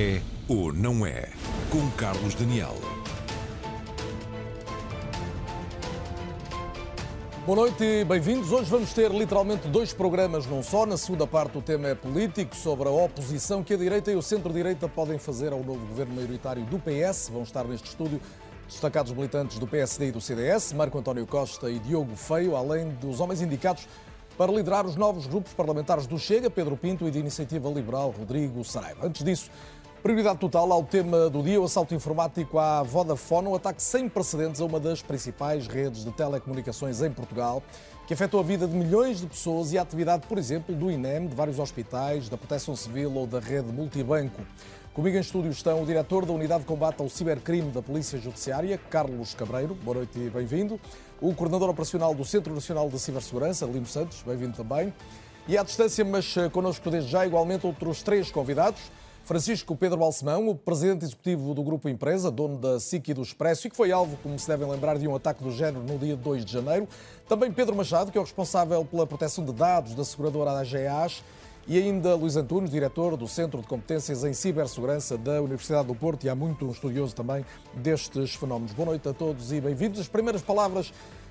É 0.00 0.20
ou 0.46 0.72
não 0.72 1.04
é? 1.04 1.28
Com 1.72 1.90
Carlos 1.96 2.32
Daniel. 2.36 2.76
Boa 7.44 7.56
noite 7.56 7.82
e 7.82 8.04
bem-vindos. 8.04 8.52
Hoje 8.52 8.70
vamos 8.70 8.92
ter 8.92 9.10
literalmente 9.10 9.66
dois 9.66 9.92
programas 9.92 10.46
num 10.46 10.62
só. 10.62 10.86
Na 10.86 10.96
segunda 10.96 11.26
parte, 11.26 11.58
o 11.58 11.60
tema 11.60 11.88
é 11.88 11.96
político, 11.96 12.54
sobre 12.54 12.86
a 12.86 12.92
oposição 12.92 13.64
que 13.64 13.74
a 13.74 13.76
direita 13.76 14.12
e 14.12 14.14
o 14.14 14.22
centro-direita 14.22 14.88
podem 14.88 15.18
fazer 15.18 15.52
ao 15.52 15.64
novo 15.64 15.84
governo 15.86 16.14
maioritário 16.14 16.64
do 16.66 16.78
PS. 16.78 17.30
Vão 17.32 17.42
estar 17.42 17.64
neste 17.64 17.88
estúdio 17.88 18.20
destacados 18.68 19.10
militantes 19.10 19.58
do 19.58 19.66
PSD 19.66 20.10
e 20.10 20.12
do 20.12 20.20
CDS, 20.20 20.74
Marco 20.74 20.96
António 20.96 21.26
Costa 21.26 21.68
e 21.68 21.80
Diogo 21.80 22.14
Feio, 22.14 22.54
além 22.54 22.90
dos 23.00 23.18
homens 23.18 23.42
indicados 23.42 23.88
para 24.38 24.52
liderar 24.52 24.86
os 24.86 24.94
novos 24.94 25.26
grupos 25.26 25.52
parlamentares 25.52 26.06
do 26.06 26.16
Chega, 26.16 26.48
Pedro 26.48 26.76
Pinto, 26.76 27.08
e 27.08 27.10
de 27.10 27.18
Iniciativa 27.18 27.68
Liberal, 27.68 28.14
Rodrigo 28.16 28.64
Saraiva. 28.64 29.04
Antes 29.04 29.24
disso, 29.24 29.50
prioridade 30.02 30.38
total 30.38 30.72
ao 30.72 30.84
tema 30.84 31.28
do 31.28 31.42
dia, 31.42 31.60
o 31.60 31.64
assalto 31.64 31.94
informático 31.94 32.58
à 32.58 32.82
Vodafone, 32.82 33.48
um 33.48 33.54
ataque 33.54 33.82
sem 33.82 34.08
precedentes 34.08 34.60
a 34.60 34.64
uma 34.64 34.78
das 34.78 35.02
principais 35.02 35.66
redes 35.66 36.04
de 36.04 36.12
telecomunicações 36.12 37.02
em 37.02 37.10
Portugal, 37.10 37.62
que 38.06 38.14
afetou 38.14 38.38
a 38.38 38.42
vida 38.42 38.66
de 38.66 38.74
milhões 38.76 39.20
de 39.20 39.26
pessoas 39.26 39.72
e 39.72 39.78
a 39.78 39.82
atividade, 39.82 40.26
por 40.26 40.38
exemplo, 40.38 40.74
do 40.74 40.90
INEM, 40.90 41.26
de 41.26 41.34
vários 41.34 41.58
hospitais, 41.58 42.28
da 42.28 42.36
Proteção 42.36 42.76
Civil 42.76 43.12
ou 43.12 43.26
da 43.26 43.40
rede 43.40 43.72
multibanco. 43.72 44.40
Comigo 44.94 45.16
em 45.16 45.20
estúdio 45.20 45.50
estão 45.50 45.82
o 45.82 45.86
diretor 45.86 46.24
da 46.24 46.32
Unidade 46.32 46.60
de 46.60 46.66
Combate 46.66 47.00
ao 47.00 47.08
Cibercrime 47.08 47.70
da 47.70 47.82
Polícia 47.82 48.18
Judiciária, 48.18 48.78
Carlos 48.90 49.34
Cabreiro. 49.34 49.74
Boa 49.74 49.98
noite 49.98 50.18
e 50.18 50.30
bem-vindo. 50.30 50.80
O 51.20 51.34
coordenador 51.34 51.70
operacional 51.70 52.14
do 52.14 52.24
Centro 52.24 52.54
Nacional 52.54 52.88
de 52.88 52.98
Cibersegurança, 52.98 53.66
Lino 53.66 53.86
Santos. 53.86 54.22
Bem-vindo 54.26 54.56
também. 54.56 54.92
E 55.46 55.56
à 55.56 55.62
distância, 55.62 56.04
mas 56.04 56.36
eh, 56.36 56.48
connosco 56.48 56.90
desde 56.90 57.10
já, 57.10 57.26
igualmente, 57.26 57.66
outros 57.66 58.02
três 58.02 58.30
convidados. 58.30 58.80
Francisco 59.28 59.76
Pedro 59.76 59.98
Balsemão, 59.98 60.48
o 60.48 60.54
presidente 60.54 61.04
executivo 61.04 61.52
do 61.52 61.62
Grupo 61.62 61.86
Empresa, 61.86 62.30
dono 62.30 62.56
da 62.56 62.80
SIC 62.80 63.10
e 63.10 63.12
do 63.12 63.20
Expresso, 63.20 63.66
e 63.66 63.70
que 63.70 63.76
foi 63.76 63.92
alvo, 63.92 64.16
como 64.22 64.38
se 64.38 64.48
devem 64.48 64.66
lembrar, 64.66 64.96
de 64.96 65.06
um 65.06 65.14
ataque 65.14 65.44
do 65.44 65.50
género 65.50 65.84
no 65.84 65.98
dia 65.98 66.16
2 66.16 66.46
de 66.46 66.50
janeiro. 66.50 66.88
Também 67.28 67.52
Pedro 67.52 67.76
Machado, 67.76 68.10
que 68.10 68.16
é 68.16 68.20
o 68.22 68.24
responsável 68.24 68.82
pela 68.86 69.06
proteção 69.06 69.44
de 69.44 69.52
dados 69.52 69.94
da 69.94 70.02
seguradora 70.02 70.52
AGAs 70.52 71.22
e 71.66 71.76
ainda 71.76 72.14
Luís 72.14 72.36
Antunes, 72.36 72.70
diretor 72.70 73.18
do 73.18 73.28
Centro 73.28 73.60
de 73.60 73.66
Competências 73.66 74.24
em 74.24 74.32
Cibersegurança 74.32 75.18
da 75.18 75.42
Universidade 75.42 75.88
do 75.88 75.94
Porto 75.94 76.24
e 76.24 76.30
há 76.30 76.34
muito 76.34 76.66
um 76.66 76.70
estudioso 76.70 77.14
também 77.14 77.44
destes 77.74 78.34
fenómenos. 78.34 78.72
Boa 78.72 78.86
noite 78.86 79.06
a 79.06 79.12
todos 79.12 79.52
e 79.52 79.60
bem-vindos. 79.60 80.00
As 80.00 80.08
primeiras 80.08 80.40
palavras 80.40 80.90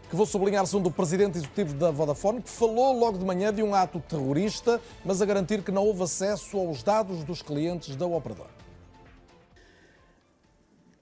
que 0.09 0.15
vou 0.15 0.25
sublinhar 0.25 0.65
são 0.65 0.81
do 0.81 0.89
presidente 0.89 1.37
executivo 1.37 1.73
da 1.73 1.91
Vodafone, 1.91 2.41
que 2.41 2.49
falou 2.49 2.97
logo 2.97 3.17
de 3.17 3.25
manhã 3.25 3.53
de 3.53 3.61
um 3.61 3.75
ato 3.75 3.99
terrorista, 3.99 4.81
mas 5.03 5.21
a 5.21 5.25
garantir 5.25 5.61
que 5.63 5.71
não 5.71 5.85
houve 5.85 6.03
acesso 6.03 6.57
aos 6.57 6.81
dados 6.81 7.23
dos 7.25 7.41
clientes 7.41 7.95
da 7.95 8.05
operadora. 8.05 8.49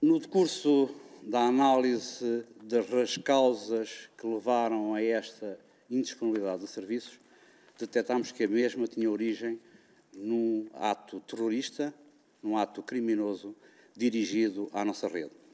No 0.01 0.19
decurso 0.19 0.89
da 1.21 1.41
análise 1.41 2.45
das 2.63 3.17
causas 3.17 4.09
que 4.17 4.25
levaram 4.25 4.95
a 4.95 5.01
esta 5.01 5.59
indisponibilidade 5.89 6.61
de 6.61 6.67
serviços, 6.67 7.19
detectámos 7.77 8.31
que 8.31 8.43
a 8.43 8.47
mesma 8.47 8.87
tinha 8.87 9.09
origem 9.09 9.59
num 10.15 10.67
ato 10.73 11.19
terrorista, 11.19 11.93
num 12.41 12.57
ato 12.57 12.81
criminoso 12.81 13.55
dirigido 13.95 14.69
à 14.73 14.83
nossa 14.83 15.07
rede. 15.07 15.44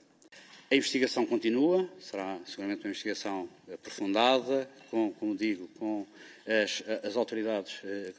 A 0.71 0.75
investigação 0.77 1.25
continua, 1.25 1.85
será 1.99 2.39
seguramente 2.45 2.85
uma 2.85 2.91
investigação 2.91 3.49
aprofundada, 3.73 4.71
com, 4.89 5.11
como 5.11 5.35
digo, 5.35 5.67
com 5.77 6.07
as, 6.47 6.81
as 7.03 7.17
autoridades 7.17 7.81
eh, 7.83 8.13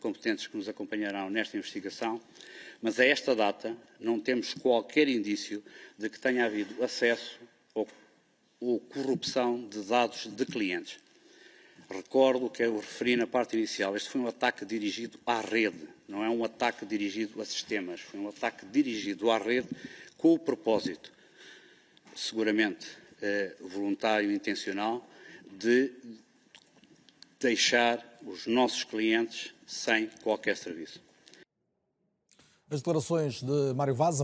competentes 0.00 0.48
que 0.48 0.56
nos 0.56 0.68
acompanharão 0.68 1.30
nesta 1.30 1.56
investigação, 1.56 2.20
mas 2.82 2.98
a 2.98 3.06
esta 3.06 3.36
data 3.36 3.76
não 4.00 4.18
temos 4.18 4.52
qualquer 4.52 5.06
indício 5.06 5.62
de 5.96 6.10
que 6.10 6.18
tenha 6.18 6.44
havido 6.44 6.82
acesso 6.82 7.38
ou, 7.72 7.86
ou 8.58 8.80
corrupção 8.80 9.68
de 9.68 9.82
dados 9.82 10.26
de 10.26 10.44
clientes. 10.44 10.98
Recordo 11.88 12.50
que 12.50 12.64
eu 12.64 12.78
referi 12.78 13.14
na 13.14 13.28
parte 13.28 13.56
inicial, 13.56 13.94
este 13.94 14.08
foi 14.08 14.20
um 14.20 14.26
ataque 14.26 14.64
dirigido 14.64 15.20
à 15.24 15.40
rede, 15.40 15.88
não 16.08 16.24
é 16.24 16.28
um 16.28 16.42
ataque 16.42 16.84
dirigido 16.84 17.40
a 17.40 17.44
sistemas, 17.44 18.00
foi 18.00 18.18
um 18.18 18.26
ataque 18.26 18.66
dirigido 18.66 19.30
à 19.30 19.38
rede 19.38 19.68
com 20.18 20.34
o 20.34 20.38
propósito, 20.38 21.11
seguramente 22.14 22.86
eh, 23.20 23.54
voluntário 23.60 24.30
e 24.30 24.34
intencional, 24.34 25.08
de 25.50 25.92
deixar 27.38 28.04
os 28.24 28.46
nossos 28.46 28.84
clientes 28.84 29.52
sem 29.66 30.08
qualquer 30.22 30.56
serviço. 30.56 31.00
As 32.72 32.80
declarações 32.80 33.42
de 33.42 33.74
Mário 33.74 33.94
Vaz 33.94 34.18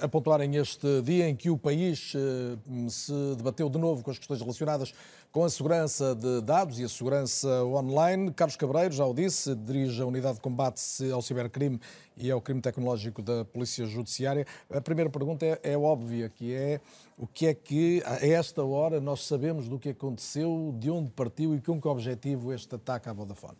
apontarem 0.00 0.56
este 0.56 1.02
dia 1.02 1.28
em 1.28 1.36
que 1.36 1.50
o 1.50 1.58
país 1.58 2.14
eh, 2.16 2.88
se 2.88 3.12
debateu 3.36 3.68
de 3.68 3.76
novo 3.76 4.02
com 4.02 4.10
as 4.10 4.16
questões 4.16 4.40
relacionadas 4.40 4.94
com 5.30 5.44
a 5.44 5.50
segurança 5.50 6.14
de 6.14 6.40
dados 6.40 6.80
e 6.80 6.84
a 6.84 6.88
segurança 6.88 7.46
online. 7.66 8.32
Carlos 8.32 8.56
Cabreiro, 8.56 8.94
já 8.94 9.04
o 9.04 9.12
disse, 9.12 9.54
dirige 9.54 10.00
a 10.00 10.06
Unidade 10.06 10.36
de 10.36 10.40
Combate 10.40 10.80
ao 11.12 11.20
Cibercrime 11.20 11.78
e 12.16 12.30
ao 12.30 12.40
Crime 12.40 12.62
Tecnológico 12.62 13.20
da 13.20 13.44
Polícia 13.44 13.84
Judiciária. 13.84 14.46
A 14.70 14.80
primeira 14.80 15.10
pergunta 15.10 15.44
é, 15.44 15.60
é 15.62 15.76
óbvia, 15.76 16.30
que 16.30 16.54
é 16.54 16.80
o 17.18 17.26
que 17.26 17.46
é 17.46 17.52
que, 17.52 18.02
a 18.06 18.26
esta 18.26 18.64
hora, 18.64 19.02
nós 19.02 19.26
sabemos 19.26 19.68
do 19.68 19.78
que 19.78 19.90
aconteceu, 19.90 20.74
de 20.78 20.90
onde 20.90 21.10
partiu 21.10 21.54
e 21.54 21.60
com 21.60 21.78
que 21.78 21.88
objetivo 21.88 22.54
este 22.54 22.74
ataque 22.74 23.10
à 23.10 23.12
Vodafone? 23.12 23.58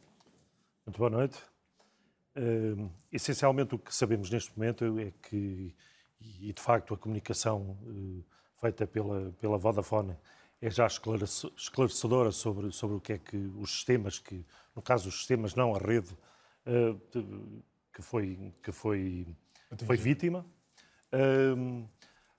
Muito 0.86 0.96
boa 0.96 1.10
noite. 1.10 1.55
Uh, 2.36 2.90
essencialmente 3.10 3.74
o 3.74 3.78
que 3.78 3.94
sabemos 3.94 4.28
neste 4.28 4.52
momento 4.58 4.98
é 5.00 5.10
que, 5.22 5.74
e 6.20 6.52
de 6.52 6.60
facto 6.60 6.92
a 6.92 6.98
comunicação 6.98 7.78
uh, 7.82 8.22
feita 8.60 8.86
pela, 8.86 9.32
pela 9.40 9.56
Vodafone 9.56 10.14
é 10.60 10.68
já 10.68 10.86
esclarecedora 10.86 12.30
sobre, 12.30 12.70
sobre 12.72 12.96
o 12.96 13.00
que 13.00 13.14
é 13.14 13.18
que 13.18 13.38
os 13.56 13.70
sistemas, 13.70 14.18
que 14.18 14.44
no 14.74 14.82
caso 14.82 15.08
os 15.08 15.16
sistemas, 15.16 15.54
não 15.54 15.74
a 15.74 15.78
rede, 15.78 16.14
uh, 16.66 17.62
que 17.90 18.02
foi, 18.02 18.52
que 18.62 18.70
foi, 18.70 19.26
foi 19.86 19.96
vítima. 19.96 20.44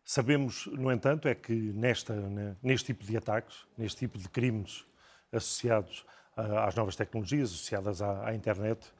sabemos, 0.05 0.67
no 0.67 0.91
entanto, 0.91 1.27
é 1.27 1.33
que 1.33 1.53
nesta, 1.53 2.13
neste 2.61 2.93
tipo 2.93 3.03
de 3.03 3.17
ataques, 3.17 3.65
neste 3.75 3.97
tipo 3.97 4.19
de 4.19 4.29
crimes 4.29 4.85
associados 5.31 6.05
às 6.35 6.75
novas 6.75 6.95
tecnologias, 6.95 7.49
associadas 7.49 8.01
à, 8.01 8.27
à 8.27 8.35
internet, 8.35 8.91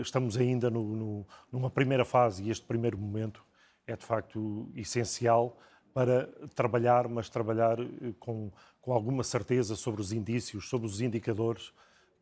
estamos 0.00 0.36
ainda 0.36 0.70
no, 0.70 0.84
no, 0.96 1.26
numa 1.50 1.70
primeira 1.70 2.04
fase 2.04 2.42
e 2.42 2.50
este 2.50 2.64
primeiro 2.66 2.98
momento 2.98 3.42
é 3.86 3.96
de 3.96 4.04
facto 4.04 4.70
essencial 4.74 5.58
para 5.92 6.26
trabalhar, 6.54 7.08
mas 7.08 7.28
trabalhar 7.28 7.78
eh, 7.80 8.14
com, 8.18 8.50
com 8.80 8.92
alguma 8.92 9.22
certeza 9.22 9.76
sobre 9.76 10.00
os 10.00 10.12
indícios, 10.12 10.68
sobre 10.68 10.86
os 10.86 11.00
indicadores 11.00 11.72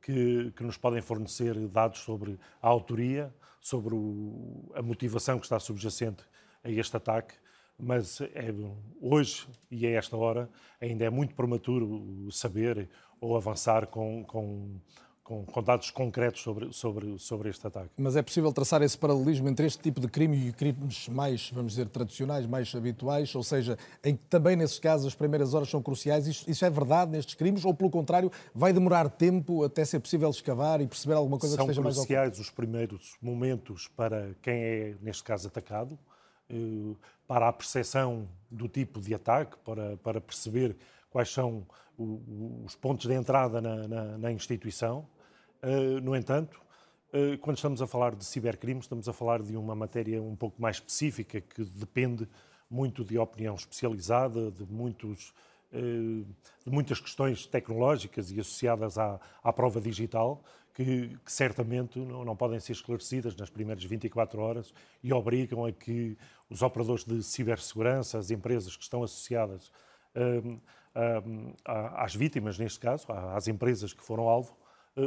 que, 0.02 0.50
que 0.56 0.62
nos 0.62 0.76
podem 0.76 1.00
fornecer 1.00 1.56
dados 1.68 2.00
sobre 2.00 2.38
a 2.60 2.68
autoria, 2.68 3.32
sobre 3.60 3.94
o, 3.94 4.72
a 4.74 4.82
motivação 4.82 5.38
que 5.38 5.46
está 5.46 5.58
subjacente 5.60 6.24
a 6.64 6.70
este 6.70 6.96
ataque. 6.96 7.34
Mas 7.78 8.20
é, 8.20 8.52
hoje 9.00 9.46
e 9.70 9.86
a 9.86 9.90
esta 9.90 10.16
hora 10.16 10.50
ainda 10.80 11.04
é 11.04 11.10
muito 11.10 11.34
prematuro 11.34 12.30
saber 12.30 12.88
ou 13.20 13.36
avançar 13.36 13.86
com, 13.86 14.24
com 14.24 14.80
com, 15.30 15.44
com, 15.44 15.62
dados 15.62 15.92
concretos 15.92 16.42
sobre, 16.42 16.72
sobre, 16.72 17.16
sobre 17.20 17.50
este 17.50 17.64
ataque. 17.64 17.90
Mas 17.96 18.16
é 18.16 18.22
possível 18.22 18.52
traçar 18.52 18.82
esse 18.82 18.98
paralelismo 18.98 19.48
entre 19.48 19.64
este 19.64 19.80
tipo 19.80 20.00
de 20.00 20.08
crime 20.08 20.48
e 20.48 20.52
crimes 20.52 21.08
mais, 21.08 21.50
vamos 21.52 21.74
dizer, 21.74 21.88
tradicionais, 21.88 22.46
mais 22.46 22.74
habituais, 22.74 23.32
ou 23.36 23.44
seja, 23.44 23.78
em 24.02 24.16
que 24.16 24.26
também 24.26 24.56
nesses 24.56 24.80
casos 24.80 25.06
as 25.06 25.14
primeiras 25.14 25.54
horas 25.54 25.70
são 25.70 25.80
cruciais? 25.80 26.26
Isso, 26.26 26.50
isso 26.50 26.64
é 26.64 26.70
verdade 26.70 27.12
nestes 27.12 27.36
crimes? 27.36 27.64
Ou, 27.64 27.72
pelo 27.72 27.90
contrário, 27.90 28.28
vai 28.52 28.72
demorar 28.72 29.08
tempo 29.08 29.62
até 29.62 29.84
ser 29.84 30.00
possível 30.00 30.28
escavar 30.30 30.80
e 30.80 30.86
perceber 30.88 31.14
alguma 31.14 31.38
coisa 31.38 31.54
são 31.54 31.64
que 31.64 31.70
esteja 31.70 31.80
mais... 31.80 31.94
São 31.94 32.04
cruciais 32.04 32.40
os 32.40 32.50
primeiros 32.50 33.16
momentos 33.22 33.86
para 33.86 34.34
quem 34.42 34.54
é, 34.54 34.96
neste 35.00 35.22
caso, 35.22 35.46
atacado, 35.46 35.96
eh, 36.48 36.96
para 37.28 37.46
a 37.46 37.52
percepção 37.52 38.28
do 38.50 38.66
tipo 38.66 39.00
de 39.00 39.14
ataque, 39.14 39.56
para, 39.64 39.96
para 39.98 40.20
perceber 40.20 40.76
quais 41.08 41.32
são 41.32 41.64
os 42.64 42.74
pontos 42.74 43.06
de 43.06 43.14
entrada 43.14 43.60
na, 43.60 43.86
na, 43.86 44.18
na 44.18 44.32
instituição, 44.32 45.06
no 46.02 46.16
entanto, 46.16 46.60
uh, 47.12 47.38
quando 47.38 47.56
estamos 47.56 47.82
a 47.82 47.86
falar 47.86 48.14
de 48.14 48.24
cibercrimes, 48.24 48.84
estamos 48.84 49.08
a 49.08 49.12
falar 49.12 49.42
de 49.42 49.56
uma 49.56 49.74
matéria 49.74 50.22
um 50.22 50.36
pouco 50.36 50.60
mais 50.60 50.76
específica 50.76 51.40
que 51.40 51.64
depende 51.64 52.26
muito 52.70 53.04
de 53.04 53.18
opinião 53.18 53.54
especializada, 53.54 54.50
de, 54.50 54.64
muitos, 54.64 55.34
uh, 55.72 56.24
de 56.64 56.70
muitas 56.70 57.00
questões 57.00 57.46
tecnológicas 57.46 58.30
e 58.30 58.40
associadas 58.40 58.96
à, 58.96 59.20
à 59.42 59.52
prova 59.52 59.80
digital, 59.80 60.42
que, 60.72 61.18
que 61.24 61.32
certamente 61.32 61.98
não, 61.98 62.24
não, 62.24 62.36
podem 62.36 62.60
ser 62.60 62.72
esclarecidas 62.72 63.34
nas 63.36 63.50
primeiras 63.50 63.84
24 63.84 64.40
horas 64.40 64.72
e 65.02 65.12
obrigam 65.12 65.66
a 65.66 65.72
que 65.72 66.16
os 66.48 66.62
operadores 66.62 67.04
de 67.04 67.22
cibersegurança, 67.22 68.18
as 68.18 68.30
empresas 68.30 68.76
que 68.76 68.82
estão 68.82 69.02
associadas 69.02 69.70
às 71.64 72.14
vítimas, 72.14 72.58
neste 72.58 72.80
caso, 72.80 73.06
às 73.34 73.46
empresas 73.48 73.92
que 73.92 74.02
foram 74.02 74.28
alvo, 74.28 74.56
eh, 74.56 74.59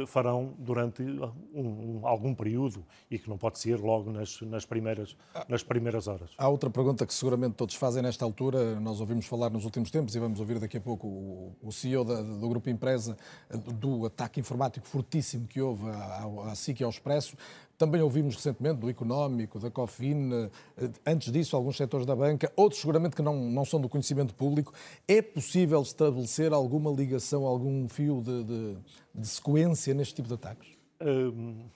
farão 0.06 0.54
durante 0.58 1.02
um, 1.02 1.30
um, 1.54 2.00
algum 2.06 2.34
período 2.34 2.84
e 3.10 3.18
que 3.18 3.28
não 3.28 3.36
pode 3.36 3.58
ser 3.58 3.78
logo 3.80 4.10
nas, 4.10 4.40
nas, 4.42 4.64
primeiras, 4.64 5.16
nas 5.48 5.62
primeiras 5.62 6.06
horas. 6.08 6.30
Há 6.36 6.48
outra 6.48 6.70
pergunta 6.70 7.06
que 7.06 7.14
seguramente 7.14 7.54
todos 7.54 7.74
fazem 7.74 8.02
nesta 8.02 8.24
altura, 8.24 8.78
nós 8.80 9.00
ouvimos 9.00 9.26
falar 9.26 9.50
nos 9.50 9.64
últimos 9.64 9.90
tempos 9.90 10.14
e 10.14 10.18
vamos 10.18 10.40
ouvir 10.40 10.58
daqui 10.58 10.76
a 10.76 10.80
pouco 10.80 11.06
o, 11.06 11.56
o 11.62 11.72
CEO 11.72 12.04
da, 12.04 12.22
do 12.22 12.48
Grupo 12.48 12.68
Empresa 12.70 13.16
do 13.50 14.06
ataque 14.06 14.40
informático 14.40 14.86
fortíssimo 14.86 15.46
que 15.46 15.60
houve 15.60 15.88
à, 15.88 16.50
à 16.50 16.54
SIC 16.54 16.80
e 16.80 16.84
ao 16.84 16.90
Expresso. 16.90 17.36
Também 17.76 18.00
ouvimos 18.00 18.36
recentemente 18.36 18.80
do 18.80 18.88
económico, 18.88 19.58
da 19.58 19.70
COFIN, 19.70 20.30
eh, 20.76 20.90
antes 21.06 21.32
disso, 21.32 21.56
alguns 21.56 21.76
setores 21.76 22.06
da 22.06 22.14
banca, 22.14 22.52
outros 22.56 22.80
seguramente 22.80 23.16
que 23.16 23.22
não, 23.22 23.34
não 23.50 23.64
são 23.64 23.80
do 23.80 23.88
conhecimento 23.88 24.34
público. 24.34 24.72
É 25.08 25.20
possível 25.20 25.82
estabelecer 25.82 26.52
alguma 26.52 26.90
ligação, 26.90 27.44
algum 27.44 27.88
fio 27.88 28.22
de, 28.22 28.44
de, 28.44 28.76
de 29.14 29.26
sequência 29.26 29.92
neste 29.92 30.14
tipo 30.14 30.28
de 30.28 30.34
ataques? 30.34 30.68
Hum, 31.00 31.66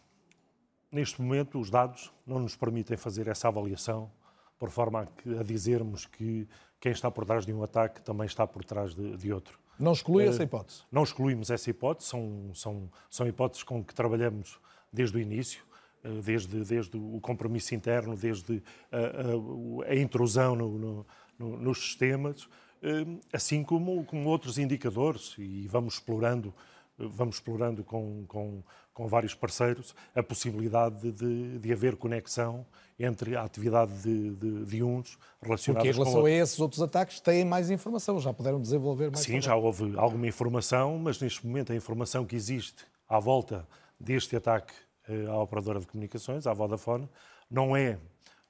neste 0.93 1.21
momento, 1.21 1.59
os 1.59 1.71
dados 1.71 2.12
não 2.27 2.39
nos 2.39 2.55
permitem 2.55 2.97
fazer 2.97 3.27
essa 3.27 3.49
avaliação, 3.49 4.11
por 4.59 4.71
forma 4.71 5.03
a, 5.03 5.06
que, 5.06 5.39
a 5.39 5.43
dizermos 5.43 6.06
que 6.06 6.49
quem 6.81 6.93
está 6.93 7.11
por 7.11 7.25
trás 7.25 7.47
de 7.47 7.53
um 7.53 7.62
ataque 7.62 8.01
também 8.03 8.27
está 8.27 8.47
por 8.47 8.65
trás 8.65 8.94
de, 8.94 9.17
de 9.17 9.33
outro. 9.33 9.59
Não 9.79 9.93
exclui 9.93 10.27
uh, 10.27 10.31
essa 10.31 10.43
hipótese? 10.43 10.83
Não 10.91 11.03
excluímos 11.03 11.51
essa 11.51 11.71
hipótese, 11.71 12.09
são, 12.09 12.51
são, 12.53 12.91
são 13.09 13.27
hipóteses 13.27 13.62
com 13.62 13.83
que 13.83 13.94
trabalhamos 13.94 14.59
desde 14.93 15.17
o 15.17 15.21
início. 15.21 15.62
Eh, 16.05 16.21
desde, 16.23 16.65
desde 16.65 16.97
o 16.97 17.21
compromisso 17.21 17.75
interno, 17.75 18.17
desde 18.17 18.62
a, 18.93 19.89
a, 19.89 19.93
a 19.93 19.97
intrusão 19.97 20.55
no, 20.55 20.79
no, 20.79 21.06
no, 21.39 21.56
nos 21.59 21.79
sistemas, 21.79 22.49
eh, 22.83 23.05
assim 23.33 23.65
como, 23.65 24.05
como 24.05 24.29
outros 24.29 24.59
indicadores, 24.59 25.35
e 25.39 25.67
vamos 25.67 25.95
explorando, 25.95 26.55
vamos 26.97 27.37
explorando 27.37 27.83
com, 27.83 28.25
com, 28.29 28.62
com 28.95 29.09
vários 29.09 29.35
parceiros 29.35 29.95
a 30.15 30.23
possibilidade 30.23 31.11
de, 31.12 31.59
de 31.59 31.73
haver 31.73 31.97
conexão 31.97 32.65
entre 32.99 33.37
a 33.37 33.43
atividade 33.43 33.93
de, 34.03 34.31
de, 34.37 34.65
de 34.65 34.83
uns 34.83 35.19
relacionados 35.43 35.89
Porque 35.89 36.01
em 36.01 36.05
relação 36.05 36.25
a 36.25 36.31
esses 36.31 36.59
outros 36.61 36.83
ataques 36.83 37.21
têm 37.21 37.44
mais 37.44 37.71
informação, 37.71 38.21
já 38.21 38.33
puderam 38.33 38.61
desenvolver 38.61 39.11
mais 39.11 39.21
Sim, 39.21 39.27
também. 39.27 39.43
já 39.43 39.56
houve 39.56 39.97
alguma 39.97 40.27
informação, 40.27 40.99
mas 40.99 41.21
neste 41.21 41.44
momento 41.47 41.73
a 41.73 41.77
informação 41.77 42.25
que 42.25 42.37
existe 42.37 42.85
à 43.09 43.19
volta 43.19 43.67
deste 43.99 44.37
ataque 44.37 44.73
eh, 44.73 44.88
à 45.28 45.37
operadora 45.38 45.81
de 45.81 45.87
comunicações, 45.87 46.46
à 46.46 46.52
Vodafone, 46.52 47.08
não 47.50 47.76
é, 47.76 47.99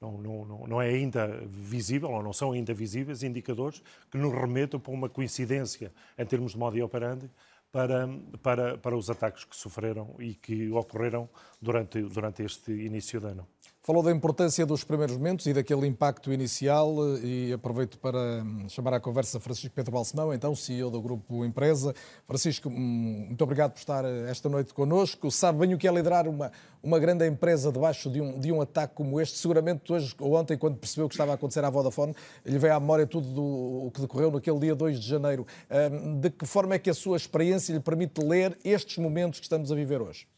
não, 0.00 0.18
não, 0.18 0.66
não 0.66 0.82
é 0.82 0.88
ainda 0.88 1.26
visível, 1.46 2.10
ou 2.10 2.22
não 2.22 2.32
são 2.32 2.52
ainda 2.52 2.74
visíveis 2.74 3.22
indicadores 3.22 3.82
que 4.10 4.18
nos 4.18 4.32
remetam 4.32 4.78
para 4.80 4.92
uma 4.92 5.08
coincidência 5.08 5.92
em 6.16 6.24
termos 6.24 6.52
de 6.52 6.58
modo 6.58 6.82
operandi 6.84 7.30
para, 7.70 8.08
para, 8.42 8.78
para 8.78 8.96
os 8.96 9.10
ataques 9.10 9.44
que 9.44 9.56
sofreram 9.56 10.14
e 10.18 10.34
que 10.34 10.70
ocorreram 10.70 11.28
durante, 11.60 12.00
durante 12.02 12.42
este 12.42 12.72
início 12.72 13.20
de 13.20 13.26
ano. 13.26 13.46
Falou 13.88 14.02
da 14.02 14.12
importância 14.12 14.66
dos 14.66 14.84
primeiros 14.84 15.16
momentos 15.16 15.46
e 15.46 15.54
daquele 15.54 15.86
impacto 15.86 16.30
inicial 16.30 16.94
e 17.22 17.54
aproveito 17.54 17.98
para 17.98 18.18
hum, 18.44 18.68
chamar 18.68 18.92
à 18.92 19.00
conversa 19.00 19.40
Francisco 19.40 19.74
Pedro 19.74 19.92
Balsemão, 19.92 20.30
então 20.34 20.54
CEO 20.54 20.90
do 20.90 21.00
Grupo 21.00 21.42
Empresa. 21.42 21.94
Francisco, 22.26 22.68
hum, 22.68 23.24
muito 23.28 23.42
obrigado 23.42 23.72
por 23.72 23.78
estar 23.78 24.04
esta 24.04 24.46
noite 24.46 24.74
connosco. 24.74 25.30
Sabe 25.30 25.60
bem 25.60 25.72
o 25.72 25.78
que 25.78 25.88
é 25.88 25.90
liderar 25.90 26.28
uma, 26.28 26.52
uma 26.82 26.98
grande 26.98 27.26
empresa 27.26 27.72
debaixo 27.72 28.10
de 28.10 28.20
um, 28.20 28.38
de 28.38 28.52
um 28.52 28.60
ataque 28.60 28.94
como 28.94 29.18
este. 29.18 29.38
Seguramente 29.38 29.90
hoje 29.90 30.14
ou 30.20 30.34
ontem, 30.34 30.58
quando 30.58 30.76
percebeu 30.76 31.06
o 31.06 31.08
que 31.08 31.14
estava 31.14 31.30
a 31.30 31.36
acontecer 31.36 31.64
à 31.64 31.70
Vodafone, 31.70 32.14
lhe 32.44 32.58
veio 32.58 32.74
à 32.74 32.80
memória 32.80 33.06
tudo 33.06 33.26
do, 33.28 33.86
o 33.86 33.90
que 33.90 34.02
decorreu 34.02 34.30
naquele 34.30 34.58
dia 34.58 34.74
2 34.74 35.00
de 35.00 35.08
janeiro. 35.08 35.46
Hum, 35.70 36.20
de 36.20 36.28
que 36.28 36.44
forma 36.44 36.74
é 36.74 36.78
que 36.78 36.90
a 36.90 36.94
sua 36.94 37.16
experiência 37.16 37.72
lhe 37.72 37.80
permite 37.80 38.22
ler 38.22 38.54
estes 38.62 38.98
momentos 38.98 39.40
que 39.40 39.46
estamos 39.46 39.72
a 39.72 39.74
viver 39.74 40.02
hoje? 40.02 40.28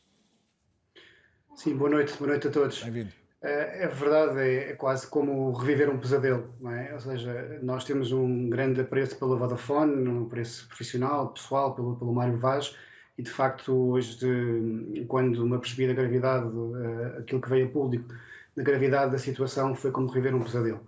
Sim, 1.56 1.76
boa 1.76 1.91
noite, 1.91 2.17
boa 2.17 2.31
noite 2.31 2.46
a 2.46 2.50
todos. 2.53 2.81
Bem-vindo. 2.85 3.19
É, 3.43 3.85
é 3.85 3.89
verdade, 3.89 4.39
é, 4.39 4.71
é, 4.71 4.73
quase 4.75 5.07
como 5.07 5.53
reviver 5.53 5.89
um 5.89 5.99
pesadelo, 5.99 6.55
não 6.61 6.73
é? 6.73 6.93
Ou 6.93 7.01
seja, 7.01 7.59
nós 7.63 7.85
temos 7.85 8.13
um 8.13 8.51
grande 8.51 8.83
apreço 8.83 9.19
pela 9.19 9.37
Vodafone, 9.37 10.07
um 10.09 10.27
apreço 10.27 10.69
profissional, 10.69 11.33
pessoal, 11.33 11.75
pelo, 11.75 11.97
pelo 11.97 12.13
Mário 12.13 12.39
Vaz, 12.39 12.77
e 13.17 13.23
de 13.23 13.31
facto, 13.31 13.73
hoje, 13.73 14.19
de, 14.19 15.05
quando 15.07 15.47
me 15.47 15.57
apercebi 15.57 15.87
da 15.87 15.95
gravidade, 15.95 16.47
uh, 16.47 17.19
aquilo 17.19 17.41
que 17.41 17.49
veio 17.49 17.67
a 17.69 17.71
público, 17.71 18.13
da 18.55 18.63
gravidade 18.63 19.13
da 19.13 19.19
situação, 19.19 19.75
foi 19.75 19.91
como 19.91 20.09
reviver 20.09 20.35
um 20.35 20.43
pesadelo. 20.43 20.87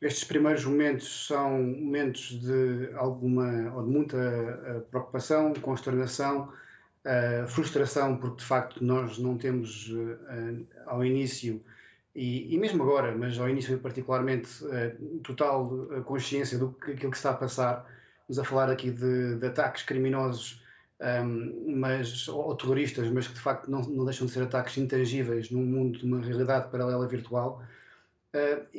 Estes 0.00 0.24
primeiros 0.24 0.64
momentos 0.64 1.26
são 1.26 1.62
momentos 1.62 2.40
de 2.40 2.90
alguma, 2.94 3.74
ou 3.74 3.82
de 3.84 3.90
muita 3.90 4.16
uh, 4.16 4.80
preocupação, 4.90 5.52
consternação, 5.54 6.50
uh, 7.06 7.46
frustração, 7.48 8.16
porque 8.16 8.38
de 8.38 8.44
facto 8.44 8.84
nós 8.84 9.18
não 9.18 9.38
temos 9.38 9.88
uh, 9.88 10.66
ao 10.86 11.04
início, 11.04 11.62
e, 12.14 12.54
e, 12.54 12.58
mesmo 12.58 12.82
agora, 12.82 13.14
mas 13.14 13.38
ao 13.38 13.48
início 13.48 13.78
particularmente, 13.78 14.64
uh, 14.64 15.18
total 15.22 15.68
consciência 16.04 16.58
do 16.58 16.72
que 16.72 16.92
aquilo 16.92 17.10
que 17.10 17.16
está 17.16 17.30
a 17.30 17.34
passar. 17.34 17.86
Estamos 18.22 18.38
a 18.40 18.44
falar 18.44 18.70
aqui 18.70 18.90
de, 18.90 19.36
de 19.36 19.46
ataques 19.46 19.84
criminosos, 19.84 20.60
um, 21.00 21.04
ehm, 21.06 21.76
mas, 21.76 22.26
ou 22.26 22.56
terroristas, 22.56 23.08
mas 23.08 23.28
que 23.28 23.34
de 23.34 23.40
facto 23.40 23.70
não, 23.70 23.82
não 23.82 24.04
deixam 24.04 24.26
de 24.26 24.32
ser 24.32 24.42
ataques 24.42 24.76
intangíveis 24.78 25.50
num 25.50 25.64
mundo 25.64 25.98
de 25.98 26.06
uma 26.06 26.20
realidade 26.20 26.68
paralela 26.70 27.06
virtual. 27.06 27.62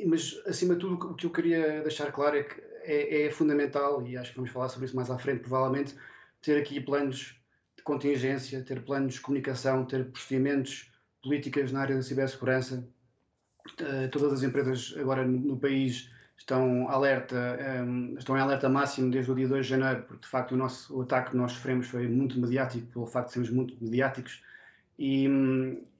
mas, 0.06 0.38
acima 0.46 0.74
de 0.74 0.80
tudo, 0.80 1.12
o 1.12 1.14
que 1.14 1.24
eu 1.24 1.30
queria 1.30 1.80
deixar 1.80 2.12
claro 2.12 2.36
é 2.36 2.42
que 2.42 2.60
é, 2.82 3.22
é 3.22 3.30
fundamental, 3.30 4.06
e 4.06 4.18
acho 4.18 4.32
que 4.32 4.36
vamos 4.36 4.50
falar 4.50 4.68
sobre 4.68 4.86
isso 4.86 4.96
mais 4.96 5.10
à 5.10 5.16
frente, 5.16 5.40
provavelmente, 5.40 5.94
ter 6.42 6.58
aqui 6.58 6.80
planos 6.80 7.37
contingência, 7.88 8.62
ter 8.62 8.84
planos 8.84 9.14
de 9.14 9.20
comunicação, 9.20 9.84
ter 9.86 10.04
procedimentos, 10.10 10.90
políticas 11.22 11.72
na 11.72 11.80
área 11.80 11.96
da 11.96 12.02
cibersegurança. 12.02 12.86
Uh, 13.80 14.08
todas 14.10 14.34
as 14.34 14.42
empresas 14.42 14.94
agora 14.98 15.26
no, 15.26 15.58
país 15.58 16.10
estão 16.36 16.88
alerta, 16.88 17.36
ehm, 17.58 18.14
estão 18.16 18.36
em 18.36 18.40
alerta 18.40 18.68
máximo 18.68 19.10
desde 19.10 19.30
o 19.30 19.34
dia 19.34 19.48
2 19.48 19.66
de 19.66 19.70
janeiro, 19.70 20.02
porque 20.02 20.22
de 20.22 20.28
facto 20.28 20.52
o, 20.52 20.56
nosso, 20.56 20.96
o 20.96 21.02
ataque 21.02 21.30
que 21.30 21.36
nós 21.36 21.52
sofremos 21.52 21.88
foi 21.88 22.06
muito 22.06 22.38
mediático, 22.38 22.86
pelo 22.92 23.06
facto 23.06 23.28
de 23.28 23.32
sermos 23.32 23.50
muito 23.50 23.74
mediáticos. 23.82 24.42
E, 24.98 25.26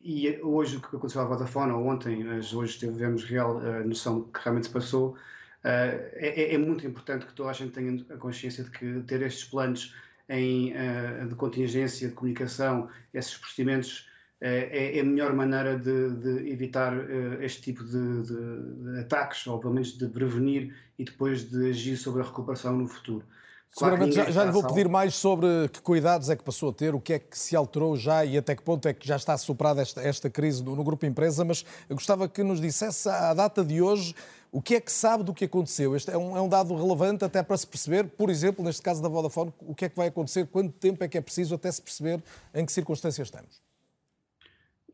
e 0.00 0.38
hoje 0.42 0.76
o 0.76 0.80
que 0.80 0.96
aconteceu 0.96 1.22
à 1.22 1.24
Vodafone, 1.24 1.72
ou 1.72 1.86
ontem, 1.86 2.22
mas 2.22 2.52
hoje 2.52 2.78
tivemos 2.78 3.24
real 3.24 3.56
uh, 3.56 3.86
noção 3.86 4.20
do 4.20 4.24
que 4.26 4.40
realmente 4.42 4.66
se 4.66 4.72
passou, 4.72 5.10
uh, 5.10 5.16
é, 5.64 6.54
é, 6.54 6.58
muito 6.58 6.86
importante 6.86 7.26
que 7.26 7.34
toda 7.34 7.50
a 7.50 7.52
gente 7.52 7.72
tenha 7.72 8.04
a 8.10 8.16
consciência 8.16 8.62
de 8.64 8.70
que 8.70 9.00
ter 9.06 9.22
estes 9.22 9.44
planos 9.44 9.94
em, 10.28 10.72
uh, 10.72 11.28
de 11.28 11.34
contingência, 11.34 12.08
de 12.08 12.14
comunicação, 12.14 12.88
esses 13.14 13.36
procedimentos, 13.36 14.00
uh, 14.00 14.44
é, 14.44 14.98
é, 14.98 15.00
a 15.00 15.04
melhor 15.04 15.32
maneira 15.32 15.78
de, 15.78 16.10
de 16.16 16.50
evitar 16.50 16.96
uh, 16.96 17.42
este 17.42 17.62
tipo 17.62 17.84
de, 17.84 18.22
de, 18.22 18.92
de, 18.92 19.00
ataques, 19.00 19.46
ou 19.46 19.58
pelo 19.58 19.74
menos 19.74 19.96
de 19.96 20.06
prevenir 20.08 20.74
e 20.98 21.04
depois 21.04 21.48
de 21.48 21.70
agir 21.70 21.96
sobre 21.96 22.22
a 22.22 22.24
recuperação 22.24 22.76
no 22.76 22.86
futuro. 22.86 23.24
Seguramente 23.70 24.14
já, 24.14 24.30
já 24.30 24.44
lhe 24.44 24.50
vou 24.50 24.66
pedir 24.66 24.88
mais 24.88 25.14
sobre 25.14 25.68
que 25.70 25.80
cuidados 25.82 26.30
é 26.30 26.36
que 26.36 26.42
passou 26.42 26.70
a 26.70 26.72
ter, 26.72 26.94
o 26.94 27.00
que 27.00 27.12
é 27.12 27.18
que 27.18 27.38
se 27.38 27.54
alterou 27.54 27.96
já 27.96 28.24
e 28.24 28.38
até 28.38 28.56
que 28.56 28.62
ponto 28.62 28.88
é 28.88 28.94
que 28.94 29.06
já 29.06 29.16
está 29.16 29.36
superada 29.36 29.82
esta, 29.82 30.00
esta 30.00 30.30
crise 30.30 30.64
no, 30.64 30.74
no 30.74 30.82
Grupo 30.82 31.04
Empresa, 31.04 31.44
mas 31.44 31.64
gostava 31.90 32.28
que 32.28 32.42
nos 32.42 32.60
dissesse 32.60 33.08
à 33.08 33.34
data 33.34 33.62
de 33.62 33.82
hoje 33.82 34.14
o 34.50 34.62
que 34.62 34.74
é 34.74 34.80
que 34.80 34.90
sabe 34.90 35.22
do 35.22 35.34
que 35.34 35.44
aconteceu? 35.44 35.94
Este 35.94 36.10
é 36.10 36.16
um, 36.16 36.36
é 36.36 36.40
um, 36.40 36.48
dado 36.48 36.74
relevante 36.74 37.24
até 37.24 37.42
para 37.42 37.56
se 37.56 37.66
perceber, 37.66 38.04
por 38.04 38.30
exemplo, 38.30 38.64
neste 38.64 38.82
caso 38.82 39.02
da 39.02 39.08
Vodafone, 39.08 39.52
o 39.60 39.74
que 39.74 39.84
é 39.84 39.88
que 39.88 39.96
vai 39.96 40.08
acontecer, 40.08 40.46
quanto 40.46 40.72
tempo 40.72 41.02
é 41.04 41.08
que 41.08 41.18
é 41.18 41.20
preciso 41.20 41.54
até 41.54 41.70
se 41.70 41.82
perceber 41.82 42.22
em 42.54 42.64
que 42.64 42.72
circunstâncias 42.72 43.28
estamos? 43.28 43.60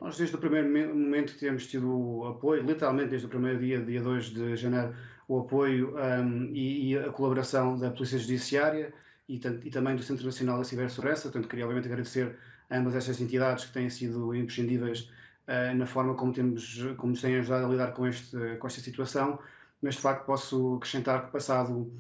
Nós, 0.01 0.17
desde 0.17 0.35
o 0.35 0.39
primeiro 0.39 0.69
momento, 0.69 1.39
temos 1.39 1.67
tido 1.67 2.25
apoio, 2.27 2.63
literalmente 2.63 3.11
desde 3.11 3.27
o 3.27 3.31
primeiro 3.31 3.59
dia, 3.59 3.81
dia 3.81 4.03
2 4.03 4.25
de 4.27 4.57
janeiro, 4.57 4.95
o 5.29 5.41
apoio 5.41 5.97
um, 5.97 6.51
e, 6.53 6.91
e, 6.91 6.99
a 6.99 7.11
colaboração 7.11 7.79
da 7.79 7.91
Polícia 7.91 8.19
Judiciária 8.19 8.93
e, 9.29 9.37
e, 9.37 9.71
também 9.71 9.97
do 9.97 10.03
Centro 10.03 10.27
Nacional 10.27 10.59
da 10.59 10.65
Cibersegurança. 10.65 11.23
Portanto, 11.23 11.49
queria, 11.49 11.65
obviamente, 11.65 11.91
agradecer 11.91 12.37
a 12.69 12.77
ambas 12.77 12.95
estas 12.95 13.21
entidades 13.21 13.65
que 13.65 13.73
têm 13.73 13.89
sido 13.89 14.35
imprescindíveis 14.35 15.11
uh, 15.49 15.77
na 15.77 15.87
forma 15.87 16.15
como, 16.15 16.33
temos, 16.33 16.83
como 16.97 17.13
nos 17.13 17.21
têm 17.21 17.37
ajudado 17.37 17.67
a 17.67 17.69
lidar 17.69 17.93
com, 17.93 18.07
este, 18.07 18.37
com 18.59 18.67
esta 18.67 18.81
situação, 18.81 19.39
mas 19.83 19.97
de 19.97 20.01
facto 20.01 20.25
posso 20.25 20.77
acrescentar 20.77 21.27
que 21.27 21.33
passado 21.33 21.93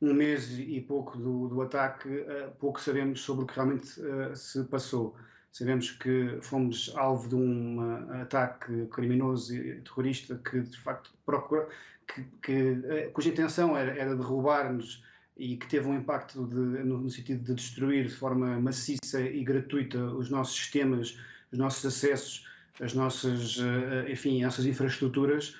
um 0.00 0.12
mês 0.12 0.58
e 0.58 0.80
pouco 0.80 1.16
do, 1.16 1.48
do 1.48 1.62
ataque, 1.62 2.08
uh, 2.08 2.50
pouco 2.58 2.80
sabemos 2.80 3.20
sobre 3.20 3.44
o 3.44 3.46
que 3.46 3.54
realmente 3.54 4.00
uh, 4.00 4.34
se 4.34 4.64
passou. 4.64 5.14
Sabemos 5.52 5.90
que 5.90 6.38
fomos 6.42 6.92
alvo 6.96 7.28
de 7.30 7.34
um 7.34 7.80
ataque 8.20 8.86
criminoso 8.88 9.56
e 9.56 9.80
terrorista 9.80 10.38
que 10.44 10.60
de 10.60 10.78
facto 10.80 11.10
procura, 11.24 11.66
que, 12.06 12.22
que, 12.42 13.08
cuja 13.14 13.30
intenção 13.30 13.74
era, 13.74 13.96
era 13.96 14.14
derrubar-nos 14.14 15.02
e 15.36 15.56
que 15.56 15.66
teve 15.66 15.86
um 15.86 15.96
impacto 15.96 16.46
de, 16.46 16.56
no, 16.56 17.08
sentido 17.10 17.44
de 17.44 17.54
destruir 17.54 18.06
de 18.06 18.14
forma 18.14 18.58
maciça 18.58 19.20
e 19.20 19.44
gratuita 19.44 19.98
os 19.98 20.30
nossos 20.30 20.56
sistemas, 20.56 21.18
os 21.52 21.58
nossos 21.58 21.84
acessos 21.84 22.46
as 22.80 22.94
nossas, 22.94 23.58
eh, 23.58 24.12
enfim, 24.12 24.38
as 24.38 24.52
nossas 24.52 24.66
infraestruturas 24.66 25.56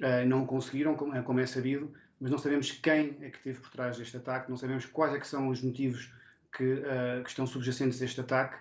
eh, 0.00 0.24
não 0.24 0.46
conseguiram, 0.46 0.94
como 0.94 1.40
é 1.40 1.46
sabido, 1.46 1.92
mas 2.20 2.30
não 2.30 2.38
sabemos 2.38 2.70
quem 2.72 3.16
é 3.20 3.30
que 3.30 3.36
esteve 3.36 3.60
por 3.60 3.70
trás 3.70 3.98
deste 3.98 4.16
ataque, 4.16 4.50
não 4.50 4.56
sabemos 4.56 4.86
quais 4.86 5.14
é 5.14 5.18
que 5.18 5.26
são 5.26 5.48
os 5.48 5.62
motivos 5.62 6.10
que, 6.56 6.82
eh, 6.84 7.20
que 7.22 7.30
estão 7.30 7.46
subjacentes 7.46 8.00
a 8.00 8.04
este 8.04 8.20
ataque 8.20 8.56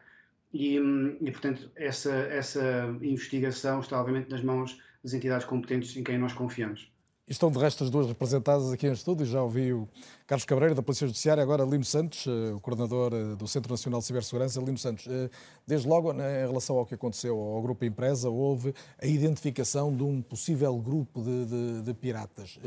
e, 0.54 0.78
e, 1.22 1.32
portanto, 1.32 1.72
essa, 1.76 2.14
essa 2.14 2.96
investigação 3.02 3.80
está, 3.80 4.00
obviamente, 4.00 4.30
nas 4.30 4.44
mãos 4.44 4.80
das 5.04 5.14
entidades 5.14 5.46
competentes 5.46 5.98
em 5.98 6.04
quem 6.04 6.18
nós 6.18 6.34
confiamos. 6.34 6.93
Estão 7.26 7.50
de 7.50 7.58
resto 7.58 7.86
as 7.86 7.90
duas 7.90 8.06
representadas 8.06 8.70
aqui 8.74 8.86
em 8.86 8.92
estúdio. 8.92 9.26
Já 9.26 9.42
ouvi 9.42 9.72
o 9.72 9.88
Carlos 10.28 10.44
Cabreiro, 10.44 10.76
da 10.76 10.84
Polícia 10.84 11.08
Judiciária, 11.08 11.42
agora 11.42 11.64
Lino 11.64 11.86
Santos, 11.86 12.28
eh, 12.28 12.54
o 12.54 12.60
coordenador 12.60 13.14
eh, 13.14 13.36
do 13.38 13.48
Centro 13.48 13.72
Nacional 13.72 14.02
de 14.02 14.08
Cibersegurança. 14.08 14.60
Lino 14.60 14.78
Santos, 14.78 15.08
eh, 15.08 15.30
desde 15.66 15.88
logo, 15.88 16.12
né, 16.12 16.44
em 16.44 16.48
relação 16.48 16.78
ao 16.78 16.86
que 16.86 16.96
aconteceu 16.96 17.40
ao 17.40 17.62
Grupo 17.62 17.86
Empresa, 17.86 18.30
houve 18.30 18.76
a 19.02 19.06
identificação 19.08 19.96
de 19.96 20.04
um 20.04 20.22
possível 20.22 20.78
grupo 20.78 21.24
de, 21.24 21.46
de, 21.46 21.82
de 21.84 21.94
piratas. 21.94 22.60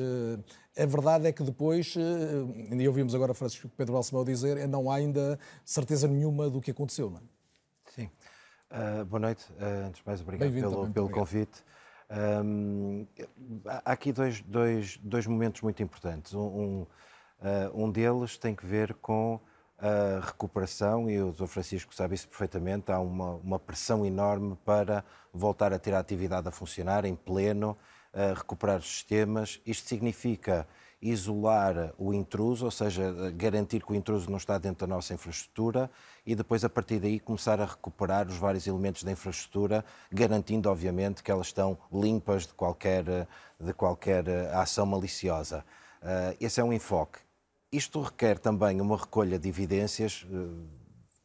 A 0.74 0.86
verdade 0.86 1.26
é 1.26 1.32
que 1.32 1.42
depois, 1.42 1.94
e 1.94 2.88
ouvimos 2.88 3.14
agora 3.14 3.34
Francisco 3.34 3.68
Pedro 3.76 3.92
Balsemão 3.92 4.24
dizer, 4.24 4.66
não 4.68 4.90
há 4.90 4.96
ainda 4.96 5.38
certeza 5.66 6.08
nenhuma 6.08 6.48
do 6.48 6.62
que 6.62 6.70
aconteceu, 6.70 7.10
não 7.10 7.18
é? 7.18 7.22
Sim. 7.94 8.10
Uh, 8.70 9.04
boa 9.04 9.20
noite. 9.20 9.44
Uh, 9.52 9.86
antes 9.86 10.00
de 10.00 10.06
mais, 10.06 10.20
obrigado 10.20 10.52
pelo, 10.52 10.70
também, 10.70 10.92
pelo 10.92 11.06
obrigado. 11.06 11.24
convite. 11.24 11.62
Um, 12.10 13.06
há 13.66 13.92
aqui 13.92 14.12
dois, 14.12 14.40
dois, 14.42 14.96
dois 14.98 15.26
momentos 15.26 15.62
muito 15.62 15.82
importantes. 15.82 16.34
Um, 16.34 16.40
um, 16.40 16.86
um 17.74 17.90
deles 17.90 18.38
tem 18.38 18.54
que 18.54 18.64
ver 18.64 18.94
com 18.94 19.40
a 19.78 20.24
recuperação, 20.24 21.10
e 21.10 21.20
o 21.20 21.32
Dr. 21.32 21.46
Francisco 21.46 21.94
sabe 21.94 22.14
isso 22.14 22.28
perfeitamente, 22.28 22.90
há 22.90 22.98
uma, 22.98 23.34
uma 23.34 23.58
pressão 23.58 24.06
enorme 24.06 24.56
para 24.64 25.04
voltar 25.32 25.72
a 25.72 25.78
ter 25.78 25.94
a 25.94 25.98
atividade 25.98 26.48
a 26.48 26.50
funcionar 26.50 27.04
em 27.04 27.14
pleno, 27.14 27.76
uh, 28.14 28.34
recuperar 28.34 28.78
os 28.78 28.86
sistemas. 28.86 29.60
Isto 29.66 29.88
significa 29.88 30.66
isolar 31.10 31.92
o 31.98 32.12
intruso, 32.12 32.64
ou 32.64 32.70
seja, 32.70 33.12
garantir 33.36 33.84
que 33.84 33.92
o 33.92 33.94
intruso 33.94 34.30
não 34.30 34.36
está 34.36 34.58
dentro 34.58 34.86
da 34.86 34.94
nossa 34.94 35.14
infraestrutura 35.14 35.90
e 36.26 36.34
depois, 36.34 36.64
a 36.64 36.68
partir 36.68 36.98
daí, 36.98 37.20
começar 37.20 37.60
a 37.60 37.64
recuperar 37.64 38.26
os 38.26 38.36
vários 38.36 38.66
elementos 38.66 39.04
da 39.04 39.12
infraestrutura, 39.12 39.84
garantindo, 40.10 40.68
obviamente, 40.68 41.22
que 41.22 41.30
elas 41.30 41.46
estão 41.46 41.78
limpas 41.92 42.46
de 42.46 42.54
qualquer, 42.54 43.04
de 43.60 43.72
qualquer 43.72 44.26
eh, 44.26 44.50
ação 44.52 44.84
maliciosa. 44.84 45.64
Uh, 46.02 46.36
esse 46.40 46.60
é 46.60 46.64
um 46.64 46.72
enfoque. 46.72 47.18
Isto 47.70 48.00
requer 48.00 48.38
também 48.38 48.80
uma 48.80 48.96
recolha 48.96 49.38
de 49.38 49.48
evidências, 49.48 50.26
uh, 50.30 50.66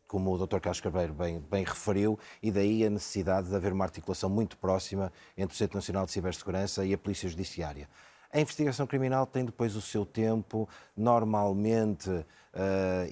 como 0.08 0.34
o 0.34 0.46
Dr. 0.46 0.60
Carlos 0.60 0.82
Carbeiro 0.82 1.14
bem, 1.14 1.40
bem, 1.40 1.64
referiu, 1.64 2.20
e 2.44 2.52
daí 2.52 2.86
a 2.86 2.90
necessidade 2.90 3.50
de 3.50 3.56
haver 3.56 3.74
uma 3.74 3.86
articulação 3.86 4.30
muito 4.30 4.58
próxima 4.58 5.12
entre 5.38 5.56
o 5.56 5.58
Centro 5.58 5.78
Nacional 5.78 6.06
de 6.06 6.12
Cibersegurança 6.12 6.86
e 6.86 6.94
a 6.94 6.98
Polícia 6.98 7.30
Judiciária. 7.30 7.88
A 8.34 8.40
investigação 8.40 8.88
criminal 8.88 9.26
tem 9.26 9.44
depois 9.44 9.76
o 9.76 9.82
seu 9.82 10.06
tempo, 10.06 10.68
normalmente 10.96 12.10
uh, 12.10 12.26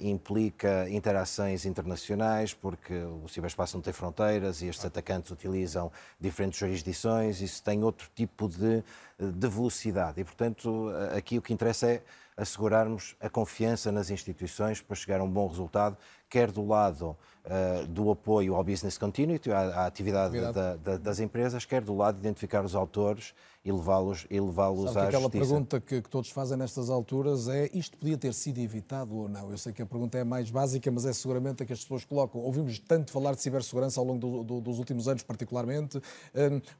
implica 0.00 0.88
interações 0.88 1.66
internacionais, 1.66 2.54
porque 2.54 2.94
o 2.94 3.28
ciberespaço 3.28 3.76
não 3.76 3.82
tem 3.82 3.92
fronteiras 3.92 4.62
e 4.62 4.68
estes 4.68 4.84
atacantes 4.84 5.30
utilizam 5.30 5.92
diferentes 6.18 6.58
jurisdições, 6.58 7.42
isso 7.42 7.62
tem 7.62 7.84
outro 7.84 8.08
tipo 8.14 8.48
de, 8.48 8.82
de 9.18 9.48
velocidade. 9.48 10.22
E, 10.22 10.24
portanto, 10.24 10.90
aqui 11.14 11.36
o 11.36 11.42
que 11.42 11.52
interessa 11.52 11.86
é 11.86 12.02
assegurarmos 12.34 13.14
a 13.20 13.28
confiança 13.28 13.92
nas 13.92 14.08
instituições 14.08 14.80
para 14.80 14.96
chegar 14.96 15.20
a 15.20 15.24
um 15.24 15.30
bom 15.30 15.46
resultado, 15.46 15.98
quer 16.30 16.50
do 16.50 16.66
lado 16.66 17.14
uh, 17.44 17.86
do 17.86 18.10
apoio 18.10 18.54
ao 18.54 18.64
business 18.64 18.96
continuity, 18.96 19.52
à, 19.52 19.82
à 19.82 19.86
atividade 19.86 20.40
da, 20.40 20.76
da, 20.76 20.96
das 20.96 21.20
empresas, 21.20 21.66
quer 21.66 21.82
do 21.82 21.94
lado 21.94 22.14
de 22.14 22.20
identificar 22.20 22.64
os 22.64 22.74
autores 22.74 23.34
e 23.62 23.70
levá-los 23.70 24.26
levá-los 24.30 24.96
à 24.96 25.04
aquela 25.04 25.24
justiça. 25.24 25.30
pergunta 25.30 25.80
que, 25.80 26.00
que, 26.00 26.08
todos 26.08 26.30
fazem 26.30 26.56
nestas 26.56 26.88
alturas 26.88 27.46
é 27.46 27.68
isto 27.74 27.96
podia 27.98 28.16
ter 28.16 28.32
sido 28.32 28.58
evitado 28.58 29.14
ou 29.14 29.28
não? 29.28 29.50
Eu 29.50 29.58
sei 29.58 29.72
que 29.72 29.82
a 29.82 29.86
pergunta 29.86 30.16
é 30.16 30.24
mais 30.24 30.50
básica, 30.50 30.90
mas 30.90 31.04
é 31.04 31.12
seguramente 31.12 31.62
a 31.62 31.66
que 31.66 31.72
as 31.72 31.80
pessoas 31.80 32.04
colocam. 32.04 32.40
Ouvimos 32.40 32.78
tanto 32.78 33.12
falar 33.12 33.34
de 33.34 33.42
cibersegurança 33.42 34.00
ao 34.00 34.06
longo 34.06 34.18
do, 34.18 34.42
do, 34.42 34.60
dos 34.62 34.78
últimos 34.78 35.08
anos, 35.08 35.22
particularmente, 35.22 36.00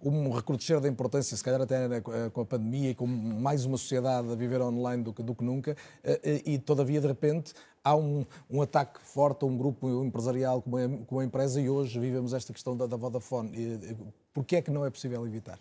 um, 0.02 0.10
um 0.10 0.30
recrudescer 0.30 0.80
da 0.80 0.88
importância, 0.88 1.36
se 1.36 1.44
calhar 1.44 1.60
até 1.60 2.00
com 2.00 2.40
a 2.40 2.46
pandemia 2.46 2.90
e 2.90 2.94
com 2.94 3.06
mais 3.06 3.66
uma 3.66 3.76
sociedade 3.76 4.32
a 4.32 4.34
viver 4.34 4.62
online 4.62 5.02
do 5.02 5.12
que, 5.12 5.22
do 5.22 5.34
que 5.34 5.44
nunca, 5.44 5.76
eh, 6.02 6.20
eh, 6.22 6.42
e 6.46 6.58
todavia, 6.58 7.00
de 7.00 7.06
repente, 7.06 7.52
há 7.84 7.94
um, 7.94 8.24
um, 8.50 8.62
ataque 8.62 9.00
forte 9.02 9.44
a 9.44 9.46
um 9.46 9.56
grupo 9.56 10.02
empresarial 10.02 10.62
como 10.62 10.76
a, 10.76 10.88
como 11.06 11.20
a 11.20 11.24
empresa 11.24 11.60
e 11.60 11.68
hoje 11.68 11.98
vivemos 11.98 12.32
esta 12.32 12.52
questão 12.52 12.76
da, 12.76 12.86
da 12.86 12.96
Vodafone. 12.96 13.52
Por 14.32 14.44
que 14.44 14.56
é 14.56 14.62
que 14.62 14.70
não 14.70 14.84
é 14.84 14.90
possível 14.90 15.26
evitar? 15.26 15.58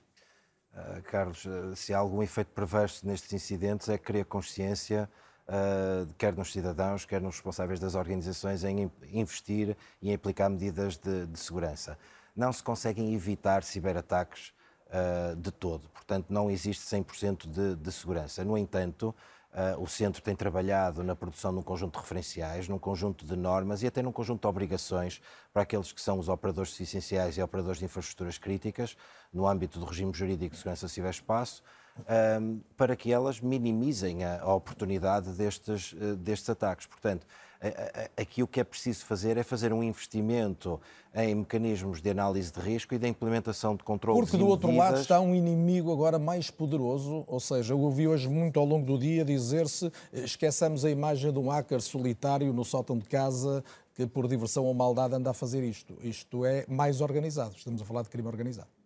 Uh, 0.74 1.02
Carlos, 1.04 1.46
uh, 1.46 1.76
se 1.76 1.94
há 1.94 1.98
algum 1.98 2.22
efeito 2.22 2.52
perverso 2.54 3.06
nestes 3.06 3.34
incidentes 3.34 3.90
é 3.90 3.98
criar 3.98 4.26
consciência, 4.26 5.10
uh, 5.48 6.14
quer 6.18 6.34
nos 6.34 6.52
cidadãos, 6.52 7.06
quer 7.06 7.22
nos 7.22 7.36
responsáveis 7.36 7.80
das 7.80 7.96
organizações, 7.96 8.64
em 8.64 8.92
investir 9.12 9.76
e 10.02 10.12
em 10.12 10.14
aplicar 10.14 10.50
medidas 10.50 10.98
de, 10.98 11.26
de 11.26 11.40
segurança. 11.40 11.98
Não 12.36 12.54
se 12.54 12.64
conseguem 12.64 13.14
evitar 13.14 13.64
ciberataques 13.64 14.54
de 15.38 15.52
todo, 15.52 15.88
portanto, 15.90 16.34
não 16.34 16.50
existe 16.50 16.84
100% 16.84 17.48
de, 17.48 17.76
de 17.76 17.92
segurança. 17.92 18.44
No 18.44 18.58
entanto, 18.58 19.14
Uh, 19.52 19.82
o 19.82 19.88
centro 19.88 20.22
tem 20.22 20.36
trabalhado 20.36 21.04
na 21.04 21.16
produção 21.16 21.52
de 21.52 21.58
um 21.58 21.64
conjunto 21.64 21.94
de 21.94 22.00
referenciais, 22.00 22.68
num 22.68 22.78
conjunto 22.78 23.26
de 23.26 23.36
normas 23.36 23.82
e 23.82 23.88
até 23.88 24.00
num 24.00 24.12
conjunto 24.12 24.42
de 24.42 24.48
obrigações 24.48 25.20
para 25.52 25.64
aqueles 25.64 25.92
que 25.92 26.00
são 26.00 26.20
os 26.20 26.30
operadores 26.30 26.80
essenciais 26.80 27.36
e 27.36 27.42
operadores 27.42 27.80
de 27.80 27.86
infraestruturas 27.86 28.38
críticas, 28.38 28.96
no 29.34 29.48
âmbito 29.48 29.80
do 29.80 29.86
regime 29.86 30.14
jurídico 30.14 30.52
de 30.52 30.58
segurança 30.58 30.88
ciberespaço, 30.88 31.64
um, 32.42 32.62
para 32.78 32.96
que 32.96 33.12
elas 33.12 33.42
minimizem 33.42 34.24
a, 34.24 34.40
a 34.40 34.54
oportunidade 34.54 35.32
destes, 35.32 35.94
uh, 35.94 36.16
destes 36.16 36.50
ataques. 36.50 36.86
Portanto, 36.86 37.26
aqui 38.16 38.42
o 38.42 38.48
que 38.48 38.60
é 38.60 38.64
preciso 38.64 39.06
fazer 39.06 39.38
é 39.38 39.44
fazer 39.44 39.74
um 39.74 39.84
investimento 39.84 40.80
em 41.14 41.36
mecanismos 41.36 42.02
de 42.02 42.10
análise 42.10 42.52
de 42.52 42.60
risco 42.60 42.94
e 42.94 42.98
da 42.98 43.08
implementação 43.08 43.76
de 43.76 43.84
controles 43.84 44.22
Porque 44.22 44.38
do 44.38 44.48
outro 44.48 44.74
lado 44.76 45.00
está 45.00 45.20
um 45.20 45.36
inimigo 45.36 45.92
agora 45.92 46.18
mais 46.18 46.50
poderoso, 46.50 47.24
ou 47.28 47.40
seja, 47.40 47.74
eu 47.74 47.80
ouvi 47.80 48.08
hoje 48.08 48.30
muito 48.30 48.60
ao 48.60 48.66
longo 48.66 48.86
do 48.86 48.98
dia 48.98 49.26
dizer-se 49.26 49.92
esqueçamos 50.14 50.86
a 50.86 50.90
imagem 50.90 51.34
de 51.34 51.40
um 51.40 51.50
hacker 51.50 51.82
solitário 51.82 52.54
no 52.54 52.64
sótão 52.64 52.98
de 52.98 53.06
casa 53.06 53.64
que 53.94 54.08
por 54.08 54.28
diversão 54.28 54.64
ou 54.66 54.74
maldade 54.74 55.16
anda 55.16 55.32
a 55.32 55.34
fazer 55.34 55.62
isto. 55.62 55.98
Isto 56.02 56.46
é 56.46 56.66
mais 56.70 57.02
organizado, 57.02 57.56
estamos 57.58 57.82
a 57.82 57.86
falar 57.86 58.04
de 58.04 58.10
crime 58.10 58.28
organizado. 58.28 58.79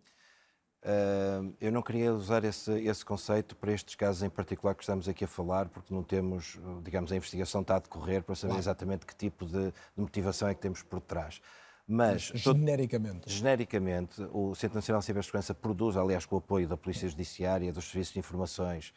Uh, 0.84 1.54
eu 1.62 1.72
não 1.72 1.80
queria 1.80 2.12
usar 2.12 2.44
esse, 2.44 2.70
esse 2.70 3.02
conceito 3.02 3.56
para 3.56 3.72
estes 3.72 3.94
casos 3.94 4.22
em 4.22 4.28
particular 4.28 4.74
que 4.74 4.82
estamos 4.82 5.08
aqui 5.08 5.24
a 5.24 5.28
falar, 5.28 5.66
porque 5.68 5.94
não 5.94 6.02
temos, 6.02 6.58
digamos, 6.82 7.10
a 7.10 7.16
investigação 7.16 7.62
está 7.62 7.76
a 7.76 7.78
decorrer 7.78 8.22
para 8.22 8.34
saber 8.34 8.58
exatamente 8.58 9.06
que 9.06 9.16
tipo 9.16 9.46
de, 9.46 9.70
de, 9.70 9.72
motivação 9.96 10.46
é 10.46 10.54
que 10.54 10.60
temos 10.60 10.82
por 10.82 11.00
trás. 11.00 11.40
Mas, 11.88 12.32
genericamente. 12.34 13.30
genericamente, 13.30 14.22
o 14.32 14.54
Centro 14.54 14.76
Nacional 14.76 15.00
de 15.00 15.06
Cibersegurança 15.06 15.54
produz, 15.54 15.96
aliás, 15.96 16.26
com 16.26 16.36
o 16.36 16.38
apoio 16.38 16.68
da 16.68 16.76
Polícia 16.76 17.08
Judiciária, 17.08 17.72
dos 17.72 17.86
Serviços 17.86 18.12
de 18.12 18.18
Informações, 18.18 18.92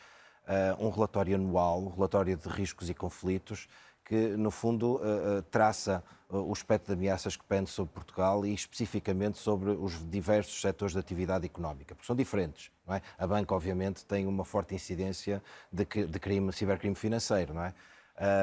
uh, 0.47 0.85
um 0.85 0.89
relatório 0.89 1.35
anual, 1.35 1.81
um 1.81 1.89
relatório 1.89 2.35
de 2.35 2.49
riscos 2.49 2.89
e 2.89 2.93
conflitos, 2.93 3.67
que, 4.07 4.37
no 4.37 4.49
fundo, 4.49 4.95
uh, 4.95 5.39
uh, 5.39 5.41
traça 5.51 6.01
uh, 6.29 6.37
o 6.37 6.53
espectro 6.53 6.95
de 6.95 6.99
ameaças 6.99 7.35
que 7.35 7.43
pende 7.43 7.69
sobre 7.69 7.93
Portugal 7.93 8.45
e 8.45 8.53
especificamente 8.53 9.37
sobre 9.37 9.71
os 9.71 10.09
diversos 10.09 10.61
setores 10.61 10.93
de 10.93 10.99
atividade 10.99 11.45
económica, 11.45 11.93
porque 11.93 12.07
são 12.07 12.15
diferentes. 12.15 12.71
Não 12.85 12.95
é? 12.95 13.01
A 13.17 13.27
banca, 13.27 13.53
obviamente, 13.53 14.05
tem 14.05 14.25
uma 14.25 14.45
forte 14.45 14.73
incidência 14.73 15.43
de, 15.69 15.83
de 15.83 16.19
crime, 16.19 16.53
cibercrime 16.53 16.95
financeiro. 16.95 17.53
Não 17.53 17.65
é? 17.65 17.73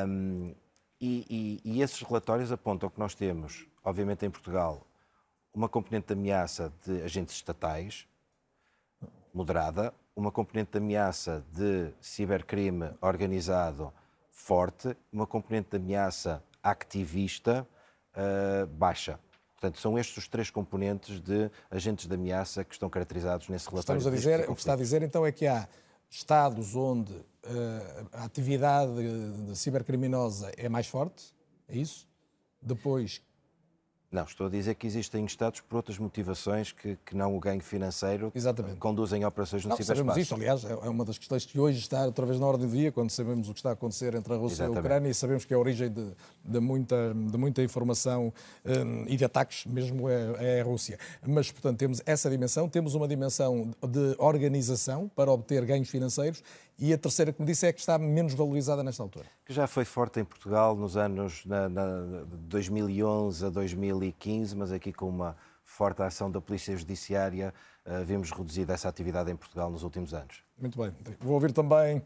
Um, 0.07 0.55
e, 1.01 1.61
e, 1.65 1.77
e 1.77 1.83
esses 1.83 2.03
relatórios 2.03 2.53
apontam 2.53 2.91
que 2.91 2.99
nós 2.99 3.15
temos, 3.15 3.67
obviamente, 3.83 4.27
em 4.27 4.31
Portugal, 4.31 4.87
uma 5.55 5.69
componente 5.69 6.09
de 6.09 6.13
ameaça 6.13 6.71
de 6.85 7.01
agentes 7.03 7.35
estatais, 7.35 8.07
moderada, 9.33 9.95
uma 10.15 10.31
componente 10.31 10.73
de 10.73 10.79
ameaça 10.79 11.43
de 11.51 11.91
cibercrime 12.03 12.91
organizado 13.01 13.91
forte, 14.35 14.95
uma 15.13 15.27
componente 15.27 15.71
de 15.71 15.77
ameaça 15.77 16.43
ativista 16.63 17.67
uh, 18.15 18.67
baixa. 18.67 19.19
Portanto, 19.53 19.79
são 19.79 19.97
estes 19.97 20.19
os 20.19 20.29
três 20.29 20.51
componentes 20.51 21.21
de 21.21 21.51
agentes 21.71 22.07
de 22.07 22.15
ameaça 22.15 22.65
que 22.65 22.75
estão 22.75 22.91
caracterizados 22.91 23.49
nesse 23.49 23.71
relatório. 23.71 23.99
Estamos 23.99 24.07
a 24.07 24.11
dizer, 24.11 24.51
o 24.51 24.55
que 24.55 24.61
está 24.61 24.73
a 24.75 24.77
dizer 24.77 25.03
então 25.03 25.25
é 25.25 25.33
que 25.33 25.47
há 25.47 25.67
estados 26.11 26.75
onde 26.75 27.13
uh, 27.13 27.25
a 28.13 28.25
atividade 28.25 28.93
cibercriminosa 29.55 30.53
é 30.57 30.69
mais 30.69 30.89
forte, 30.89 31.33
é 31.69 31.79
isso? 31.79 32.07
Depois, 32.61 33.23
não, 34.15 34.23
estou 34.23 34.47
a 34.47 34.51
dizer 34.51 34.77
que 34.77 34.87
existem 34.87 35.25
Estados 35.25 35.61
por 35.61 35.77
outras 35.77 35.99
motivações 35.99 36.71
que, 36.71 36.97
que 37.05 37.17
não 37.17 37.37
o 37.37 37.41
ganho 37.41 37.61
financeiro 37.61 38.31
Exatamente. 38.35 38.77
conduzem 38.77 39.25
a 39.25 39.29
operações 39.29 39.65
no 39.65 39.71
não, 39.71 39.77
ciberespaço. 39.77 40.07
Sabemos 40.07 40.23
isto, 40.23 40.35
aliás, 40.35 40.65
é 40.65 40.89
uma 40.89 41.05
das 41.05 41.19
questões 41.19 41.45
que 41.45 41.59
hoje 41.59 41.81
está 41.81 42.05
outra 42.05 42.25
vez 42.25 42.39
na 42.39 42.47
ordem 42.47 42.69
do 42.69 42.73
dia, 42.73 42.93
quando 42.93 43.11
sabemos 43.11 43.49
o 43.49 43.53
que 43.53 43.59
está 43.59 43.71
a 43.71 43.73
acontecer 43.73 44.15
entre 44.15 44.33
a 44.33 44.37
Rússia 44.37 44.65
Exatamente. 44.65 44.77
e 44.77 44.79
a 44.79 44.81
Ucrânia 44.81 45.11
e 45.11 45.15
sabemos 45.15 45.45
que 45.45 45.53
é 45.53 45.57
a 45.57 45.59
origem 45.59 45.91
de, 45.91 46.13
de 46.45 46.61
muita, 46.61 47.13
de 47.13 47.37
muita 47.37 47.63
informação 47.63 48.33
um, 48.65 49.05
e 49.09 49.17
de 49.17 49.25
ataques 49.25 49.67
mesmo 49.67 50.09
é, 50.09 50.59
é, 50.59 50.61
a 50.61 50.65
Rússia. 50.65 50.97
Mas, 51.27 51.51
portanto, 51.51 51.79
temos 51.79 52.01
essa 52.07 52.31
dimensão, 52.31 52.69
temos 52.69 52.95
uma 52.95 53.09
dimensão 53.09 53.75
de 53.83 54.15
organização 54.19 55.11
para 55.17 55.33
obter 55.33 55.65
ganhos 55.65 55.89
financeiros 55.89 56.41
e 56.79 56.93
a 56.93 56.99
terceira 56.99 57.33
que 57.33 57.41
me 57.41 57.47
disse 57.47 57.67
é 57.67 57.73
que 57.73 57.79
está 57.79 57.97
menos 57.99 58.35
valorizada 58.35 58.83
nesta 58.83 59.03
altura. 59.03 59.27
Que 59.45 59.53
já 59.53 59.67
foi 59.67 59.85
forte 59.85 60.19
em 60.19 60.25
Portugal 60.25 60.75
nos 60.75 60.97
anos 60.97 61.45
na, 61.47 61.69
na, 61.69 62.25
de 62.25 62.37
2011 62.49 63.47
a 63.47 63.49
2015, 63.49 64.04
mas 64.55 64.73
aqui 64.73 64.93
com 64.93 65.09
uma 65.09 65.37
forte 65.63 66.03
ação 66.03 66.31
da 66.31 66.41
Polícia 66.41 66.77
Judiciária, 66.77 67.55
uh, 67.87 68.05
vimos 68.05 68.31
reduzida 68.31 68.75
essa 68.75 68.89
atividade 68.89 69.31
em 69.31 69.37
Portugal 69.37 69.71
nos 69.71 69.83
últimos 69.83 70.13
anos. 70.13 70.43
Muito 70.59 70.79
bem. 70.79 70.95
Vou 71.21 71.35
ouvir 71.35 71.53
também 71.53 72.03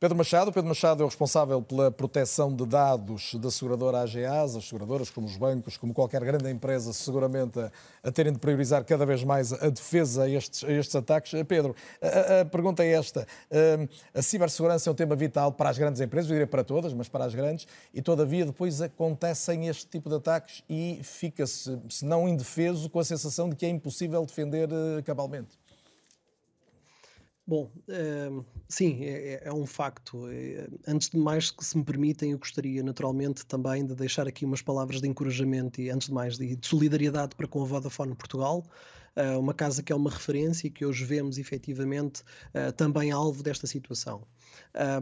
Pedro 0.00 0.16
Machado. 0.18 0.52
Pedro 0.52 0.68
Machado 0.68 1.02
é 1.02 1.04
o 1.04 1.08
responsável 1.08 1.62
pela 1.62 1.90
proteção 1.90 2.54
de 2.54 2.66
dados 2.66 3.34
da 3.36 3.50
seguradora 3.50 4.00
AGAs, 4.00 4.56
as 4.56 4.64
seguradoras, 4.64 5.08
como 5.08 5.26
os 5.26 5.36
bancos, 5.36 5.76
como 5.76 5.94
qualquer 5.94 6.22
grande 6.24 6.50
empresa, 6.50 6.92
seguramente 6.92 7.60
a, 7.60 7.70
a 8.02 8.10
terem 8.10 8.32
de 8.32 8.38
priorizar 8.38 8.84
cada 8.84 9.06
vez 9.06 9.22
mais 9.22 9.52
a 9.52 9.70
defesa 9.70 10.24
a 10.24 10.28
estes, 10.28 10.64
a 10.64 10.72
estes 10.72 10.96
ataques. 10.96 11.32
Eh, 11.34 11.44
Pedro, 11.44 11.74
a, 12.02 12.40
a, 12.40 12.44
pergunta 12.44 12.82
é 12.84 12.92
esta. 12.92 13.26
Eh, 13.50 13.88
a 14.12 14.20
cibersegurança 14.20 14.90
é 14.90 14.92
um 14.92 14.96
tema 14.96 15.14
vital 15.14 15.52
para 15.52 15.70
as 15.70 15.78
grandes 15.78 16.00
empresas, 16.00 16.28
eu 16.28 16.34
diria 16.34 16.46
para 16.46 16.64
todas, 16.64 16.92
mas 16.92 17.08
para 17.08 17.24
as 17.24 17.34
grandes, 17.34 17.66
e 17.94 18.02
todavia 18.02 18.44
depois 18.44 18.82
acontecem 18.82 19.68
este 19.68 19.86
tipo 19.86 20.08
de 20.08 20.16
ataques 20.16 20.62
e 20.68 21.00
fica-se, 21.02 21.78
se 21.88 22.04
não 22.04 22.28
indefeso, 22.28 22.90
com 22.90 22.98
a 22.98 23.04
sensação 23.04 23.48
de 23.48 23.54
que 23.54 23.64
é 23.64 23.68
impossível 23.68 24.26
defender 24.26 24.68
eh, 24.70 25.02
cabalmente. 25.02 25.63
Bom, 27.46 27.70
uh, 27.88 28.44
sim, 28.68 29.04
é, 29.04 29.34
é, 29.34 29.42
é, 29.44 29.52
um 29.52 29.66
facto. 29.66 30.26
É, 30.28 30.66
antes 30.86 31.10
de 31.10 31.18
mais, 31.18 31.50
que 31.50 31.62
se 31.62 31.76
me 31.76 31.84
permitem, 31.84 32.32
eu 32.32 32.38
gostaria 32.38 32.82
naturalmente 32.82 33.44
também 33.44 33.84
de 33.84 33.94
deixar 33.94 34.26
aqui 34.26 34.46
umas 34.46 34.62
palavras 34.62 35.02
de 35.02 35.08
encorajamento 35.08 35.78
e, 35.78 35.90
antes 35.90 36.08
de 36.08 36.14
mais, 36.14 36.38
de, 36.38 36.56
de 36.56 36.66
solidariedade 36.66 37.36
para 37.36 37.46
com 37.46 37.60
a 37.60 37.66
Vodafone 37.66 38.14
Portugal, 38.14 38.64
uh, 39.16 39.38
uma 39.38 39.52
casa 39.52 39.82
que 39.82 39.92
é 39.92 39.96
uma 39.96 40.08
referência 40.08 40.68
e 40.68 40.70
que 40.70 40.86
hoje 40.86 41.04
vemos 41.04 41.36
efetivamente 41.36 42.22
uh, 42.54 42.72
também 42.72 43.10
alvo 43.10 43.42
desta 43.42 43.66
situação. 43.66 44.26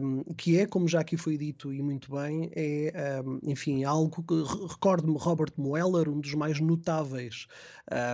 Um, 0.01 0.23
que 0.35 0.59
é, 0.59 0.65
como 0.65 0.85
já 0.85 0.99
aqui 0.99 1.15
foi 1.15 1.37
dito 1.37 1.71
e 1.73 1.81
muito 1.81 2.11
bem, 2.11 2.51
é, 2.53 3.21
um, 3.25 3.39
enfim, 3.43 3.85
algo 3.85 4.21
que 4.21 4.33
recordo-me 4.67 5.17
Robert 5.17 5.53
Mueller, 5.55 6.09
um 6.09 6.19
dos 6.19 6.33
mais 6.33 6.59
notáveis 6.59 7.47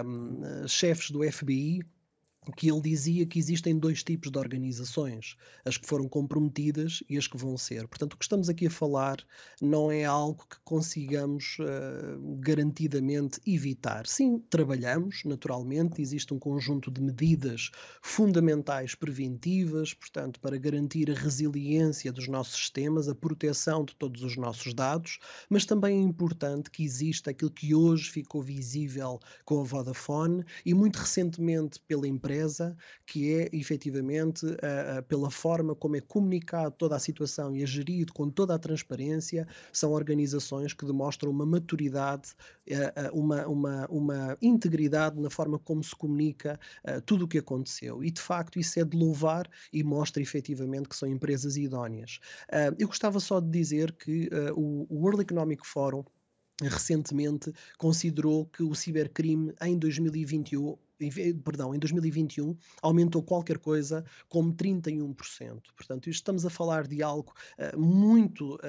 um, 0.06 0.68
chefes 0.68 1.10
do 1.10 1.24
FBI, 1.32 1.82
que 2.52 2.70
ele 2.70 2.82
dizia 2.82 3.26
que 3.26 3.40
existem 3.40 3.78
dois 3.78 4.04
tipos 4.04 4.32
de 4.32 4.38
organizações, 4.38 5.36
as 5.66 5.78
que 5.78 5.88
foram 5.88 6.08
comprometidas 6.08 7.04
e 7.10 7.18
as 7.18 7.28
que 7.28 7.38
vão 7.38 7.58
ser. 7.58 7.88
Portanto, 7.88 8.14
o 8.14 8.18
que 8.18 8.26
estamos 8.26 8.50
aqui 8.50 8.68
a 8.68 8.72
falar 8.72 9.18
não 9.62 9.92
é 9.92 10.06
algo 10.06 10.46
que 10.50 10.58
consigamos 10.64 11.58
uh, 11.60 12.38
garantidamente 12.40 13.40
evitar. 13.46 14.08
Sim, 14.08 14.40
trabalhamos, 14.50 15.24
naturalmente, 15.26 16.02
existe 16.02 16.34
um 16.34 16.40
conjunto 16.40 16.92
de 16.92 17.02
medidas 17.02 17.72
fundamentais 18.02 18.96
preventivas, 18.96 19.94
portanto, 19.94 20.40
para 20.40 20.58
garantir 20.58 21.12
a 21.12 21.14
resiliência 21.14 22.12
dos 22.12 22.28
nossos 22.28 22.56
sistemas, 22.56 23.08
a 23.08 23.16
proteção 23.16 23.84
de 23.84 23.96
todos 23.96 24.24
os 24.24 24.36
nossos 24.38 24.74
dados, 24.74 25.20
mas 25.50 25.66
também 25.66 26.00
é 26.00 26.02
importante 26.02 26.72
que 26.72 26.84
exista 26.84 27.32
aquilo 27.32 27.52
que 27.52 27.76
hoje 27.76 28.10
ficou 28.10 28.42
visível 28.42 29.20
com 29.46 29.62
a 29.62 29.64
Vodafone 29.64 30.44
e 30.66 30.74
muito 30.74 30.98
recentemente 30.98 31.80
pela 31.82 32.08
empresa 32.08 32.39
que 33.06 33.34
é 33.34 33.50
efetivamente 33.54 34.46
pela 35.08 35.30
forma 35.30 35.76
como 35.76 35.96
é 35.96 36.02
comunicado 36.02 36.76
toda 36.78 36.96
a 36.96 37.00
situação 37.00 37.56
e 37.56 37.64
é 37.64 37.66
gerido 37.66 38.14
com 38.14 38.30
toda 38.30 38.56
a 38.56 38.60
transparência, 38.60 39.48
são 39.72 39.92
organizações 39.92 40.74
que 40.74 40.86
demonstram 40.86 41.32
uma 41.32 41.46
maturidade, 41.46 42.32
uh, 42.70 43.18
uma, 43.18 43.48
uma, 43.48 43.88
uma 43.90 44.38
integridade 44.42 45.20
na 45.20 45.30
forma 45.30 45.60
como 45.60 45.84
se 45.84 45.96
comunica 45.96 46.60
uh, 46.88 47.02
tudo 47.02 47.26
o 47.26 47.28
que 47.28 47.38
aconteceu. 47.38 48.04
E 48.04 48.12
de 48.12 48.22
facto 48.22 48.60
isso 48.60 48.80
é 48.80 48.84
de 48.84 48.98
louvar 48.98 49.50
e 49.72 49.84
mostra 49.84 50.22
efetivamente 50.22 50.90
que 50.90 50.96
são 50.96 51.08
empresas 51.08 51.58
idóneas. 51.58 52.20
eu 52.78 52.88
gostava 52.88 53.20
só 53.20 53.40
de 53.40 53.50
dizer 53.50 53.92
que 53.92 54.30
o 54.56 54.88
World 54.90 55.22
Economic 55.22 55.66
Forum 55.66 56.04
recentemente 56.62 57.54
considerou 57.78 58.46
que 58.46 58.64
o 58.64 58.76
cibercrime 58.76 59.54
em 59.62 59.78
2021 59.78 60.78
perdão, 61.44 61.74
em 61.74 61.80
2021 61.80 62.56
aumentou 62.82 63.24
qualquer 63.24 63.58
coisa 63.58 64.04
como 64.28 64.54
31%. 64.54 65.62
Portanto, 65.76 66.10
estamos 66.10 66.46
a 66.46 66.50
falar 66.50 66.88
de 66.88 67.02
algo 67.02 67.34
uh, 67.58 67.80
muito 67.80 68.56
uh, 68.56 68.58
uh, 68.58 68.60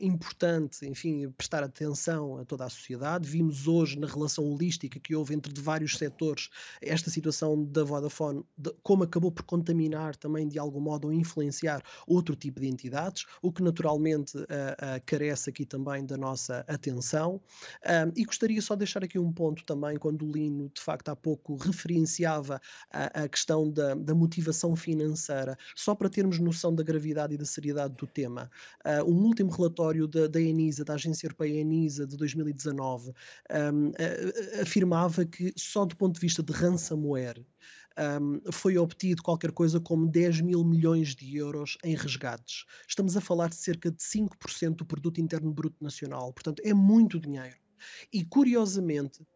importante, 0.00 0.86
enfim, 0.86 1.28
prestar 1.30 1.62
atenção 1.62 2.38
a 2.38 2.44
toda 2.44 2.64
a 2.64 2.68
sociedade. 2.68 3.28
Vimos 3.28 3.68
hoje 3.68 3.98
na 3.98 4.06
relação 4.06 4.44
holística 4.44 4.98
que 4.98 5.14
houve 5.14 5.34
entre 5.34 5.52
vários 5.60 5.96
setores 5.96 6.48
esta 6.82 7.10
situação 7.10 7.64
da 7.64 7.84
Vodafone, 7.84 8.44
de, 8.56 8.74
como 8.82 9.04
acabou 9.04 9.30
por 9.30 9.44
contaminar 9.44 10.16
também 10.16 10.48
de 10.48 10.58
algum 10.58 10.80
modo 10.80 11.08
ou 11.08 11.12
influenciar 11.12 11.82
outro 12.06 12.34
tipo 12.34 12.60
de 12.60 12.66
entidades, 12.66 13.24
o 13.42 13.52
que 13.52 13.62
naturalmente 13.62 14.32
carece 15.04 15.50
aqui 15.50 15.64
também 15.64 16.04
da 16.04 16.16
nossa 16.16 16.64
atenção. 16.68 17.40
e 18.14 18.24
gostaria 18.24 18.60
só 18.60 18.74
de 18.74 18.80
deixar 18.80 19.04
aqui 19.04 19.18
um 19.18 19.32
ponto 19.32 19.64
também, 19.64 19.96
quando 19.96 20.26
o 20.26 20.32
Lino, 20.32 20.70
de 20.72 20.80
facto, 20.80 21.08
há 21.08 21.16
pouco 21.16 21.56
referenciava 21.76 22.60
a, 22.90 23.24
a 23.24 23.28
questão 23.28 23.70
da, 23.70 23.94
da, 23.94 24.14
motivação 24.14 24.74
financeira, 24.74 25.56
só 25.74 25.94
para 25.94 26.08
termos 26.08 26.38
noção 26.38 26.74
da 26.74 26.82
gravidade 26.82 27.34
e 27.34 27.38
da 27.38 27.44
seriedade 27.44 27.94
do 27.94 28.06
tema. 28.06 28.50
Uh, 28.84 29.10
um 29.10 29.24
último 29.24 29.50
relatório 29.50 30.08
da, 30.08 30.26
da 30.26 30.40
ENISA, 30.40 30.84
da 30.84 30.94
Agência 30.94 31.26
Europeia 31.26 31.60
ENISA, 31.60 32.06
de 32.06 32.16
2019, 32.16 33.10
um, 33.10 33.88
uh, 33.88 34.62
afirmava 34.62 35.24
que 35.24 35.52
só 35.56 35.84
do 35.84 35.96
ponto 35.96 36.14
de 36.14 36.20
vista 36.20 36.42
de 36.42 36.52
ransomware, 36.52 37.44
um, 37.98 38.52
foi 38.52 38.76
obtido 38.76 39.22
qualquer 39.22 39.52
coisa 39.52 39.80
como 39.80 40.06
10 40.06 40.42
mil 40.42 40.62
milhões 40.64 41.14
de 41.14 41.36
euros 41.36 41.78
em 41.82 41.94
resgates. 41.94 42.64
Estamos 42.86 43.16
a 43.16 43.20
falar 43.20 43.48
de 43.48 43.56
cerca 43.56 43.90
de 43.90 44.02
5% 44.02 44.76
do 44.76 44.86
produto 44.86 45.20
interno 45.20 45.52
bruto 45.52 45.82
nacional, 45.82 46.32
portanto 46.32 46.60
é 46.64 46.74
muito 46.74 47.18
dinheiro. 47.18 47.56
E 48.12 48.24
curiosamente, 48.24 49.26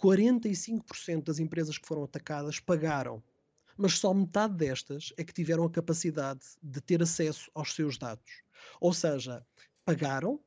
45% 0.00 1.24
das 1.24 1.38
empresas 1.38 1.76
que 1.76 1.86
foram 1.86 2.04
atacadas 2.04 2.58
pagaram, 2.58 3.22
mas 3.76 3.98
só 3.98 4.14
metade 4.14 4.54
destas 4.54 5.12
é 5.16 5.24
que 5.24 5.32
tiveram 5.32 5.64
a 5.64 5.70
capacidade 5.70 6.40
de 6.62 6.80
ter 6.80 7.02
acesso 7.02 7.50
aos 7.54 7.74
seus 7.74 7.98
dados. 7.98 8.42
Ou 8.80 8.92
seja, 8.92 9.46
pagaram, 9.84 10.40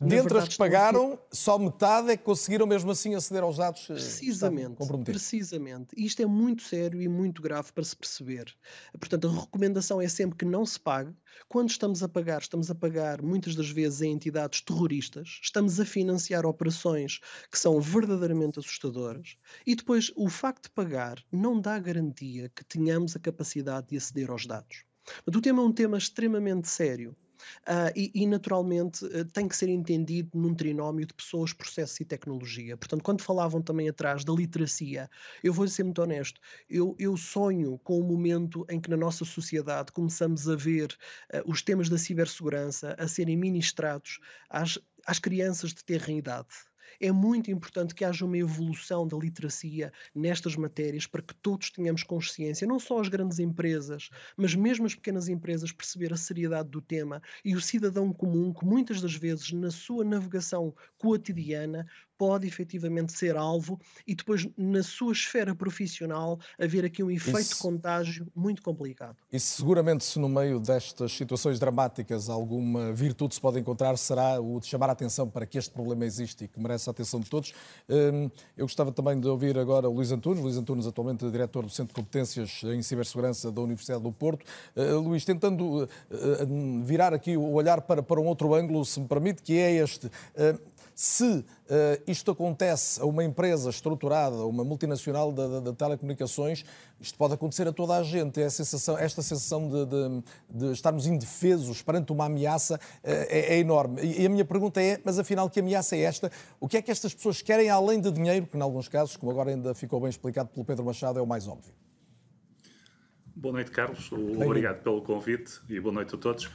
Dentre 0.00 0.38
as 0.38 0.48
que 0.48 0.56
pagaram, 0.56 1.18
só 1.30 1.58
metade 1.58 2.10
é 2.10 2.16
que 2.16 2.24
conseguiram 2.24 2.66
mesmo 2.66 2.90
assim 2.90 3.14
aceder 3.14 3.42
aos 3.42 3.58
dados 3.58 3.82
eh, 3.90 3.94
precisamente, 3.94 4.76
Precisamente. 5.04 5.94
Isto 5.96 6.22
é 6.22 6.26
muito 6.26 6.62
sério 6.62 7.00
e 7.00 7.08
muito 7.08 7.40
grave 7.40 7.72
para 7.72 7.84
se 7.84 7.96
perceber. 7.96 8.52
Portanto, 8.98 9.28
a 9.28 9.40
recomendação 9.40 10.00
é 10.00 10.08
sempre 10.08 10.36
que 10.36 10.44
não 10.44 10.66
se 10.66 10.78
pague. 10.80 11.14
Quando 11.48 11.70
estamos 11.70 12.02
a 12.02 12.08
pagar, 12.08 12.40
estamos 12.40 12.70
a 12.70 12.74
pagar 12.74 13.22
muitas 13.22 13.54
das 13.54 13.70
vezes 13.70 14.02
em 14.02 14.12
entidades 14.12 14.60
terroristas, 14.60 15.38
estamos 15.42 15.78
a 15.78 15.84
financiar 15.84 16.44
operações 16.44 17.20
que 17.50 17.58
são 17.58 17.80
verdadeiramente 17.80 18.58
assustadoras 18.58 19.36
e 19.66 19.74
depois 19.74 20.12
o 20.16 20.28
facto 20.28 20.64
de 20.64 20.70
pagar 20.70 21.22
não 21.30 21.60
dá 21.60 21.78
garantia 21.78 22.50
que 22.54 22.64
tenhamos 22.64 23.14
a 23.14 23.20
capacidade 23.20 23.88
de 23.88 23.96
aceder 23.96 24.30
aos 24.30 24.46
dados. 24.46 24.84
Mas 25.26 25.36
o 25.36 25.40
tema 25.40 25.62
é 25.62 25.64
um 25.64 25.72
tema 25.72 25.98
extremamente 25.98 26.68
sério 26.68 27.16
Uh, 27.62 27.92
e, 27.94 28.10
e, 28.14 28.26
naturalmente 28.26 29.04
uh, 29.04 29.24
tem 29.26 29.48
que 29.48 29.56
ser 29.56 29.68
entendido 29.68 30.30
num 30.34 30.54
trinómio 30.54 31.06
de 31.06 31.14
pessoas, 31.14 31.52
processos 31.52 31.98
e 32.00 32.04
tecnologia. 32.04 32.76
Portanto, 32.76 33.02
quando 33.02 33.22
falavam 33.22 33.62
também 33.62 33.88
atrás 33.88 34.24
da 34.24 34.32
literacia, 34.32 35.08
eu 35.42 35.52
vou 35.52 35.66
ser 35.68 35.84
muito 35.84 36.02
honesto, 36.02 36.40
eu, 36.68 36.94
eu 36.98 37.16
sonho 37.16 37.78
com 37.84 37.98
o 37.98 38.04
momento 38.04 38.66
em 38.68 38.80
que 38.80 38.90
na 38.90 38.96
nossa 38.96 39.24
sociedade 39.24 39.92
começamos 39.92 40.48
a 40.48 40.56
ver 40.56 40.96
uh, 41.32 41.50
os 41.50 41.62
temas 41.62 41.88
da 41.88 41.98
cibersegurança 41.98 42.94
a 42.98 43.08
serem 43.08 43.36
ministrados 43.36 44.20
às, 44.48 44.78
às 45.06 45.18
crianças 45.18 45.72
de 45.72 45.84
terra 45.84 46.12
idade. 46.12 46.48
É 47.00 47.10
muito 47.12 47.50
importante 47.50 47.94
que 47.94 48.04
haja 48.04 48.24
uma 48.24 48.38
evolução 48.38 49.06
da 49.06 49.16
literacia 49.16 49.92
nestas 50.14 50.56
matérias 50.56 51.06
para 51.06 51.22
que 51.22 51.34
todos 51.34 51.70
tenhamos 51.70 52.02
consciência, 52.02 52.66
não 52.66 52.78
só 52.78 53.00
as 53.00 53.08
grandes 53.08 53.38
empresas, 53.38 54.10
mas 54.36 54.54
mesmo 54.54 54.86
as 54.86 54.94
pequenas 54.94 55.28
empresas, 55.28 55.72
perceber 55.72 56.12
a 56.12 56.16
seriedade 56.16 56.68
do 56.68 56.80
tema 56.80 57.22
e 57.44 57.54
o 57.54 57.60
cidadão 57.60 58.12
comum, 58.12 58.52
que 58.52 58.64
muitas 58.64 59.00
das 59.00 59.14
vezes 59.14 59.52
na 59.52 59.70
sua 59.70 60.04
navegação 60.04 60.74
cotidiana 60.98 61.86
pode 62.24 62.46
efetivamente 62.46 63.12
ser 63.12 63.36
alvo 63.36 63.78
e 64.06 64.14
depois 64.14 64.48
na 64.56 64.82
sua 64.82 65.12
esfera 65.12 65.54
profissional 65.54 66.40
haver 66.58 66.82
aqui 66.82 67.02
um 67.02 67.10
efeito 67.10 67.52
Isso... 67.52 67.58
contágio 67.62 68.26
muito 68.34 68.62
complicado. 68.62 69.16
E 69.30 69.38
seguramente 69.38 70.04
se 70.04 70.18
no 70.18 70.26
meio 70.26 70.58
destas 70.58 71.12
situações 71.12 71.58
dramáticas 71.58 72.30
alguma 72.30 72.94
virtude 72.94 73.34
se 73.34 73.40
pode 73.42 73.60
encontrar 73.60 73.98
será 73.98 74.40
o 74.40 74.58
de 74.58 74.66
chamar 74.66 74.88
a 74.88 74.92
atenção 74.92 75.28
para 75.28 75.44
que 75.44 75.58
este 75.58 75.70
problema 75.70 76.06
existe 76.06 76.44
e 76.44 76.48
que 76.48 76.58
merece 76.58 76.88
a 76.88 76.92
atenção 76.92 77.20
de 77.20 77.28
todos. 77.28 77.52
Hum, 77.90 78.30
eu 78.56 78.64
gostava 78.64 78.90
também 78.90 79.20
de 79.20 79.28
ouvir 79.28 79.58
agora 79.58 79.86
o 79.86 79.92
Luís 79.92 80.10
Antunes, 80.10 80.42
Luís 80.42 80.56
Antunes 80.56 80.86
atualmente 80.86 81.30
diretor 81.30 81.62
do 81.64 81.70
Centro 81.70 81.88
de 81.88 82.00
Competências 82.00 82.62
em 82.64 82.80
Cibersegurança 82.80 83.52
da 83.52 83.60
Universidade 83.60 84.02
do 84.02 84.10
Porto. 84.10 84.46
Uh, 84.74 84.98
Luís, 84.98 85.26
tentando 85.26 85.84
uh, 85.84 85.88
virar 86.82 87.12
aqui 87.12 87.36
o 87.36 87.52
olhar 87.52 87.82
para, 87.82 88.02
para 88.02 88.18
um 88.18 88.24
outro 88.24 88.54
ângulo, 88.54 88.82
se 88.82 88.98
me 88.98 89.06
permite, 89.06 89.42
que 89.42 89.58
é 89.58 89.72
este. 89.72 90.10
Uh, 90.94 91.04
se 91.04 91.24
uh, 91.24 91.44
isto 92.06 92.30
acontece 92.30 93.00
a 93.00 93.04
uma 93.04 93.24
empresa 93.24 93.68
estruturada, 93.68 94.36
uma 94.46 94.64
multinacional 94.64 95.32
de, 95.32 95.72
telecomunicações, 95.74 96.64
isto 97.00 97.18
pode 97.18 97.34
acontecer 97.34 97.66
a 97.66 97.72
toda 97.72 97.96
a 97.96 98.02
gente. 98.02 98.40
É 98.40 98.46
a 98.46 98.50
sensação, 98.50 98.96
esta 98.96 99.20
sensação 99.20 99.68
de, 99.68 99.86
de, 99.86 100.22
de, 100.50 100.72
estarmos 100.72 101.06
indefesos 101.06 101.82
perante 101.82 102.12
uma 102.12 102.26
ameaça 102.26 102.78
é, 103.02 103.54
é, 103.54 103.58
enorme. 103.58 104.00
E 104.02 104.24
a 104.24 104.28
minha 104.28 104.44
pergunta 104.44 104.80
é, 104.80 105.00
mas 105.04 105.18
afinal, 105.18 105.50
que 105.50 105.60
ameaça 105.60 105.96
é 105.96 106.00
esta? 106.00 106.30
O 106.60 106.68
que 106.68 106.76
é 106.76 106.82
que 106.82 106.90
estas 106.90 107.12
pessoas 107.12 107.42
querem 107.42 107.68
além 107.68 108.00
de 108.00 108.10
dinheiro, 108.10 108.46
que 108.46 108.56
em 108.56 108.60
alguns 108.60 108.88
casos, 108.88 109.16
como 109.16 109.30
agora 109.32 109.50
ainda 109.50 109.74
ficou 109.74 110.00
bem 110.00 110.10
explicado 110.10 110.48
pelo 110.50 110.64
Pedro 110.64 110.84
Machado, 110.84 111.18
é 111.18 111.22
o 111.22 111.26
mais 111.26 111.48
óbvio? 111.48 111.72
Boa 113.36 113.52
noite, 113.52 113.70
Carlos. 113.72 114.10
Obrigado 114.12 114.82
pelo 114.82 115.02
convite 115.02 115.60
e 115.68 115.80
boa 115.80 115.92
noite 115.92 116.14
a 116.14 116.18
todos. 116.18 116.48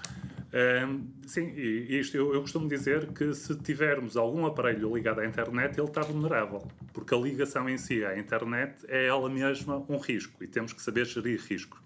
Sim, 1.28 1.54
isto 1.56 2.18
eu, 2.18 2.34
eu, 2.34 2.42
costumo 2.42 2.68
dizer 2.68 3.14
que 3.14 3.34
se 3.34 3.56
tivermos 3.56 4.18
algum 4.18 4.46
aparelho 4.46 4.96
ligado 4.96 5.20
à 5.20 5.26
internet, 5.26 5.78
ele 5.78 5.88
está 5.88 6.02
vulnerável, 6.02 6.68
porque 6.92 7.14
a 7.14 7.18
ligação 7.18 7.70
em 7.70 7.78
si 7.78 8.04
à 8.04 8.18
internet 8.18 8.84
é 8.88 9.06
ela 9.06 9.30
mesma 9.30 9.86
um 9.88 9.98
risco 9.98 10.44
e 10.44 10.48
temos 10.48 10.74
que 10.74 10.82
saber 10.82 11.06
gerir 11.06 11.40
risco. 11.48 11.80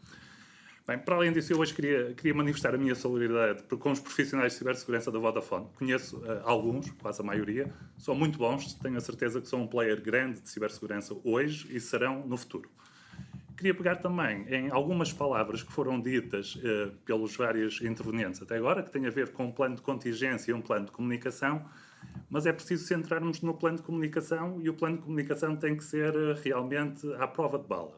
Bem, 0.86 0.98
para 0.98 1.16
além 1.16 1.32
disso, 1.32 1.54
eu 1.54 1.60
hoje 1.60 1.74
queria, 1.74 2.14
queria 2.14 2.34
manifestar 2.34 2.76
a 2.76 2.78
minha 2.78 2.94
solidariedade 2.94 3.64
com 3.64 3.90
os 3.90 4.02
profissionais 4.02 4.52
de 4.52 4.58
cibersegurança 4.58 5.10
da 5.10 5.18
Vodafone. 5.18 5.66
Conheço 5.76 6.18
uh, 6.18 6.42
alguns, 6.44 6.92
quase 7.02 7.22
a 7.22 7.24
maioria, 7.24 7.74
são 7.98 8.14
muito 8.14 8.38
bons, 8.38 8.74
tenho 8.74 8.98
a 8.98 9.00
certeza 9.00 9.40
que 9.40 9.48
são 9.48 9.62
um 9.62 9.68
player 9.68 10.02
grande 10.02 10.42
de 10.42 10.50
cibersegurança 10.50 11.16
hoje 11.24 11.68
e 11.70 11.80
serão 11.80 12.28
no 12.28 12.36
futuro. 12.36 12.70
Queria 13.64 13.78
pegar 13.78 13.96
também 13.96 14.46
em 14.50 14.70
algumas 14.70 15.14
palavras 15.14 15.64
que 15.64 15.72
foram 15.72 15.98
ditas 15.98 16.56
uh, 16.56 16.92
pelos 17.06 17.34
vários 17.34 17.82
intervenientes 17.82 18.42
até 18.42 18.58
agora, 18.58 18.84
que 18.84 18.92
têm 18.92 19.06
a 19.06 19.10
ver 19.10 19.32
com 19.32 19.46
um 19.46 19.52
plano 19.54 19.78
de 19.78 19.82
contingência 19.82 20.52
e 20.52 20.54
um 20.54 20.60
plano 20.60 20.88
de 20.88 20.92
comunicação, 20.92 21.64
mas 22.30 22.46
é 22.46 22.52
preciso 22.52 22.84
centrarmos 22.84 23.42
no 23.42 23.54
plano 23.54 23.78
de 23.78 23.84
comunicação 23.84 24.60
e 24.62 24.70
o 24.70 24.74
plano 24.74 24.98
de 24.98 25.04
comunicação 25.04 25.56
tem 25.56 25.78
que 25.78 25.84
ser 25.86 26.14
uh, 26.14 26.36
realmente 26.44 27.08
à 27.14 27.26
prova 27.26 27.58
de 27.58 27.66
bala. 27.66 27.98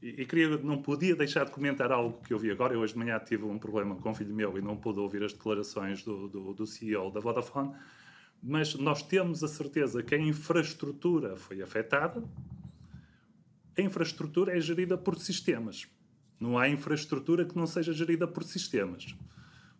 E, 0.00 0.22
e, 0.22 0.24
queria, 0.24 0.56
não 0.58 0.80
podia 0.80 1.16
deixar 1.16 1.46
de 1.46 1.50
comentar 1.50 1.90
algo 1.90 2.20
que 2.24 2.32
eu 2.32 2.38
vi 2.38 2.52
agora. 2.52 2.72
Eu 2.72 2.78
hoje 2.78 2.92
de 2.92 3.00
manhã 3.00 3.18
tive 3.18 3.42
um 3.42 3.58
problema 3.58 3.96
com 3.96 4.10
um 4.10 4.14
filho 4.14 4.32
meu 4.32 4.56
e 4.56 4.60
não 4.60 4.76
pude 4.76 5.00
ouvir 5.00 5.24
as 5.24 5.32
declarações 5.32 6.04
do, 6.04 6.28
do, 6.28 6.54
do 6.54 6.64
CEO 6.64 7.10
da 7.10 7.18
Vodafone, 7.18 7.72
mas 8.40 8.76
nós 8.76 9.02
temos 9.02 9.42
a 9.42 9.48
certeza 9.48 10.00
que 10.00 10.14
a 10.14 10.18
infraestrutura 10.18 11.34
foi 11.34 11.60
afetada, 11.60 12.22
a 13.76 13.82
infraestrutura 13.82 14.56
é 14.56 14.60
gerida 14.60 14.96
por 14.96 15.18
sistemas. 15.18 15.86
Não 16.38 16.58
há 16.58 16.68
infraestrutura 16.68 17.44
que 17.44 17.56
não 17.56 17.66
seja 17.66 17.92
gerida 17.92 18.26
por 18.26 18.42
sistemas. 18.44 19.14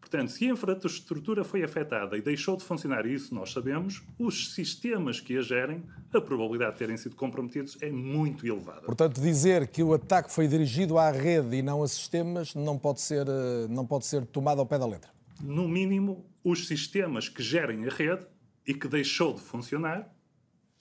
Portanto, 0.01 0.31
se 0.31 0.45
a 0.47 0.53
infraestrutura 0.53 1.43
foi 1.43 1.63
afetada 1.63 2.19
e 2.19 2.21
deixou 2.21 2.57
de 2.57 2.65
funcionar, 2.65 3.07
isso 3.07 3.35
nós 3.35 3.53
sabemos, 3.53 4.03
os 4.19 4.53
sistemas 4.53 5.21
que 5.21 5.39
a 5.39 5.41
gerem, 5.41 5.83
a 6.13 6.21
probabilidade 6.21 6.73
de 6.73 6.79
terem 6.79 6.97
sido 6.97 7.17
comprometidos 7.17 7.79
é 7.81 7.91
muito 7.91 8.47
elevada. 8.47 8.83
Portanto, 8.83 9.21
dizer 9.21 9.69
que 9.69 9.83
o 9.83 9.95
ataque 9.95 10.31
foi 10.31 10.47
dirigido 10.47 10.99
à 10.99 11.11
rede 11.11 11.57
e 11.57 11.63
não 11.63 11.83
a 11.83 11.89
sistemas 11.89 12.55
não 12.55 12.79
pode 12.79 13.01
ser, 13.01 13.27
eh, 13.27 13.67
não 13.71 13.87
pode 13.87 14.05
ser 14.05 14.27
tomado 14.27 14.61
ao 14.61 14.67
pé 14.67 14.79
da 14.79 14.87
letra. 14.87 15.11
No 15.41 15.67
mínimo, 15.67 16.27
os 16.45 16.67
sistemas 16.67 17.29
que 17.29 17.43
gerem 17.43 17.87
a 17.87 17.89
rede 17.89 18.27
e 18.67 18.75
que 18.75 18.89
deixou 18.89 19.33
de 19.33 19.41
funcionar, 19.41 20.15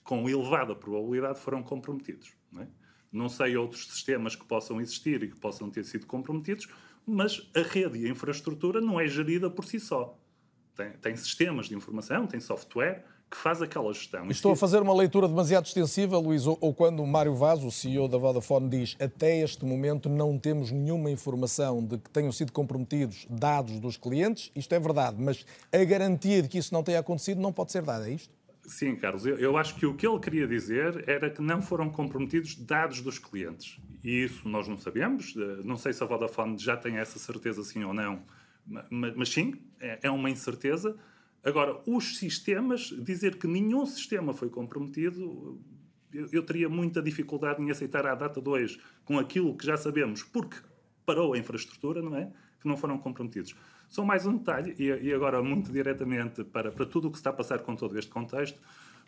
com 0.04 0.28
elevada 0.28 0.74
probabilidade, 0.74 1.38
foram 1.38 1.62
comprometidos. 1.62 2.41
Não 3.12 3.28
sei 3.28 3.56
outros 3.56 3.86
sistemas 3.88 4.34
que 4.34 4.44
possam 4.44 4.80
existir 4.80 5.22
e 5.22 5.28
que 5.28 5.38
possam 5.38 5.70
ter 5.70 5.84
sido 5.84 6.06
comprometidos, 6.06 6.66
mas 7.06 7.48
a 7.54 7.60
rede 7.60 7.98
e 7.98 8.06
a 8.06 8.08
infraestrutura 8.08 8.80
não 8.80 8.98
é 8.98 9.06
gerida 9.06 9.50
por 9.50 9.64
si 9.64 9.78
só. 9.78 10.18
Tem, 10.74 10.92
tem 10.92 11.16
sistemas 11.16 11.66
de 11.66 11.74
informação, 11.74 12.26
tem 12.26 12.40
software 12.40 13.04
que 13.32 13.36
faz 13.38 13.62
aquela 13.62 13.90
gestão. 13.92 14.30
Estou 14.30 14.52
a 14.52 14.56
fazer 14.56 14.82
uma 14.82 14.94
leitura 14.94 15.26
demasiado 15.26 15.64
extensiva, 15.64 16.18
Luís, 16.18 16.46
ou, 16.46 16.58
ou 16.60 16.74
quando 16.74 17.02
o 17.02 17.06
Mário 17.06 17.34
Vaz, 17.34 17.64
o 17.64 17.70
CEO 17.70 18.06
da 18.06 18.18
Vodafone, 18.18 18.68
diz 18.68 18.94
até 19.00 19.38
este 19.38 19.64
momento 19.64 20.08
não 20.10 20.38
temos 20.38 20.70
nenhuma 20.70 21.10
informação 21.10 21.82
de 21.82 21.96
que 21.96 22.10
tenham 22.10 22.30
sido 22.30 22.52
comprometidos 22.52 23.26
dados 23.30 23.80
dos 23.80 23.96
clientes, 23.96 24.52
isto 24.54 24.74
é 24.74 24.78
verdade, 24.78 25.16
mas 25.18 25.46
a 25.72 25.82
garantia 25.82 26.42
de 26.42 26.48
que 26.48 26.58
isso 26.58 26.74
não 26.74 26.82
tenha 26.82 26.98
acontecido 26.98 27.40
não 27.40 27.52
pode 27.52 27.72
ser 27.72 27.82
dada, 27.82 28.08
é 28.08 28.12
isto? 28.12 28.30
Sim, 28.72 28.96
Carlos, 28.96 29.26
eu, 29.26 29.36
eu, 29.36 29.58
acho 29.58 29.74
que 29.74 29.84
o 29.84 29.94
que 29.94 30.06
ele 30.06 30.18
queria 30.18 30.48
dizer 30.48 31.04
era 31.06 31.28
que 31.28 31.42
não 31.42 31.60
foram 31.60 31.90
comprometidos 31.90 32.54
dados 32.56 33.02
dos 33.02 33.18
clientes. 33.18 33.78
E 34.02 34.24
isso 34.24 34.48
nós 34.48 34.66
não 34.66 34.78
sabemos. 34.78 35.34
Eh, 35.36 35.62
não 35.62 35.76
sei 35.76 35.92
se 35.92 36.02
a 36.02 36.06
Vodafone 36.06 36.56
já 36.56 36.74
tem 36.74 36.96
essa 36.96 37.18
certeza, 37.18 37.62
sim 37.62 37.84
ou 37.84 37.92
não, 37.92 38.24
mas, 38.90 39.14
mas 39.14 39.28
sim, 39.28 39.54
é, 39.78 39.98
é 40.04 40.10
uma 40.10 40.30
incerteza. 40.30 40.96
Agora, 41.44 41.82
os 41.86 42.16
sistemas, 42.16 42.94
dizer 43.04 43.36
que 43.36 43.46
nenhum 43.46 43.84
sistema 43.84 44.32
foi 44.32 44.48
comprometido, 44.48 45.60
eu, 46.10 46.28
eu 46.32 46.42
teria 46.42 46.68
muita 46.68 47.02
dificuldade 47.02 47.62
em 47.62 47.70
aceitar 47.70 48.06
a 48.06 48.14
data 48.14 48.40
2 48.40 48.78
com 49.04 49.18
aquilo 49.18 49.54
que 49.54 49.66
já 49.66 49.76
sabemos, 49.76 50.22
porque 50.22 50.56
parou 51.04 51.34
a 51.34 51.38
infraestrutura, 51.38 52.00
não 52.00 52.16
é? 52.16 52.32
Que 52.58 52.66
não 52.66 52.78
foram 52.78 52.96
comprometidos. 52.96 53.54
Só 53.92 54.02
mais 54.06 54.24
um 54.24 54.38
detalhe, 54.38 54.74
e, 54.78 54.86
e 54.86 55.12
agora 55.12 55.42
muito 55.42 55.70
diretamente 55.70 56.42
para, 56.44 56.72
para 56.72 56.86
tudo 56.86 57.08
o 57.08 57.10
que 57.10 57.18
está 57.18 57.28
a 57.28 57.32
passar 57.34 57.58
com 57.58 57.76
todo 57.76 57.98
este 57.98 58.10
contexto, 58.10 58.58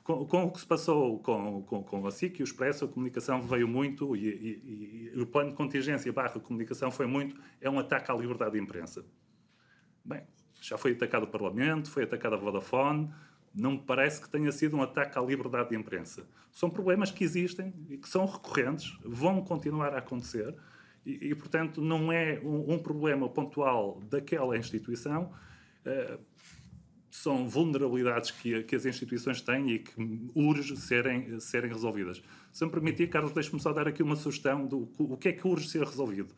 com, 0.02 0.26
com, 0.26 0.44
o 0.44 0.50
que 0.50 0.60
se 0.60 0.66
passou 0.66 1.20
com, 1.20 1.62
com, 1.62 1.82
com 1.82 2.06
a 2.06 2.10
SIC 2.10 2.38
e 2.38 2.42
o 2.42 2.44
Expresso, 2.44 2.84
a 2.84 2.88
comunicação 2.88 3.40
veio 3.40 3.66
muito 3.66 4.14
e, 4.14 4.28
e, 4.28 5.10
e, 5.14 5.18
o 5.18 5.26
plano 5.26 5.52
de 5.52 5.56
contingência 5.56 6.12
barra 6.12 6.38
comunicação 6.38 6.90
foi 6.90 7.06
muito, 7.06 7.34
é 7.62 7.70
um 7.70 7.78
ataque 7.78 8.12
à 8.12 8.14
liberdade 8.14 8.52
de 8.52 8.58
imprensa. 8.58 9.02
Bem, 10.04 10.22
já 10.60 10.76
foi 10.76 10.92
atacado 10.92 11.22
o 11.22 11.28
Parlamento, 11.28 11.90
foi 11.90 12.04
atacado 12.04 12.34
a 12.34 12.36
Vodafone, 12.36 13.10
não 13.54 13.70
me 13.70 13.78
parece 13.78 14.20
que 14.20 14.28
tenha 14.28 14.52
sido 14.52 14.76
um 14.76 14.82
ataque 14.82 15.18
à 15.18 15.22
liberdade 15.22 15.70
de 15.70 15.76
imprensa. 15.76 16.28
São 16.52 16.68
problemas 16.68 17.10
que 17.10 17.24
existem 17.24 17.72
e 17.88 17.96
que 17.96 18.06
são 18.06 18.26
recorrentes, 18.26 18.98
vão 19.02 19.40
continuar 19.40 19.94
a 19.94 19.98
acontecer 20.00 20.54
e, 21.04 21.30
e 21.30 21.34
portanto, 21.34 21.80
não 21.80 22.10
é 22.10 22.40
um, 22.42 22.74
um, 22.74 22.78
problema 22.78 23.28
pontual 23.28 24.00
daquela 24.08 24.56
instituição. 24.56 25.32
Uh, 25.84 26.18
são 27.10 27.48
vulnerabilidades 27.48 28.32
que, 28.32 28.64
que, 28.64 28.74
as 28.74 28.84
instituições 28.84 29.40
têm 29.40 29.70
e 29.70 29.78
que 29.78 30.30
urge 30.34 30.76
serem, 30.76 31.38
serem 31.38 31.70
resolvidas. 31.70 32.20
Se 32.52 32.64
me 32.64 32.70
permitir, 32.72 33.08
Carlos, 33.08 33.32
deixe-me 33.32 33.60
só 33.60 33.72
dar 33.72 33.86
aqui 33.86 34.02
uma 34.02 34.16
sugestão 34.16 34.66
do 34.66 34.90
o 34.98 35.16
que 35.16 35.28
é 35.28 35.32
que 35.32 35.46
urge 35.46 35.68
ser 35.68 35.84
resolvido. 35.84 36.34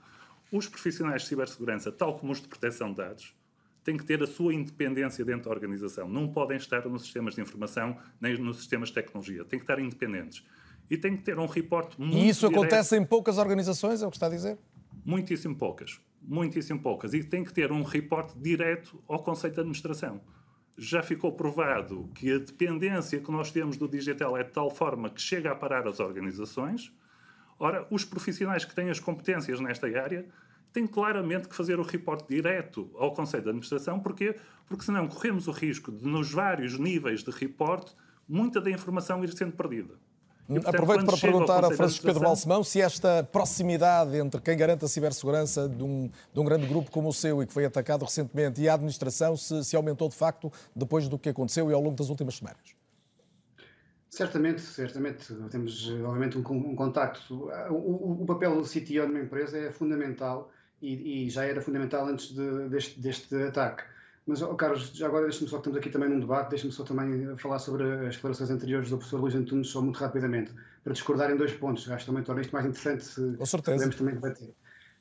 Os 0.52 0.68
profissionais 0.68 1.22
de 1.22 1.28
cibersegurança, 1.28 1.90
tal 1.90 2.18
como 2.18 2.30
os 2.30 2.42
de 2.42 2.48
proteção 2.48 2.90
de 2.90 2.96
dados, 2.96 3.34
têm 3.82 3.96
que 3.96 4.04
ter 4.04 4.22
a 4.22 4.26
sua 4.26 4.52
independência 4.52 5.24
dentro 5.24 5.44
da 5.44 5.50
organização. 5.50 6.08
Não 6.08 6.28
podem 6.28 6.56
estar 6.56 6.86
nos 6.86 7.02
sistemas 7.02 7.34
de 7.34 7.40
informação 7.40 7.96
nem 8.20 8.36
nos 8.36 8.58
sistemas 8.58 8.88
de 8.88 8.96
tecnologia. 8.96 9.44
Têm 9.44 9.58
que 9.58 9.64
estar 9.64 9.78
independentes 9.78 10.44
e 10.90 10.96
tem 10.96 11.16
que 11.16 11.22
ter 11.22 11.38
um 11.38 11.46
reporte 11.46 12.00
muito 12.00 12.16
E 12.16 12.28
isso 12.28 12.46
direto. 12.48 12.60
acontece 12.60 12.96
em 12.96 13.04
poucas 13.04 13.38
organizações, 13.38 14.02
é 14.02 14.06
o 14.06 14.10
que 14.10 14.16
está 14.16 14.26
a 14.26 14.30
dizer? 14.30 14.58
Muitíssimo 15.04 15.54
poucas. 15.56 16.00
Muitíssimo 16.22 16.80
poucas. 16.80 17.14
E 17.14 17.22
tem 17.22 17.44
que 17.44 17.52
ter 17.52 17.70
um 17.70 17.82
reporte 17.82 18.36
direto 18.38 19.02
ao 19.06 19.22
Conselho 19.22 19.54
de 19.54 19.60
Administração. 19.60 20.20
Já 20.76 21.02
ficou 21.02 21.32
provado 21.32 22.10
que 22.14 22.30
a 22.32 22.38
dependência 22.38 23.20
que 23.20 23.30
nós 23.30 23.50
temos 23.50 23.76
do 23.76 23.88
digital 23.88 24.36
é 24.36 24.42
de 24.44 24.50
tal 24.50 24.70
forma 24.70 25.08
que 25.08 25.20
chega 25.20 25.50
a 25.50 25.54
parar 25.54 25.86
as 25.86 26.00
organizações. 26.00 26.92
Ora, 27.58 27.86
os 27.90 28.04
profissionais 28.04 28.64
que 28.64 28.74
têm 28.74 28.90
as 28.90 29.00
competências 29.00 29.58
nesta 29.60 29.86
área 29.86 30.26
têm 30.72 30.86
claramente 30.86 31.48
que 31.48 31.54
fazer 31.56 31.78
o 31.78 31.82
reporte 31.82 32.28
direto 32.28 32.90
ao 32.96 33.14
Conselho 33.14 33.44
de 33.44 33.48
Administração. 33.48 33.98
Porquê? 33.98 34.36
Porque 34.66 34.84
senão 34.84 35.08
corremos 35.08 35.48
o 35.48 35.52
risco 35.52 35.90
de, 35.90 36.06
nos 36.06 36.30
vários 36.30 36.78
níveis 36.78 37.22
de 37.24 37.30
reporte, 37.30 37.94
muita 38.28 38.60
da 38.60 38.70
informação 38.70 39.24
ir 39.24 39.32
sendo 39.32 39.52
perdida. 39.52 39.94
E, 40.48 40.54
portanto, 40.54 40.68
Aproveito 40.68 41.06
para 41.06 41.16
perguntar 41.16 41.64
a 41.64 41.70
Francisco 41.72 42.06
Pedro 42.06 42.20
Balsemão 42.20 42.62
se 42.62 42.80
esta 42.80 43.24
proximidade 43.24 44.16
entre 44.16 44.40
quem 44.40 44.56
garante 44.56 44.84
a 44.84 44.88
cibersegurança 44.88 45.68
de 45.68 45.82
um, 45.82 46.08
de 46.32 46.40
um, 46.40 46.44
grande 46.44 46.66
grupo 46.66 46.90
como 46.90 47.08
o 47.08 47.12
seu 47.12 47.42
e 47.42 47.46
que 47.46 47.52
foi 47.52 47.64
atacado 47.64 48.04
recentemente 48.04 48.60
e 48.60 48.68
a 48.68 48.74
administração 48.74 49.36
se, 49.36 49.64
se, 49.64 49.74
aumentou 49.74 50.08
de 50.08 50.14
facto 50.14 50.52
depois 50.74 51.08
do 51.08 51.18
que 51.18 51.30
aconteceu 51.30 51.68
e 51.68 51.74
ao 51.74 51.80
longo 51.80 51.96
das 51.96 52.08
últimas 52.08 52.36
semanas. 52.36 52.76
Certamente, 54.08 54.62
certamente. 54.62 55.34
Temos, 55.50 55.88
obviamente, 55.88 56.38
um, 56.38 56.40
um 56.40 56.76
contacto. 56.76 57.50
O, 57.68 57.74
o, 57.74 58.22
o, 58.22 58.26
papel 58.26 58.54
do 58.54 58.62
CTO 58.62 59.08
numa 59.08 59.20
empresa 59.20 59.58
é 59.58 59.72
fundamental 59.72 60.50
e, 60.80 61.26
e 61.26 61.30
já 61.30 61.44
era 61.44 61.60
fundamental 61.60 62.06
antes 62.06 62.32
de, 62.32 62.68
deste, 62.68 63.00
deste 63.00 63.34
ataque. 63.42 63.82
Mas, 64.26 64.42
oh, 64.42 64.54
Carlos, 64.56 64.90
já 64.92 65.06
agora 65.06 65.24
deixa-me 65.24 65.48
só 65.48 65.58
estamos 65.58 65.78
aqui 65.78 65.88
também 65.88 66.08
num 66.08 66.18
debate, 66.18 66.50
deixa-me 66.50 66.72
só 66.72 66.82
também 66.82 67.36
falar 67.36 67.60
sobre 67.60 67.84
as 68.06 68.16
declarações 68.16 68.50
anteriores 68.50 68.90
do 68.90 68.96
professor 68.96 69.20
Luís 69.20 69.36
Antunes, 69.36 69.68
só 69.68 69.80
muito 69.80 69.98
rapidamente, 69.98 70.52
para 70.82 70.92
discordar 70.92 71.30
em 71.30 71.36
dois 71.36 71.52
pontos. 71.52 71.88
Acho 71.88 72.04
que 72.04 72.10
também 72.10 72.24
torna 72.24 72.40
isto 72.40 72.52
mais 72.52 72.66
interessante 72.66 73.04
se 73.04 73.36
Com 73.36 73.46
certeza. 73.46 73.76
podemos 73.76 73.96
também 73.96 74.14
debater. 74.14 74.54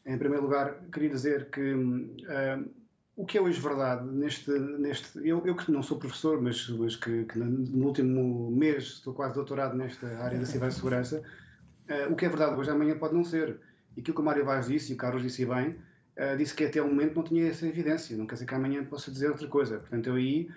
Em 0.05 0.17
primeiro 0.19 0.43
lugar, 0.43 0.79
queria 0.93 1.09
dizer 1.09 1.49
que 1.49 1.73
uh, 1.73 2.69
o 3.15 3.25
que 3.25 3.39
é 3.39 3.41
hoje 3.41 3.59
verdade 3.59 4.05
neste. 4.05 4.51
neste 4.51 5.17
eu, 5.27 5.41
eu 5.43 5.55
que 5.55 5.71
não 5.71 5.81
sou 5.81 5.97
professor, 5.97 6.39
mas, 6.39 6.69
mas 6.69 6.95
que, 6.95 7.23
que, 7.23 7.39
no 7.39 7.88
último 7.88 8.51
mês 8.51 8.83
estou 8.83 9.11
quase 9.15 9.33
doutorado 9.33 9.75
nesta 9.75 10.05
área 10.19 10.38
da 10.38 10.45
cibersegurança, 10.45 11.23
uh, 11.89 12.13
o 12.13 12.15
que 12.15 12.25
é 12.25 12.29
verdade 12.29 12.59
hoje 12.59 12.69
amanhã 12.69 12.95
pode 12.95 13.15
não 13.15 13.23
ser. 13.23 13.59
E 13.97 14.01
aquilo 14.01 14.13
que 14.13 14.21
o 14.21 14.25
Mário 14.25 14.45
Vaz 14.45 14.67
disse, 14.67 14.91
e 14.91 14.95
o 14.95 14.97
Carlos 14.97 15.23
disse 15.23 15.43
bem, 15.47 15.75
uh, 16.17 16.38
disse 16.38 16.54
que 16.54 16.65
até 16.65 16.82
o 16.82 16.88
momento 16.88 17.15
não 17.15 17.23
tinha 17.23 17.47
essa 17.47 17.67
evidência, 17.67 18.17
não 18.17 18.25
quer 18.25 18.36
dizer 18.36 18.45
que 18.45 18.56
amanhã 18.56 18.84
possa 18.84 19.12
dizer 19.12 19.30
outra 19.30 19.47
coisa. 19.47 19.80
Portanto, 19.80 20.08
eu 20.08 20.15
aí, 20.15 20.49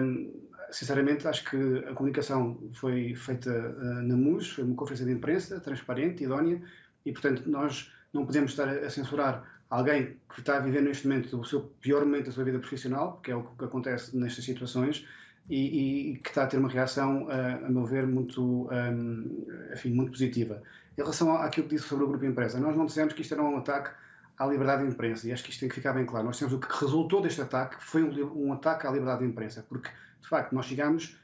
um, 0.00 0.32
sinceramente, 0.70 1.26
acho 1.28 1.48
que 1.48 1.56
a 1.88 1.94
comunicação 1.94 2.58
foi 2.72 3.14
feita 3.14 3.50
uh, 3.50 4.02
na 4.02 4.16
MUS, 4.16 4.50
foi 4.50 4.64
uma 4.64 4.74
conferência 4.74 5.06
de 5.06 5.12
imprensa 5.12 5.60
transparente, 5.60 6.24
idónea, 6.24 6.60
e 7.04 7.12
portanto 7.12 7.48
nós 7.48 7.92
não 8.12 8.24
podemos 8.24 8.52
estar 8.52 8.68
a 8.68 8.90
censurar 8.90 9.42
alguém 9.68 10.16
que 10.32 10.40
está 10.40 10.58
a 10.58 10.60
viver 10.60 10.82
neste 10.82 11.08
momento 11.08 11.40
o 11.40 11.44
seu 11.44 11.60
pior 11.80 12.04
momento 12.04 12.26
da 12.26 12.32
sua 12.32 12.44
vida 12.44 12.58
profissional, 12.58 13.20
que 13.22 13.30
é 13.30 13.36
o 13.36 13.42
que 13.42 13.64
acontece 13.64 14.16
nestas 14.16 14.44
situações, 14.44 15.06
e, 15.48 16.12
e 16.12 16.18
que 16.18 16.28
está 16.28 16.44
a 16.44 16.46
ter 16.46 16.58
uma 16.58 16.68
reação, 16.68 17.24
uh, 17.24 17.66
a 17.66 17.68
meu 17.68 17.84
ver, 17.84 18.06
muito, 18.06 18.68
um, 18.70 19.46
enfim, 19.72 19.90
muito 19.90 20.12
positiva. 20.12 20.62
Em 20.96 21.00
relação 21.00 21.34
àquilo 21.34 21.66
que 21.66 21.74
disse 21.74 21.88
sobre 21.88 22.04
o 22.04 22.08
grupo 22.08 22.24
empresa, 22.24 22.60
nós 22.60 22.76
não 22.76 22.86
dissemos 22.86 23.12
que 23.14 23.22
isto 23.22 23.34
era 23.34 23.42
um 23.42 23.56
ataque 23.56 23.90
à 24.38 24.46
liberdade 24.46 24.82
de 24.82 24.88
imprensa, 24.88 25.28
e 25.28 25.32
acho 25.32 25.44
que 25.44 25.50
isto 25.50 25.60
tem 25.60 25.68
que 25.68 25.74
ficar 25.74 25.92
bem 25.92 26.04
claro. 26.06 26.26
Nós 26.26 26.38
temos 26.38 26.52
o 26.54 26.58
que 26.58 26.68
resultou 26.80 27.20
deste 27.20 27.40
ataque 27.40 27.76
foi 27.80 28.02
um, 28.02 28.48
um 28.48 28.52
ataque 28.52 28.86
à 28.86 28.90
liberdade 28.90 29.20
de 29.20 29.26
imprensa, 29.26 29.64
porque, 29.68 29.90
de 30.20 30.28
facto, 30.28 30.52
nós 30.52 30.66
chegamos 30.66 31.16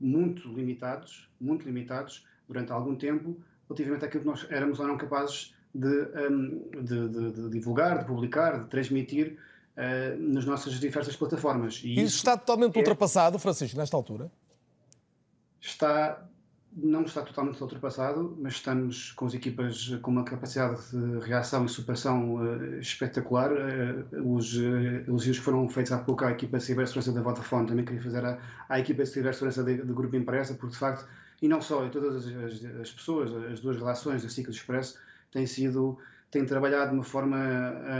muito 0.00 0.48
limitados, 0.52 1.28
muito 1.40 1.64
limitados, 1.64 2.26
durante 2.48 2.72
algum 2.72 2.94
tempo, 2.94 3.36
relativamente 3.68 4.04
àquilo 4.04 4.22
que 4.22 4.28
nós 4.28 4.46
éramos 4.50 4.78
ou 4.78 4.86
não 4.86 4.96
capazes 4.96 5.54
de, 5.74 6.08
um, 6.30 6.70
de, 6.82 7.08
de, 7.08 7.32
de 7.32 7.50
divulgar, 7.50 7.98
de 7.98 8.04
publicar, 8.04 8.60
de 8.60 8.68
transmitir 8.68 9.38
uh, 9.76 10.20
nas 10.20 10.44
nossas 10.44 10.74
diversas 10.74 11.16
plataformas. 11.16 11.80
E 11.84 11.94
isso, 11.94 12.02
isso 12.02 12.16
está 12.16 12.36
totalmente 12.36 12.76
é... 12.76 12.78
ultrapassado, 12.78 13.38
Francisco, 13.38 13.76
nesta 13.76 13.96
altura? 13.96 14.30
Está 15.60 16.26
não 16.76 17.02
está 17.02 17.22
totalmente 17.22 17.60
ultrapassado, 17.62 18.36
mas 18.38 18.54
estamos 18.54 19.10
com 19.12 19.24
as 19.24 19.32
equipas 19.32 19.88
com 20.02 20.10
uma 20.10 20.24
capacidade 20.24 20.78
de 20.90 21.20
reação 21.20 21.64
e 21.64 21.68
superação 21.70 22.34
uh, 22.34 22.78
espetacular. 22.78 23.50
Uh, 23.50 24.34
os 24.36 24.54
uh, 24.56 25.04
elogios 25.08 25.38
que 25.38 25.44
foram 25.44 25.66
feitos 25.70 25.92
há 25.92 25.98
pouco 25.98 26.24
à 26.26 26.32
equipa 26.32 26.58
de 26.58 26.64
cibersegurança 26.64 27.12
da 27.12 27.22
Vodafone, 27.22 27.66
também 27.66 27.84
queria 27.84 28.02
fazer 28.02 28.24
à, 28.24 28.38
à 28.68 28.78
equipa 28.78 29.04
de 29.04 29.08
cibersegurança 29.08 29.64
do 29.64 29.94
Grupo 29.94 30.16
Empresa, 30.16 30.52
porque 30.54 30.74
de 30.74 30.78
facto, 30.78 31.08
e 31.40 31.48
não 31.48 31.62
só, 31.62 31.86
e 31.86 31.90
todas 31.90 32.26
as, 32.26 32.34
as, 32.34 32.80
as 32.82 32.90
pessoas, 32.90 33.32
as 33.50 33.60
duas 33.60 33.78
relações 33.78 34.22
da 34.22 34.28
Ciclo 34.28 34.52
Expresso, 34.52 34.98
têm 35.32 35.46
sido 35.46 35.98
têm 36.30 36.44
trabalhado 36.44 36.90
de 36.90 36.96
uma 36.96 37.04
forma 37.04 37.38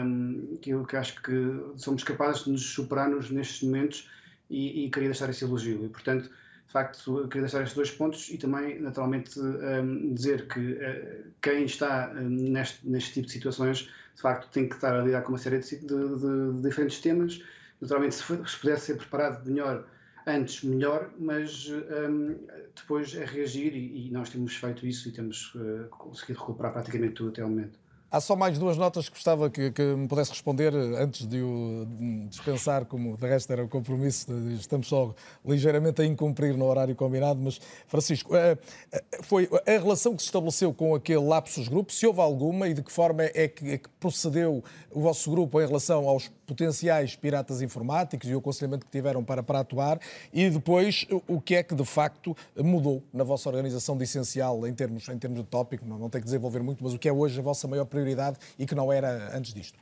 um, 0.05 0.59
que 0.61 0.71
eu 0.71 0.85
que 0.85 0.97
acho 0.97 1.23
que 1.23 1.33
somos 1.77 2.05
capazes 2.05 2.45
de 2.45 2.51
nos 2.51 2.63
superar-nos 2.63 3.31
nestes 3.31 3.63
momentos 3.63 4.11
e, 4.51 4.85
e 4.85 4.91
queria 4.91 5.09
deixar 5.09 5.31
esse 5.31 5.45
elogio. 5.45 5.87
E, 5.87 5.89
portanto, 5.89 6.31
de 6.67 6.73
facto, 6.73 7.27
deixar 7.29 7.63
estes 7.63 7.75
dois 7.75 7.91
pontos 7.91 8.29
e 8.29 8.39
também, 8.39 8.81
naturalmente, 8.81 9.39
um, 9.39 10.13
dizer 10.15 10.49
que 10.49 10.73
uh, 10.73 11.31
quem 11.41 11.65
está 11.65 12.13
um, 12.13 12.29
neste, 12.29 12.87
neste 12.89 13.13
tipo 13.15 13.27
de 13.27 13.33
situações, 13.33 13.89
de 14.15 14.21
facto, 14.21 14.51
tem 14.51 14.69
que 14.69 14.75
estar 14.75 14.95
a 14.95 15.03
lidar 15.03 15.23
com 15.23 15.31
uma 15.31 15.39
série 15.39 15.61
de, 15.61 15.77
de, 15.77 15.87
de 15.87 16.63
diferentes 16.63 17.01
temas. 17.01 17.41
Naturalmente, 17.81 18.17
se, 18.17 18.23
for, 18.25 18.49
se, 18.49 18.59
pudesse 18.59 18.87
ser 18.87 18.97
preparado 18.97 19.49
melhor 19.49 19.87
antes, 20.27 20.65
melhor, 20.65 21.11
mas 21.19 21.69
um, 21.69 22.37
depois 22.75 23.15
é 23.15 23.25
reagir 23.25 23.73
e, 23.75 24.09
e, 24.09 24.11
nós 24.11 24.29
temos 24.29 24.57
feito 24.57 24.85
isso 24.85 25.09
e 25.09 25.13
temos 25.13 25.55
uh, 25.55 25.87
conseguido 25.91 26.41
recuperar 26.41 26.73
praticamente 26.73 27.15
tudo 27.15 27.29
até 27.29 27.45
o 27.45 27.49
momento. 27.49 27.79
Há 28.09 28.21
só 28.21 28.37
mais 28.37 28.57
duas 28.57 28.77
notas 28.77 29.09
que 29.09 29.17
gostava 29.17 29.51
que, 29.51 29.73
que, 29.73 29.83
me 29.83 30.07
pudesse 30.07 30.31
responder 30.31 30.73
antes 30.75 31.27
de 31.27 31.43
o 31.43 31.87
dispensar, 32.29 32.85
como 32.85 33.17
de 33.17 33.27
resto 33.27 33.53
era 33.53 33.65
o 33.65 33.69
compromisso, 33.69 34.33
estamos 34.53 34.87
só 34.87 35.13
ligeiramente 35.45 36.01
a 36.03 36.05
incumprir 36.05 36.57
no 36.57 36.67
horário 36.67 36.95
combinado, 36.95 37.41
mas 37.43 37.61
Francisco, 37.89 38.37
eh, 38.37 38.57
eh, 38.93 39.03
foi 39.23 39.49
a 39.67 39.71
relação 39.71 40.15
que 40.15 40.23
se 40.23 40.29
estabeleceu 40.29 40.73
com 40.73 40.95
aquele 40.95 41.27
Lapsus 41.27 41.67
Group, 41.67 41.91
se 41.91 42.07
houve 42.07 42.21
alguma 42.21 42.69
e 42.69 42.75
de 42.75 42.83
que 42.83 42.93
forma 42.93 43.25
é 43.25 43.49
que, 43.49 43.73
é 43.73 43.79
que 43.79 43.89
procedeu 43.99 44.63
o 44.93 45.01
vosso 45.01 45.29
grupo 45.29 45.61
em 45.61 45.67
relação 45.67 46.09
aos 46.09 46.31
potenciais 46.47 47.17
piratas 47.17 47.61
informáticos 47.61 48.29
e 48.29 48.35
o 48.35 48.39
aconselhamento 48.39 48.87
que 48.87 48.91
tiveram 48.91 49.25
para, 49.25 49.43
para 49.43 49.61
atuar 49.61 49.99
e 50.33 50.49
depois 50.49 51.07
o 51.27 51.41
que 51.41 51.57
é 51.57 51.63
que 51.63 51.75
de 51.75 51.85
facto 51.85 52.37
mudou 52.57 53.03
na 53.13 53.25
vossa 53.25 53.49
organização 53.49 53.97
de 53.97 54.05
essencial 54.05 54.67
em 54.67 54.73
termos, 54.73 55.09
em 55.09 55.19
termos 55.19 55.41
de 55.41 55.45
tópico, 55.45 55.85
não, 55.85 55.99
não 55.99 56.09
tem 56.09 56.21
que 56.21 56.27
desenvolver 56.27 56.63
muito, 56.63 56.83
mas 56.83 56.95
o 56.95 56.99
que 56.99 57.09
é 57.09 57.13
hoje 57.13 57.39
a 57.39 57.43
vossa 57.43 57.67
maior 57.67 57.85
prioridade 57.85 58.39
e 58.59 58.65
que 58.65 58.75
não 58.75 58.93
era 58.93 59.37
antes 59.37 59.53
disto? 59.53 59.79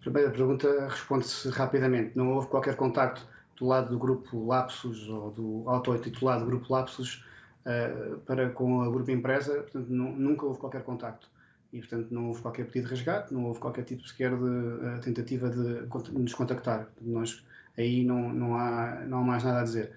Primeira 0.00 0.30
pergunta 0.30 0.86
responde-se 0.88 1.48
rapidamente. 1.48 2.12
Não 2.14 2.32
houve 2.32 2.46
qualquer 2.46 2.76
contacto 2.76 3.26
do 3.58 3.66
lado 3.66 3.90
do 3.90 3.98
grupo 3.98 4.46
Lapsus 4.46 5.08
ou 5.08 5.32
do 5.32 5.64
auto-intitulado 5.66 6.46
grupo 6.46 6.72
Lapsus 6.72 7.24
uh, 7.66 8.18
para 8.20 8.50
com 8.50 8.82
a 8.82 8.88
grupo 8.88 9.10
empresa, 9.10 9.62
portanto, 9.62 9.88
não, 9.88 10.12
nunca 10.12 10.46
houve 10.46 10.60
qualquer 10.60 10.84
contacto. 10.84 11.28
E, 11.76 11.80
portanto, 11.80 12.08
não 12.10 12.28
houve 12.28 12.40
qualquer 12.40 12.64
pedido 12.64 12.88
de 12.88 12.94
resgate, 12.94 13.34
não 13.34 13.44
houve 13.44 13.60
qualquer 13.60 13.84
tipo 13.84 14.08
sequer 14.08 14.30
de 14.30 14.44
uh, 14.44 14.98
tentativa 15.02 15.50
de, 15.50 15.86
nos 16.12 16.32
contactar. 16.32 16.88
Nós, 17.02 17.44
aí 17.76 18.02
não, 18.02 18.32
não, 18.32 18.56
há, 18.56 19.04
não 19.06 19.18
há 19.18 19.22
mais 19.22 19.44
nada 19.44 19.60
a 19.60 19.62
dizer. 19.62 19.92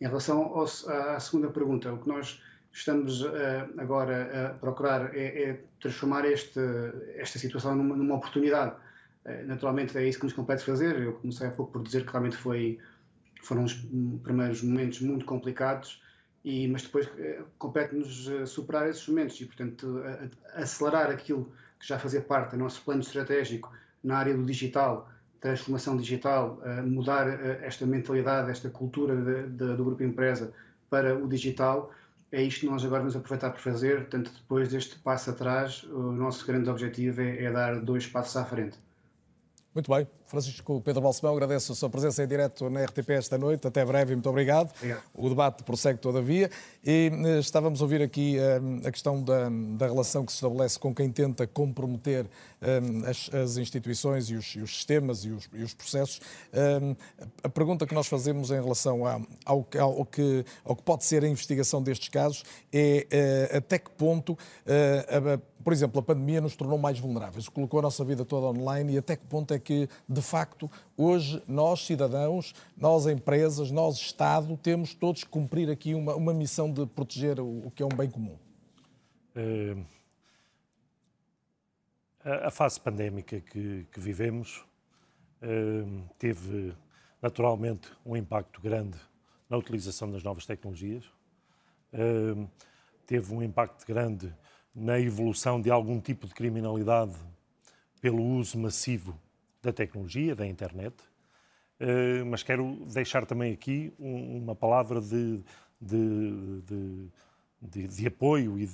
Em 0.00 0.06
relação 0.06 0.42
ao, 0.42 0.64
à 0.64 1.20
segunda 1.20 1.48
pergunta, 1.48 1.92
o 1.92 1.98
que 1.98 2.08
nós 2.08 2.42
estamos 2.72 3.22
uh, 3.22 3.30
agora 3.78 4.48
a 4.48 4.54
procurar 4.54 5.14
é, 5.16 5.50
é 5.50 5.60
transformar 5.80 6.24
este, 6.24 6.58
esta 7.14 7.38
situação 7.38 7.76
numa, 7.76 7.94
numa 7.94 8.16
oportunidade. 8.16 8.74
Uh, 9.24 9.46
naturalmente 9.46 9.96
é 9.96 10.08
isso 10.08 10.18
que 10.18 10.24
nos 10.24 10.32
compete 10.32 10.64
fazer. 10.64 11.00
Eu 11.00 11.12
comecei 11.12 11.46
há 11.46 11.50
pouco 11.52 11.70
por 11.70 11.82
dizer 11.84 12.04
que 12.04 12.10
realmente 12.10 12.36
foi, 12.36 12.80
foram 13.40 13.62
os 13.62 13.74
primeiros 14.24 14.64
momentos 14.64 15.00
muito 15.00 15.24
complicados, 15.24 16.02
e, 16.44 16.68
mas 16.68 16.82
depois 16.82 17.06
uh, 17.06 17.44
compete-nos 17.58 18.50
superar 18.50 18.88
esses 18.88 19.06
momentos 19.08 19.40
e, 19.40 19.46
portanto, 19.46 20.02
acelerar 20.54 21.10
aquilo 21.10 21.52
que 21.78 21.86
já 21.86 21.98
fazia 21.98 22.20
parte 22.20 22.52
do 22.52 22.58
nosso 22.58 22.82
plano 22.82 23.00
estratégico 23.00 23.72
na 24.02 24.18
área 24.18 24.34
do 24.34 24.44
digital, 24.44 25.10
transformação 25.40 25.96
digital, 25.96 26.60
mudar 26.84 27.26
esta 27.62 27.86
mentalidade, 27.86 28.50
esta 28.50 28.68
cultura 28.68 29.16
de, 29.16 29.48
de, 29.48 29.76
do 29.76 29.84
grupo 29.84 30.02
empresa 30.02 30.52
para 30.90 31.16
o 31.16 31.26
digital 31.26 31.90
é 32.32 32.42
isto 32.42 32.60
que 32.60 32.66
nós 32.66 32.84
agora 32.84 33.00
vamos 33.00 33.16
aproveitar 33.16 33.50
para 33.50 33.60
fazer. 33.60 34.02
Portanto, 34.02 34.32
depois 34.32 34.68
deste 34.68 34.98
passo 34.98 35.30
atrás, 35.30 35.82
o 35.84 36.12
nosso 36.12 36.46
grande 36.46 36.70
objetivo 36.70 37.20
é, 37.20 37.44
é 37.44 37.50
dar 37.50 37.80
dois 37.80 38.06
passos 38.06 38.36
à 38.36 38.44
frente. 38.44 38.78
Muito 39.74 39.90
bem. 39.90 40.06
Francisco 40.30 40.80
Pedro 40.80 41.02
Balsemão, 41.02 41.34
agradeço 41.34 41.72
a 41.72 41.74
sua 41.74 41.90
presença 41.90 42.22
em 42.22 42.26
direto 42.28 42.70
na 42.70 42.84
RTP 42.84 43.10
esta 43.10 43.36
noite. 43.36 43.66
Até 43.66 43.84
breve 43.84 44.12
e 44.12 44.14
muito 44.14 44.30
obrigado. 44.30 44.70
obrigado. 44.76 45.02
O 45.12 45.28
debate 45.28 45.64
prossegue 45.64 45.98
todavia. 45.98 46.48
E 46.84 47.10
eh, 47.12 47.40
estávamos 47.40 47.80
a 47.80 47.84
ouvir 47.84 48.00
aqui 48.00 48.36
um, 48.62 48.76
eh, 48.76 48.88
a 48.88 48.92
questão 48.92 49.20
da, 49.20 49.48
da, 49.76 49.88
relação 49.88 50.24
que 50.24 50.30
se 50.30 50.36
estabelece 50.36 50.78
com 50.78 50.94
quem 50.94 51.10
tenta 51.10 51.48
comprometer 51.48 52.26
um, 52.62 53.10
as, 53.10 53.28
as, 53.34 53.56
instituições 53.56 54.30
e 54.30 54.36
os, 54.36 54.54
e 54.54 54.60
os 54.60 54.76
sistemas 54.76 55.24
e 55.24 55.30
os, 55.30 55.48
e 55.52 55.64
os 55.64 55.74
processos. 55.74 56.20
Um, 56.54 56.94
a 57.42 57.48
pergunta 57.48 57.84
que 57.84 57.94
nós 57.94 58.06
fazemos 58.06 58.52
em 58.52 58.62
relação 58.62 59.04
a, 59.04 59.20
ao, 59.44 59.66
ao, 59.80 60.04
que, 60.06 60.44
ao 60.64 60.76
que 60.76 60.82
pode 60.84 61.04
ser 61.04 61.24
a 61.24 61.28
investigação 61.28 61.82
destes 61.82 62.08
casos 62.08 62.44
é 62.72 63.50
uh, 63.52 63.56
até 63.56 63.80
que 63.80 63.90
ponto, 63.90 64.34
uh, 64.34 65.34
a, 65.34 65.40
por 65.62 65.72
exemplo, 65.72 66.00
a 66.00 66.02
pandemia 66.02 66.40
nos 66.40 66.56
tornou 66.56 66.78
mais 66.78 66.98
vulneráveis, 66.98 67.48
colocou 67.48 67.80
a 67.80 67.82
nossa 67.82 68.04
vida 68.04 68.24
toda 68.24 68.46
online 68.46 68.94
e 68.94 68.98
até 68.98 69.16
que 69.16 69.26
ponto 69.26 69.52
é 69.52 69.58
que, 69.58 69.88
de 70.20 70.26
facto, 70.26 70.70
hoje 70.96 71.42
nós, 71.48 71.86
cidadãos, 71.86 72.54
nós, 72.76 73.06
empresas, 73.06 73.70
nós, 73.70 73.96
Estado, 73.96 74.56
temos 74.58 74.94
todos 74.94 75.24
que 75.24 75.30
cumprir 75.30 75.70
aqui 75.70 75.94
uma, 75.94 76.14
uma 76.14 76.34
missão 76.34 76.70
de 76.70 76.86
proteger 76.86 77.40
o, 77.40 77.66
o 77.66 77.70
que 77.70 77.82
é 77.82 77.86
um 77.86 77.96
bem 77.96 78.10
comum? 78.10 78.38
Uh, 79.34 79.84
a, 82.22 82.50
fase 82.50 82.78
pandémica 82.78 83.40
que, 83.40 83.86
que 83.90 83.98
vivemos 83.98 84.62
uh, 85.42 86.02
teve, 86.18 86.74
naturalmente, 87.22 87.90
um 88.04 88.14
impacto 88.14 88.60
grande 88.60 88.98
na 89.48 89.56
utilização 89.56 90.10
das 90.10 90.22
novas 90.22 90.44
tecnologias, 90.44 91.04
uh, 91.94 92.48
teve 93.06 93.34
um 93.34 93.42
impacto 93.42 93.86
grande 93.86 94.32
na 94.74 95.00
evolução 95.00 95.60
de 95.60 95.70
algum 95.70 95.98
tipo 95.98 96.26
de 96.26 96.34
criminalidade 96.34 97.16
pelo 98.00 98.22
uso 98.22 98.58
massivo 98.58 99.18
da 99.62 99.72
tecnologia, 99.72 100.34
da 100.34 100.46
internet, 100.46 100.94
uh, 101.80 102.24
mas 102.26 102.42
quero 102.42 102.84
deixar 102.86 103.26
também 103.26 103.52
aqui 103.52 103.92
um, 103.98 104.38
uma 104.38 104.54
palavra 104.54 105.00
de, 105.00 105.42
de, 105.80 106.62
de, 107.60 107.88
de 107.88 108.06
apoio 108.06 108.58
e, 108.58 108.64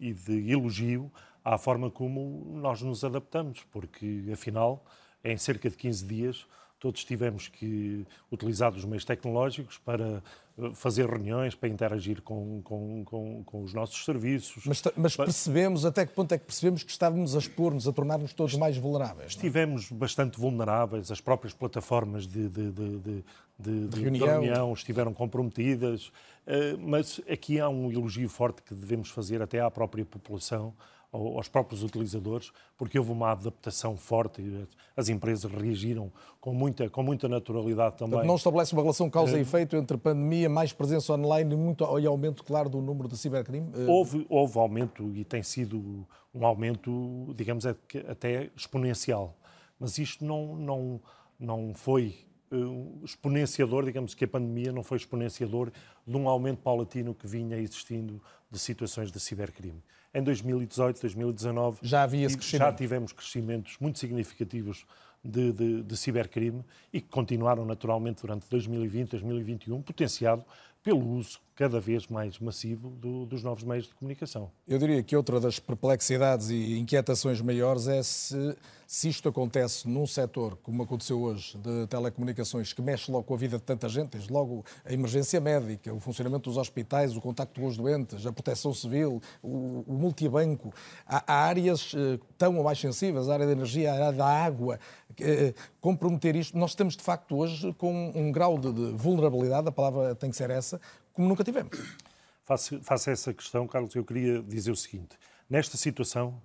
e 0.00 0.12
de, 0.12 0.50
elogio 0.50 1.10
à 1.44 1.56
forma 1.56 1.90
como 1.90 2.58
nós 2.60 2.82
nos 2.82 3.04
adaptamos, 3.04 3.62
porque 3.70 4.24
afinal, 4.32 4.84
em 5.22 5.36
cerca 5.36 5.70
de 5.70 5.76
15 5.76 6.06
dias, 6.06 6.46
todos 6.86 7.04
tivemos 7.04 7.48
que 7.48 8.06
utilizar 8.30 8.72
os 8.72 8.84
meios 8.84 9.04
tecnológicos 9.04 9.76
para 9.76 10.22
eh, 10.56 10.70
fazer 10.72 11.04
reuniões, 11.10 11.52
para 11.52 11.68
interagir 11.68 12.22
com, 12.22 12.62
com, 12.62 13.04
com, 13.04 13.42
com 13.42 13.62
os 13.64 13.74
nossos 13.74 14.04
serviços. 14.04 14.64
Mas, 14.64 14.80
mas, 14.96 15.16
percebemos, 15.16 15.84
até 15.84 16.06
que 16.06 16.12
ponto 16.12 16.30
é 16.30 16.38
que 16.38 16.44
percebemos 16.44 16.84
que 16.84 16.90
estávamos 16.92 17.34
a 17.34 17.40
expor-nos, 17.40 17.88
a 17.88 17.92
tornar-nos 17.92 18.32
todos 18.32 18.54
mais 18.54 18.76
vulneráveis? 18.76 19.24
É? 19.24 19.26
Estivemos 19.26 19.90
não? 19.90 19.98
bastante 19.98 20.38
vulneráveis, 20.38 21.10
as 21.10 21.20
próprias 21.20 21.52
plataformas 21.52 22.24
de, 22.24 22.48
de, 22.48 22.70
de, 22.70 23.24
de, 23.58 24.00
reunião. 24.00 24.28
reunião. 24.28 24.72
estiveram 24.72 25.12
comprometidas, 25.12 26.12
eh, 26.46 26.76
mas 26.78 27.20
aqui 27.28 27.58
há 27.58 27.68
um 27.68 27.90
elogio 27.90 28.28
forte 28.28 28.62
que 28.62 28.76
devemos 28.76 29.10
fazer 29.10 29.42
até 29.42 29.58
à 29.58 29.68
própria 29.68 30.04
população, 30.04 30.72
aos 31.12 31.48
próprios 31.48 31.82
utilizadores, 31.82 32.52
porque 32.76 32.98
houve 32.98 33.12
uma 33.12 33.30
adaptação 33.30 33.96
forte 33.96 34.42
e 34.42 34.66
as 34.96 35.08
empresas 35.08 35.50
reagiram 35.50 36.12
com 36.40 36.52
muita, 36.52 36.88
com 36.90 37.02
muita 37.02 37.28
naturalidade 37.28 37.96
também. 37.96 38.12
Portanto, 38.12 38.28
não 38.28 38.36
estabelece 38.36 38.72
uma 38.72 38.82
relação 38.82 39.08
causa 39.08 39.38
e 39.38 39.40
efeito 39.40 39.76
entre 39.76 39.96
pandemia, 39.96 40.48
mais 40.48 40.72
presença 40.72 41.12
online 41.12 41.54
e, 41.54 41.56
muito, 41.56 41.98
e 41.98 42.06
aumento, 42.06 42.44
claro, 42.44 42.68
do 42.68 42.80
número 42.80 43.08
de 43.08 43.16
cibercrime? 43.16 43.70
Houve, 43.86 44.26
houve 44.28 44.58
aumento 44.58 45.10
e 45.14 45.24
tem 45.24 45.42
sido 45.42 46.06
um 46.34 46.46
aumento, 46.46 47.34
digamos, 47.34 47.64
até 47.66 48.50
exponencial. 48.56 49.34
Mas 49.78 49.98
isto 49.98 50.24
não, 50.24 50.56
não, 50.56 51.00
não 51.38 51.72
foi 51.74 52.14
uh, 52.50 53.04
exponenciador, 53.04 53.84
digamos 53.84 54.14
que 54.14 54.24
a 54.24 54.28
pandemia 54.28 54.72
não 54.72 54.82
foi 54.82 54.98
exponenciador 54.98 55.70
de 56.06 56.16
um 56.16 56.28
aumento 56.28 56.58
paulatino 56.58 57.14
que 57.14 57.26
vinha 57.26 57.56
existindo 57.56 58.20
de 58.50 58.58
situações 58.58 59.10
de 59.10 59.18
cibercrime. 59.18 59.82
Em 60.16 60.22
2018, 60.22 60.98
2019, 60.98 61.78
já 61.82 62.02
havia 62.02 62.24
esse 62.24 62.38
crescimento. 62.38 62.64
Já 62.64 62.72
tivemos 62.72 63.12
crescimentos 63.12 63.76
muito 63.78 63.98
significativos 63.98 64.86
de, 65.22 65.52
de, 65.52 65.82
de, 65.82 65.94
cibercrime 65.94 66.64
e 66.90 67.02
que 67.02 67.08
continuaram 67.08 67.66
naturalmente 67.66 68.22
durante 68.22 68.48
2020, 68.48 69.10
2021, 69.10 69.82
potenciado 69.82 70.42
pelo 70.86 71.04
uso 71.04 71.40
cada 71.56 71.80
vez 71.80 72.06
mais 72.06 72.38
massivo 72.38 72.90
do, 72.90 73.24
dos 73.24 73.42
novos 73.42 73.64
meios 73.64 73.86
de 73.86 73.94
comunicação. 73.94 74.50
Eu 74.68 74.78
diria 74.78 75.02
que 75.02 75.16
outra 75.16 75.40
das 75.40 75.58
perplexidades 75.58 76.50
e 76.50 76.78
inquietações 76.78 77.40
maiores 77.40 77.88
é 77.88 78.02
se, 78.02 78.54
se 78.86 79.08
isto 79.08 79.30
acontece 79.30 79.88
num 79.88 80.06
setor, 80.06 80.58
como 80.62 80.82
aconteceu 80.82 81.18
hoje, 81.18 81.56
de 81.56 81.86
telecomunicações, 81.86 82.74
que 82.74 82.82
mexe 82.82 83.10
logo 83.10 83.24
com 83.24 83.32
a 83.32 83.36
vida 83.38 83.56
de 83.56 83.62
tanta 83.62 83.88
gente, 83.88 84.10
desde 84.10 84.30
logo 84.30 84.66
a 84.84 84.92
emergência 84.92 85.40
médica, 85.40 85.92
o 85.94 85.98
funcionamento 85.98 86.50
dos 86.50 86.58
hospitais, 86.58 87.16
o 87.16 87.22
contacto 87.22 87.58
com 87.58 87.66
os 87.66 87.78
doentes, 87.78 88.26
a 88.26 88.32
proteção 88.32 88.74
civil, 88.74 89.22
o, 89.42 89.82
o 89.86 89.94
multibanco. 89.94 90.74
Há, 91.06 91.24
há 91.26 91.46
áreas 91.46 91.94
eh, 91.96 92.20
tão 92.36 92.58
ou 92.58 92.64
mais 92.64 92.78
sensíveis, 92.78 93.30
a 93.30 93.32
área 93.32 93.46
da 93.46 93.52
energia, 93.52 93.92
a 93.92 93.94
área 93.94 94.12
da 94.12 94.26
água, 94.26 94.78
eh, 95.18 95.54
comprometer 95.80 96.36
isto. 96.36 96.58
Nós 96.58 96.72
estamos, 96.72 96.96
de 96.96 97.02
facto, 97.02 97.34
hoje 97.34 97.72
com 97.78 98.12
um 98.14 98.30
grau 98.30 98.58
de, 98.58 98.70
de 98.70 98.92
vulnerabilidade, 98.92 99.68
a 99.68 99.72
palavra 99.72 100.14
tem 100.14 100.28
que 100.28 100.36
ser 100.36 100.50
essa, 100.50 100.75
como 101.12 101.28
nunca 101.28 101.44
tivemos. 101.44 101.96
Face, 102.44 102.78
face 102.80 103.10
a 103.10 103.12
essa 103.12 103.34
questão, 103.34 103.66
Carlos, 103.66 103.94
eu 103.94 104.04
queria 104.04 104.42
dizer 104.42 104.70
o 104.70 104.76
seguinte. 104.76 105.18
Nesta 105.48 105.76
situação, 105.76 106.40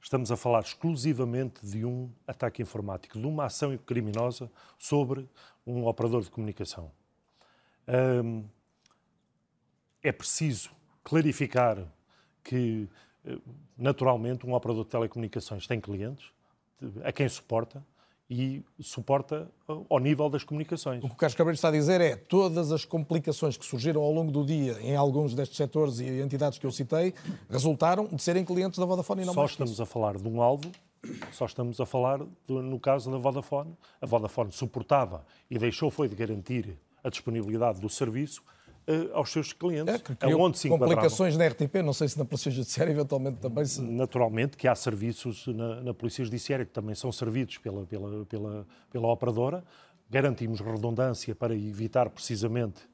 estamos 0.00 0.30
a 0.30 0.36
falar 0.36 0.60
exclusivamente 0.60 1.64
de 1.64 1.84
um 1.84 2.10
ataque 2.26 2.62
informático, 2.62 3.18
de 3.18 3.26
uma 3.26 3.46
ação 3.46 3.76
criminosa 3.78 4.50
sobre 4.78 5.28
um 5.66 5.86
operador 5.86 6.22
de 6.22 6.30
comunicação. 6.30 6.90
Hum, 7.88 8.44
é 10.02 10.12
preciso 10.12 10.70
clarificar 11.02 11.78
que, 12.42 12.88
eh, 13.24 13.38
naturalmente, 13.76 14.46
um 14.46 14.54
operador 14.54 14.84
de 14.84 14.90
telecomunicações 14.90 15.66
tem 15.66 15.80
clientes 15.80 16.32
a 17.02 17.12
quem 17.12 17.28
suporta, 17.28 17.84
e 18.28 18.64
suporta 18.80 19.48
ao 19.88 20.00
nível 20.00 20.28
das 20.28 20.42
comunicações. 20.42 21.02
O 21.02 21.08
que 21.08 21.14
o 21.14 21.16
Carlos 21.16 21.36
Cabreiro 21.36 21.54
está 21.54 21.68
a 21.68 21.72
dizer 21.72 22.00
é 22.00 22.16
todas 22.16 22.72
as 22.72 22.84
complicações 22.84 23.56
que 23.56 23.64
surgiram 23.64 24.02
ao 24.02 24.12
longo 24.12 24.32
do 24.32 24.44
dia 24.44 24.76
em 24.80 24.96
alguns 24.96 25.34
destes 25.34 25.56
setores 25.56 26.00
e 26.00 26.20
entidades 26.20 26.58
que 26.58 26.66
eu 26.66 26.72
citei 26.72 27.14
resultaram 27.48 28.06
de 28.06 28.20
serem 28.20 28.44
clientes 28.44 28.78
da 28.78 28.84
Vodafone 28.84 29.22
e 29.22 29.26
não 29.26 29.32
Só 29.32 29.44
estamos 29.44 29.80
a 29.80 29.86
falar 29.86 30.18
de 30.18 30.28
um 30.28 30.42
alvo, 30.42 30.70
só 31.32 31.46
estamos 31.46 31.80
a 31.80 31.86
falar, 31.86 32.20
no 32.48 32.80
caso 32.80 33.10
da 33.10 33.16
Vodafone, 33.16 33.76
a 34.00 34.06
Vodafone 34.06 34.50
suportava 34.50 35.24
e 35.48 35.56
deixou 35.56 35.88
foi 35.90 36.08
de 36.08 36.16
garantir 36.16 36.76
a 37.04 37.08
disponibilidade 37.08 37.80
do 37.80 37.88
serviço 37.88 38.42
uh, 38.42 38.55
aos 39.12 39.30
seus 39.30 39.52
clientes. 39.52 39.94
É, 39.94 39.98
que 39.98 40.34
onde 40.34 40.58
se 40.58 40.68
complicações 40.68 41.36
na 41.36 41.46
RTP, 41.46 41.76
não 41.84 41.92
sei 41.92 42.08
se 42.08 42.18
na 42.18 42.24
Polícia 42.24 42.50
Judiciária 42.50 42.92
eventualmente 42.92 43.38
também 43.38 43.64
se... 43.64 43.82
Naturalmente 43.82 44.56
que 44.56 44.68
há 44.68 44.74
serviços 44.74 45.46
na, 45.48 45.82
na 45.82 45.94
Polícia 45.94 46.24
Judiciária 46.24 46.64
que 46.64 46.72
também 46.72 46.94
são 46.94 47.10
servidos 47.10 47.58
pela, 47.58 47.84
pela, 47.84 48.24
pela, 48.26 48.66
pela 48.90 49.08
operadora. 49.08 49.64
Garantimos 50.08 50.60
redundância 50.60 51.34
para 51.34 51.54
evitar 51.54 52.08
precisamente 52.10 52.88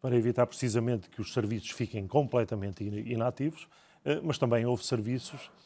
para 0.00 0.16
evitar 0.16 0.46
precisamente 0.46 1.08
que 1.08 1.20
os 1.20 1.32
serviços 1.32 1.70
fiquem 1.70 2.06
completamente 2.06 2.84
inativos, 2.84 3.66
eh, 4.04 4.20
mas 4.22 4.38
também 4.38 4.64
houve 4.64 4.84
serviços 4.84 5.50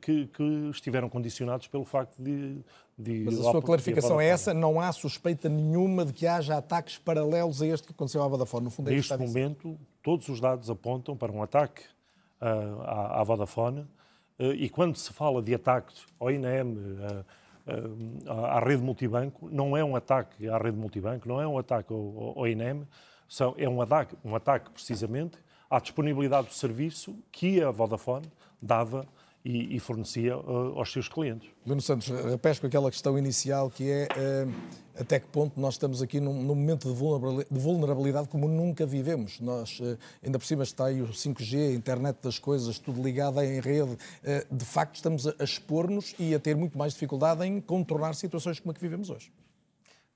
que, 0.00 0.26
que, 0.26 0.70
estiveram 0.70 1.08
condicionados 1.08 1.66
pelo 1.68 1.84
facto 1.84 2.20
de. 2.20 2.58
de 2.98 3.24
Mas 3.24 3.38
a 3.38 3.50
sua 3.50 3.62
clarificação 3.62 4.20
é 4.20 4.26
essa? 4.26 4.52
Não 4.52 4.80
há 4.80 4.90
suspeita 4.92 5.48
nenhuma 5.48 6.04
de 6.04 6.12
que 6.12 6.26
haja 6.26 6.56
ataques 6.56 6.98
paralelos 6.98 7.62
a 7.62 7.66
este 7.66 7.86
que 7.86 7.92
aconteceu 7.92 8.22
à 8.22 8.28
Vodafone? 8.28 8.64
No 8.64 8.70
fundo, 8.70 8.90
é 8.90 8.94
Neste 8.94 9.16
momento, 9.16 9.78
todos 10.02 10.28
os 10.28 10.40
dados 10.40 10.68
apontam 10.68 11.16
para 11.16 11.30
um 11.30 11.42
ataque 11.42 11.82
uh, 12.40 12.82
à, 12.82 13.20
à, 13.20 13.24
Vodafone. 13.24 13.80
Uh, 14.38 14.52
e 14.54 14.68
quando 14.68 14.96
se 14.96 15.12
fala 15.12 15.40
de 15.40 15.54
ataques 15.54 16.04
ao 16.18 16.30
INEM, 16.30 16.72
uh, 16.72 17.24
à 18.28 18.58
rede 18.60 18.82
multibanco, 18.82 19.48
não 19.50 19.76
é 19.76 19.84
um 19.84 19.94
ataque 19.94 20.48
à 20.48 20.58
rede 20.58 20.76
multibanco, 20.76 21.28
não 21.28 21.40
é 21.40 21.46
um 21.46 21.56
ataque 21.56 21.92
ao, 21.92 22.34
ao 22.36 22.48
INEM, 22.48 22.86
são, 23.28 23.54
é 23.56 23.68
um 23.68 23.80
ataque, 23.80 24.16
um 24.24 24.34
ataque 24.34 24.70
precisamente 24.70 25.38
à 25.70 25.78
disponibilidade 25.80 26.48
do 26.48 26.52
serviço 26.52 27.16
que 27.30 27.62
a 27.62 27.70
Vodafone 27.70 28.26
dava 28.60 29.06
e, 29.44 29.76
e 29.76 29.80
fornecia 29.80 30.36
uh, 30.36 30.78
aos 30.78 30.92
seus 30.92 31.08
clientes. 31.08 31.48
Bruno 31.64 31.80
Santos, 31.80 32.08
repesco 32.08 32.66
aquela 32.66 32.90
questão 32.90 33.18
inicial 33.18 33.70
que 33.70 33.90
é 33.90 34.08
uh, 34.46 34.52
até 34.98 35.18
que 35.18 35.26
ponto 35.26 35.60
nós 35.60 35.74
estamos 35.74 36.02
aqui 36.02 36.20
num, 36.20 36.42
num 36.42 36.54
momento 36.54 36.88
de 36.88 36.94
vulnerabilidade, 37.50 38.28
como 38.28 38.46
nunca 38.46 38.86
vivemos. 38.86 39.40
Nós, 39.40 39.80
uh, 39.80 39.98
ainda 40.22 40.38
por 40.38 40.44
cima 40.44 40.62
está 40.62 40.86
aí 40.86 41.02
o 41.02 41.08
5G, 41.08 41.70
a 41.70 41.74
internet 41.74 42.18
das 42.22 42.38
coisas, 42.38 42.78
tudo 42.78 43.02
ligado 43.02 43.40
em 43.42 43.60
rede. 43.60 43.96
de 44.50 44.64
facto, 44.64 44.96
estamos 44.96 45.26
a 45.26 45.34
expor-nos 45.42 46.14
e 46.18 46.34
a 46.34 46.38
ter 46.38 46.56
muito 46.56 46.78
mais 46.78 46.92
dificuldade 46.92 47.44
em 47.44 47.60
contornar 47.60 48.14
situações 48.14 48.60
como 48.60 48.70
a 48.70 48.74
que 48.74 48.80
vivemos 48.80 49.10
hoje. 49.10 49.30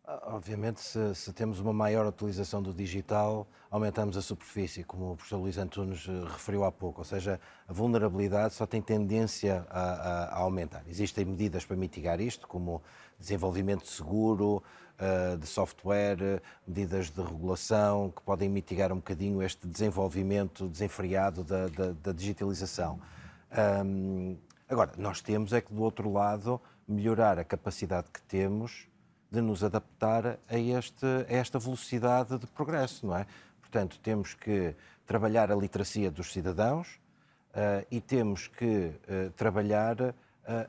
Obviamente, 0.07 0.81
se, 0.81 1.15
se, 1.17 1.33
temos 1.33 1.59
uma 1.59 1.73
maior 1.73 2.07
utilização 2.07 2.63
do 2.63 2.73
digital, 2.73 3.45
aumentamos 3.69 4.17
a 4.17 4.23
superfície, 4.23 4.85
como 4.85 5.11
o 5.13 5.17
professor 5.17 5.37
Luís 5.37 5.59
Antunes 5.59 6.07
eh, 6.09 6.13
referiu 6.33 6.63
há 6.63 6.71
pouco, 6.71 7.01
ou 7.01 7.05
seja, 7.05 7.41
a 7.67 7.73
vulnerabilidade 7.73 8.55
só 8.55 8.67
tem 8.67 8.81
tendência 8.81 9.67
a, 9.69 9.81
a, 9.81 10.37
aumentar. 10.37 10.85
Existem 10.87 11.25
medidas 11.25 11.65
para 11.65 11.75
mitigar 11.75 12.21
isto, 12.21 12.47
como 12.47 12.81
desenvolvimento 13.19 13.85
seguro, 13.89 14.63
uh, 15.01 15.37
de 15.39 15.47
software, 15.49 16.41
medidas 16.65 17.11
de 17.11 17.21
regulação, 17.21 18.13
que 18.15 18.23
podem 18.23 18.49
mitigar 18.49 18.93
um 18.93 18.97
bocadinho 18.97 19.43
este 19.43 19.67
desenvolvimento 19.67 20.69
desenfreado 20.69 21.43
da, 21.43 21.67
da, 21.67 21.91
da 21.91 22.13
digitalização. 22.13 23.01
Agora, 24.69 24.93
nós 24.97 25.21
temos 25.21 25.53
é 25.53 25.61
que, 25.61 25.73
do 25.73 25.83
outro 25.83 26.13
lado, 26.13 26.61
melhorar 26.87 27.39
a 27.41 27.45
capacidade 27.45 28.09
que 28.13 28.23
temos 28.23 28.87
de 29.31 29.41
nos 29.41 29.63
adaptar 29.65 30.39
a, 30.49 30.59
este, 30.59 31.07
a 31.07 31.33
esta 31.33 31.59
velocidade 31.59 32.39
de 32.39 32.47
progresso, 32.47 33.07
não 33.07 33.17
é? 33.17 33.27
Portanto, 33.61 33.99
temos 34.03 34.35
que 34.35 34.75
trabalhar 35.07 35.51
a 35.51 35.57
literacia 35.57 36.11
dos 36.11 36.33
cidadãos 36.33 36.89
uh, 37.51 37.87
e 37.91 38.01
temos 38.01 38.49
que 38.49 38.93
uh, 39.09 39.31
trabalhar 39.37 40.15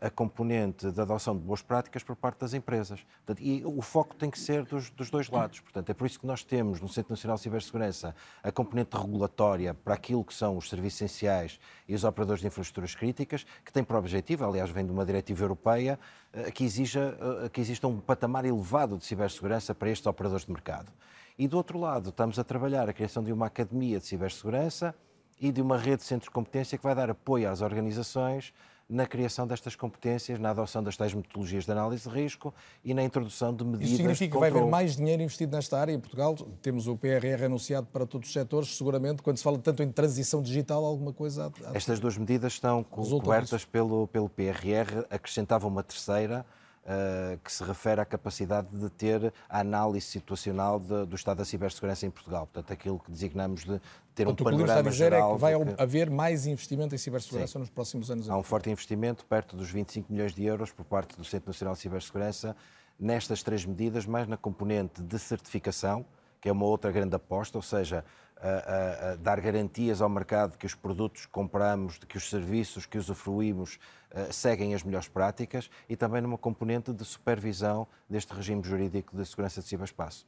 a, 0.01 0.09
componente 0.09 0.89
da 0.91 1.03
adoção 1.03 1.37
de 1.37 1.43
boas 1.43 1.61
práticas 1.61 2.03
por 2.03 2.15
parte 2.15 2.39
das 2.39 2.53
empresas. 2.53 3.05
Portanto, 3.25 3.45
e 3.45 3.63
o 3.63 3.81
foco 3.81 4.15
tem 4.15 4.29
que 4.29 4.39
ser 4.39 4.65
dos, 4.65 4.89
dos, 4.89 5.09
dois 5.09 5.29
lados. 5.29 5.59
Portanto, 5.59 5.89
é 5.89 5.93
por 5.93 6.07
isso 6.07 6.19
que 6.19 6.25
nós 6.25 6.43
temos 6.43 6.81
no 6.81 6.89
Centro 6.89 7.11
Nacional 7.11 7.37
de 7.37 7.43
Cibersegurança 7.43 8.15
a 8.41 8.51
componente 8.51 8.97
regulatória 8.97 9.73
para 9.73 9.93
aquilo 9.93 10.23
que 10.23 10.33
são 10.33 10.57
os 10.57 10.69
serviços 10.69 11.01
essenciais 11.01 11.59
e 11.87 11.93
os 11.93 12.03
operadores 12.03 12.41
de 12.41 12.47
infraestruturas 12.47 12.95
críticas, 12.95 13.45
que 13.63 13.71
tem 13.71 13.83
por 13.83 13.95
objetivo, 13.97 14.45
aliás, 14.45 14.69
vem 14.71 14.85
de 14.85 14.91
uma 14.91 15.05
diretiva 15.05 15.43
europeia, 15.43 15.99
eh, 16.33 16.51
que, 16.51 16.63
exija, 16.63 17.17
eh, 17.43 17.49
que 17.49 17.61
exista 17.61 17.87
um 17.87 17.99
patamar 17.99 18.45
elevado 18.45 18.97
de 18.97 19.05
cibersegurança 19.05 19.75
para 19.75 19.89
estes 19.89 20.07
operadores 20.07 20.45
de 20.45 20.51
mercado. 20.51 20.91
E 21.37 21.47
do 21.47 21.55
outro 21.55 21.79
lado, 21.79 22.09
estamos 22.09 22.39
a 22.39 22.43
trabalhar 22.43 22.89
a 22.89 22.93
criação 22.93 23.23
de 23.23 23.31
uma 23.31 23.45
academia 23.45 23.99
de 23.99 24.05
cibersegurança 24.05 24.95
e 25.39 25.51
de 25.51 25.61
uma 25.61 25.77
rede 25.77 25.97
de 25.97 26.03
centros 26.03 26.29
de 26.29 26.31
competência 26.31 26.77
que 26.79 26.83
vai 26.83 26.95
dar 26.95 27.11
apoio 27.11 27.47
às 27.47 27.61
organizações 27.61 28.53
na 28.89 29.05
criação 29.05 29.45
destas 29.45 29.75
competências, 29.75 30.39
na 30.39 30.51
adoção 30.51 30.81
das 30.81 30.95
tais 30.95 31.13
metodologias 31.13 31.65
de 31.65 31.71
análise 31.71 32.09
de 32.09 32.15
risco 32.15 32.53
e 32.83 32.93
na 32.93 33.03
introdução 33.03 33.53
de 33.53 33.63
medidas. 33.63 33.87
Isso 33.87 33.97
significa 33.97 34.33
que 34.33 34.39
vai 34.39 34.49
haver 34.49 34.65
mais 34.65 34.95
dinheiro 34.95 35.21
investido 35.21 35.55
nesta 35.55 35.77
área 35.77 35.91
em 35.91 35.99
Portugal? 35.99 36.35
Temos 36.61 36.87
o 36.87 36.95
PRR 36.95 37.45
anunciado 37.45 37.87
para 37.87 38.05
todos 38.05 38.27
os 38.27 38.33
setores, 38.33 38.77
seguramente, 38.77 39.21
quando 39.21 39.37
se 39.37 39.43
fala 39.43 39.57
tanto 39.57 39.83
em 39.83 39.91
transição 39.91 40.41
digital, 40.41 40.85
alguma 40.85 41.11
coisa. 41.11 41.51
Estas 41.73 41.99
duas 41.99 42.17
medidas 42.17 42.53
estão 42.53 42.81
cobertas 42.83 43.65
pelo, 43.65 44.07
pelo 44.07 44.29
PRR, 44.29 45.05
acrescentava 45.09 45.67
uma 45.67 45.83
terceira 45.83 46.45
uh, 46.87 47.37
que 47.39 47.51
se 47.51 47.63
refere 47.63 47.99
à 47.99 48.05
capacidade 48.05 48.69
de 48.69 48.89
ter 48.89 49.33
a 49.49 49.59
análise 49.59 50.05
situacional 50.05 50.79
de, 50.79 51.05
do 51.05 51.15
estado 51.15 51.37
da 51.37 51.45
cibersegurança 51.45 52.05
em 52.05 52.09
Portugal. 52.09 52.47
Portanto, 52.47 52.71
aquilo 52.71 52.97
que 52.97 53.11
designamos 53.11 53.65
de 53.65 53.79
ter 54.15 54.25
Portanto, 54.25 54.41
um 54.41 54.43
panorama 54.43 54.63
o 54.63 54.65
que 54.65 54.71
está 54.71 54.79
a 54.79 54.91
dizer 54.91 55.13
é 55.13 55.21
que 55.21 55.37
vai 55.37 55.75
que... 55.75 55.81
haver 55.81 56.09
mais 56.09 56.47
investimento 56.47 56.95
em 56.95 56.97
cibersegurança 56.97 57.53
Sim. 57.53 57.59
nos 57.59 57.69
próximos 57.69 58.09
anos. 58.09 58.29
Há 58.29 58.37
um 58.37 58.43
forte 58.43 58.69
investimento, 58.69 59.25
perto 59.25 59.55
dos 59.55 59.69
25 59.69 60.11
milhões 60.11 60.33
de 60.33 60.43
euros, 60.45 60.71
por 60.71 60.85
parte 60.85 61.17
do 61.17 61.25
Centro 61.25 61.49
Nacional 61.49 61.75
de 61.75 61.81
Cibersegurança, 61.81 62.55
nestas 62.99 63.43
três 63.43 63.65
medidas, 63.65 64.05
mais 64.05 64.27
na 64.27 64.37
componente 64.37 65.03
de 65.03 65.19
certificação, 65.19 66.05
que 66.41 66.49
é 66.49 66.51
uma 66.51 66.65
outra 66.65 66.91
grande 66.91 67.15
aposta, 67.15 67.57
ou 67.57 67.61
seja, 67.61 68.03
a, 68.41 68.47
a, 68.47 69.11
a 69.11 69.15
dar 69.15 69.39
garantias 69.41 70.01
ao 70.01 70.09
mercado 70.09 70.57
que 70.57 70.65
os 70.65 70.75
produtos 70.75 71.25
que 71.25 71.31
compramos, 71.31 71.97
que 72.07 72.17
os 72.17 72.29
serviços 72.29 72.85
que 72.85 72.97
usufruímos 72.97 73.79
uh, 74.11 74.31
seguem 74.31 74.73
as 74.73 74.83
melhores 74.83 75.07
práticas 75.07 75.69
e 75.89 75.95
também 75.95 76.21
numa 76.21 76.37
componente 76.37 76.93
de 76.93 77.03
supervisão 77.05 77.87
deste 78.09 78.33
regime 78.33 78.63
jurídico 78.63 79.15
de 79.15 79.25
segurança 79.25 79.61
de 79.61 79.67
ciberespaço. 79.67 80.25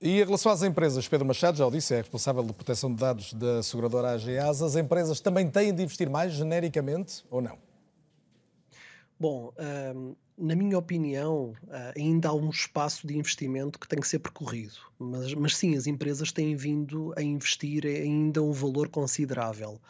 E 0.00 0.20
em 0.20 0.24
relação 0.24 0.52
às 0.52 0.62
empresas, 0.62 1.08
Pedro 1.08 1.26
Machado 1.26 1.56
já 1.56 1.66
o 1.66 1.70
disse, 1.70 1.94
é 1.94 1.98
responsável 1.98 2.42
de 2.42 2.52
proteção 2.52 2.92
de 2.92 3.00
dados 3.00 3.32
da 3.32 3.62
seguradora 3.62 4.12
AGAS, 4.12 4.60
as 4.60 4.76
empresas 4.76 5.20
também 5.20 5.48
têm 5.48 5.74
de 5.74 5.82
investir 5.82 6.10
mais 6.10 6.32
genericamente 6.32 7.24
ou 7.30 7.40
não? 7.40 7.65
Bom, 9.18 9.52
um, 9.94 10.14
na 10.36 10.54
minha 10.54 10.78
opinião, 10.78 11.54
uh, 11.64 11.92
ainda 11.96 12.28
há 12.28 12.34
um 12.34 12.50
espaço 12.50 13.06
de 13.06 13.16
investimento 13.16 13.78
que 13.78 13.88
tem 13.88 13.98
que 13.98 14.06
ser 14.08 14.18
percorrido. 14.18 14.76
Mas, 14.98 15.32
mas 15.34 15.56
sim, 15.56 15.74
as 15.76 15.86
empresas 15.86 16.30
têm 16.30 16.54
vindo 16.54 17.14
a 17.16 17.22
investir 17.22 17.86
ainda 17.86 18.42
um 18.42 18.52
valor 18.52 18.88
considerável 18.88 19.80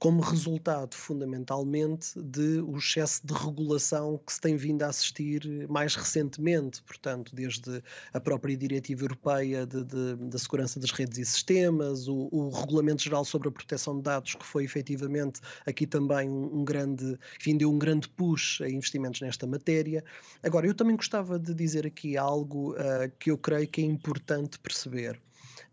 como 0.00 0.22
resultado, 0.22 0.94
fundamentalmente, 0.94 2.18
de 2.18 2.58
o 2.62 2.78
excesso 2.78 3.20
de 3.22 3.34
regulação 3.34 4.18
que 4.26 4.32
se 4.32 4.40
tem 4.40 4.56
vindo 4.56 4.82
a 4.82 4.86
assistir 4.86 5.68
mais 5.68 5.94
recentemente, 5.94 6.82
portanto, 6.82 7.36
desde 7.36 7.82
a 8.14 8.18
própria 8.18 8.56
Diretiva 8.56 9.04
Europeia 9.04 9.66
de, 9.66 9.84
de, 9.84 10.16
da 10.16 10.38
Segurança 10.38 10.80
das 10.80 10.90
Redes 10.90 11.18
e 11.18 11.24
Sistemas, 11.26 12.08
o, 12.08 12.30
o, 12.32 12.48
Regulamento 12.48 13.02
Geral 13.02 13.26
sobre 13.26 13.48
a 13.48 13.52
Proteção 13.52 13.98
de 13.98 14.04
Dados, 14.04 14.34
que 14.34 14.44
foi 14.44 14.64
efetivamente 14.64 15.42
aqui 15.66 15.86
também 15.86 16.30
um, 16.30 16.60
um 16.60 16.64
grande, 16.64 17.18
enfim, 17.38 17.58
deu 17.58 17.70
um 17.70 17.78
grande 17.78 18.08
push 18.08 18.62
a 18.62 18.70
investimentos 18.70 19.20
nesta 19.20 19.46
matéria. 19.46 20.02
Agora, 20.42 20.66
eu 20.66 20.74
também 20.74 20.96
gostava 20.96 21.38
de 21.38 21.52
dizer 21.52 21.86
aqui 21.86 22.16
algo 22.16 22.72
uh, 22.72 23.12
que 23.18 23.30
eu 23.30 23.36
creio 23.36 23.68
que 23.68 23.82
é 23.82 23.84
importante 23.84 24.58
perceber. 24.60 25.20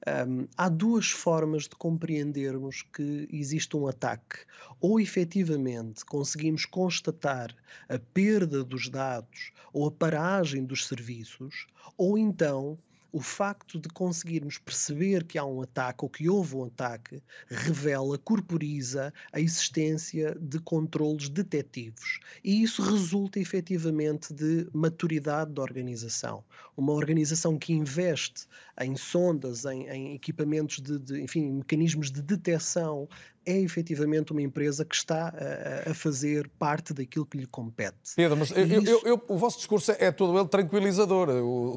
Um, 0.05 0.47
há 0.55 0.69
duas 0.69 1.09
formas 1.09 1.63
de 1.63 1.75
compreendermos 1.75 2.83
que 2.93 3.27
existe 3.31 3.75
um 3.75 3.87
ataque. 3.87 4.39
Ou 4.79 4.99
efetivamente 4.99 6.05
conseguimos 6.05 6.65
constatar 6.65 7.55
a 7.89 7.97
perda 7.97 8.63
dos 8.63 8.89
dados 8.89 9.51
ou 9.73 9.87
a 9.87 9.91
paragem 9.91 10.63
dos 10.63 10.87
serviços, 10.87 11.67
ou 11.97 12.17
então 12.17 12.77
o 13.11 13.19
facto 13.19 13.79
de 13.79 13.89
conseguirmos 13.89 14.57
perceber 14.57 15.23
que 15.23 15.37
há 15.37 15.45
um 15.45 15.61
ataque 15.61 16.03
ou 16.03 16.09
que 16.09 16.29
houve 16.29 16.55
um 16.55 16.65
ataque 16.65 17.21
revela, 17.47 18.17
corporiza 18.17 19.13
a 19.31 19.39
existência 19.39 20.37
de 20.39 20.59
controlos 20.59 21.29
detectivos. 21.29 22.19
E 22.43 22.61
isso 22.61 22.81
resulta 22.81 23.39
efetivamente 23.39 24.33
de 24.33 24.67
maturidade 24.73 25.51
da 25.53 25.61
organização. 25.61 26.43
Uma 26.75 26.93
organização 26.93 27.57
que 27.57 27.73
investe 27.73 28.45
em 28.79 28.95
sondas, 28.95 29.65
em, 29.65 29.87
em 29.87 30.15
equipamentos 30.15 30.79
de, 30.79 30.99
de, 30.99 31.21
enfim, 31.21 31.51
mecanismos 31.51 32.11
de 32.11 32.21
detecção 32.21 33.07
é 33.47 33.57
efetivamente 33.61 34.33
uma 34.33 34.41
empresa 34.41 34.83
que 34.83 34.93
está 34.93 35.29
a, 35.29 35.91
a 35.91 35.93
fazer 35.93 36.49
parte 36.59 36.93
daquilo 36.93 37.25
que 37.25 37.37
lhe 37.37 37.45
compete. 37.45 37.95
Pedro, 38.13 38.35
mas 38.35 38.51
eu, 38.51 38.65
isso... 38.65 38.89
eu, 38.89 39.01
eu, 39.05 39.23
o 39.29 39.37
vosso 39.37 39.57
discurso 39.57 39.93
é 39.97 40.11
todo 40.11 40.37
ele 40.37 40.49
tranquilizador. 40.49 41.29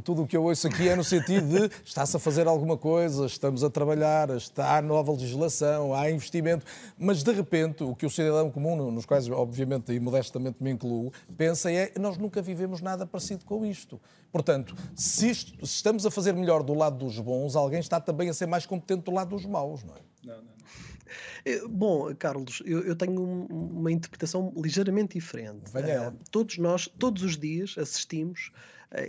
tudo 0.02 0.22
o 0.22 0.26
que 0.26 0.36
eu 0.36 0.42
ouço 0.42 0.66
aqui 0.66 0.88
é 0.88 0.96
no 0.96 1.04
sentido 1.04 1.46
de 1.46 1.70
está-se 1.86 2.16
a 2.16 2.18
fazer 2.18 2.48
alguma 2.48 2.76
coisa, 2.76 3.24
estamos 3.24 3.62
a 3.62 3.70
trabalhar, 3.70 4.30
está 4.30 4.76
há 4.76 4.82
nova 4.82 5.12
legislação, 5.12 5.94
há 5.94 6.10
investimento, 6.10 6.66
mas 6.98 7.22
de 7.22 7.30
repente 7.30 7.84
o 7.84 7.94
que 7.94 8.04
o 8.04 8.10
cidadão 8.10 8.50
comum, 8.50 8.90
nos 8.90 9.06
quais 9.06 9.28
obviamente 9.28 9.92
e 9.92 10.00
modestamente 10.00 10.56
me 10.60 10.72
incluo, 10.72 11.12
pensa 11.36 11.70
é 11.70 11.92
nós 12.00 12.18
nunca 12.18 12.42
vivemos 12.42 12.80
nada 12.80 13.06
parecido 13.06 13.44
com 13.44 13.64
isto. 13.64 14.00
Portanto, 14.32 14.76
se, 14.94 15.30
isto, 15.30 15.66
se 15.66 15.76
estamos 15.76 16.06
a 16.06 16.10
fazer 16.10 16.32
melhor 16.32 16.62
do 16.62 16.72
lado 16.74 16.89
dos 16.98 17.18
bons, 17.18 17.56
alguém 17.56 17.80
está 17.80 18.00
também 18.00 18.28
a 18.28 18.34
ser 18.34 18.46
mais 18.46 18.66
competente 18.66 19.02
do 19.04 19.10
lado 19.10 19.30
dos 19.30 19.46
maus, 19.46 19.82
não 19.84 19.94
é? 19.94 20.00
Não, 20.24 20.36
não, 20.36 20.42
não. 20.42 20.60
Eh, 21.44 21.66
bom, 21.68 22.14
Carlos, 22.14 22.62
eu, 22.64 22.82
eu 22.82 22.94
tenho 22.94 23.20
uma 23.20 23.90
interpretação 23.90 24.52
ligeiramente 24.56 25.14
diferente. 25.14 25.70
Uh, 25.70 26.16
todos 26.30 26.58
nós, 26.58 26.88
todos 26.98 27.22
os 27.22 27.36
dias, 27.36 27.76
assistimos 27.78 28.52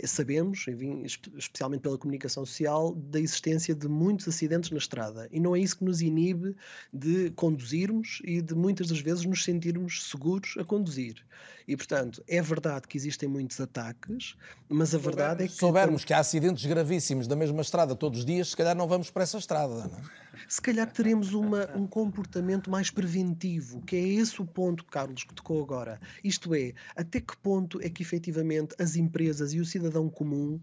sabemos, 0.04 0.66
enfim, 0.68 1.02
especialmente 1.36 1.80
pela 1.80 1.98
comunicação 1.98 2.46
social, 2.46 2.94
da 2.94 3.18
existência 3.18 3.74
de 3.74 3.88
muitos 3.88 4.28
acidentes 4.28 4.70
na 4.70 4.78
estrada. 4.78 5.28
E 5.32 5.40
não 5.40 5.56
é 5.56 5.60
isso 5.60 5.78
que 5.78 5.84
nos 5.84 6.00
inibe 6.00 6.54
de 6.92 7.30
conduzirmos 7.30 8.20
e 8.24 8.40
de 8.40 8.54
muitas 8.54 8.88
das 8.88 9.00
vezes 9.00 9.24
nos 9.24 9.44
sentirmos 9.44 10.08
seguros 10.08 10.54
a 10.58 10.64
conduzir. 10.64 11.24
E, 11.66 11.76
portanto, 11.76 12.22
é 12.28 12.40
verdade 12.40 12.86
que 12.88 12.96
existem 12.96 13.28
muitos 13.28 13.60
ataques, 13.60 14.36
mas 14.68 14.94
a 14.94 14.98
verdade 14.98 15.44
é 15.44 15.48
que. 15.48 15.54
Soubermos 15.54 16.04
que 16.04 16.12
há 16.12 16.18
acidentes 16.18 16.64
gravíssimos 16.66 17.26
da 17.26 17.36
mesma 17.36 17.62
estrada 17.62 17.94
todos 17.94 18.20
os 18.20 18.24
dias, 18.24 18.50
se 18.50 18.56
calhar 18.56 18.76
não 18.76 18.88
vamos 18.88 19.10
para 19.10 19.22
essa 19.22 19.38
estrada, 19.38 19.74
não 19.74 19.98
é? 19.98 20.02
Se 20.48 20.60
calhar 20.60 20.90
teremos 20.90 21.32
uma, 21.32 21.70
um 21.76 21.86
comportamento 21.86 22.70
mais 22.70 22.90
preventivo, 22.90 23.80
que 23.82 23.96
é 23.96 24.00
esse 24.00 24.40
o 24.40 24.46
ponto, 24.46 24.84
Carlos, 24.84 25.24
que 25.24 25.34
tocou 25.34 25.62
agora. 25.62 26.00
Isto 26.22 26.54
é, 26.54 26.72
até 26.96 27.20
que 27.20 27.36
ponto 27.36 27.80
é 27.80 27.88
que 27.88 28.02
efetivamente 28.02 28.74
as 28.78 28.96
empresas 28.96 29.52
e 29.52 29.60
o 29.60 29.64
cidadão 29.64 30.08
comum 30.08 30.60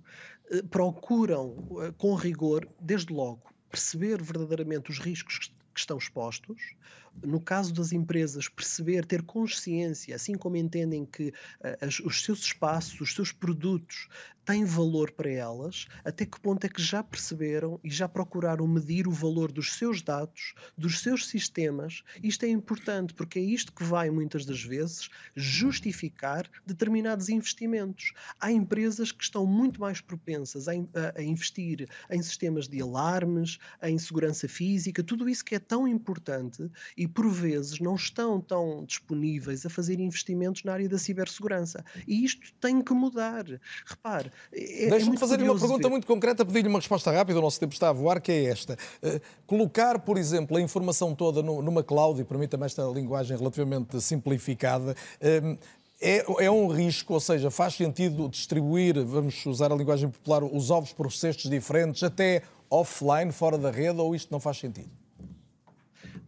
eh, 0.52 0.62
procuram, 0.64 1.56
eh, 1.82 1.94
com 1.98 2.16
rigor, 2.16 2.68
desde 2.80 3.14
logo, 3.14 3.44
perceber 3.70 4.22
verdadeiramente 4.22 4.90
os 4.90 5.00
riscos 5.00 5.52
que 5.74 5.80
estão 5.80 5.98
expostos, 5.98 6.76
no 7.24 7.40
caso 7.40 7.74
das 7.74 7.92
empresas, 7.92 8.48
perceber, 8.48 9.06
ter 9.06 9.22
consciência, 9.22 10.16
assim 10.16 10.36
como 10.36 10.58
entendem 10.58 11.06
que 11.06 11.30
uh, 11.30 11.86
as, 11.86 12.00
os 12.00 12.24
seus 12.24 12.40
espaços, 12.40 13.00
os 13.02 13.14
seus 13.14 13.32
produtos 13.32 14.08
têm 14.50 14.66
valor 14.66 15.12
para 15.12 15.30
elas, 15.30 15.86
até 16.04 16.26
que 16.26 16.40
ponto 16.40 16.66
é 16.66 16.70
que 16.70 16.82
já 16.82 17.04
perceberam 17.04 17.80
e 17.84 17.90
já 17.92 18.10
procuraram 18.10 18.68
medir 18.68 19.08
o 19.08 19.12
valor 19.12 19.52
dos 19.52 19.74
seus 19.74 20.02
dados, 20.02 20.56
dos 20.76 21.02
seus 21.02 21.28
sistemas. 21.28 22.02
Isto 22.24 22.46
é 22.46 22.50
importante 22.50 23.14
porque 23.14 23.38
é 23.38 23.44
isto 23.44 23.72
que 23.72 23.84
vai, 23.84 24.10
muitas 24.10 24.46
das 24.46 24.64
vezes, 24.64 25.08
justificar 25.36 26.50
determinados 26.66 27.30
investimentos. 27.30 28.12
Há 28.40 28.52
empresas 28.52 29.12
que 29.12 29.24
estão 29.24 29.46
muito 29.46 29.80
mais 29.80 30.02
propensas 30.02 30.68
a, 30.68 30.72
a, 30.72 31.20
a 31.20 31.22
investir 31.22 31.88
em 32.10 32.22
sistemas 32.24 32.68
de 32.68 32.82
alarmes, 32.82 33.60
em 33.84 34.00
segurança 34.00 34.48
física, 34.48 35.04
tudo 35.04 35.30
isso 35.30 35.46
que 35.46 35.54
é 35.54 35.60
tão 35.60 35.88
importante 35.88 36.72
e 37.00 37.08
por 37.08 37.30
vezes 37.30 37.80
não 37.80 37.96
estão 37.96 38.42
tão 38.42 38.84
disponíveis 38.84 39.66
a 39.66 39.70
fazer 39.70 40.02
investimentos 40.02 40.66
na 40.66 40.74
área 40.74 40.90
da 40.90 40.98
cibersegurança. 40.98 41.82
E 42.06 42.26
isto 42.26 42.54
tem 42.60 42.82
que 42.82 42.94
mudar. 42.94 43.46
Repare. 43.86 44.30
É, 44.52 44.88
é 44.88 44.90
Deixa-me 44.90 45.16
é 45.16 45.20
fazer 45.20 45.42
uma 45.42 45.58
pergunta 45.58 45.84
ver. 45.84 45.90
muito 45.90 46.06
concreta, 46.06 46.46
pedir-lhe 46.46 46.68
uma 46.68 46.80
resposta 46.80 47.10
rápida, 47.10 47.40
o 47.40 47.42
nosso 47.42 47.58
tempo 47.58 47.72
está 47.72 47.88
a 47.88 47.94
voar, 47.94 48.20
que 48.20 48.34
é 48.34 48.44
esta. 48.44 48.78
Uh, 49.02 49.22
colocar, 49.48 49.98
por 50.00 50.18
exemplo, 50.18 50.58
a 50.58 50.62
informação 50.62 51.16
toda 51.16 51.42
no, 51.42 51.62
numa 51.62 51.82
cloud, 51.82 52.20
e 52.20 52.26
permita-me 52.26 52.66
esta 52.66 52.84
linguagem 52.84 53.38
relativamente 53.38 54.02
simplificada, 54.02 54.94
uh, 55.22 55.58
é, 56.02 56.26
é, 56.46 56.52
um 56.52 56.68
risco, 56.68 57.14
ou 57.14 57.20
seja, 57.22 57.50
faz 57.50 57.76
sentido 57.76 58.28
distribuir, 58.28 59.02
vamos 59.06 59.46
usar 59.46 59.72
a 59.72 59.76
linguagem 59.76 60.10
popular, 60.10 60.44
os 60.44 60.70
ovos 60.70 60.92
por 60.92 61.10
cestos 61.14 61.50
diferentes, 61.50 62.04
até 62.04 62.42
offline, 62.70 63.32
fora 63.32 63.58
da 63.58 63.72
rede, 63.72 64.02
ou 64.02 64.14
isto 64.14 64.30
não 64.34 64.40
faz 64.42 64.58
sentido? 64.58 64.90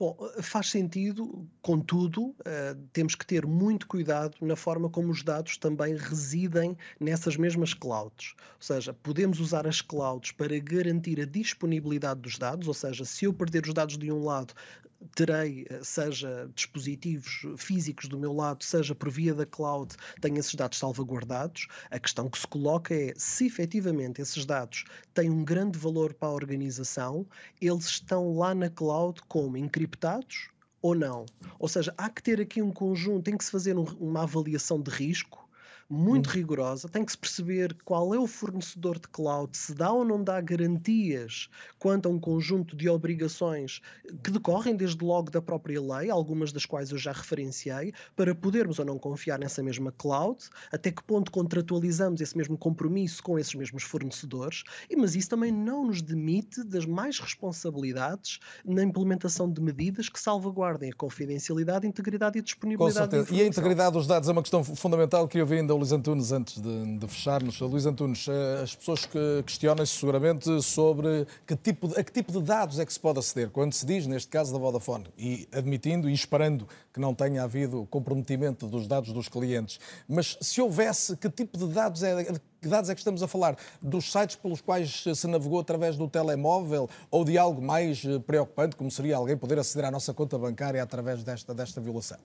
Bom, 0.01 0.17
faz 0.41 0.71
sentido, 0.71 1.47
contudo, 1.61 2.29
uh, 2.29 2.75
temos 2.91 3.13
que 3.13 3.23
ter 3.23 3.45
muito 3.45 3.85
cuidado 3.87 4.35
na 4.41 4.55
forma 4.55 4.89
como 4.89 5.11
os 5.11 5.21
dados 5.21 5.57
também 5.57 5.95
residem 5.95 6.75
nessas 6.99 7.37
mesmas 7.37 7.75
clouds. 7.75 8.33
Ou 8.55 8.61
seja, 8.61 8.95
podemos 8.95 9.39
usar 9.39 9.67
as 9.67 9.79
clouds 9.79 10.31
para 10.31 10.57
garantir 10.57 11.21
a 11.21 11.25
disponibilidade 11.25 12.19
dos 12.19 12.39
dados, 12.39 12.67
ou 12.67 12.73
seja, 12.73 13.05
se 13.05 13.25
eu 13.25 13.31
perder 13.31 13.67
os 13.67 13.75
dados 13.75 13.95
de 13.95 14.11
um 14.11 14.23
lado, 14.23 14.55
terei, 15.15 15.65
eh, 15.69 15.79
seja 15.83 16.49
dispositivos 16.55 17.45
físicos 17.57 18.07
do 18.07 18.19
meu 18.19 18.33
lado, 18.33 18.63
seja 18.63 18.93
por 18.95 19.09
via 19.09 19.33
da 19.33 19.45
cloud, 19.45 19.95
tenho 20.19 20.37
esses 20.37 20.55
dados 20.55 20.77
salvaguardados. 20.77 21.67
A 21.89 21.99
questão 21.99 22.29
que 22.29 22.39
se 22.39 22.47
coloca 22.47 22.93
é 22.93 23.13
se 23.15 23.45
efetivamente 23.45 24.21
esses 24.21 24.45
dados 24.45 24.83
têm 25.13 25.29
um 25.29 25.43
grande 25.43 25.77
valor 25.77 26.13
para 26.13 26.29
a 26.29 26.33
organização, 26.33 27.25
eles 27.59 27.85
estão 27.85 28.37
lá 28.37 28.53
na 28.53 28.69
cloud 28.69 29.21
como 29.27 29.57
encriptados 29.57 30.49
ou 30.81 30.95
não. 30.95 31.25
Ou 31.59 31.67
seja, 31.67 31.93
há 31.97 32.09
que 32.09 32.23
ter 32.23 32.41
aqui 32.41 32.61
um 32.61 32.71
conjunto, 32.71 33.23
tem 33.23 33.37
que 33.37 33.45
se 33.45 33.51
fazer 33.51 33.77
um, 33.77 33.83
uma 33.99 34.23
avaliação 34.23 34.81
de 34.81 34.89
risco 34.89 35.47
muito 35.91 36.29
hum. 36.29 36.33
rigorosa, 36.33 36.87
tem 36.87 37.03
que 37.03 37.11
se 37.11 37.17
perceber 37.17 37.75
qual 37.83 38.15
é 38.15 38.19
o 38.19 38.25
fornecedor 38.25 38.97
de 38.97 39.09
cloud, 39.09 39.55
se 39.57 39.73
dá 39.75 39.91
ou 39.91 40.05
não 40.05 40.23
dá 40.23 40.39
garantias 40.39 41.49
quanto 41.77 42.07
a 42.07 42.11
um 42.11 42.17
conjunto 42.17 42.77
de 42.77 42.87
obrigações 42.87 43.81
que 44.23 44.31
decorrem 44.31 44.75
desde 44.75 45.03
logo 45.03 45.29
da 45.29 45.41
própria 45.41 45.81
lei, 45.81 46.09
algumas 46.09 46.53
das 46.53 46.65
quais 46.65 46.91
eu 46.91 46.97
já 46.97 47.11
referenciei, 47.11 47.93
para 48.15 48.33
podermos 48.33 48.79
ou 48.79 48.85
não 48.85 48.97
confiar 48.97 49.37
nessa 49.37 49.61
mesma 49.61 49.91
cloud, 49.91 50.39
até 50.71 50.91
que 50.91 51.03
ponto 51.03 51.29
contratualizamos 51.29 52.21
esse 52.21 52.37
mesmo 52.37 52.57
compromisso 52.57 53.21
com 53.21 53.37
esses 53.37 53.53
mesmos 53.53 53.83
fornecedores, 53.83 54.63
mas 54.95 55.15
isso 55.15 55.29
também 55.29 55.51
não 55.51 55.87
nos 55.87 56.01
demite 56.01 56.63
das 56.63 56.85
mais 56.85 57.19
responsabilidades 57.19 58.39
na 58.63 58.83
implementação 58.83 59.51
de 59.51 59.59
medidas 59.59 60.07
que 60.07 60.19
salvaguardem 60.19 60.91
a 60.91 60.93
confidencialidade, 60.93 61.85
integridade 61.85 62.39
e 62.39 62.41
disponibilidade. 62.41 63.09
Com 63.09 63.17
certeza. 63.17 63.35
E 63.35 63.41
a 63.41 63.47
integridade 63.47 63.91
dos 63.91 64.07
dados 64.07 64.29
é 64.29 64.31
uma 64.31 64.41
questão 64.41 64.63
fundamental 64.63 65.27
que 65.27 65.37
eu 65.37 65.45
vi 65.45 65.55
ainda 65.55 65.75
o 65.75 65.80
Luís 65.81 65.91
Antunes 65.91 66.31
antes 66.31 66.61
de, 66.61 66.97
de 66.99 67.07
fecharmos. 67.07 67.59
Luís 67.59 67.87
Antunes, 67.87 68.27
eh, 68.27 68.61
as 68.61 68.75
pessoas 68.75 69.03
que 69.03 69.41
questionam-se 69.43 69.97
seguramente 69.97 70.61
sobre 70.61 71.25
que 71.47 71.55
tipo 71.55 71.87
a 71.97 72.03
que 72.03 72.11
tipo 72.11 72.31
de 72.31 72.39
dados 72.39 72.77
é 72.77 72.85
que 72.85 72.93
se 72.93 72.99
pode 72.99 73.17
aceder, 73.17 73.49
quando 73.49 73.73
se 73.73 73.83
diz, 73.83 74.05
neste 74.05 74.29
caso, 74.29 74.53
da 74.53 74.59
Vodafone, 74.59 75.07
e 75.17 75.49
admitindo 75.51 76.07
e 76.07 76.13
esperando 76.13 76.67
que 76.93 76.99
não 76.99 77.15
tenha 77.15 77.41
havido 77.41 77.87
comprometimento 77.89 78.67
dos 78.67 78.87
dados 78.87 79.11
dos 79.11 79.27
clientes. 79.27 79.79
Mas 80.07 80.37
se 80.39 80.61
houvesse, 80.61 81.17
que 81.17 81.31
tipo 81.31 81.57
de 81.57 81.65
dados 81.65 82.03
é, 82.03 82.25
que 82.61 82.67
dados 82.67 82.87
é 82.91 82.93
que 82.93 82.99
estamos 83.01 83.23
a 83.23 83.27
falar? 83.27 83.57
Dos 83.81 84.11
sites 84.11 84.35
pelos 84.35 84.61
quais 84.61 85.03
se 85.15 85.27
navegou 85.27 85.59
através 85.59 85.97
do 85.97 86.07
telemóvel 86.07 86.87
ou 87.09 87.25
de 87.25 87.39
algo 87.39 87.59
mais 87.59 88.05
eh, 88.05 88.19
preocupante, 88.19 88.75
como 88.75 88.91
seria 88.91 89.15
alguém 89.15 89.35
poder 89.35 89.57
aceder 89.57 89.85
à 89.85 89.89
nossa 89.89 90.13
conta 90.13 90.37
bancária 90.37 90.83
através 90.83 91.23
desta, 91.23 91.55
desta 91.55 91.81
violação? 91.81 92.19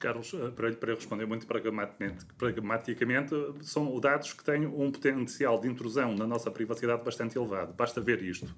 Carlos, 0.00 0.32
para, 0.56 0.72
para 0.72 0.94
responder 0.94 1.26
muito 1.26 1.46
pragmaticamente, 1.46 2.24
pragmaticamente, 2.36 3.34
são 3.60 4.00
dados 4.00 4.32
que 4.32 4.42
têm 4.42 4.66
um 4.66 4.90
potencial 4.90 5.60
de 5.60 5.68
intrusão 5.68 6.14
na 6.16 6.26
nossa 6.26 6.50
privacidade 6.50 7.04
bastante 7.04 7.38
elevado. 7.38 7.72
Basta 7.74 8.00
ver 8.00 8.22
isto. 8.22 8.52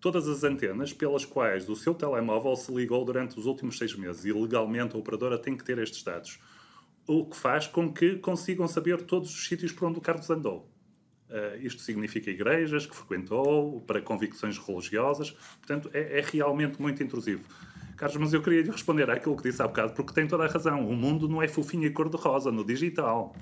Todas 0.00 0.26
as 0.28 0.44
antenas 0.44 0.92
pelas 0.92 1.24
quais 1.24 1.68
o 1.68 1.74
seu 1.74 1.94
telemóvel 1.94 2.54
se 2.56 2.72
ligou 2.72 3.04
durante 3.04 3.38
os 3.38 3.44
últimos 3.44 3.76
seis 3.76 3.94
meses 3.94 4.24
e 4.24 4.32
legalmente 4.32 4.94
a 4.94 4.98
operadora 4.98 5.36
tem 5.36 5.56
que 5.56 5.64
ter 5.64 5.78
estes 5.78 6.02
dados 6.02 6.38
o 7.06 7.26
que 7.26 7.36
faz 7.36 7.66
com 7.66 7.92
que 7.92 8.16
consigam 8.16 8.66
saber 8.66 9.02
todos 9.02 9.32
os 9.32 9.46
sítios 9.46 9.72
por 9.72 9.86
onde 9.86 9.98
o 9.98 10.02
Carlos 10.02 10.28
andou. 10.30 10.70
Uh, 11.28 11.56
isto 11.60 11.82
significa 11.82 12.30
igrejas 12.30 12.86
que 12.86 12.94
frequentou, 12.94 13.80
para 13.82 14.00
convicções 14.00 14.58
religiosas, 14.58 15.30
portanto, 15.30 15.90
é, 15.92 16.18
é, 16.18 16.22
realmente 16.22 16.80
muito 16.80 17.02
intrusivo. 17.02 17.42
Carlos, 17.96 18.18
mas 18.18 18.32
eu 18.32 18.42
queria 18.42 18.62
lhe 18.62 18.70
responder 18.70 19.08
àquilo 19.10 19.36
que 19.36 19.44
disse 19.44 19.62
há 19.62 19.66
bocado, 19.66 19.92
porque 19.94 20.12
tem 20.12 20.26
toda 20.26 20.44
a 20.44 20.48
razão. 20.48 20.88
O 20.88 20.96
mundo 20.96 21.28
não 21.28 21.42
é 21.42 21.48
fofinho 21.48 21.84
e 21.84 21.90
cor-de-rosa 21.90 22.50
no 22.50 22.64
digital. 22.64 23.34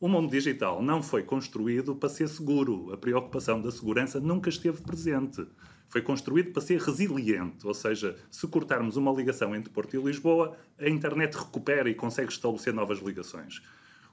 O 0.00 0.08
mundo 0.08 0.30
digital 0.30 0.80
não 0.82 1.02
foi 1.02 1.22
construído 1.22 1.96
para 1.96 2.08
ser 2.08 2.28
seguro. 2.28 2.92
A 2.92 2.96
preocupação 2.96 3.60
da 3.60 3.70
segurança 3.70 4.20
nunca 4.20 4.48
esteve 4.48 4.80
presente 4.82 5.46
foi 5.88 6.02
construído 6.02 6.52
para 6.52 6.62
ser 6.62 6.80
resiliente, 6.80 7.66
ou 7.66 7.74
seja, 7.74 8.14
se 8.30 8.46
cortarmos 8.46 8.96
uma 8.96 9.10
ligação 9.10 9.56
entre 9.56 9.70
Porto 9.70 9.96
e 9.96 10.02
Lisboa, 10.02 10.56
a 10.78 10.88
internet 10.88 11.34
recupera 11.34 11.88
e 11.88 11.94
consegue 11.94 12.30
estabelecer 12.30 12.74
novas 12.74 12.98
ligações. 12.98 13.62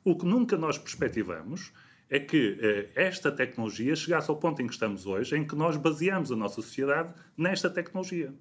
O 0.03 0.15
que 0.15 0.25
nunca 0.25 0.57
nós 0.57 0.77
perspectivamos 0.77 1.73
é 2.09 2.19
que 2.19 2.57
eh, 2.61 2.89
esta 2.95 3.31
tecnologia 3.31 3.95
chegasse 3.95 4.29
ao 4.29 4.37
ponto 4.37 4.61
em 4.61 4.67
que 4.67 4.73
estamos 4.73 5.05
hoje, 5.05 5.35
em 5.35 5.43
que 5.43 5.55
nós 5.55 5.75
baseamos 5.75 6.31
a 6.31 6.35
nossa 6.35 6.61
sociedade 6.61 7.13
nesta 7.37 7.69
tecnologia. 7.69 8.33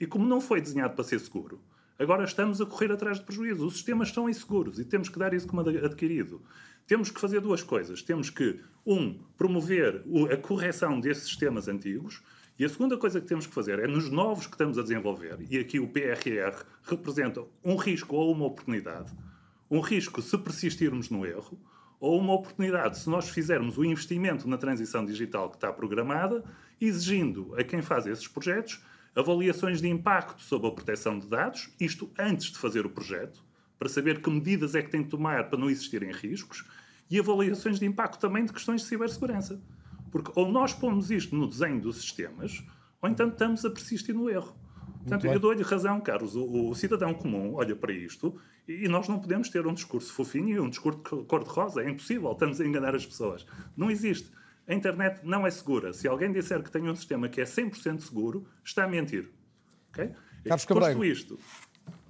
E 0.00 0.06
como 0.06 0.26
não 0.26 0.40
foi 0.40 0.60
desenhado 0.60 0.94
para 0.94 1.04
ser 1.04 1.18
seguro, 1.20 1.60
agora 1.98 2.24
estamos 2.24 2.60
a 2.60 2.66
correr 2.66 2.92
atrás 2.92 3.18
de 3.18 3.24
prejuízos. 3.24 3.64
Os 3.64 3.74
sistemas 3.74 4.10
são 4.10 4.28
inseguros 4.28 4.78
e 4.78 4.84
temos 4.84 5.08
que 5.08 5.18
dar 5.18 5.34
isso 5.34 5.46
como 5.46 5.60
adquirido. 5.60 6.42
Temos 6.86 7.10
que 7.10 7.20
fazer 7.20 7.40
duas 7.40 7.62
coisas. 7.62 8.02
Temos 8.02 8.30
que, 8.30 8.60
um, 8.86 9.18
promover 9.36 10.04
a 10.32 10.36
correção 10.36 11.00
desses 11.00 11.24
sistemas 11.24 11.68
antigos 11.68 12.22
e 12.58 12.64
a 12.64 12.68
segunda 12.68 12.96
coisa 12.96 13.20
que 13.20 13.26
temos 13.28 13.46
que 13.46 13.54
fazer 13.54 13.78
é 13.78 13.86
nos 13.86 14.10
novos 14.10 14.46
que 14.46 14.54
estamos 14.54 14.76
a 14.78 14.82
desenvolver, 14.82 15.38
e 15.48 15.58
aqui 15.58 15.78
o 15.78 15.86
PRR 15.86 16.64
representa 16.82 17.44
um 17.64 17.76
risco 17.76 18.16
ou 18.16 18.32
uma 18.32 18.46
oportunidade. 18.46 19.12
Um 19.70 19.78
risco 19.78 20.20
se 20.20 20.36
persistirmos 20.36 21.08
no 21.08 21.24
erro, 21.24 21.56
ou 22.00 22.18
uma 22.18 22.32
oportunidade 22.32 22.98
se 22.98 23.08
nós 23.08 23.28
fizermos 23.28 23.78
o 23.78 23.84
investimento 23.84 24.48
na 24.48 24.58
transição 24.58 25.04
digital 25.04 25.50
que 25.50 25.56
está 25.56 25.72
programada, 25.72 26.44
exigindo 26.80 27.54
a 27.56 27.62
quem 27.62 27.80
faz 27.80 28.08
esses 28.08 28.26
projetos 28.26 28.82
avaliações 29.18 29.80
de 29.80 29.88
impacto 29.88 30.42
sobre 30.42 30.68
a 30.68 30.70
proteção 30.70 31.18
de 31.18 31.26
dados, 31.26 31.70
isto 31.80 32.08
antes 32.16 32.52
de 32.52 32.58
fazer 32.58 32.86
o 32.86 32.90
projeto, 32.90 33.42
para 33.76 33.88
saber 33.88 34.22
que 34.22 34.30
medidas 34.30 34.74
é 34.74 34.82
que 34.82 34.90
tem 34.90 35.02
de 35.02 35.08
tomar 35.08 35.48
para 35.48 35.58
não 35.58 35.68
existirem 35.68 36.12
riscos, 36.12 36.64
e 37.10 37.18
avaliações 37.18 37.80
de 37.80 37.86
impacto 37.86 38.20
também 38.20 38.44
de 38.44 38.52
questões 38.52 38.82
de 38.82 38.86
cibersegurança. 38.86 39.60
Porque 40.12 40.30
ou 40.34 40.50
nós 40.50 40.72
pomos 40.72 41.10
isto 41.10 41.34
no 41.34 41.48
desenho 41.48 41.80
dos 41.80 41.96
sistemas, 41.96 42.64
ou 43.02 43.08
então 43.08 43.28
estamos 43.28 43.64
a 43.64 43.70
persistir 43.70 44.14
no 44.14 44.30
erro. 44.30 44.56
Portanto, 44.98 45.26
eu 45.26 45.40
dou-lhe 45.40 45.62
razão, 45.62 46.00
Carlos. 46.00 46.36
O, 46.36 46.68
o, 46.68 46.74
cidadão 46.74 47.14
comum 47.14 47.54
olha 47.54 47.74
para 47.74 47.92
isto 47.92 48.36
e, 48.66 48.84
e, 48.84 48.88
nós 48.88 49.08
não 49.08 49.18
podemos 49.18 49.48
ter 49.48 49.66
um 49.66 49.72
discurso 49.72 50.12
fofinho 50.12 50.48
e 50.48 50.60
um 50.60 50.68
discurso 50.68 51.00
cor-de-rosa. 51.26 51.82
É 51.82 51.88
impossível. 51.88 52.32
Estamos 52.32 52.60
a 52.60 52.66
enganar 52.66 52.94
as 52.94 53.06
pessoas. 53.06 53.46
Não 53.76 53.90
existe. 53.90 54.30
A 54.68 54.74
internet 54.74 55.20
não 55.24 55.46
é 55.46 55.50
segura. 55.50 55.92
Se 55.92 56.06
alguém 56.06 56.30
disser 56.30 56.62
que 56.62 56.70
tem 56.70 56.88
um 56.88 56.94
sistema 56.94 57.28
que 57.28 57.40
é 57.40 57.44
100% 57.44 58.00
seguro, 58.00 58.46
está 58.62 58.84
a 58.84 58.88
mentir. 58.88 59.30
Okay? 59.90 60.10
Carlos 60.44 60.64
Cabreiro. 60.64 61.04
isto, 61.04 61.38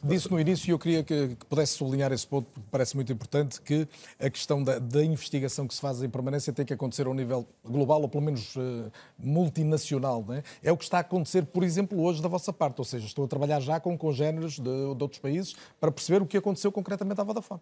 Disse 0.02 0.30
no 0.30 0.38
início, 0.38 0.68
e 0.68 0.70
eu 0.70 0.78
queria 0.78 1.02
que, 1.02 1.34
que, 1.34 1.46
pudesse 1.46 1.72
sublinhar 1.72 2.12
esse 2.12 2.24
ponto, 2.24 2.48
porque 2.52 2.68
parece 2.70 2.94
muito 2.94 3.12
importante, 3.12 3.60
que 3.60 3.86
a 4.20 4.30
questão 4.30 4.62
da, 4.62 4.78
da, 4.78 5.04
investigação 5.04 5.66
que 5.66 5.74
se 5.74 5.80
faz 5.80 6.00
em 6.00 6.08
permanência 6.08 6.52
tem 6.52 6.64
que 6.64 6.72
acontecer 6.72 7.06
a 7.08 7.10
um 7.10 7.14
nível 7.14 7.44
global, 7.64 8.00
ou 8.02 8.08
pelo 8.08 8.22
menos 8.22 8.54
uh, 8.54 8.92
multinacional. 9.18 10.24
É? 10.30 10.68
é? 10.68 10.72
o 10.72 10.76
que 10.76 10.84
está 10.84 10.98
a 10.98 11.00
acontecer, 11.00 11.46
por 11.46 11.64
exemplo, 11.64 12.00
hoje 12.00 12.22
da 12.22 12.28
vossa 12.28 12.52
parte. 12.52 12.78
Ou 12.78 12.84
seja, 12.84 13.06
estou 13.06 13.24
a 13.24 13.28
trabalhar 13.28 13.58
já 13.58 13.80
com 13.80 13.98
congêneres 13.98 14.52
de, 14.52 14.62
de 14.62 15.02
outros 15.02 15.18
países 15.18 15.56
para 15.80 15.90
perceber 15.90 16.22
o 16.22 16.26
que 16.26 16.36
aconteceu 16.36 16.70
concretamente 16.70 17.20
à 17.20 17.24
Vodafone. 17.24 17.60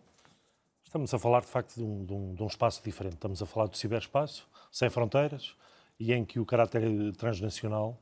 Estamos 0.85 1.13
a 1.15 1.19
falar, 1.19 1.41
de 1.41 1.49
facto, 1.49 1.75
de 1.75 1.83
um, 1.83 2.05
de, 2.05 2.13
um, 2.13 2.35
de 2.35 2.43
um, 2.43 2.47
espaço 2.47 2.83
diferente. 2.85 3.15
Estamos 3.15 3.43
a 3.43 3.47
falar 3.47 3.67
do 3.67 3.77
ciberespaço, 3.77 4.47
sem 4.71 4.91
fronteiras, 4.91 5.57
e 5.99 6.13
em 6.13 6.25
que 6.25 6.39
o 6.39 6.47
caráter 6.47 6.83
transnacional, 7.17 8.01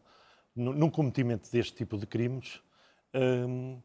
num 0.54 0.90
cometimento 0.90 1.50
deste 1.50 1.74
tipo 1.74 1.96
de 1.96 2.06
crimes, 2.06 2.60
hum, 3.14 3.80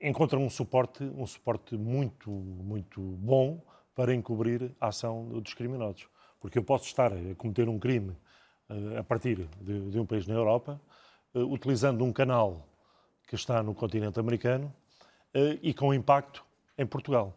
encontram 0.00 0.44
um 0.44 0.50
suporte, 0.50 1.02
um 1.04 1.26
suporte 1.26 1.76
muito, 1.76 2.30
muito 2.30 3.00
bom 3.00 3.60
para 3.94 4.14
encobrir 4.14 4.74
a 4.80 4.88
ação 4.88 5.28
dos 5.40 5.54
criminosos. 5.54 6.08
Porque 6.40 6.58
eu 6.58 6.62
posso 6.62 6.84
estar 6.86 7.12
a 7.12 7.34
cometer 7.36 7.68
um 7.68 7.78
crime 7.78 8.16
uh, 8.68 8.98
a 8.98 9.02
partir 9.02 9.48
de, 9.60 9.90
de, 9.90 9.98
um 9.98 10.06
país 10.06 10.26
na 10.26 10.34
Europa, 10.34 10.80
utilizando 11.34 12.04
um 12.04 12.12
canal 12.12 12.66
que 13.26 13.34
está 13.34 13.62
no 13.62 13.74
continente 13.74 14.18
americano 14.18 14.72
e 15.62 15.74
com 15.74 15.92
impacto 15.92 16.44
em 16.76 16.86
Portugal. 16.86 17.34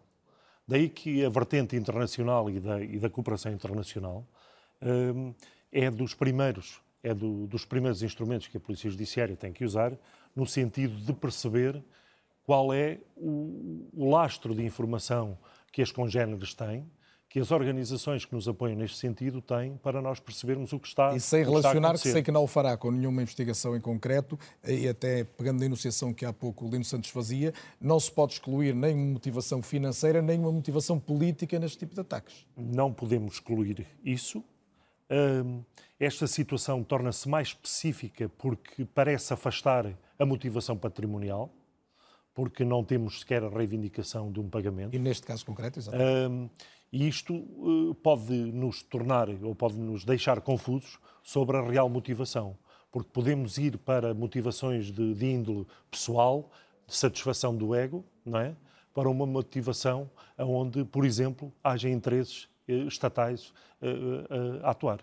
Daí 0.68 0.90
que 0.90 1.26
a 1.26 1.30
vertente 1.30 1.76
internacional 1.76 2.50
e 2.50 2.60
da, 2.60 2.82
e 2.82 3.00
da 3.00 3.10
cooperação 3.10 3.52
internacional 3.52 4.26
é 5.72 5.92
dos 5.92 6.14
primeiros, 6.14 6.82
é 7.04 7.14
do, 7.14 7.48
dos 7.48 7.66
primeiros 7.66 8.02
instrumentos 8.02 8.48
que 8.48 8.58
a 8.58 8.60
Polícia 8.60 8.90
Judiciária 8.90 9.36
tem 9.36 9.54
que 9.54 9.64
usar 9.64 9.98
no 10.36 10.46
sentido 10.46 10.96
de 10.96 11.14
perceber 11.14 11.84
qual 12.44 12.74
é 12.74 13.00
o, 13.16 13.88
o 13.94 14.10
lastro 14.10 14.56
de 14.56 14.64
informação 14.64 15.38
que 15.72 15.82
as 15.82 15.92
congêneres 15.92 16.54
têm, 16.54 16.90
que 17.32 17.40
as 17.40 17.50
organizações 17.50 18.26
que 18.26 18.36
nos 18.36 18.46
apoiam 18.46 18.76
neste 18.76 18.98
sentido 18.98 19.42
têm 19.42 19.78
para 19.78 20.02
nós 20.02 20.20
percebermos 20.20 20.74
o 20.74 20.80
que 20.80 20.90
está 20.90 21.16
E 21.16 21.20
sem 21.22 21.46
relacionar, 21.46 21.94
que 21.94 22.00
sei 22.00 22.22
que 22.22 22.30
não 22.30 22.44
o 22.44 22.48
fará 22.48 22.76
com 22.76 22.92
nenhuma 22.92 23.22
investigação 23.22 23.74
em 23.74 23.80
concreto, 23.80 24.38
e 24.68 24.86
até 24.86 25.24
pegando 25.24 25.60
na 25.62 25.66
enunciação 25.66 26.14
que 26.14 26.26
há 26.26 26.34
pouco 26.34 26.66
o 26.66 26.70
Lino 26.70 26.84
Santos 26.84 27.10
fazia, 27.10 27.54
não 27.80 27.98
se 28.02 28.12
pode 28.12 28.34
excluir 28.34 28.76
nem 28.76 28.94
uma 28.94 29.14
motivação 29.14 29.62
financeira, 29.62 30.22
nem 30.22 30.38
uma 30.38 30.52
motivação 30.52 31.00
política 31.00 31.58
neste 31.58 31.78
tipo 31.78 31.96
de 31.96 32.02
ataques. 32.02 32.46
Não 32.58 32.92
podemos 32.92 33.36
excluir 33.36 33.88
isso. 34.04 34.44
Hum, 35.10 35.64
esta 35.98 36.28
situação 36.28 36.84
torna-se 36.84 37.30
mais 37.30 37.48
específica 37.48 38.28
porque 38.38 38.84
parece 38.84 39.34
afastar 39.34 39.98
a 40.20 40.26
motivação 40.26 40.76
patrimonial, 40.76 41.50
porque 42.34 42.66
não 42.66 42.84
temos 42.84 43.22
sequer 43.22 43.42
a 43.42 43.48
reivindicação 43.48 44.30
de 44.30 44.42
um 44.42 44.50
pagamento. 44.50 44.94
E 44.94 45.00
neste 45.00 45.26
caso 45.26 45.46
concreto, 45.46 45.80
exatamente. 45.80 46.52
E 46.92 47.08
isto 47.08 47.34
uh, 47.34 47.96
pode 47.96 48.34
nos 48.34 48.84
tornar 48.84 49.30
ou 49.30 49.56
pode 49.56 49.78
nos 49.78 50.04
deixar 50.04 50.42
confusos 50.42 51.00
sobre 51.24 51.58
a 51.58 51.62
real 51.62 51.88
motivação, 51.88 52.58
porque 52.92 53.10
podemos 53.14 53.58
ir 53.58 53.78
para 53.78 54.14
motivações 54.14 54.92
de, 54.92 55.14
de 55.14 55.26
índole 55.26 55.66
pessoal, 55.90 56.52
de 56.86 56.96
satisfação 56.96 57.56
do 57.56 57.74
ego, 57.74 58.04
não 58.26 58.40
é? 58.40 58.56
Para 58.94 59.10
uma 59.10 59.26
motivação 59.26 60.10
onde, 60.38 60.84
por 60.84 61.06
exemplo, 61.06 61.54
haja 61.64 61.90
interesses 61.90 62.50
uh, 62.68 62.88
estatais 62.88 63.54
uh, 63.82 64.66
a 64.66 64.72
atuar. 64.72 65.00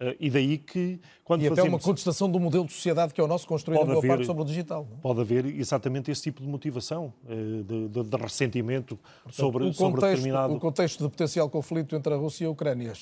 Uh, 0.00 0.14
e 0.20 0.30
daí 0.30 0.58
que, 0.58 1.00
quando 1.24 1.42
e 1.42 1.48
fazemos... 1.48 1.58
até 1.58 1.68
uma 1.68 1.80
contestação 1.80 2.30
do 2.30 2.38
modelo 2.38 2.64
de 2.64 2.72
sociedade 2.72 3.12
que 3.12 3.20
é 3.20 3.24
o 3.24 3.26
nosso, 3.26 3.48
construído 3.48 3.80
pode 3.80 3.98
haver, 3.98 4.08
parte 4.08 4.26
sobre 4.26 4.42
o 4.42 4.46
digital. 4.46 4.86
Não? 4.88 4.96
É? 4.96 5.00
Pode 5.00 5.20
haver 5.20 5.46
exatamente 5.46 6.08
esse 6.08 6.22
tipo 6.22 6.40
de 6.40 6.48
motivação, 6.48 7.12
uh, 7.24 7.64
de, 7.64 7.88
de, 7.88 8.02
de, 8.04 8.16
ressentimento 8.16 8.96
Portanto, 8.96 9.34
sobre, 9.34 9.64
o 9.64 9.66
contexto, 9.66 9.78
sobre 9.80 10.00
determinado... 10.00 10.54
O 10.54 10.60
contexto 10.60 11.02
de 11.02 11.10
potencial 11.10 11.50
conflito 11.50 11.96
entre 11.96 12.14
a 12.14 12.16
Rússia 12.16 12.44
e 12.44 12.46
a 12.46 12.50
Ucrânia 12.50 12.92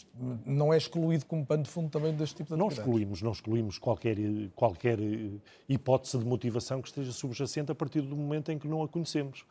não 0.47 0.73
é 0.73 0.79
excluído 0.79 1.27
como 1.27 1.45
pano 1.45 1.65
de 1.65 1.69
fundo 1.69 1.91
também 1.91 2.15
deste 2.15 2.37
tipo 2.37 2.55
de 2.55 2.59
Não 2.59 2.69
excluímos, 2.69 3.21
não 3.21 3.33
excluímos 3.33 3.79
qualquer, 3.79 4.17
qualquer 4.55 4.99
hipótese 5.69 6.19
de 6.19 6.25
motivação 6.25 6.81
que 6.81 6.89
esteja 6.89 7.13
subjacente 7.13 7.71
a 7.71 7.75
partir 7.75 8.01
do 8.01 8.17
momento 8.17 8.51
em 8.51 8.59
que 8.59 8.67
não 8.67 8.83
a 8.83 8.89
conhecemos 8.89 9.45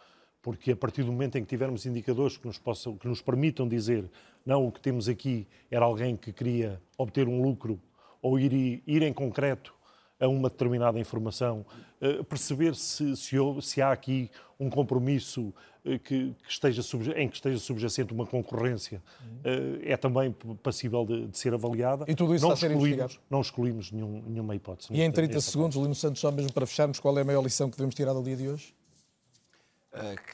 porque 0.46 0.74
a 0.74 0.76
partir 0.76 1.02
do 1.02 1.12
momento 1.12 1.39
em 1.39 1.41
que 1.41 1.48
tivermos 1.48 1.88
indicadores 1.88 2.38
que 2.38 2.46
nos, 2.46 2.60
possam, 2.60 2.96
que 2.96 3.08
nos 3.08 3.20
permitam 3.20 3.68
dizer 3.68 4.08
não, 4.46 4.68
o 4.68 4.72
que 4.72 4.80
temos 4.80 5.10
aqui 5.10 5.48
era 5.72 5.84
alguém 5.84 6.16
que 6.16 6.32
queria 6.32 6.80
obter 7.00 7.28
um 7.28 7.41
lucro 7.41 7.82
ou 8.22 8.38
ir, 8.38 8.84
ir 8.86 9.02
em 9.02 9.12
concreto 9.12 9.74
a 10.20 10.28
uma 10.28 10.48
determinada 10.48 11.00
informação, 11.00 11.66
uh, 12.00 12.24
perceber 12.26 12.76
se, 12.76 13.16
se, 13.18 13.36
se, 13.60 13.82
há 13.82 13.91
aqui 13.91 14.30
um 14.60 14.70
compromisso 14.70 15.52
uh, 15.84 15.98
que, 16.04 16.36
que, 16.36 16.36
esteja 16.48 16.84
em 17.18 17.28
que 17.28 17.38
esteja 17.38 17.58
subjacente 17.58 18.14
uma 18.14 18.28
concorrência, 18.28 19.02
uh, 19.39 19.82
é 19.82 19.98
também 19.98 20.32
passível 20.62 21.04
de, 21.08 21.26
de, 21.26 21.38
ser 21.39 21.56
avaliada. 21.56 22.06
E 22.08 22.14
tudo 22.14 22.36
isso 22.36 22.46
não 22.46 22.54
está 22.54 22.68
a 22.68 22.70
ser 22.70 22.76
investigado? 22.76 23.16
Não 23.32 23.41
excluímos 23.41 23.91
nenhum, 23.91 24.22
nenhuma 24.28 24.56
hipótese. 24.56 24.93
E 24.93 25.02
em 25.02 25.12
30 25.12 25.41
segundos, 25.41 25.76
Lino 25.76 25.96
Santos, 25.96 26.22
só 26.22 26.32
mesmo 26.32 26.54
para 26.54 26.68
fecharmos, 26.68 27.00
qual 27.00 27.18
é 27.18 27.22
a 27.22 27.26
maior 27.26 27.41
lição 27.41 27.68
que 27.68 27.78
devemos 27.78 27.96
tirar 27.96 28.14
do 28.14 28.22
dia 28.22 28.38
de 28.38 28.48
hoje? 28.48 28.76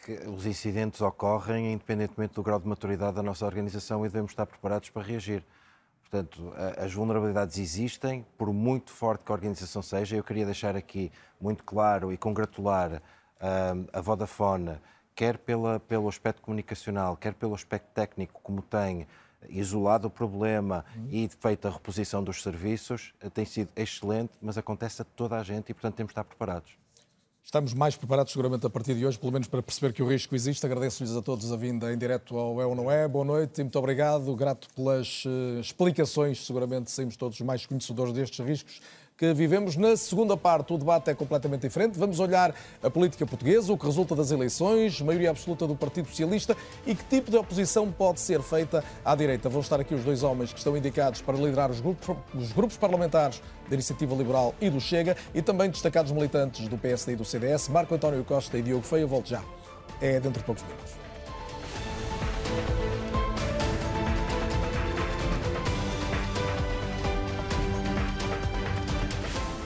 Que 0.04 0.14
os 0.28 0.46
incidentes 0.46 1.02
ocorrem 1.02 1.74
independentemente 1.74 2.34
do 2.34 2.44
grau 2.44 2.60
de 2.60 2.68
maturidade 2.68 3.16
da 3.16 3.24
nossa 3.24 3.46
organização 3.46 4.06
e 4.06 4.10
devemos 4.10 4.32
estar 4.32 4.46
preparados 4.46 4.90
para 4.90 5.04
reagir. 5.04 5.44
Portanto, 6.02 6.54
as 6.78 6.94
vulnerabilidades 6.94 7.58
existem, 7.58 8.26
por 8.38 8.52
muito 8.52 8.92
forte 8.92 9.24
que 9.24 9.32
a 9.32 9.36
organização 9.36 9.82
seja. 9.82 10.18
Eu 10.18 10.24
queria 10.24 10.46
deixar 10.46 10.76
aqui 10.76 11.12
muito 11.40 11.64
claro 11.64 12.12
e 12.12 12.18
congratular 12.18 13.02
a 13.94 14.02
Vodafone, 14.02 14.78
quer 15.16 15.38
pela, 15.38 15.80
pelo 15.80 16.10
aspecto 16.10 16.42
comunicacional, 16.42 17.16
quer 17.16 17.34
pelo 17.34 17.56
aspecto 17.56 17.88
técnico, 17.94 18.42
como 18.44 18.62
tem 18.62 19.08
isolado 19.50 20.08
o 20.08 20.12
problema 20.12 20.86
uhum. 20.96 21.08
e 21.10 21.30
feito 21.40 21.68
a 21.68 21.72
reposição 21.72 22.24
dos 22.24 22.44
serviços, 22.44 23.14
tem 23.34 23.46
sido 23.46 23.70
excelente, 23.76 24.34
mas 24.42 24.58
acontece 24.58 25.02
a 25.02 25.06
toda 25.06 25.38
a 25.38 25.44
gente 25.44 25.70
e, 25.70 25.74
portanto, 25.74 25.96
temos 25.96 26.10
de 26.10 26.14
estar 26.14 26.24
preparados. 26.24 26.81
Estamos 27.44 27.74
mais 27.74 27.96
preparados 27.96 28.32
seguramente 28.32 28.66
a 28.66 28.70
partir 28.70 28.94
de 28.94 29.06
hoje, 29.06 29.18
pelo 29.18 29.32
menos 29.32 29.48
para 29.48 29.62
perceber 29.62 29.92
que 29.94 30.02
o 30.02 30.08
risco 30.08 30.36
existe. 30.36 30.66
Agradeço-lhes 30.66 31.16
a 31.16 31.22
todos 31.22 31.52
a 31.52 31.58
vinda 31.58 31.92
em 31.92 31.98
direto 31.98 32.38
ao 32.38 32.62
É 32.62 32.66
ou 32.66 32.76
Não 32.76 32.90
É. 32.90 33.08
Boa 33.08 33.26
noite 33.26 33.60
e 33.60 33.64
muito 33.64 33.78
obrigado. 33.80 34.34
Grato 34.36 34.68
pelas 34.76 35.26
uh, 35.26 35.60
explicações. 35.60 36.46
Seguramente 36.46 36.92
saímos 36.92 37.18
todos 37.18 37.42
mais 37.42 37.66
conhecedores 37.66 38.14
destes 38.14 38.46
riscos 38.46 38.80
que 39.22 39.32
vivemos. 39.36 39.76
Na 39.78 39.96
segunda 39.96 40.36
parte, 40.36 40.74
o 40.74 40.80
debate 40.80 41.12
é 41.12 41.14
completamente 41.14 41.62
diferente. 41.62 41.96
Vamos 41.96 42.20
olhar 42.20 42.56
a 42.82 42.90
política 42.90 43.24
portuguesa, 43.24 43.72
o 43.72 43.78
que 43.78 43.86
resulta 43.86 44.16
das 44.16 44.32
eleições, 44.32 45.00
maioria 45.00 45.30
absoluta 45.30 45.68
do 45.68 45.76
Partido 45.76 46.08
Socialista 46.08 46.58
e 46.88 46.96
que 46.96 47.04
tipo 47.04 47.30
de 47.30 47.38
oposição 47.38 47.92
pode 47.92 48.20
ser 48.20 48.42
feita 48.42 48.84
à 49.06 49.14
direita. 49.14 49.48
Vão 49.48 49.62
estar 49.62 49.80
aqui 49.80 49.94
os 49.94 50.04
dois 50.04 50.24
homens 50.24 50.52
que 50.52 50.58
estão 50.58 50.76
indicados 50.76 51.22
para 51.22 51.38
liderar 51.38 51.70
os 51.70 51.80
grupos, 51.80 52.18
os 52.34 52.52
grupos 52.52 52.78
parlamentares 52.78 53.44
da 53.70 53.76
Iniciativa 53.76 54.16
Liberal 54.16 54.56
e 54.60 54.72
do 54.72 54.82
Chega 54.82 55.16
e 55.36 55.42
também 55.44 55.70
destacados 55.70 56.12
militantes 56.12 56.68
do 56.68 56.76
PSD 56.76 57.14
e 57.14 57.16
do 57.16 57.24
CDS, 57.24 57.68
Marco 57.68 57.94
António 57.94 58.24
Costa 58.24 58.58
e 58.58 58.64
Diogo 58.64 58.84
Feio. 58.84 59.08
Volto 59.08 59.30
já. 59.30 59.44
É 60.02 60.20
dentro 60.20 60.40
de 60.40 60.46
poucos 60.46 60.64
minutos. 60.64 60.96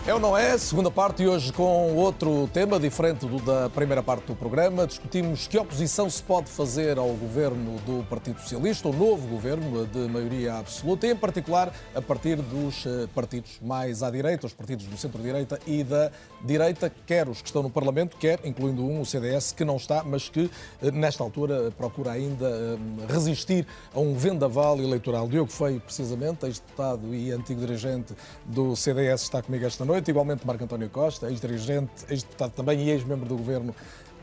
É 0.08 0.14
ou 0.14 0.20
não 0.20 0.38
é? 0.38 0.56
Segunda 0.56 0.91
parte 0.91 1.24
e 1.24 1.28
hoje 1.28 1.51
com 1.51 1.95
outro 1.95 2.47
tema 2.53 2.80
diferente 2.80 3.26
do 3.26 3.39
da 3.41 3.72
primeira 3.72 4.03
parte 4.03 4.28
do 4.28 4.36
programa. 4.36 4.86
Discutimos 4.86 5.47
que 5.47 5.58
oposição 5.58 6.08
se 6.08 6.22
pode 6.22 6.47
fazer 6.47 6.99
ao 6.99 7.08
governo 7.08 7.80
do 7.80 8.06
Partido 8.08 8.39
Socialista, 8.39 8.88
o 8.88 8.93
novo 8.93 9.28
governo 9.28 9.84
de 9.88 10.08
maioria 10.08 10.60
absoluta, 10.60 11.08
e 11.08 11.12
em 11.12 11.16
particular 11.16 11.74
a 11.95 12.01
partir 12.03 12.36
dos 12.36 12.86
eh, 12.86 13.08
partidos 13.16 13.58
mais 13.60 14.03
à 14.03 14.12
direita, 14.12 14.45
os 14.45 14.53
partidos 14.53 14.86
do 14.86 14.95
centro-direita 14.95 15.60
e 15.66 15.84
da 15.84 16.12
direita, 16.43 16.91
quer 17.08 17.28
os 17.28 17.41
que 17.41 17.47
estão 17.47 17.64
no 17.64 17.72
Parlamento, 17.72 18.16
quer, 18.18 18.39
incluindo 18.43 18.86
um, 18.86 19.01
o 19.01 19.06
CDS, 19.08 19.53
que 19.53 19.66
não 19.66 19.78
está, 19.78 20.03
mas 20.03 20.30
que 20.30 20.51
eh, 20.84 20.91
nesta 20.91 21.24
altura 21.24 21.72
procura 21.76 22.12
ainda 22.12 22.45
eh, 22.45 22.78
resistir 23.12 23.66
a 23.91 23.99
um 23.99 24.14
vendaval 24.14 24.78
eleitoral. 24.78 25.28
Diogo 25.28 25.51
Feio, 25.51 25.82
precisamente, 25.82 26.45
ex-deputado 26.45 27.12
e 27.12 27.32
antigo 27.32 27.60
dirigente 27.60 28.14
do 28.45 28.76
CDS, 28.76 29.24
está 29.24 29.41
comigo 29.41 29.66
esta 29.66 29.84
noite 29.84 29.95
noite. 29.96 30.12
Igualmente 30.12 30.46
Marco 30.46 30.64
António 30.64 30.89
Costa, 30.89 31.30
ex-dirigente, 31.30 32.06
ex-deputado 32.10 32.52
também 32.52 32.80
e 32.82 32.89
ex-membro 32.89 33.28
do 33.28 33.38
governo 33.38 33.74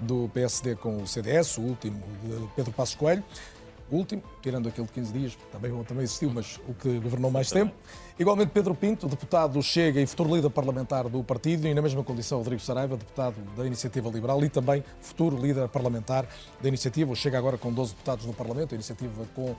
do 0.01 0.29
PSD 0.35 0.77
com 0.77 1.03
o 1.03 1.07
CDS, 1.07 1.59
o 1.59 1.63
último 1.63 2.03
Pedro 2.55 2.73
Passos 2.73 2.95
Coelho. 2.95 3.25
O 3.91 3.97
último, 3.97 4.23
tirando 4.41 4.69
aquele 4.69 4.87
de 4.87 4.93
15 4.95 5.13
dias, 5.13 5.39
também, 5.51 5.71
também 5.85 6.05
existiu, 6.05 6.31
mas 6.31 6.59
o 6.67 6.73
que 6.73 6.99
governou 6.99 7.31
mais 7.31 7.51
tempo. 7.51 7.75
Igualmente 8.19 8.51
Pedro 8.51 8.75
Pinto, 8.75 9.07
deputado 9.07 9.53
do 9.55 9.63
Chega 9.63 10.01
e 10.01 10.07
futuro 10.07 10.35
líder 10.35 10.49
parlamentar 10.49 11.09
do 11.11 11.23
partido, 11.23 11.67
e 11.67 11.75
na 11.75 11.83
mesma 11.83 12.03
condição 12.03 12.39
Rodrigo 12.39 12.63
Saraiva, 12.63 12.97
deputado 12.97 13.37
da 13.55 13.67
Iniciativa 13.67 14.09
Liberal 14.09 14.43
e 14.43 14.49
também 14.49 14.83
futuro 15.01 15.37
líder 15.37 15.69
parlamentar 15.69 16.27
da 16.61 16.69
Iniciativa. 16.69 17.13
O 17.13 17.17
Chega 17.17 17.37
agora 17.37 17.59
com 17.59 17.71
12 17.71 17.93
deputados 17.93 18.25
no 18.25 18.33
Parlamento, 18.33 18.73
a 18.73 18.77
Iniciativa 18.77 19.27
com 19.35 19.55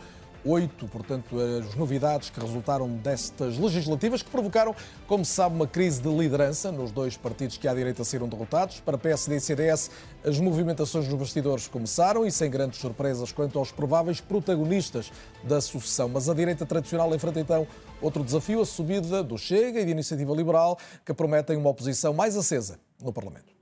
oito, 0.46 0.88
portanto, 0.88 1.38
as 1.40 1.76
novidades 1.76 2.30
que 2.30 2.40
resultaram 2.40 2.90
destas 2.90 3.58
legislativas 3.58 4.22
que 4.22 4.30
provocaram, 4.30 4.76
como 5.08 5.24
se 5.24 5.32
sabe, 5.32 5.56
uma 5.56 5.68
crise 5.68 6.02
de 6.02 6.10
liderança 6.10 6.72
nos 6.72 6.92
dois 6.92 7.16
partidos 7.16 7.58
que 7.58 7.68
à 7.68 7.74
direita 7.74 8.04
saíram 8.04 8.28
derrotados. 8.28 8.80
Para 8.80 8.98
PSD 8.98 9.38
e 9.38 9.40
CDS, 9.40 9.92
as 10.24 10.40
movimentações 10.40 11.08
nos 11.08 11.18
bastidores 11.18 11.68
começaram 11.68 12.26
e 12.26 12.32
sem 12.32 12.50
grandes 12.50 12.80
surpresas 12.80 13.32
quanto 13.32 13.58
aos 13.58 13.72
prováveis 13.72 14.20
protagonistas 14.20 15.12
da 15.44 15.62
sucessão. 15.62 16.10
Mas 16.10 16.30
a 16.30 16.34
direita 16.34 16.66
tradicional 16.66 17.14
enfrenta 17.16 17.40
então 17.40 17.68
outro 18.02 18.24
desafio, 18.24 18.62
a 18.62 18.66
subida 18.66 19.24
do 19.24 19.38
Chega 19.38 19.80
e 19.80 19.86
da 19.86 19.92
Iniciativa 19.92 20.34
Liberal, 20.34 20.78
que 21.06 21.14
prometem 21.14 21.58
uma 21.58 21.70
oposição 21.70 22.14
mais 22.14 22.36
acesa 22.36 22.80
no 23.02 23.14
Parlamento. 23.14 23.54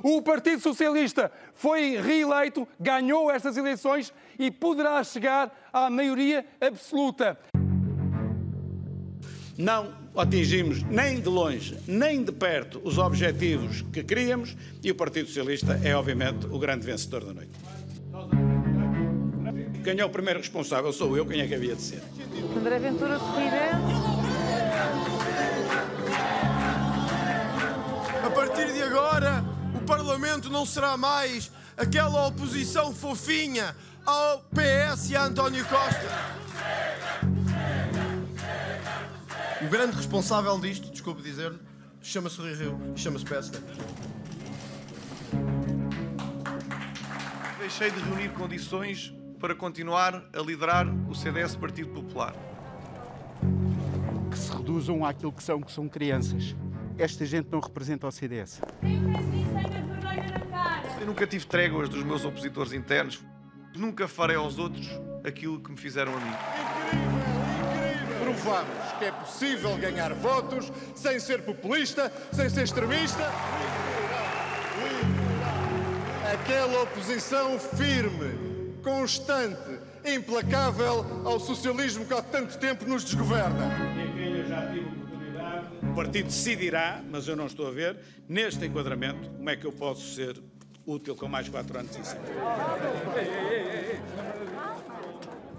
O 0.00 0.22
Partido 0.22 0.62
Socialista 0.62 1.32
foi 1.54 2.00
reeleito, 2.00 2.68
ganhou 2.78 3.28
estas 3.28 3.56
eleições 3.56 4.14
e 4.38 4.50
poderá 4.50 5.02
chegar 5.02 5.68
à 5.72 5.90
maioria 5.90 6.46
absoluta. 6.60 7.38
Não 9.56 9.92
atingimos 10.16 10.82
nem 10.84 11.20
de 11.20 11.28
longe, 11.28 11.76
nem 11.86 12.22
de 12.22 12.30
perto 12.30 12.80
os 12.84 12.96
objetivos 12.96 13.82
que 13.92 14.04
queríamos 14.04 14.56
e 14.82 14.90
o 14.90 14.94
Partido 14.94 15.26
Socialista 15.26 15.80
é, 15.82 15.96
obviamente, 15.96 16.46
o 16.46 16.58
grande 16.58 16.86
vencedor 16.86 17.24
da 17.24 17.34
noite. 17.34 17.50
Quem 19.82 19.98
é 19.98 20.04
o 20.04 20.10
primeiro 20.10 20.38
responsável 20.38 20.92
sou 20.92 21.16
eu, 21.16 21.26
quem 21.26 21.40
é 21.40 21.46
que 21.46 21.54
havia 21.54 21.74
de 21.74 21.82
ser? 21.82 22.02
André 22.56 22.78
Ventura. 22.78 23.18
A 28.22 28.30
partir 28.30 28.72
de 28.72 28.82
agora, 28.82 29.44
o 29.74 29.80
Parlamento 29.84 30.50
não 30.50 30.66
será 30.66 30.96
mais 30.96 31.50
aquela 31.76 32.26
oposição 32.26 32.92
fofinha 32.92 33.74
ao 34.08 34.38
PS 34.54 35.10
e 35.10 35.16
a 35.16 35.24
António 35.24 35.62
Costa. 35.66 36.08
O 39.60 39.68
grande 39.68 39.96
responsável 39.96 40.58
disto, 40.58 40.90
desculpe 40.90 41.20
dizer-lhe, 41.20 41.58
chama-se 42.00 42.40
Rui 42.40 42.54
Rio, 42.54 42.80
chama-se 42.96 43.26
PSD. 43.26 43.58
Deixei 47.58 47.90
de 47.90 48.00
reunir 48.00 48.30
condições 48.30 49.14
para 49.38 49.54
continuar 49.54 50.24
a 50.32 50.40
liderar 50.40 50.88
o 51.06 51.14
CDS 51.14 51.54
Partido 51.54 51.90
Popular. 51.90 52.34
Que 54.30 54.38
se 54.38 54.50
reduzam 54.50 55.04
àquilo 55.04 55.32
que 55.32 55.42
são, 55.42 55.60
que 55.60 55.70
são 55.70 55.86
crianças. 55.86 56.56
Esta 56.96 57.26
gente 57.26 57.50
não 57.52 57.60
representa 57.60 58.06
o 58.06 58.10
CDS. 58.10 58.62
Eu 60.98 61.06
nunca 61.06 61.26
tive 61.26 61.44
tréguas 61.44 61.90
dos 61.90 62.02
meus 62.02 62.24
opositores 62.24 62.72
internos. 62.72 63.22
Nunca 63.78 64.08
farei 64.08 64.34
aos 64.34 64.58
outros 64.58 64.88
aquilo 65.22 65.60
que 65.60 65.70
me 65.70 65.76
fizeram 65.76 66.12
a 66.12 66.18
mim. 66.18 66.32
Provamos 68.24 68.92
que 68.98 69.04
é 69.04 69.12
possível 69.12 69.76
ganhar 69.76 70.12
votos 70.14 70.72
sem 70.96 71.20
ser 71.20 71.42
populista, 71.42 72.12
sem 72.32 72.50
ser 72.50 72.64
extremista. 72.64 73.22
Aquela 76.34 76.82
oposição 76.82 77.56
firme, 77.56 78.80
constante, 78.82 79.78
implacável 80.04 81.22
ao 81.24 81.38
socialismo 81.38 82.04
que 82.04 82.14
há 82.14 82.20
tanto 82.20 82.58
tempo 82.58 82.84
nos 82.84 83.04
desgoverna. 83.04 83.70
O 85.84 85.94
partido 85.94 86.26
decidirá, 86.26 87.00
mas 87.08 87.28
eu 87.28 87.36
não 87.36 87.46
estou 87.46 87.68
a 87.68 87.70
ver, 87.70 87.96
neste 88.28 88.66
enquadramento, 88.66 89.30
como 89.30 89.48
é 89.48 89.56
que 89.56 89.66
eu 89.66 89.72
posso 89.72 90.16
ser 90.16 90.36
útil 90.88 91.14
com 91.14 91.28
mais 91.28 91.48
quatro 91.48 91.78
anos 91.78 91.94
em 91.96 92.02
cima. 92.02 92.22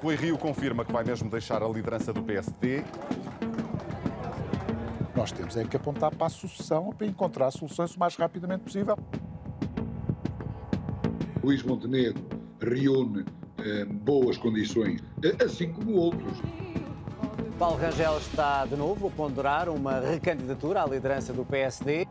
Rui 0.02 0.16
Rio 0.16 0.38
confirma 0.38 0.84
que 0.84 0.92
vai 0.92 1.04
mesmo 1.04 1.30
deixar 1.30 1.62
a 1.62 1.68
liderança 1.68 2.12
do 2.12 2.24
PSD. 2.24 2.84
Nós 5.16 5.32
temos 5.32 5.56
é 5.56 5.66
que 5.66 5.76
apontar 5.76 6.16
para 6.16 6.28
a 6.28 6.30
sucessão 6.30 6.92
para 6.92 7.06
encontrar 7.06 7.52
soluções 7.52 7.96
o 7.96 8.00
mais 8.00 8.16
rapidamente 8.16 8.64
possível. 8.64 8.98
Luís 11.44 11.62
Montenegro 11.62 12.22
reúne 12.62 13.26
eh, 13.58 13.86
boas 13.86 14.38
condições, 14.38 15.02
eh, 15.24 15.44
assim 15.44 15.72
como 15.72 15.94
outros. 15.94 16.40
Paulo 17.58 17.78
Rangel 17.78 18.18
está 18.18 18.66
de 18.66 18.78
novo 18.78 19.08
a 19.08 19.12
ponderar 19.12 19.68
uma 19.68 20.00
recandidatura 20.00 20.82
à 20.82 20.88
liderança 20.88 21.34
do 21.34 21.44
PSD. 21.44 22.08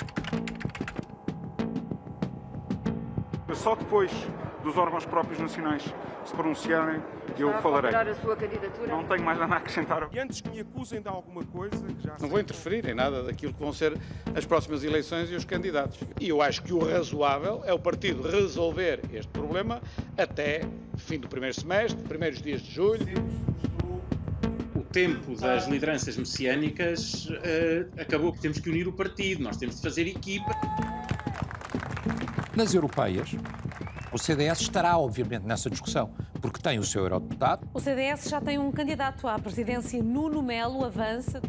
Só 3.63 3.75
depois 3.75 4.11
dos 4.63 4.77
órgãos 4.77 5.05
próprios 5.05 5.39
nacionais 5.41 5.83
se 6.25 6.33
pronunciarem, 6.35 7.01
eu 7.39 7.49
Está 7.49 7.61
falarei. 7.63 7.95
a 7.95 8.15
sua 8.15 8.37
candidatura? 8.37 8.87
Não 8.87 9.05
tenho 9.05 9.23
mais 9.25 9.39
nada 9.39 9.55
a 9.55 9.59
acrescentar. 9.59 10.09
E 10.13 10.19
antes 10.19 10.41
que 10.41 10.49
me 10.49 10.61
acusem 10.61 11.01
de 11.01 11.09
alguma 11.09 11.45
coisa, 11.45 11.77
que 11.87 12.03
já 12.03 12.17
Não 12.21 12.29
vou 12.29 12.39
interferir 12.39 12.87
em 12.89 12.95
nada 12.95 13.23
daquilo 13.23 13.53
que 13.53 13.61
vão 13.61 13.73
ser 13.73 13.99
as 14.35 14.45
próximas 14.45 14.85
eleições 14.85 15.31
e 15.31 15.35
os 15.35 15.45
candidatos. 15.45 15.99
E 16.21 16.29
eu 16.29 16.41
acho 16.41 16.63
que 16.63 16.73
o 16.73 16.79
razoável 16.79 17.63
é 17.65 17.73
o 17.73 17.79
partido 17.79 18.23
resolver 18.29 19.01
este 19.13 19.29
problema 19.29 19.81
até 20.17 20.63
fim 20.97 21.19
do 21.19 21.29
primeiro 21.29 21.59
semestre, 21.59 22.03
primeiros 22.05 22.41
dias 22.41 22.61
de 22.61 22.73
julho. 22.73 23.07
o 24.75 24.83
tempo 24.91 25.35
das 25.37 25.67
lideranças 25.67 26.17
messiânicas 26.17 27.29
eh, 27.43 27.87
acabou 27.99 28.33
que 28.33 28.41
temos 28.41 28.59
que 28.59 28.71
unir 28.71 28.87
o 28.89 28.93
partido, 28.93 29.43
nós 29.43 29.57
temos 29.57 29.77
de 29.77 29.83
fazer 29.83 30.07
equipa. 30.07 30.51
Nas 32.59 32.75
europeias, 32.75 33.37
o 34.11 34.19
CDS 34.19 34.63
estará, 34.63 34.99
obviamente, 34.99 35.45
nessa 35.45 35.71
discussão, 35.71 36.13
porque 36.43 36.61
tem 36.61 36.77
o 36.77 36.83
seu 36.83 37.05
eurodeputado. 37.05 37.69
O 37.73 37.79
CDS 37.79 38.29
já 38.29 38.41
tem 38.41 38.59
um 38.59 38.73
candidato 38.73 39.29
à 39.29 39.39
presidência, 39.39 40.03
Nuno 40.03 40.43
Melo, 40.43 40.85
avança. 40.85 41.41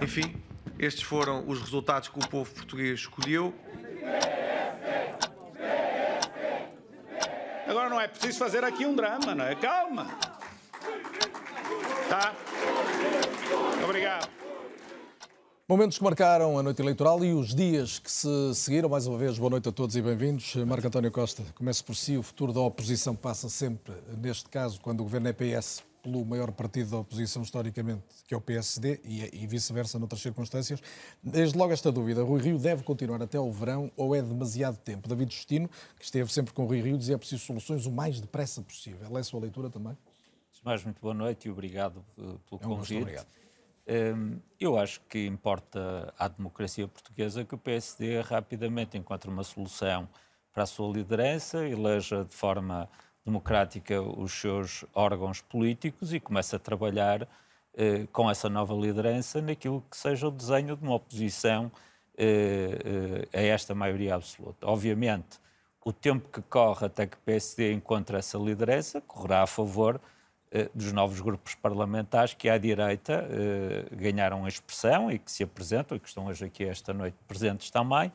Enfim, 0.00 0.42
estes 0.78 1.02
foram 1.02 1.46
os 1.46 1.60
resultados 1.60 2.08
que 2.08 2.18
o 2.18 2.26
povo 2.26 2.50
português 2.50 3.00
escolheu. 3.00 3.52
Agora 7.68 7.90
não 7.90 8.00
é 8.00 8.08
preciso 8.08 8.38
fazer 8.38 8.64
aqui 8.64 8.86
um 8.86 8.96
drama, 8.96 9.34
não 9.34 9.44
é? 9.44 9.54
Calma. 9.54 10.06
Tá? 12.08 12.34
Obrigado. 13.84 14.26
Momentos 15.68 15.98
que 15.98 16.04
marcaram 16.04 16.58
a 16.58 16.62
noite 16.62 16.80
eleitoral 16.80 17.22
e 17.22 17.34
os 17.34 17.54
dias 17.54 17.98
que 17.98 18.10
se 18.10 18.54
seguiram. 18.54 18.88
Mais 18.88 19.06
uma 19.06 19.18
vez, 19.18 19.38
boa 19.38 19.50
noite 19.50 19.68
a 19.68 19.72
todos 19.72 19.94
e 19.96 20.00
bem-vindos. 20.00 20.56
Marco 20.56 20.86
António 20.86 21.12
Costa, 21.12 21.42
comece 21.54 21.84
por 21.84 21.94
si. 21.94 22.16
O 22.16 22.22
futuro 22.22 22.54
da 22.54 22.60
oposição 22.60 23.14
passa 23.14 23.50
sempre, 23.50 23.92
neste 24.16 24.48
caso, 24.48 24.80
quando 24.80 25.00
o 25.00 25.02
governo 25.02 25.28
é 25.28 25.34
PS, 25.34 25.84
pelo 26.02 26.24
maior 26.24 26.52
partido 26.52 26.90
da 26.90 26.96
oposição 26.98 27.42
historicamente, 27.42 28.02
que 28.26 28.34
é 28.34 28.36
o 28.36 28.40
PSD, 28.40 29.00
e, 29.04 29.42
e 29.42 29.46
vice-versa 29.46 29.98
noutras 29.98 30.20
circunstâncias. 30.20 30.80
Desde 31.22 31.56
logo 31.56 31.72
esta 31.72 31.90
dúvida, 31.92 32.22
Rui 32.22 32.40
Rio 32.40 32.58
deve 32.58 32.82
continuar 32.82 33.22
até 33.22 33.38
ao 33.38 33.50
verão 33.52 33.90
ou 33.96 34.14
é 34.14 34.22
demasiado 34.22 34.76
tempo? 34.78 35.08
David 35.08 35.34
Justino, 35.34 35.68
que 35.98 36.04
esteve 36.04 36.32
sempre 36.32 36.52
com 36.52 36.64
o 36.64 36.66
Rui 36.66 36.80
Rio, 36.80 36.98
dizia 36.98 37.14
que 37.14 37.16
é 37.16 37.18
preciso 37.18 37.44
soluções 37.44 37.86
o 37.86 37.90
mais 37.90 38.20
depressa 38.20 38.62
possível. 38.62 39.16
É 39.16 39.20
a 39.20 39.24
sua 39.24 39.40
leitura 39.40 39.70
também? 39.70 39.96
Mais 40.64 40.84
muito 40.84 41.00
boa 41.00 41.14
noite 41.14 41.48
e 41.48 41.50
obrigado 41.50 42.04
uh, 42.18 42.38
pelo 42.40 42.60
É 42.60 42.66
um 42.66 42.68
gosto, 42.76 42.80
convite. 42.80 42.96
obrigado. 43.00 43.26
Um, 43.88 44.38
eu 44.60 44.78
acho 44.78 45.00
que 45.08 45.26
importa 45.26 46.12
à 46.18 46.28
democracia 46.28 46.86
portuguesa 46.86 47.44
que 47.44 47.54
o 47.54 47.58
PSD 47.58 48.20
rapidamente 48.20 48.98
encontre 48.98 49.30
uma 49.30 49.44
solução 49.44 50.06
para 50.52 50.64
a 50.64 50.66
sua 50.66 50.92
liderança, 50.92 51.66
eleja 51.66 52.24
de 52.24 52.34
forma 52.34 52.88
democrática 53.28 54.00
os 54.00 54.32
seus 54.32 54.84
órgãos 54.94 55.40
políticos 55.40 56.12
e 56.12 56.18
comece 56.18 56.56
a 56.56 56.58
trabalhar 56.58 57.28
eh, 57.76 58.06
com 58.10 58.30
essa 58.30 58.48
nova 58.48 58.74
liderança 58.74 59.40
naquilo 59.40 59.84
que 59.90 59.96
seja 59.96 60.26
o 60.26 60.30
desenho 60.30 60.76
de 60.76 60.82
uma 60.82 60.94
oposição 60.94 61.70
eh, 62.16 63.26
eh, 63.32 63.38
a 63.38 63.42
esta 63.42 63.74
maioria 63.74 64.14
absoluta. 64.14 64.66
Obviamente, 64.66 65.38
o 65.84 65.92
tempo 65.92 66.28
que 66.28 66.42
corre 66.42 66.86
até 66.86 67.06
que 67.06 67.16
o 67.16 67.20
PSD 67.20 67.72
encontre 67.72 68.16
essa 68.16 68.36
liderança 68.36 69.00
correrá 69.00 69.42
a 69.42 69.46
favor 69.46 70.00
eh, 70.50 70.68
dos 70.74 70.92
novos 70.92 71.20
grupos 71.20 71.54
parlamentares 71.54 72.34
que 72.34 72.48
à 72.48 72.56
direita 72.56 73.28
eh, 73.30 73.86
ganharam 73.92 74.44
a 74.44 74.48
expressão 74.48 75.10
e 75.10 75.18
que 75.18 75.30
se 75.30 75.42
apresentam 75.42 75.96
e 75.96 76.00
que 76.00 76.08
estão 76.08 76.26
hoje 76.26 76.44
aqui 76.44 76.64
esta 76.64 76.92
noite 76.92 77.16
presentes 77.26 77.70
também 77.70 78.10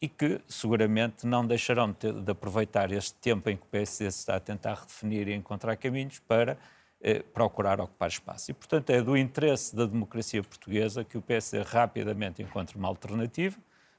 e 0.00 0.08
que 0.08 0.40
seguramente 0.46 1.26
não 1.26 1.44
deixarão 1.44 1.94
de, 1.98 2.12
de 2.12 2.30
aproveitar 2.30 2.92
este 2.92 3.14
tempo 3.14 3.50
em 3.50 3.56
que 3.56 3.64
o 3.64 3.66
PSD 3.66 4.10
se 4.10 4.18
está 4.20 4.36
a 4.36 4.40
tentar 4.40 4.74
redefinir 4.74 5.28
e 5.28 5.34
encontrar 5.34 5.76
caminhos 5.76 6.20
para 6.20 6.56
eh, 7.00 7.22
procurar 7.32 7.80
ocupar 7.80 8.08
espaço. 8.08 8.50
E, 8.50 8.54
portanto, 8.54 8.90
é 8.90 9.02
do 9.02 9.16
interesse 9.16 9.74
da 9.74 9.86
democracia 9.86 10.42
portuguesa 10.42 11.04
que 11.04 11.18
o 11.18 11.22
PSD 11.22 11.62
rapidamente 11.62 12.42
encontre 12.42 12.76
uma 12.76 12.88
alternativa. 12.88 13.56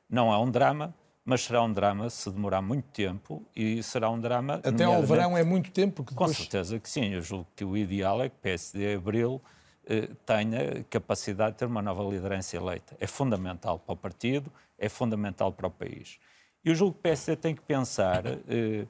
Não 0.09 0.33
é 0.33 0.37
um 0.37 0.49
drama, 0.49 0.93
mas 1.25 1.43
será 1.43 1.61
um 1.61 1.71
drama 1.71 2.09
se 2.09 2.31
demorar 2.31 2.61
muito 2.61 2.85
tempo 2.91 3.45
e 3.55 3.83
será 3.83 4.09
um 4.09 4.19
drama... 4.19 4.61
Até 4.63 4.85
ao 4.85 5.03
verão 5.03 5.37
é 5.37 5.43
muito 5.43 5.69
tempo, 5.71 6.03
com 6.03 6.11
depois... 6.11 6.35
certeza 6.37 6.79
que 6.79 6.89
sim. 6.89 7.13
Eu 7.13 7.21
julgo 7.21 7.47
que 7.55 7.63
o 7.63 7.75
ideal 7.77 8.21
é 8.21 8.29
que 8.29 8.35
o 8.35 8.39
PSD 8.39 8.95
Abril 8.95 9.41
eh, 9.85 10.09
tenha 10.25 10.83
capacidade 10.89 11.53
de 11.53 11.57
ter 11.59 11.65
uma 11.65 11.81
nova 11.81 12.03
liderança 12.03 12.55
eleita. 12.55 12.95
É 12.99 13.07
fundamental 13.07 13.79
para 13.79 13.93
o 13.93 13.97
partido, 13.97 14.51
é 14.79 14.89
fundamental 14.89 15.51
para 15.51 15.67
o 15.67 15.71
país. 15.71 16.19
Eu 16.63 16.73
julgo 16.73 16.93
que 16.93 16.99
o 16.99 17.03
PSD 17.03 17.35
tem 17.35 17.55
que 17.55 17.61
pensar, 17.61 18.25
eh, 18.25 18.85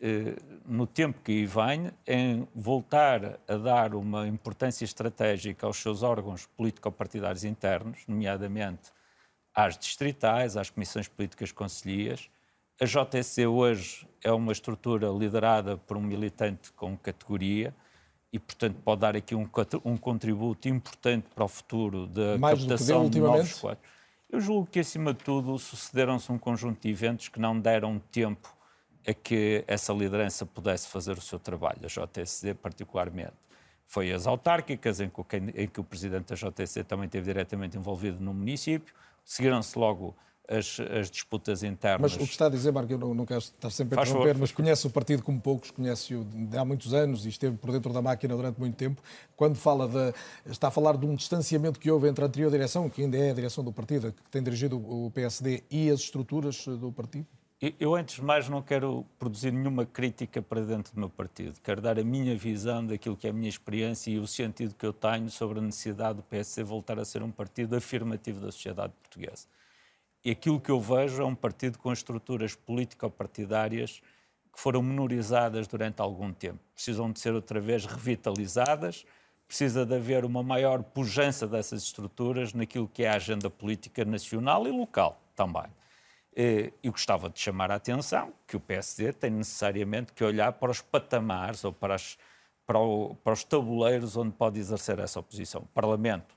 eh, 0.00 0.36
no 0.64 0.86
tempo 0.86 1.20
que 1.22 1.32
aí 1.32 1.46
vem, 1.46 1.90
em 2.06 2.48
voltar 2.54 3.40
a 3.48 3.56
dar 3.56 3.94
uma 3.94 4.28
importância 4.28 4.84
estratégica 4.84 5.66
aos 5.66 5.76
seus 5.76 6.02
órgãos 6.02 6.46
político-partidários 6.56 7.44
internos, 7.44 8.04
nomeadamente 8.06 8.92
às 9.54 9.76
distritais, 9.76 10.56
às 10.56 10.70
comissões 10.70 11.08
políticas 11.08 11.50
conselhias. 11.50 12.30
A 12.80 12.84
JSC 12.84 13.46
hoje 13.46 14.06
é 14.22 14.32
uma 14.32 14.52
estrutura 14.52 15.08
liderada 15.08 15.76
por 15.76 15.96
um 15.96 16.00
militante 16.00 16.72
com 16.72 16.96
categoria 16.96 17.74
e, 18.32 18.38
portanto, 18.38 18.76
pode 18.84 19.00
dar 19.00 19.16
aqui 19.16 19.34
um, 19.34 19.48
um 19.84 19.96
contributo 19.96 20.68
importante 20.68 21.26
para 21.34 21.44
o 21.44 21.48
futuro 21.48 22.06
da 22.06 22.38
Mais 22.38 22.58
do 22.60 22.62
que 22.62 22.68
deu 22.68 22.78
captação 22.78 23.10
de 23.10 23.20
novos 23.20 23.60
quadros. 23.60 23.99
Eu 24.32 24.40
julgo 24.40 24.66
que, 24.70 24.78
acima 24.78 25.12
de 25.12 25.24
tudo, 25.24 25.58
sucederam-se 25.58 26.30
um 26.30 26.38
conjunto 26.38 26.82
de 26.82 26.88
eventos 26.88 27.28
que 27.28 27.40
não 27.40 27.58
deram 27.58 27.98
tempo 28.12 28.54
a 29.04 29.12
que 29.12 29.64
essa 29.66 29.92
liderança 29.92 30.46
pudesse 30.46 30.88
fazer 30.88 31.18
o 31.18 31.20
seu 31.20 31.38
trabalho, 31.38 31.80
a 31.82 31.88
JSD 31.88 32.54
particularmente. 32.54 33.32
Foi 33.88 34.12
as 34.12 34.28
autárquicas, 34.28 35.00
em 35.00 35.08
que, 35.08 35.20
o 35.20 35.26
em 35.56 35.66
que 35.66 35.80
o 35.80 35.84
presidente 35.84 36.26
da 36.28 36.36
JSC 36.36 36.84
também 36.84 37.06
esteve 37.06 37.24
diretamente 37.24 37.76
envolvido 37.76 38.20
no 38.20 38.32
município, 38.32 38.94
seguiram-se 39.24 39.76
logo 39.76 40.14
as, 40.50 40.78
as 40.80 41.10
disputas 41.10 41.62
internas. 41.62 42.12
Mas 42.12 42.14
o 42.22 42.26
que 42.26 42.32
está 42.32 42.46
a 42.46 42.48
dizer, 42.48 42.72
Marco, 42.72 42.92
eu 42.92 42.98
não, 42.98 43.14
não 43.14 43.24
quero 43.24 43.38
estar 43.38 43.70
sempre 43.70 43.98
a 43.98 44.02
interromper, 44.02 44.36
mas 44.36 44.50
conhece 44.52 44.86
o 44.86 44.90
partido 44.90 45.22
como 45.22 45.40
poucos, 45.40 45.70
conhece-o 45.70 46.26
há 46.58 46.64
muitos 46.64 46.92
anos 46.92 47.24
e 47.24 47.28
esteve 47.28 47.56
por 47.56 47.70
dentro 47.70 47.92
da 47.92 48.02
máquina 48.02 48.36
durante 48.36 48.58
muito 48.58 48.74
tempo. 48.76 49.00
Quando 49.36 49.54
fala 49.54 49.86
de, 49.88 50.12
está 50.50 50.68
a 50.68 50.70
falar 50.70 50.96
de 50.96 51.06
um 51.06 51.14
distanciamento 51.14 51.78
que 51.78 51.90
houve 51.90 52.08
entre 52.08 52.24
a 52.24 52.26
anterior 52.26 52.50
direção, 52.50 52.90
que 52.90 53.02
ainda 53.02 53.16
é 53.16 53.30
a 53.30 53.34
direção 53.34 53.62
do 53.62 53.72
partido, 53.72 54.12
que 54.12 54.30
tem 54.30 54.42
dirigido 54.42 54.76
o 54.76 55.10
PSD, 55.12 55.62
e 55.70 55.88
as 55.88 56.00
estruturas 56.00 56.64
do 56.66 56.90
partido? 56.92 57.26
Eu- 57.60 57.72
Eu, 57.78 57.94
antes 57.94 58.14
de 58.16 58.22
mais, 58.22 58.48
não 58.48 58.62
quero 58.62 59.04
produzir 59.18 59.52
nenhuma 59.52 59.84
crítica 59.84 60.40
para 60.40 60.62
dentro 60.62 60.94
do 60.94 60.98
meu 60.98 61.10
partido. 61.10 61.60
Quero 61.62 61.80
dar 61.82 61.98
a 61.98 62.02
minha 62.02 62.34
visão 62.34 62.84
daquilo 62.86 63.14
que 63.16 63.26
é 63.26 63.30
a 63.30 63.32
minha 63.34 63.50
experiência 63.50 64.10
e 64.10 64.18
o 64.18 64.26
sentido 64.26 64.74
que 64.74 64.84
eu 64.86 64.92
tenho 64.94 65.28
sobre 65.30 65.58
a 65.58 65.62
necessidade 65.62 66.16
do 66.16 66.22
PSD 66.22 66.62
voltar 66.64 66.98
a 66.98 67.04
ser 67.04 67.22
um 67.22 67.30
partido 67.30 67.76
afirmativo 67.76 68.40
da 68.40 68.50
sociedade 68.50 68.92
portuguesa. 69.02 69.46
E 70.24 70.30
aquilo 70.30 70.60
que 70.60 70.70
eu 70.70 70.80
vejo 70.80 71.22
é 71.22 71.24
um 71.24 71.34
partido 71.34 71.78
com 71.78 71.92
estruturas 71.92 72.54
político-partidárias 72.54 74.02
que 74.52 74.60
foram 74.60 74.82
menorizadas 74.82 75.66
durante 75.66 76.00
algum 76.02 76.32
tempo. 76.32 76.58
Precisam 76.74 77.10
de 77.10 77.20
ser 77.20 77.32
outra 77.32 77.60
vez 77.60 77.86
revitalizadas, 77.86 79.06
precisa 79.46 79.86
de 79.86 79.94
haver 79.94 80.24
uma 80.24 80.42
maior 80.42 80.82
pujança 80.82 81.46
dessas 81.46 81.82
estruturas 81.82 82.52
naquilo 82.52 82.86
que 82.88 83.02
é 83.04 83.08
a 83.08 83.14
agenda 83.14 83.48
política 83.48 84.04
nacional 84.04 84.66
e 84.66 84.70
local 84.70 85.20
também. 85.34 85.64
Eh, 86.36 86.72
Eu 86.82 86.92
gostava 86.92 87.28
de 87.30 87.40
chamar 87.40 87.70
a 87.70 87.76
atenção 87.76 88.32
que 88.46 88.56
o 88.56 88.60
PSD 88.60 89.12
tem 89.12 89.30
necessariamente 89.30 90.12
que 90.12 90.22
olhar 90.22 90.52
para 90.52 90.70
os 90.70 90.80
patamares 90.80 91.64
ou 91.64 91.72
para, 91.72 91.94
as- 91.94 92.16
para 92.66 92.78
o- 92.78 93.14
para 93.24 93.32
os 93.32 93.42
tabuleiros 93.42 94.16
onde 94.16 94.32
pode 94.32 94.60
exercer 94.60 94.98
essa 94.98 95.18
oposição. 95.18 95.62
O 95.62 95.66
Parlamento 95.66 96.36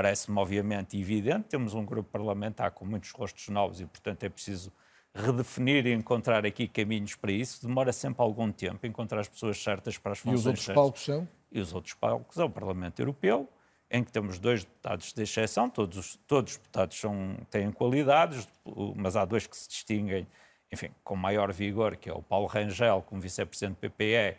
parece-me 0.00 0.38
obviamente 0.38 0.98
evidente, 0.98 1.48
temos 1.50 1.74
um 1.74 1.84
grupo 1.84 2.08
parlamentar 2.10 2.70
com 2.70 2.86
muitos 2.86 3.10
rostos 3.10 3.46
novos 3.50 3.82
e, 3.82 3.86
portanto, 3.86 4.24
é 4.24 4.30
preciso 4.30 4.72
redefinir 5.14 5.86
e 5.86 5.92
encontrar 5.92 6.46
aqui 6.46 6.66
caminhos 6.66 7.14
para 7.16 7.30
isso. 7.30 7.66
Demora 7.66 7.92
sempre 7.92 8.22
algum 8.22 8.50
tempo 8.50 8.86
encontrar 8.86 9.20
as 9.20 9.28
pessoas 9.28 9.62
certas 9.62 9.98
para 9.98 10.12
as 10.12 10.18
E 10.18 10.22
funções 10.22 10.40
os 10.40 10.46
outros 10.46 10.64
certas. 10.64 10.82
palcos 10.82 11.04
são? 11.04 11.28
E 11.52 11.60
os 11.60 11.74
outros 11.74 11.92
palcos 11.92 12.38
é 12.38 12.44
o 12.44 12.48
Parlamento 12.48 12.98
Europeu, 13.00 13.46
em 13.90 14.02
que 14.02 14.10
temos 14.10 14.38
dois 14.38 14.64
deputados 14.64 15.12
de 15.12 15.22
exceção, 15.22 15.68
todos, 15.68 15.98
os- 15.98 16.16
todos 16.26 16.52
os 16.52 16.56
deputados 16.58 16.98
são, 16.98 17.36
têm 17.50 17.70
qualidades, 17.70 18.48
mas 18.96 19.16
há 19.16 19.26
dois 19.26 19.46
que 19.46 19.54
se 19.56 19.68
distinguem, 19.68 20.26
enfim, 20.72 20.88
com 21.04 21.14
maior 21.14 21.52
vigor, 21.52 21.96
que 21.96 22.08
é 22.08 22.12
o 22.14 22.22
Paulo 22.22 22.46
Rangel, 22.46 23.02
como 23.02 23.20
vice-presidente 23.20 23.74
do 23.74 23.80
PPE, 23.90 24.38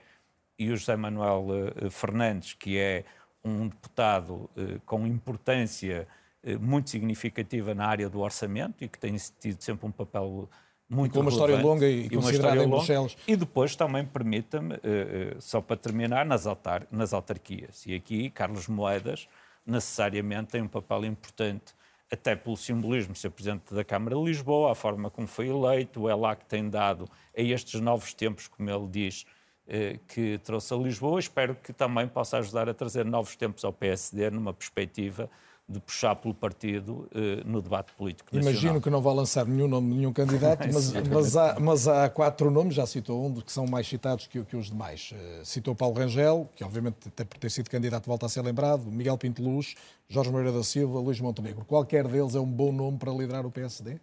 e 0.57 0.71
o 0.71 0.75
José 0.77 0.95
Manuel 0.95 1.45
eh, 1.85 1.89
Fernandes, 1.91 2.53
que 2.53 2.79
é 2.79 3.03
um 3.43 3.67
deputado 3.67 4.49
eh, 4.55 4.79
com 4.85 5.05
importância 5.07 6.07
eh, 6.43 6.57
muito 6.57 6.89
significativa 6.89 7.73
na 7.73 7.85
área 7.85 8.09
do 8.09 8.19
orçamento 8.19 8.83
e 8.83 8.87
que 8.87 8.99
tem 8.99 9.15
tido 9.39 9.61
sempre 9.61 9.87
um 9.87 9.91
papel 9.91 10.49
muito 10.91 11.13
e 11.13 11.15
com 11.15 11.21
uma 11.21 11.31
história 11.31 11.57
longa 11.61 11.87
e, 11.87 12.05
e 12.05 12.09
considerada 12.09 12.63
em 12.63 12.69
Bruxelas. 12.69 13.15
E 13.25 13.35
depois 13.35 13.75
também 13.75 14.05
permita-me, 14.05 14.75
uh, 14.75 14.79
só 15.39 15.61
para 15.61 15.77
terminar, 15.77 16.25
nas, 16.25 16.45
autar 16.45 16.85
nas 16.91 17.13
autarquias. 17.13 17.85
E 17.85 17.95
aqui 17.95 18.29
Carlos 18.29 18.67
Moedas 18.67 19.27
necessariamente 19.65 20.49
tem 20.49 20.61
um 20.61 20.67
papel 20.67 21.05
importante, 21.05 21.73
até 22.11 22.35
pelo 22.35 22.57
simbolismo 22.57 23.13
de 23.13 23.19
ser 23.19 23.29
Presidente 23.29 23.73
da 23.73 23.85
Câmara 23.85 24.17
de 24.17 24.21
Lisboa, 24.21 24.73
a 24.73 24.75
forma 24.75 25.09
como 25.09 25.27
foi 25.27 25.47
eleito, 25.47 26.09
é 26.09 26.13
lá 26.15 26.35
que 26.35 26.43
tem 26.45 26.69
dado 26.69 27.07
a 27.37 27.41
estes 27.41 27.79
novos 27.79 28.13
tempos, 28.13 28.49
como 28.49 28.69
ele 28.69 28.87
diz, 28.87 29.25
que 30.07 30.37
trouxe 30.43 30.73
a 30.73 30.77
Lisboa. 30.77 31.19
Espero 31.19 31.55
que 31.55 31.71
também 31.71 32.07
possa 32.07 32.37
ajudar 32.37 32.67
a 32.67 32.73
trazer 32.73 33.05
novos 33.05 33.35
tempos 33.35 33.63
ao 33.63 33.71
PSD 33.71 34.29
numa 34.29 34.53
perspectiva 34.53 35.29
de 35.71 35.79
puxar 35.79 36.15
pelo 36.15 36.33
partido 36.33 37.07
uh, 37.15 37.47
no 37.47 37.61
debate 37.61 37.93
político 37.93 38.35
nacional. 38.35 38.51
Imagino 38.51 38.81
que 38.81 38.89
não 38.89 39.01
vai 39.01 39.15
lançar 39.15 39.45
nenhum 39.45 39.67
nome 39.67 39.91
de 39.91 39.97
nenhum 39.99 40.13
candidato, 40.13 40.67
mas, 40.71 40.91
mas, 40.91 41.37
há, 41.37 41.59
mas, 41.59 41.87
há, 41.87 42.09
quatro 42.09 42.51
nomes, 42.51 42.75
já 42.75 42.85
citou 42.85 43.25
um, 43.25 43.33
que 43.35 43.51
são 43.51 43.65
mais 43.65 43.87
citados 43.87 44.27
que, 44.27 44.43
que 44.43 44.55
os 44.55 44.69
demais. 44.69 45.13
Uh, 45.13 45.45
citou 45.45 45.73
Paulo 45.73 45.95
Rangel, 45.95 46.49
que 46.55 46.63
obviamente 46.63 47.07
até 47.07 47.23
por 47.23 47.37
ter 47.37 47.49
sido 47.49 47.69
candidato 47.69 48.05
volta 48.05 48.25
a 48.25 48.29
ser 48.29 48.41
lembrado, 48.41 48.83
Miguel 48.91 49.17
Pinto 49.17 49.41
Luz, 49.41 49.75
Jorge 50.09 50.29
Moreira 50.29 50.51
da 50.51 50.63
Silva, 50.63 50.99
Luís 50.99 51.19
Montenegro. 51.19 51.63
Qualquer 51.65 52.07
deles 52.07 52.35
é 52.35 52.39
um 52.39 52.51
bom 52.51 52.71
nome 52.71 52.97
para 52.97 53.11
liderar 53.11 53.45
o 53.45 53.51
PSD? 53.51 53.97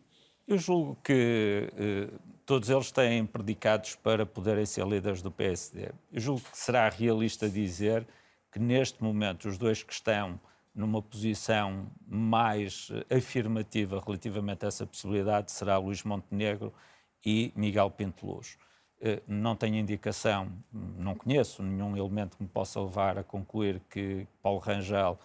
Eu 0.47 0.57
julgo 0.57 0.97
que 1.05 1.71
uh, 1.75 2.19
todos 2.49 2.71
eles 2.71 2.91
têm 2.91 3.27
predicados 3.27 3.95
para 3.95 4.25
poderem 4.25 4.65
ser 4.65 4.87
líderes 4.87 5.21
do 5.21 5.31
PSD. 5.31 5.93
Eu 6.11 6.19
julgo 6.19 6.41
que 6.41 6.57
será 6.57 6.89
realista 6.89 7.47
dizer 7.47 8.09
que 8.51 8.59
neste 8.59 9.03
momento 9.05 9.47
os 9.47 9.59
dois 9.59 9.83
que 9.83 9.93
estão 9.93 10.41
numa 10.75 11.03
posição 11.03 11.91
mais 12.07 12.89
afirmativa 13.15 14.03
relativamente 14.03 14.65
a 14.65 14.69
essa 14.69 14.87
possibilidade 14.87 15.53
será 15.53 15.77
Luís 15.77 16.03
Montenegro 16.03 16.73
e 17.23 17.53
Miguel 17.55 17.91
Pinto 17.91 18.25
Luz. 18.27 18.57
Eh, 19.03 19.21
não 19.29 19.55
tenho 19.55 19.77
indicação, 19.77 20.51
não 20.73 21.15
conheço 21.15 21.63
nenhum 21.63 21.99
elemento 21.99 22.39
que 22.39 22.43
me 22.43 22.49
possa 22.49 22.81
levar 22.81 23.19
a 23.19 23.23
concluir 23.23 23.79
que 23.91 24.27
Paulo 24.43 24.59
Rangel 24.59 25.21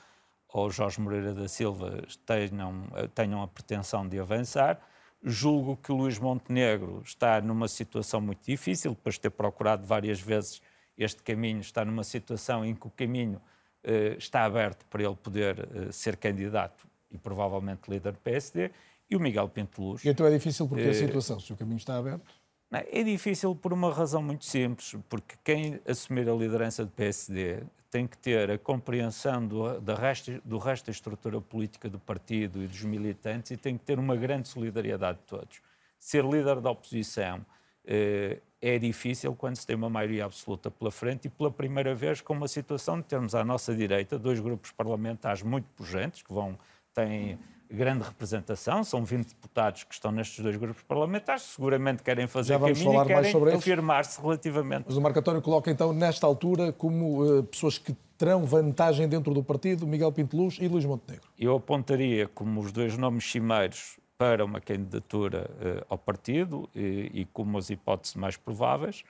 ou 0.50 0.70
Jorge 0.70 1.00
Moreira 1.00 1.34
da 1.34 1.48
Silva 1.48 2.04
tenham, 2.26 2.84
tenham 3.16 3.42
a 3.42 3.48
pretensão 3.48 4.06
de 4.06 4.20
avançar. 4.20 4.78
Julgo 5.24 5.78
que 5.78 5.92
Luís 5.92 6.20
Montenegro 6.20 7.02
está 7.06 7.40
numa 7.40 7.68
situação 7.68 8.20
muito 8.20 8.46
difícil, 8.46 8.92
depois 8.92 9.16
de 9.16 9.22
ter 9.22 9.30
procurado 9.30 9.86
várias 9.86 10.20
vezes 10.20 10.62
este 10.98 11.24
caminho, 11.24 11.62
está 11.62 11.86
numa 11.86 12.04
situação 12.04 12.66
em 12.66 12.76
que 12.76 12.88
o 12.88 12.90
caminho 12.90 13.42
eh, 13.84 14.16
está 14.18 14.44
aberto 14.44 14.86
para 14.88 15.04
ele 15.04 15.16
poder 15.16 15.60
eh, 15.60 15.92
ser 15.92 16.18
candidato 16.18 16.86
e 17.10 17.18
provavelmente 17.18 17.90
líder 17.90 18.12
do 18.12 18.20
PSD, 18.20 18.72
e 19.10 19.16
o 19.16 19.20
Miguel 19.20 19.48
Pinto 19.48 19.82
Luz. 19.82 20.04
E 20.04 20.10
então 20.10 20.26
é 20.26 20.32
difícil 20.32 20.68
porque 20.68 20.84
a 20.84 20.90
eh, 20.90 20.94
situação, 20.94 21.40
se 21.40 21.54
o 21.54 21.56
caminho 21.56 21.78
está 21.78 21.98
aberto? 21.98 22.34
É 22.74 23.04
difícil 23.04 23.56
por 23.56 23.72
uma 23.72 23.94
razão 23.94 24.22
muito 24.24 24.46
simples, 24.46 24.96
porque 25.08 25.36
quem 25.44 25.80
assumir 25.88 26.28
a 26.28 26.34
liderança 26.34 26.84
do 26.84 26.90
PSD 26.92 27.62
tem 27.92 28.08
que 28.08 28.18
ter 28.18 28.50
a 28.50 28.58
compreensão 28.58 29.46
do, 29.48 29.80
do, 29.80 29.94
resto, 29.94 30.42
do 30.44 30.58
resto 30.58 30.88
da 30.88 30.92
estrutura 30.92 31.40
política 31.40 31.88
do 31.88 32.00
partido 32.00 32.64
e 32.64 32.68
dos 32.68 32.82
militantes 32.82 33.52
e 33.52 33.58
tem 33.58 33.78
que 33.78 33.86
ter 33.86 34.00
uma 34.00 34.16
grande 34.16 34.48
solidariedade 34.48 35.20
de 35.20 35.26
todos. 35.26 35.62
Ser 36.00 36.26
líder 36.26 36.60
da 36.60 36.72
oposição 36.72 37.46
eh, 37.86 38.40
é 38.60 38.80
difícil 38.80 39.36
quando 39.36 39.58
se 39.58 39.68
tem 39.68 39.76
uma 39.76 39.92
maioria 39.92 40.26
absoluta 40.26 40.72
pela 40.72 40.90
frente 40.90 41.26
e 41.26 41.30
pela 41.30 41.52
primeira 41.52 41.94
vez 41.94 42.22
com 42.22 42.34
uma 42.34 42.48
situação 42.48 42.98
de 42.98 43.04
termos 43.04 43.36
à 43.36 43.46
nossa 43.46 43.76
direita 43.76 44.18
dois 44.18 44.40
grupos 44.40 44.72
parlamentares 44.72 45.44
muito 45.44 45.66
pujantes, 45.76 46.24
que 46.24 46.34
vão, 46.34 46.58
têm 46.96 47.38
grande 47.72 48.04
representação, 48.04 48.84
são 48.84 49.04
20 49.04 49.30
deputados 49.30 49.84
que 49.84 49.94
estão 49.94 50.12
nestes 50.12 50.40
dois 50.44 50.56
grupos 50.56 50.84
parlamentares, 50.84 51.44
seguramente 51.44 52.04
querem 52.04 52.28
fazer 52.28 52.54
Já 52.54 52.58
vamos 52.58 52.78
caminho 52.78 52.94
falar 52.94 53.06
e 53.06 53.08
querem 53.08 53.22
mais 53.22 53.32
sobre 53.32 53.54
afirmar-se 53.54 54.22
relativamente. 54.22 54.86
Mas 54.88 54.98
o 54.98 55.02
Marco 55.02 55.20
António 55.20 55.42
coloca 55.42 55.72
então, 55.72 55.94
nesta 55.94 56.28
altura, 56.28 56.72
como 56.72 57.24
uh, 57.24 57.44
pessoas 57.44 57.78
que 57.78 57.96
terão 58.18 58.46
vantagem 58.46 59.08
dentro 59.08 59.34
do 59.34 59.44
partido, 59.44 59.86
Miguel 59.86 60.12
Pinto 60.12 60.38
Luz 60.38 60.58
e 60.62 60.68
Luís 60.68 60.86
Montenegro. 60.86 61.28
Eu 61.38 61.56
apontaria 61.56 62.28
como 62.28 62.62
os 62.62 62.72
dois 62.72 62.98
nomes 62.98 63.30
cimeiros 63.30 64.00
para 64.18 64.46
uma 64.46 64.62
candidatura 64.62 65.50
uh, 65.52 65.86
ao 65.90 65.98
partido 65.98 66.70
e, 66.76 67.10
e 67.14 67.26
como 67.26 67.58
as 67.58 67.70
hipóteses 67.70 68.16
mais 68.16 68.38
prováveis, 68.38 69.04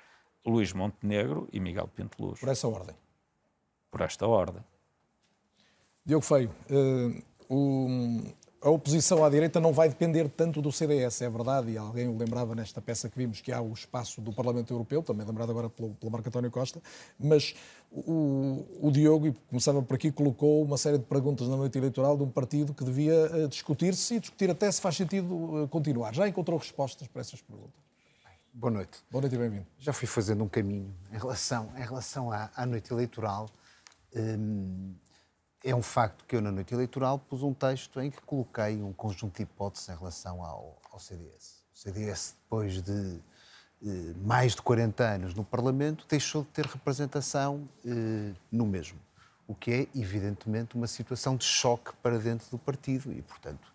Luís 0.46 0.74
Montenegro 0.74 1.48
e 1.52 1.60
Miguel 1.60 1.88
Pinto 1.88 2.22
Luz. 2.22 2.40
Por 2.40 2.50
essa 2.50 2.68
ordem? 2.68 2.96
Por 3.92 4.02
esta 4.02 4.28
ordem. 4.28 4.64
Diogo 6.06 6.26
Feio, 6.26 6.50
uh, 6.70 7.24
o, 7.48 7.88
a 8.64 8.70
oposição 8.70 9.26
à 9.26 9.30
direita 9.30 9.60
não 9.60 9.74
vai 9.74 9.90
depender 9.90 10.30
tanto 10.30 10.62
do 10.62 10.72
CDS, 10.72 11.22
é 11.22 11.30
verdade, 11.30 11.72
e 11.72 11.78
alguém 11.78 12.08
o 12.08 12.18
lembrava 12.18 12.56
nesta 12.56 12.82
peça 12.82 13.10
que 13.10 13.18
vimos 13.18 13.42
que 13.42 13.52
há 13.52 13.62
o 13.62 13.74
espaço 13.74 14.22
do 14.22 14.32
Parlamento 14.32 14.74
Europeu, 14.74 15.04
também 15.04 15.28
lembrado 15.28 15.50
agora 15.50 15.70
pelo, 15.70 15.94
pelo 15.96 16.10
Marco 16.10 16.30
António 16.30 16.50
Costa, 16.50 16.82
mas 17.20 17.54
o, 17.92 18.66
o, 18.80 18.90
Diogo, 18.90 19.28
e 19.28 19.34
começava 19.50 19.82
por 19.82 19.96
aqui, 19.96 20.12
colocou 20.12 20.64
uma 20.64 20.78
série 20.78 20.98
de 20.98 21.04
perguntas 21.04 21.48
na 21.50 21.58
noite 21.58 21.78
eleitoral 21.78 22.16
de 22.16 22.24
um 22.24 22.30
partido 22.30 22.74
que 22.74 22.86
devia 22.86 23.14
eh, 23.14 23.48
discutir-se 23.48 24.16
e 24.16 24.20
discutir 24.22 24.50
até 24.50 24.72
se 24.72 24.80
faz 24.80 24.96
sentido 24.96 25.64
eh, 25.64 25.68
continuar. 25.68 26.14
Já 26.14 26.26
encontrou 26.26 26.58
respostas 26.58 27.08
para 27.10 27.20
essas 27.20 27.42
perguntas? 27.42 27.84
Boa 28.54 28.72
noite. 28.72 29.00
Boa 29.12 29.22
noite 29.22 29.36
e 29.36 29.38
bem-vindo. 29.38 29.68
Já 29.78 29.92
fui 29.92 30.08
fazendo 30.08 30.42
um 30.44 30.48
caminho 30.48 30.96
em 31.12 31.18
relação, 31.18 31.70
em 31.76 31.82
relação 31.82 32.32
à, 32.32 32.50
à 32.56 32.66
noite 32.66 32.94
eleitoral. 32.94 33.50
Hum, 34.16 34.94
é 35.64 35.74
um 35.74 35.82
facto 35.82 36.26
que 36.26 36.36
eu, 36.36 36.42
na 36.42 36.52
noite 36.52 36.74
eleitoral, 36.74 37.18
pus 37.18 37.42
um 37.42 37.54
texto 37.54 38.02
em 38.02 38.12
que 38.12 38.22
coloquei 38.22 38.82
um 38.82 38.92
conjunto 38.92 39.38
de 39.38 39.44
hipóteses 39.44 39.88
em 39.88 39.96
relação 39.96 40.44
ao, 40.44 40.78
ao 40.92 41.00
CDS. 41.00 41.64
O 41.74 41.78
CDS, 41.78 42.36
depois 42.44 42.82
de 42.82 43.20
eh, 43.86 44.14
mais 44.18 44.56
de 44.56 44.62
40 44.62 45.04
anos 45.04 45.34
no 45.34 45.44
Parlamento, 45.44 46.06
deixou 46.08 46.44
de 46.44 46.50
ter 46.50 46.66
representação 46.66 47.68
eh, 47.86 48.34
no 48.52 48.66
mesmo. 48.66 49.00
O 49.48 49.56
que 49.56 49.72
é, 49.72 49.88
evidentemente, 49.96 50.76
uma 50.76 50.88
situação 50.88 51.38
de 51.38 51.46
choque 51.46 51.94
para 52.02 52.20
dentro 52.20 52.50
do 52.52 52.58
partido 52.58 53.14
e, 53.14 53.22
portanto, 53.22 53.74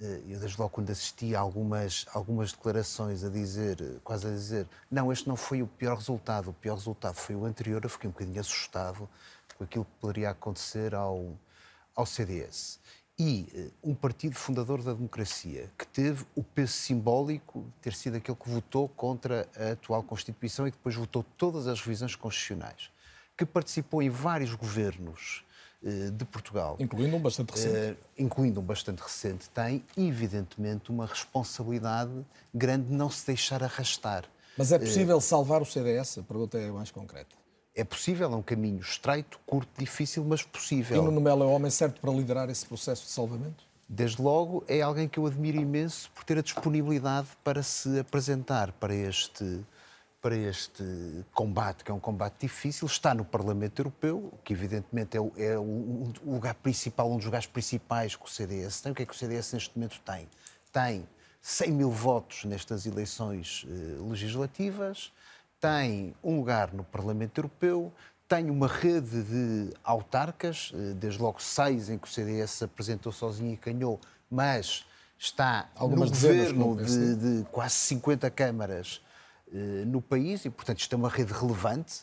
eh, 0.00 0.22
eu 0.28 0.38
desde 0.38 0.58
logo 0.60 0.70
quando 0.70 0.90
assisti 0.90 1.34
a 1.34 1.40
algumas, 1.40 2.06
algumas 2.12 2.52
declarações 2.52 3.24
a 3.24 3.28
dizer, 3.28 4.00
quase 4.04 4.26
a 4.26 4.30
dizer, 4.30 4.68
não, 4.90 5.12
este 5.12 5.28
não 5.28 5.36
foi 5.36 5.62
o 5.62 5.66
pior 5.66 5.96
resultado, 5.96 6.50
o 6.50 6.52
pior 6.52 6.74
resultado 6.74 7.14
foi 7.14 7.34
o 7.34 7.44
anterior, 7.44 7.82
eu 7.82 7.90
fiquei 7.90 8.08
um 8.08 8.12
bocadinho 8.12 8.40
assustado 8.40 9.08
aquilo 9.62 9.84
que 9.84 10.00
poderia 10.00 10.30
acontecer 10.30 10.94
ao, 10.94 11.38
ao 11.94 12.04
CDS. 12.04 12.80
E 13.16 13.72
uh, 13.84 13.90
um 13.90 13.94
partido 13.94 14.34
fundador 14.34 14.82
da 14.82 14.92
democracia, 14.92 15.70
que 15.78 15.86
teve 15.86 16.24
o 16.34 16.42
peso 16.42 16.72
simbólico 16.72 17.60
de 17.60 17.82
ter 17.82 17.94
sido 17.94 18.16
aquele 18.16 18.36
que 18.36 18.48
votou 18.48 18.88
contra 18.88 19.48
a 19.56 19.72
atual 19.72 20.02
Constituição 20.02 20.66
e 20.66 20.72
que 20.72 20.76
depois 20.76 20.96
votou 20.96 21.24
todas 21.36 21.68
as 21.68 21.80
revisões 21.80 22.16
constitucionais, 22.16 22.90
que 23.36 23.46
participou 23.46 24.02
em 24.02 24.10
vários 24.10 24.52
governos 24.54 25.44
uh, 25.80 26.10
de 26.10 26.24
Portugal. 26.24 26.76
Incluindo 26.80 27.16
um 27.16 27.20
bastante 27.20 27.50
recente. 27.50 27.92
Uh, 27.92 27.96
incluindo 28.18 28.58
um 28.58 28.64
bastante 28.64 29.00
recente, 29.00 29.48
tem, 29.50 29.84
evidentemente, 29.96 30.90
uma 30.90 31.06
responsabilidade 31.06 32.26
grande 32.52 32.88
de 32.88 32.94
não 32.94 33.08
se 33.08 33.24
deixar 33.24 33.62
arrastar. 33.62 34.24
Mas 34.58 34.72
é 34.72 34.78
possível 34.78 35.20
salvar 35.20 35.62
o 35.62 35.64
CDS? 35.64 36.18
A 36.18 36.22
pergunta 36.22 36.58
é 36.58 36.70
mais 36.70 36.90
concreta. 36.90 37.43
É 37.74 37.82
possível, 37.82 38.32
é 38.32 38.36
um 38.36 38.42
caminho 38.42 38.80
estreito, 38.80 39.40
curto, 39.44 39.68
difícil, 39.76 40.24
mas 40.24 40.42
possível. 40.42 41.02
E 41.02 41.04
Nuno 41.04 41.20
Melo 41.20 41.42
é 41.42 41.46
o 41.46 41.50
homem 41.50 41.70
certo 41.70 42.00
para 42.00 42.12
liderar 42.12 42.48
esse 42.48 42.64
processo 42.64 43.02
de 43.02 43.10
salvamento? 43.10 43.64
Desde 43.88 44.22
logo, 44.22 44.64
é 44.68 44.80
alguém 44.80 45.08
que 45.08 45.18
eu 45.18 45.26
admiro 45.26 45.58
imenso 45.58 46.10
por 46.12 46.22
ter 46.24 46.38
a 46.38 46.42
disponibilidade 46.42 47.26
para 47.42 47.62
se 47.62 47.98
apresentar 47.98 48.70
para 48.72 48.94
este, 48.94 49.60
para 50.22 50.36
este 50.36 50.84
combate, 51.32 51.82
que 51.84 51.90
é 51.90 51.94
um 51.94 51.98
combate 51.98 52.42
difícil. 52.42 52.86
Está 52.86 53.12
no 53.12 53.24
Parlamento 53.24 53.80
Europeu, 53.80 54.32
que 54.44 54.52
evidentemente 54.52 55.16
é, 55.16 55.20
o, 55.20 55.32
é 55.36 55.58
o 55.58 56.12
lugar 56.24 56.54
principal, 56.54 57.10
um 57.10 57.16
dos 57.16 57.26
lugares 57.26 57.46
principais 57.46 58.14
que 58.14 58.24
o 58.24 58.28
CDS 58.28 58.80
tem. 58.80 58.92
O 58.92 58.94
que 58.94 59.02
é 59.02 59.06
que 59.06 59.12
o 59.12 59.16
CDS 59.16 59.52
neste 59.52 59.76
momento 59.76 60.00
tem? 60.00 60.28
Tem 60.72 61.06
100 61.42 61.72
mil 61.72 61.90
votos 61.90 62.44
nestas 62.44 62.86
eleições 62.86 63.66
eh, 63.68 64.00
legislativas, 64.08 65.12
tem 65.64 66.14
um 66.22 66.36
lugar 66.36 66.74
no 66.74 66.84
Parlamento 66.84 67.38
Europeu, 67.38 67.90
tem 68.28 68.50
uma 68.50 68.68
rede 68.68 69.22
de 69.22 69.72
autarcas, 69.82 70.70
eh, 70.74 70.92
desde 70.92 71.22
logo 71.22 71.40
seis 71.40 71.88
em 71.88 71.96
que 71.96 72.06
o 72.06 72.10
CDS 72.10 72.50
se 72.50 72.64
apresentou 72.64 73.10
sozinho 73.10 73.50
e 73.50 73.56
ganhou, 73.56 73.98
mas 74.30 74.84
está 75.18 75.70
Algumas 75.74 76.10
no 76.10 76.16
governo 76.16 76.76
de, 76.76 77.16
de, 77.16 77.44
quase 77.50 77.76
50 77.76 78.30
câmaras 78.30 79.00
eh, 79.50 79.86
no 79.86 80.02
país 80.02 80.44
e, 80.44 80.50
portanto, 80.50 80.80
isto 80.80 80.92
é 80.92 80.96
uma 80.98 81.08
rede 81.08 81.32
relevante 81.32 82.02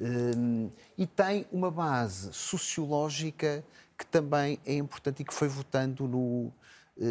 eh, 0.00 0.70
e 0.96 1.06
tem 1.06 1.46
uma 1.52 1.70
base 1.70 2.32
sociológica 2.32 3.62
que 3.98 4.06
também 4.06 4.58
é 4.64 4.74
importante 4.74 5.20
e 5.20 5.24
que 5.24 5.34
foi 5.34 5.48
votando 5.48 6.08
no, 6.08 6.50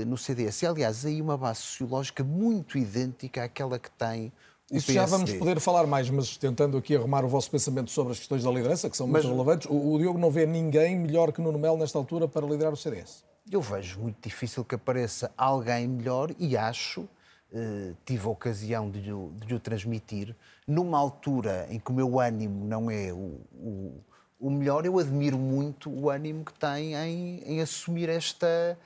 no 0.07 0.17
CDS. 0.17 0.63
E, 0.63 0.65
aliás, 0.65 1.05
aí 1.05 1.21
uma 1.21 1.37
base 1.37 1.59
sociológica 1.59 2.23
muito 2.23 2.75
idêntica 2.75 3.43
àquela 3.43 3.77
que 3.77 3.91
tem 3.91 4.33
isso 4.71 4.93
já 4.93 5.05
vamos 5.05 5.33
poder 5.33 5.59
falar 5.59 5.85
mais, 5.85 6.09
mas 6.09 6.37
tentando 6.37 6.77
aqui 6.77 6.95
arrumar 6.95 7.25
o 7.25 7.27
vosso 7.27 7.51
pensamento 7.51 7.91
sobre 7.91 8.13
as 8.13 8.19
questões 8.19 8.43
da 8.43 8.49
liderança, 8.49 8.89
que 8.89 8.95
são 8.95 9.05
muito 9.05 9.23
mas, 9.23 9.31
relevantes, 9.31 9.67
o, 9.69 9.93
o, 9.93 9.99
Diogo 9.99 10.17
não 10.17 10.31
vê 10.31 10.45
ninguém 10.45 10.97
melhor 10.97 11.31
que 11.31 11.41
Nuno 11.41 11.59
Melo 11.59 11.77
nesta 11.77 11.97
altura 11.97 12.27
para 12.27 12.45
liderar 12.47 12.71
o 12.71 12.77
CDS? 12.77 13.23
Eu 13.51 13.61
vejo 13.61 13.99
muito 13.99 14.17
difícil 14.21 14.63
que 14.63 14.75
apareça 14.75 15.31
alguém 15.37 15.87
melhor 15.87 16.31
e 16.39 16.55
acho 16.55 17.01
uh, 17.01 17.97
tive 18.05 18.25
a 18.25 18.29
ocasião 18.29 18.89
de, 18.89 19.01
de, 19.01 19.11
de 19.45 19.55
o 19.55 19.59
transmitir, 19.59 20.35
numa 20.65 20.97
altura 20.97 21.67
em 21.69 21.79
que 21.79 21.91
o 21.91 21.93
meu 21.93 22.19
ânimo 22.19 22.65
não 22.65 22.89
é 22.89 23.11
o, 23.11 23.41
o, 23.53 24.01
o 24.39 24.49
melhor, 24.49 24.85
eu 24.85 24.97
admiro 24.97 25.37
muito 25.37 25.89
o 25.89 26.09
ânimo 26.09 26.45
que 26.45 26.53
tem 26.53 26.95
em, 26.95 27.43
em 27.45 27.61
assumir 27.61 28.07
esta, 28.07 28.77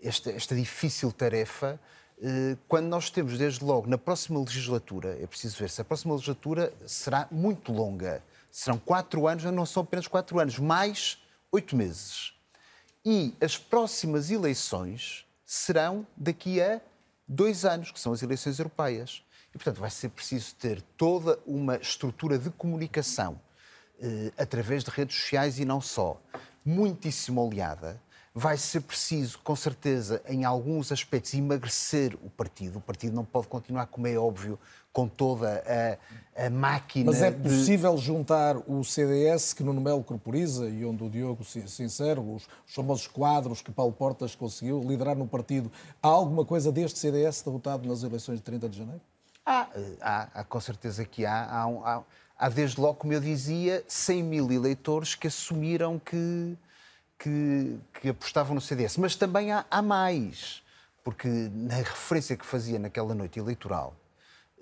esta, 0.00 0.30
esta 0.30 0.54
difícil 0.54 1.10
tarefa 1.10 1.80
quando 2.68 2.86
nós 2.86 3.10
temos, 3.10 3.36
desde 3.36 3.64
logo, 3.64 3.88
na 3.88 3.98
próxima 3.98 4.38
legislatura, 4.38 5.18
é 5.20 5.26
preciso 5.26 5.58
ver 5.58 5.68
se 5.68 5.80
a 5.80 5.84
próxima 5.84 6.14
legislatura 6.14 6.72
será 6.86 7.26
muito 7.30 7.72
longa. 7.72 8.22
Serão 8.50 8.78
quatro 8.78 9.26
anos, 9.26 9.44
não 9.44 9.66
são 9.66 9.82
apenas 9.82 10.06
quatro 10.06 10.38
anos, 10.38 10.58
mais 10.58 11.18
oito 11.50 11.74
meses. 11.74 12.32
E 13.04 13.34
as 13.40 13.56
próximas 13.58 14.30
eleições 14.30 15.26
serão 15.44 16.06
daqui 16.16 16.60
a 16.60 16.80
dois 17.26 17.64
anos, 17.64 17.90
que 17.90 17.98
são 17.98 18.12
as 18.12 18.22
eleições 18.22 18.58
europeias. 18.58 19.24
E, 19.54 19.58
portanto, 19.58 19.80
vai 19.80 19.90
ser 19.90 20.08
preciso 20.10 20.54
ter 20.54 20.80
toda 20.96 21.38
uma 21.46 21.76
estrutura 21.76 22.38
de 22.38 22.50
comunicação 22.50 23.40
eh, 24.00 24.32
através 24.38 24.82
de 24.84 24.90
redes 24.90 25.16
sociais 25.16 25.58
e 25.58 25.64
não 25.64 25.80
só, 25.80 26.20
muitíssimo 26.64 27.40
oleada. 27.40 28.00
Vai 28.34 28.56
ser 28.56 28.80
preciso, 28.80 29.38
com 29.40 29.54
certeza, 29.54 30.22
em 30.26 30.44
alguns 30.44 30.90
aspectos, 30.90 31.34
emagrecer 31.34 32.16
o 32.22 32.30
partido. 32.30 32.78
O 32.78 32.80
partido 32.80 33.14
não 33.14 33.26
pode 33.26 33.46
continuar, 33.46 33.86
como 33.86 34.06
é 34.06 34.16
óbvio, 34.16 34.58
com 34.92 35.06
toda 35.06 35.62
a, 36.36 36.46
a 36.46 36.50
máquina. 36.50 37.10
Mas 37.10 37.22
é 37.22 37.30
possível 37.30 37.94
de... 37.94 38.02
juntar 38.02 38.56
o 38.56 38.82
CDS 38.84 39.52
que 39.52 39.62
Nuno 39.62 39.80
Melo 39.80 40.02
corporiza 40.02 40.68
e 40.68 40.84
onde 40.84 41.04
o 41.04 41.10
Diogo 41.10 41.44
sincero, 41.44 42.22
os, 42.22 42.48
os 42.66 42.74
famosos 42.74 43.06
quadros 43.06 43.60
que 43.60 43.70
Paulo 43.70 43.92
Portas 43.92 44.34
conseguiu 44.34 44.80
liderar 44.80 45.16
no 45.16 45.26
partido. 45.26 45.70
Há 46.02 46.08
alguma 46.08 46.44
coisa 46.44 46.72
deste 46.72 46.98
CDS 46.98 47.42
derrotado 47.42 47.88
nas 47.88 48.02
eleições 48.02 48.36
de 48.36 48.42
30 48.42 48.68
de 48.68 48.78
janeiro? 48.78 49.00
Há, 49.44 49.68
há, 50.00 50.28
há 50.34 50.44
com 50.44 50.60
certeza 50.60 51.04
que 51.04 51.26
há. 51.26 51.44
Há, 51.44 51.64
há, 51.64 52.02
há, 52.38 52.48
desde 52.48 52.80
logo, 52.80 52.94
como 52.94 53.12
eu 53.12 53.20
dizia, 53.20 53.82
100 53.88 54.22
mil 54.22 54.52
eleitores 54.52 55.14
que 55.14 55.26
assumiram 55.26 55.98
que, 55.98 56.56
que, 57.22 57.78
que 58.00 58.08
apostavam 58.08 58.54
no 58.54 58.60
CDS. 58.60 58.96
Mas 58.96 59.14
também 59.14 59.52
há, 59.52 59.64
há 59.70 59.80
mais, 59.80 60.62
porque 61.04 61.28
na 61.28 61.76
referência 61.76 62.36
que 62.36 62.44
fazia 62.44 62.78
naquela 62.78 63.14
noite 63.14 63.38
eleitoral, 63.38 63.94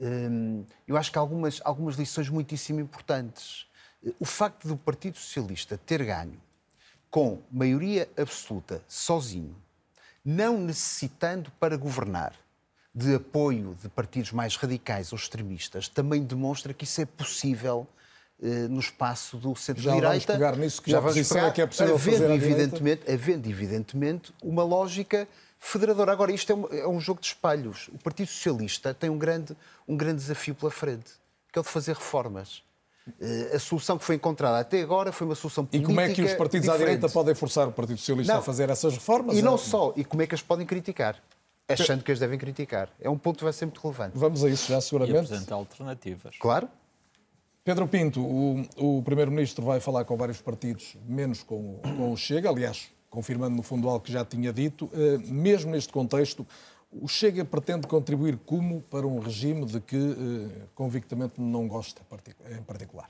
Hum, 0.01 0.65
eu 0.89 0.97
acho 0.97 1.13
que 1.13 1.19
há 1.19 1.21
algumas, 1.21 1.61
algumas 1.63 1.97
lições 1.97 2.31
muitíssimo 2.31 2.81
importantes. 2.81 3.67
O 4.19 4.25
facto 4.25 4.67
do 4.67 4.77
Partido 4.77 5.19
Socialista 5.19 5.77
ter 5.77 6.03
ganho 6.05 6.41
com 7.11 7.43
maioria 7.53 8.09
absoluta, 8.17 8.83
sozinho, 8.89 9.55
não 10.25 10.59
necessitando 10.59 11.51
para 11.61 11.77
governar 11.77 12.33
de 12.95 13.15
apoio 13.15 13.77
de 13.83 13.89
partidos 13.89 14.33
mais 14.33 14.57
radicais 14.57 15.13
ou 15.13 15.19
extremistas, 15.19 15.87
também 15.87 16.25
demonstra 16.25 16.73
que 16.73 16.85
isso 16.85 17.01
é 17.01 17.05
possível 17.05 17.87
no 18.43 18.81
espaço 18.81 19.37
do 19.37 19.55
centro-direita. 19.55 20.01
Já 20.01 20.09
vamos 20.09 20.25
pegar 20.25 20.57
nisso, 20.57 20.83
que 20.83 20.91
já, 20.91 20.97
já 20.97 21.01
vamos 21.01 21.29
pegar, 21.29 21.47
é 21.47 21.51
que 21.51 21.63
é 21.63 21.67
possível 21.67 21.95
havendo, 21.95 22.19
fazer 22.19 22.33
evidentemente, 22.33 23.13
havendo, 23.13 23.49
evidentemente, 23.49 24.35
uma 24.43 24.63
lógica 24.63 25.29
federadora. 25.59 26.11
Agora, 26.11 26.33
isto 26.33 26.51
é 26.51 26.55
um, 26.55 26.67
é 26.73 26.89
um, 26.89 26.99
jogo 26.99 27.21
de 27.21 27.27
espelhos. 27.27 27.89
O 27.93 27.99
Partido 27.99 28.29
Socialista 28.29 28.95
tem 28.95 29.11
um 29.11 29.19
grande, 29.19 29.55
um 29.87 29.97
grande 29.97 30.17
desafio 30.17 30.55
pela 30.55 30.71
frente, 30.71 31.13
que 31.53 31.59
é 31.59 31.61
o 31.61 31.63
de 31.63 31.69
fazer 31.69 31.95
reformas. 31.95 32.63
Uh, 33.09 33.57
a 33.57 33.59
solução 33.59 33.99
que 33.99 34.05
foi 34.05 34.15
encontrada 34.15 34.59
até 34.59 34.81
agora 34.81 35.11
foi 35.11 35.27
uma 35.27 35.35
solução 35.35 35.65
política 35.65 35.91
E 35.91 35.95
como 35.95 36.01
é 36.01 36.13
que 36.13 36.23
os 36.23 36.35
partidos 36.35 36.67
diferente. 36.67 36.83
à 36.83 36.87
direita 36.87 37.09
podem 37.09 37.35
forçar 37.35 37.67
o 37.67 37.73
Partido 37.73 37.99
Socialista 37.99 38.33
não, 38.35 38.41
a 38.41 38.43
fazer 38.43 38.71
essas 38.71 38.95
reformas? 38.95 39.37
E 39.37 39.43
não 39.43 39.59
só, 39.59 39.93
e 39.97 40.05
como 40.05 40.23
é 40.23 40.27
que 40.27 40.35
as 40.35 40.43
podem 40.43 40.67
criticar? 40.67 41.17
Achando 41.69 42.03
que 42.03 42.11
as 42.11 42.19
devem 42.19 42.39
criticar. 42.39 42.89
É 43.01 43.09
um 43.09 43.17
ponto 43.17 43.39
que 43.39 43.45
vai 43.45 43.53
ser 43.53 43.65
muito 43.65 43.81
relevante. 43.81 44.19
Vamos 44.19 44.45
a 44.45 44.49
isso 44.49 44.69
já, 44.69 44.81
seguramente. 44.81 45.17
E 45.17 45.19
apresentar 45.19 45.55
alternativas. 45.55 46.37
Claro. 46.39 46.69
Pedro 47.71 47.87
Pinto, 47.87 48.21
o, 48.21 48.67
o 48.99 49.03
Primeiro-Ministro 49.05 49.65
vai 49.65 49.79
falar 49.79 50.05
com 50.05 50.17
vários 50.17 50.43
partidos, 50.43 50.97
menos 51.07 51.45
com, 51.45 51.79
com 51.97 52.13
o 52.13 52.17
Chega. 52.17 52.51
Aliás, 52.51 52.89
confirmando 53.09 53.55
no 53.55 53.63
fundo 53.63 53.89
algo 53.89 54.01
que 54.01 54.11
já 54.11 54.25
tinha 54.25 54.53
dito, 54.53 54.91
eh, 54.93 55.19
mesmo 55.29 55.71
neste 55.71 55.93
contexto, 55.93 56.45
o 56.91 57.07
Chega 57.07 57.45
pretende 57.45 57.87
contribuir 57.87 58.41
como 58.45 58.81
para 58.91 59.07
um 59.07 59.21
regime 59.21 59.65
de 59.67 59.81
que 59.81 59.97
eh, 59.97 60.67
convictamente 60.75 61.41
não 61.41 61.69
gosta 61.69 62.03
em 62.51 62.63
particular? 62.65 63.09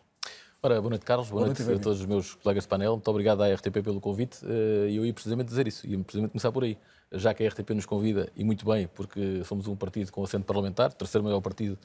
Ora, 0.62 0.78
boa 0.78 0.90
noite, 0.90 1.06
Carlos. 1.06 1.30
Boa, 1.30 1.40
boa 1.40 1.46
noite, 1.46 1.62
noite 1.62 1.80
a 1.80 1.82
todos 1.82 2.00
os 2.00 2.04
meus 2.04 2.34
colegas 2.34 2.64
de 2.64 2.68
painel. 2.68 2.92
Muito 2.92 3.08
obrigado 3.08 3.42
à 3.42 3.50
RTP 3.50 3.82
pelo 3.82 3.98
convite. 3.98 4.40
Eh, 4.44 4.90
e 4.90 4.96
eu 4.96 5.06
ia 5.06 5.14
precisamente 5.14 5.48
dizer 5.48 5.66
isso, 5.66 5.86
ia 5.86 5.98
precisamente 6.00 6.32
começar 6.32 6.52
por 6.52 6.64
aí. 6.64 6.76
Já 7.12 7.32
que 7.32 7.42
a 7.42 7.48
RTP 7.48 7.70
nos 7.70 7.86
convida, 7.86 8.30
e 8.36 8.44
muito 8.44 8.66
bem, 8.66 8.86
porque 8.88 9.42
somos 9.44 9.66
um 9.66 9.74
partido 9.74 10.12
com 10.12 10.22
assento 10.22 10.44
parlamentar, 10.44 10.92
terceiro 10.92 11.24
maior 11.24 11.40
partido 11.40 11.78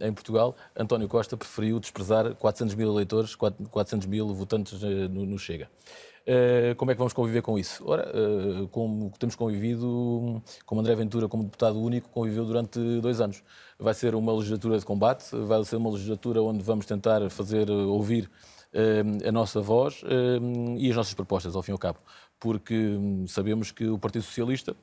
em 0.00 0.12
Portugal, 0.12 0.56
António 0.76 1.08
Costa 1.08 1.36
preferiu 1.36 1.78
desprezar 1.78 2.34
400 2.34 2.74
mil 2.74 2.92
eleitores, 2.92 3.34
400 3.34 4.06
mil 4.06 4.34
votantes 4.34 4.80
no 4.82 5.38
Chega. 5.38 5.68
Eh, 6.28 6.74
como 6.76 6.90
é 6.90 6.94
que 6.94 6.98
vamos 6.98 7.12
conviver 7.12 7.40
com 7.40 7.56
isso? 7.56 7.84
Ora, 7.88 8.10
eh, 8.12 8.66
como 8.72 9.12
temos 9.16 9.36
convivido, 9.36 10.42
como 10.64 10.80
André 10.80 10.96
Ventura, 10.96 11.28
como 11.28 11.44
deputado 11.44 11.80
único, 11.80 12.08
conviveu 12.08 12.44
durante 12.44 12.80
dois 13.00 13.20
anos. 13.20 13.44
Vai 13.78 13.94
ser 13.94 14.14
uma 14.16 14.32
legislatura 14.32 14.76
de 14.76 14.84
combate, 14.84 15.24
vai 15.46 15.64
ser 15.64 15.76
uma 15.76 15.90
legislatura 15.90 16.42
onde 16.42 16.64
vamos 16.64 16.84
tentar 16.84 17.30
fazer 17.30 17.70
ouvir 17.70 18.28
eh, 18.72 19.02
a 19.28 19.30
nossa 19.30 19.60
voz 19.60 20.02
e 20.78 20.90
as 20.90 20.96
nossas 20.96 21.14
propostas, 21.14 21.54
ao 21.54 21.62
fim 21.62 21.70
e 21.70 21.74
ao 21.74 21.78
cabo. 21.78 22.00
Porque 22.40 22.74
hum, 22.74 23.26
sabemos 23.28 23.70
que 23.70 23.86
o 23.86 23.96
Partido 23.98 24.22
Socialista 24.22 24.74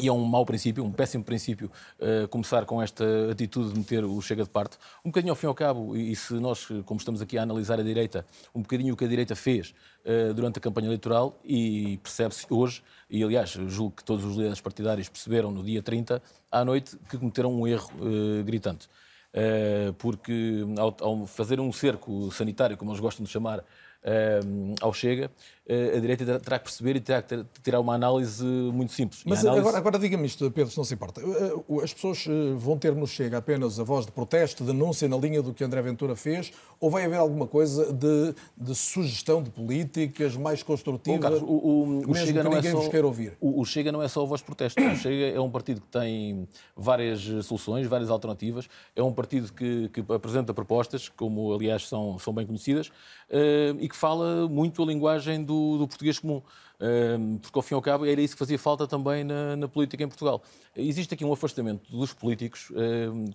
e 0.00 0.06
é 0.06 0.12
um 0.12 0.24
mau 0.24 0.46
princípio, 0.46 0.84
um 0.84 0.92
péssimo 0.92 1.24
princípio, 1.24 1.70
uh, 1.98 2.28
começar 2.28 2.64
com 2.64 2.80
esta 2.80 3.04
atitude 3.32 3.72
de 3.72 3.78
meter 3.78 4.04
o 4.04 4.20
Chega 4.22 4.44
de 4.44 4.48
parte. 4.48 4.78
Um 5.04 5.08
bocadinho 5.08 5.32
ao 5.32 5.36
fim 5.36 5.46
e 5.46 5.48
ao 5.48 5.54
cabo, 5.54 5.96
e, 5.96 6.12
e 6.12 6.16
se 6.16 6.34
nós, 6.34 6.68
como 6.86 6.98
estamos 6.98 7.20
aqui 7.20 7.36
a 7.36 7.42
analisar 7.42 7.80
a 7.80 7.82
direita, 7.82 8.24
um 8.54 8.62
bocadinho 8.62 8.94
o 8.94 8.96
que 8.96 9.04
a 9.04 9.08
direita 9.08 9.34
fez 9.34 9.74
uh, 10.04 10.32
durante 10.32 10.58
a 10.58 10.60
campanha 10.60 10.86
eleitoral, 10.86 11.40
e 11.44 11.98
percebe-se 12.00 12.46
hoje, 12.48 12.80
e 13.10 13.24
aliás, 13.24 13.50
julgo 13.50 13.96
que 13.96 14.04
todos 14.04 14.24
os 14.24 14.36
líderes 14.36 14.60
partidários 14.60 15.08
perceberam 15.08 15.50
no 15.50 15.64
dia 15.64 15.82
30 15.82 16.22
à 16.52 16.64
noite, 16.64 16.96
que 17.10 17.18
cometeram 17.18 17.52
um 17.52 17.66
erro 17.66 17.90
uh, 17.98 18.44
gritante. 18.44 18.88
porque 19.98 20.64
ao, 20.78 20.96
ao 21.00 21.26
fazer 21.26 21.60
um 21.60 21.72
cerco 21.72 22.30
sanitário, 22.30 22.76
como 22.76 22.90
eles 22.92 23.00
gostam 23.00 23.24
de 23.24 23.30
chamar, 23.30 23.64
ao 24.80 24.92
Chega, 24.92 25.30
a 25.68 26.00
direita 26.00 26.40
terá 26.40 26.58
que 26.58 26.64
perceber 26.64 26.96
e 26.96 27.00
terá 27.00 27.20
que 27.20 27.44
tirar 27.62 27.78
uma 27.80 27.94
análise 27.94 28.44
muito 28.44 28.92
simples. 28.92 29.22
Mas 29.26 29.40
análise... 29.40 29.60
agora, 29.60 29.78
agora 29.78 29.98
diga-me 29.98 30.26
isto, 30.26 30.50
Pedro, 30.50 30.70
se 30.70 30.78
não 30.78 30.84
se 30.84 30.94
importa. 30.94 31.20
Eh, 31.20 31.24
eh, 31.24 31.84
as 31.84 31.92
pessoas 31.92 32.26
vão 32.56 32.78
ter 32.78 32.94
no 32.94 33.06
Chega 33.06 33.36
apenas 33.38 33.78
a 33.78 33.84
voz 33.84 34.06
de 34.06 34.12
protesto, 34.12 34.64
de 34.64 34.72
denúncia 34.72 35.06
na 35.08 35.16
linha 35.16 35.42
do 35.42 35.52
que 35.52 35.62
André 35.62 35.82
Ventura 35.82 36.16
fez, 36.16 36.52
ou 36.80 36.90
vai 36.90 37.04
haver 37.04 37.18
alguma 37.18 37.46
coisa 37.46 37.92
de, 37.92 38.34
de 38.56 38.74
sugestão 38.74 39.42
de 39.42 39.50
políticas 39.50 40.36
mais 40.36 40.62
construtiva? 40.62 41.18
Carlos, 41.18 41.42
o, 41.42 41.46
o, 41.46 42.10
o 42.10 42.14
Chega 42.14 42.42
não 42.42 42.56
é 42.56 42.62
só, 42.62 42.88
queira 42.88 43.06
ouvir. 43.06 43.36
O, 43.38 43.60
o, 43.60 43.64
Chega 43.66 43.92
não 43.92 44.02
é 44.02 44.08
só 44.08 44.22
a 44.22 44.26
voz 44.26 44.40
de 44.40 44.46
protesto. 44.46 44.80
O 44.80 44.96
Chega 44.96 45.36
é 45.36 45.40
um 45.40 45.50
partido 45.50 45.82
que 45.82 45.88
tem 45.88 46.48
várias 46.74 47.20
soluções, 47.44 47.86
várias 47.86 48.08
alternativas. 48.08 48.68
É 48.96 49.02
um 49.02 49.12
partido 49.12 49.52
que, 49.52 49.90
que 49.90 50.00
apresenta 50.12 50.54
propostas, 50.54 51.10
como 51.10 51.52
aliás 51.52 51.86
são, 51.86 52.18
são 52.18 52.32
bem 52.32 52.46
conhecidas, 52.46 52.90
e 53.78 53.88
que 53.88 53.96
fala 53.96 54.48
muito 54.48 54.82
a 54.82 54.86
linguagem 54.86 55.42
do 55.44 55.57
do, 55.78 55.88
português 55.88 56.18
comum. 56.18 56.42
porque, 57.42 57.58
ao 57.58 57.62
fim 57.62 57.74
e 57.74 57.76
ao 57.76 57.82
cabo, 57.82 58.06
era 58.06 58.20
isso 58.20 58.34
que 58.34 58.38
fazia 58.38 58.58
falta 58.58 58.86
também 58.86 59.24
na, 59.24 59.56
na 59.56 59.68
política 59.68 60.02
em 60.02 60.08
Portugal. 60.08 60.42
Existe 60.76 61.14
aqui 61.14 61.24
um 61.24 61.32
afastamento 61.32 61.90
dos 61.90 62.12
políticos 62.12 62.70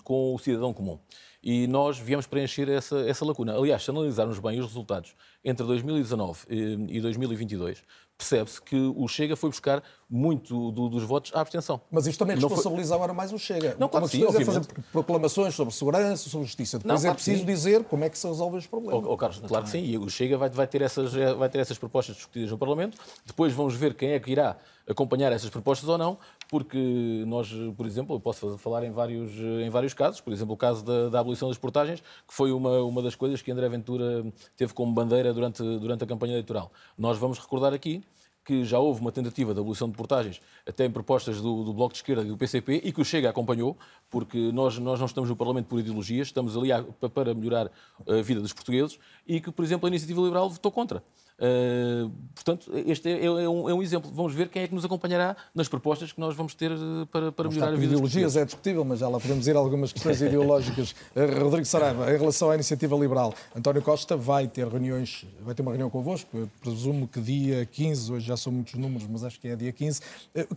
com 0.04 0.34
o 0.34 0.40
cidadão 0.40 0.74
comum. 0.74 1.00
E 1.44 1.68
nós 1.68 2.00
viemos 2.00 2.26
preencher 2.26 2.70
essa, 2.70 3.00
essa 3.02 3.26
lacuna. 3.26 3.58
Aliás, 3.58 3.84
se 3.84 3.92
analisarmos 3.92 4.40
bem 4.40 4.60
os 4.60 4.68
resultados 4.68 5.14
entre 5.44 5.66
2019 5.66 6.46
e 6.50 7.02
2022, 7.02 7.84
percebe-se 8.18 8.62
que 8.62 8.76
o 8.76 9.06
Chega 9.08 9.36
foi 9.36 9.50
buscar 9.50 9.84
muito 10.14 10.72
do, 10.72 10.90
dos 10.90 11.04
votos 11.04 11.32
à 11.34 11.42
abstenção. 11.42 11.82
Mas 11.90 12.06
isto 12.06 12.20
também 12.20 12.36
responsabiliza 12.36 12.94
agora 12.94 13.14
mais 13.16 13.34
o 13.34 13.40
Chega. 13.40 13.76
Não, 13.80 13.90
claro, 13.90 14.08
sim, 14.08 14.24
é 14.24 14.46
fazer 14.46 14.62
proclamações 14.92 15.56
sobre 15.56 15.74
segurança, 15.74 16.30
sobre 16.30 16.46
justiça. 16.46 16.78
Depois 16.78 17.04
não, 17.04 17.10
é 17.10 17.14
preciso 17.16 17.40
sim. 17.40 17.46
dizer 17.46 17.84
como 17.86 18.04
é 18.04 18.10
que 18.10 18.18
se 18.18 18.28
resolve 18.28 18.58
os 18.58 18.68
problemas. 18.68 19.04
Oh, 19.04 19.12
oh, 19.12 19.18
Carlos, 19.18 19.40
claro 19.40 19.64
que 19.66 19.72
sim. 19.72 19.84
E 19.84 19.98
o 19.98 20.08
Chega 20.12 20.38
vai, 20.38 20.50
vai, 20.50 20.68
ter 20.68 20.84
essas, 20.84 21.14
vai 21.14 21.50
ter 21.50 21.58
essas 21.58 21.80
propostas 21.80 22.16
discutidas 22.16 22.52
no 22.52 22.60
Parlamento. 22.60 22.96
Depois 23.26 23.54
vamos 23.54 23.74
ver 23.74 23.96
quem 23.96 24.12
é 24.12 24.20
que 24.20 24.32
irá 24.32 24.56
acompanhar 24.88 25.32
essas 25.32 25.50
propostas 25.50 25.90
ou 25.90 25.98
não, 25.98 26.20
porque 26.48 27.24
nós, 27.26 27.52
por 27.76 27.88
exemplo, 27.88 28.16
eu 28.16 28.20
posso 28.20 28.56
falar 28.60 28.84
em 28.84 28.92
vários, 28.92 29.32
em 29.32 29.70
vários 29.72 29.96
casos, 29.96 30.22
por 30.22 30.32
exemplo, 30.32 30.54
o 30.54 30.58
caso 30.58 30.86
da, 30.86 31.10
da 31.10 31.20
abolição 31.22 31.48
das 31.48 31.58
portagens, 31.58 32.02
que 32.02 32.34
foi 32.34 32.52
uma, 32.52 32.84
uma 32.84 33.02
das 33.02 33.16
coisas 33.16 33.42
que 33.42 33.52
André 33.52 33.68
Ventura 33.68 34.24
teve 34.56 34.74
como 34.74 34.94
bandeira 34.94 35.34
durante, 35.34 35.64
durante 35.64 36.04
a 36.04 36.08
campanha 36.08 36.34
eleitoral. 36.34 36.72
Nós 36.98 37.18
vamos 37.18 37.40
recordar 37.40 37.74
aqui 37.74 38.04
que 38.44 38.64
já 38.64 38.80
houve 38.80 39.02
uma 39.02 39.12
tentativa 39.12 39.54
de 39.54 39.60
abolição 39.60 39.90
de 39.90 39.96
portagens, 39.96 40.42
até 40.66 40.86
em 40.86 40.92
propostas 40.92 41.40
do, 41.40 41.64
do, 41.64 41.74
Bloco 41.74 41.94
de 41.94 42.00
Esquerda 42.00 42.24
e 42.24 42.28
do 42.28 42.38
PCP, 42.38 42.82
e 42.84 42.92
que 42.92 43.02
o 43.02 43.06
Chega 43.06 43.30
acompanhou, 43.30 43.78
porque 44.10 44.52
nós, 44.52 44.78
nós 44.78 45.00
não 45.00 45.06
estamos 45.06 45.30
no 45.30 45.36
Parlamento 45.36 45.68
por 45.68 45.80
ideologia, 45.80 46.22
estamos 46.22 46.58
ali 46.58 46.72
a, 46.72 46.84
para 47.14 47.34
melhorar 47.34 47.72
a 48.08 48.22
vida 48.22 48.42
dos 48.42 48.54
portugueses, 48.54 49.00
e 49.26 49.40
que, 49.40 49.52
por 49.52 49.64
exemplo, 49.64 49.88
a 49.88 49.90
Iniciativa 49.90 50.22
Liberal 50.22 50.50
votou 50.50 50.72
contra. 50.72 51.04
Uh, 51.40 52.12
portanto, 52.36 52.72
este 52.86 53.10
é, 53.10 53.26
é, 53.26 53.30
um, 53.50 53.68
é, 53.68 53.74
um, 53.74 53.82
exemplo. 53.82 54.12
Vamos 54.14 54.34
ver 54.34 54.50
quem 54.50 54.64
é 54.64 54.68
que 54.68 54.76
nos 54.76 54.86
acompanhará 54.86 55.36
nas 55.54 55.68
propostas 55.68 56.12
que 56.12 56.20
nós 56.20 56.36
vamos 56.36 56.54
ter 56.54 56.72
para, 57.12 57.32
para 57.32 57.50
melhorar 57.50 57.74
a 57.74 57.76
vida 57.76 57.94
ideologias 57.94 58.38
é 58.38 58.46
discutível, 58.46 58.86
mas 58.86 59.00
já 59.00 59.10
lá 59.10 59.20
podemos 59.20 59.48
ir 59.48 59.56
algumas 59.56 59.92
questões 59.92 60.22
ideológicas. 60.22 60.96
Rodrigo 61.16 61.66
Saraiva, 61.66 62.14
em 62.14 62.18
relação 62.18 62.52
à 62.52 62.56
iniciativa 62.56 62.96
liberal, 62.96 63.34
António 63.56 63.82
Costa 63.82 64.16
vai 64.16 64.48
ter 64.48 64.68
reuniões, 64.68 65.26
vai 65.42 65.56
ter 65.56 65.62
uma 65.62 65.72
reunião 65.72 65.90
convosco, 65.90 66.30
eu 66.38 66.50
presumo 66.62 67.08
que 67.08 67.20
dia 67.20 67.66
15, 67.66 68.14
hoje 68.14 68.28
já 68.28 68.38
são 68.38 68.54
muitos 68.54 68.76
números, 68.76 69.08
mas 69.08 69.24
acho 69.24 69.40
que 69.40 69.48
é 69.48 69.56
dia 69.56 69.72
15. 69.72 70.02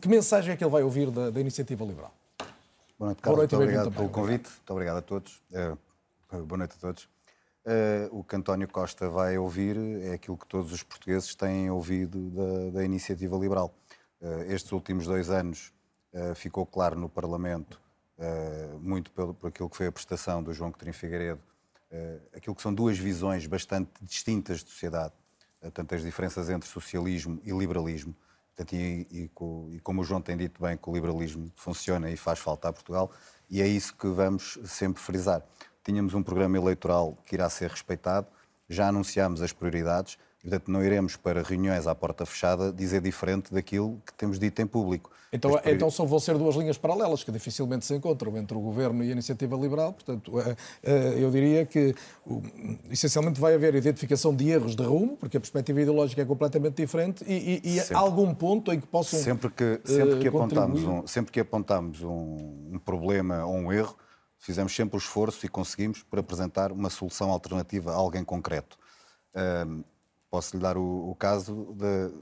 Que 0.01 0.09
mensagem 0.09 0.53
é 0.53 0.57
que 0.57 0.63
ele 0.63 0.71
vai 0.71 0.83
ouvir 0.83 1.11
da, 1.11 1.31
da 1.31 1.41
iniciativa 1.41 1.85
liberal? 1.85 2.13
Boa 2.99 3.09
noite, 3.09 3.23
Carlos. 3.23 3.37
Boa 3.37 3.37
noite, 3.37 3.55
muito 3.55 3.57
obrigado 3.57 3.93
pelo 3.93 4.09
convite. 4.09 4.49
Muito 4.49 4.73
obrigado 4.73 4.97
a 4.99 5.03
todos. 5.03 5.43
Uh, 5.51 6.45
boa 6.45 6.59
noite 6.59 6.75
a 6.77 6.81
todos. 6.81 7.16
Uh, 7.67 8.21
o 8.21 8.23
que 8.23 8.37
António 8.37 8.69
Costa 8.69 9.09
vai 9.09 9.37
ouvir 9.37 9.77
é 10.03 10.13
aquilo 10.13 10.39
que 10.39 10.47
todos 10.47 10.73
os 10.73 10.85
portugueses 10.85 11.35
têm 11.35 11.69
ouvido 11.69 12.31
da, 12.31 12.79
da 12.79 12.85
iniciativa 12.85 13.37
liberal. 13.37 13.75
Uh, 14.21 14.43
estes 14.43 14.71
últimos 14.71 15.05
dois 15.05 15.31
anos 15.31 15.73
ficou 16.35 16.65
claro 16.65 16.99
no 16.99 17.11
Parlamento, 17.11 17.79
muito 18.81 19.11
pelo, 19.11 19.35
por 19.35 19.49
aquilo 19.49 19.69
que 19.69 19.77
foi 19.77 19.87
a 19.87 19.93
prestação 19.93 20.43
do 20.43 20.51
João 20.51 20.73
Coutinho 20.73 20.95
Figueiredo, 20.95 21.43
aquilo 22.35 22.57
que 22.57 22.63
são 22.63 22.73
duas 22.73 22.97
visões 22.97 23.47
bastante 23.47 23.91
distintas 24.01 24.65
de 24.65 24.71
sociedade, 24.71 25.13
tanto 25.75 25.95
as 25.95 26.03
diferenças 26.03 26.49
entre 26.49 26.67
socialismo 26.67 27.39
e 27.45 27.51
liberalismo. 27.51 28.17
Portanto, 28.47 28.73
e, 28.73 29.07
e, 29.11 29.31
e, 29.75 29.81
como 29.81 30.01
o 30.01 30.05
João 30.05 30.23
tem 30.23 30.39
dito 30.39 30.63
bem, 30.63 30.79
que 30.79 30.89
o 30.89 30.95
liberalismo 30.95 31.53
funciona 31.55 32.11
e 32.11 32.17
faz 32.17 32.39
falta 32.39 32.71
a 32.71 32.73
Portugal, 32.73 33.13
e 33.51 33.61
é 33.61 33.67
isso 33.69 33.95
que 33.95 34.07
vamos 34.07 34.59
sempre 34.65 35.03
frisar. 35.03 35.43
Tínhamos 35.87 36.15
um 36.15 36.23
programa 36.23 36.57
eleitoral 36.57 37.17
que 37.25 37.37
irá 37.37 37.49
ser 37.49 37.71
respeitado, 37.71 38.27
já 38.69 38.89
anunciámos 38.89 39.41
as 39.41 39.53
prioridades, 39.53 40.19
portanto, 40.43 40.69
não 40.69 40.83
iremos 40.83 41.15
para 41.15 41.45
reuniões 41.45 41.87
à 41.87 41.95
porta 41.95 42.27
fechada 42.27 42.73
dizer 42.73 43.01
diferente 43.01 43.55
daquilo 43.55 44.03
que 44.05 44.13
temos 44.15 44.37
dito 44.37 44.61
em 44.61 44.67
público. 44.67 45.13
Então, 45.33 45.61
então 45.65 45.89
só 45.89 46.05
vão 46.05 46.19
ser 46.19 46.37
duas 46.37 46.57
linhas 46.57 46.77
paralelas 46.77 47.23
que 47.23 47.31
dificilmente 47.31 47.87
se 47.87 47.95
encontram 47.95 48.37
entre 48.37 48.57
o 48.57 48.61
Governo 48.61 49.05
e 49.05 49.11
a 49.11 49.13
Iniciativa 49.13 49.55
Liberal. 49.55 49.93
Portanto, 49.93 50.41
eh, 50.41 50.57
eh, 50.83 51.15
eu 51.19 51.31
diria 51.31 51.65
que 51.65 51.95
essencialmente 52.91 53.41
vai 53.41 53.55
haver 53.55 53.77
identificação 53.77 54.35
de 54.35 54.49
erros 54.49 54.75
de 54.75 54.83
rumo, 54.83 55.17
porque 55.17 55.37
a 55.37 55.41
perspectiva 55.41 55.83
ideológica 55.83 56.21
é 56.21 56.25
completamente 56.25 56.75
diferente 56.75 57.25
e, 57.29 57.63
e, 57.63 57.77
e 57.77 57.95
algum 57.95 58.35
ponto 58.35 58.73
em 58.73 58.81
que 58.81 58.89
possam 58.89 59.21
sempre 59.21 59.51
que 59.51 59.81
sempre 59.85 60.19
que 60.19 60.27
apontamos 60.27 60.83
um, 60.83 61.07
sempre 61.07 61.31
que 61.31 61.39
apontamos 61.39 62.03
um, 62.03 62.73
um 62.73 62.79
problema 62.85 63.45
ou 63.45 63.55
um 63.55 63.73
erro 63.73 63.97
fizemos 64.47 64.75
sempre 64.75 64.97
o 64.97 64.99
esforço 64.99 65.45
e 65.45 65.49
conseguimos 65.49 66.05
por 66.05 66.21
apresentar 66.21 66.71
uma 66.71 66.89
solução 66.89 67.31
alternativa 67.31 67.93
a 67.93 67.97
alguém 67.97 68.25
concreto. 68.25 68.79
posso 70.31 70.57
lhe 70.57 70.63
dar 70.63 70.79
o, 70.79 71.11
o 71.11 71.15
caso 71.17 71.75
de 71.75 72.13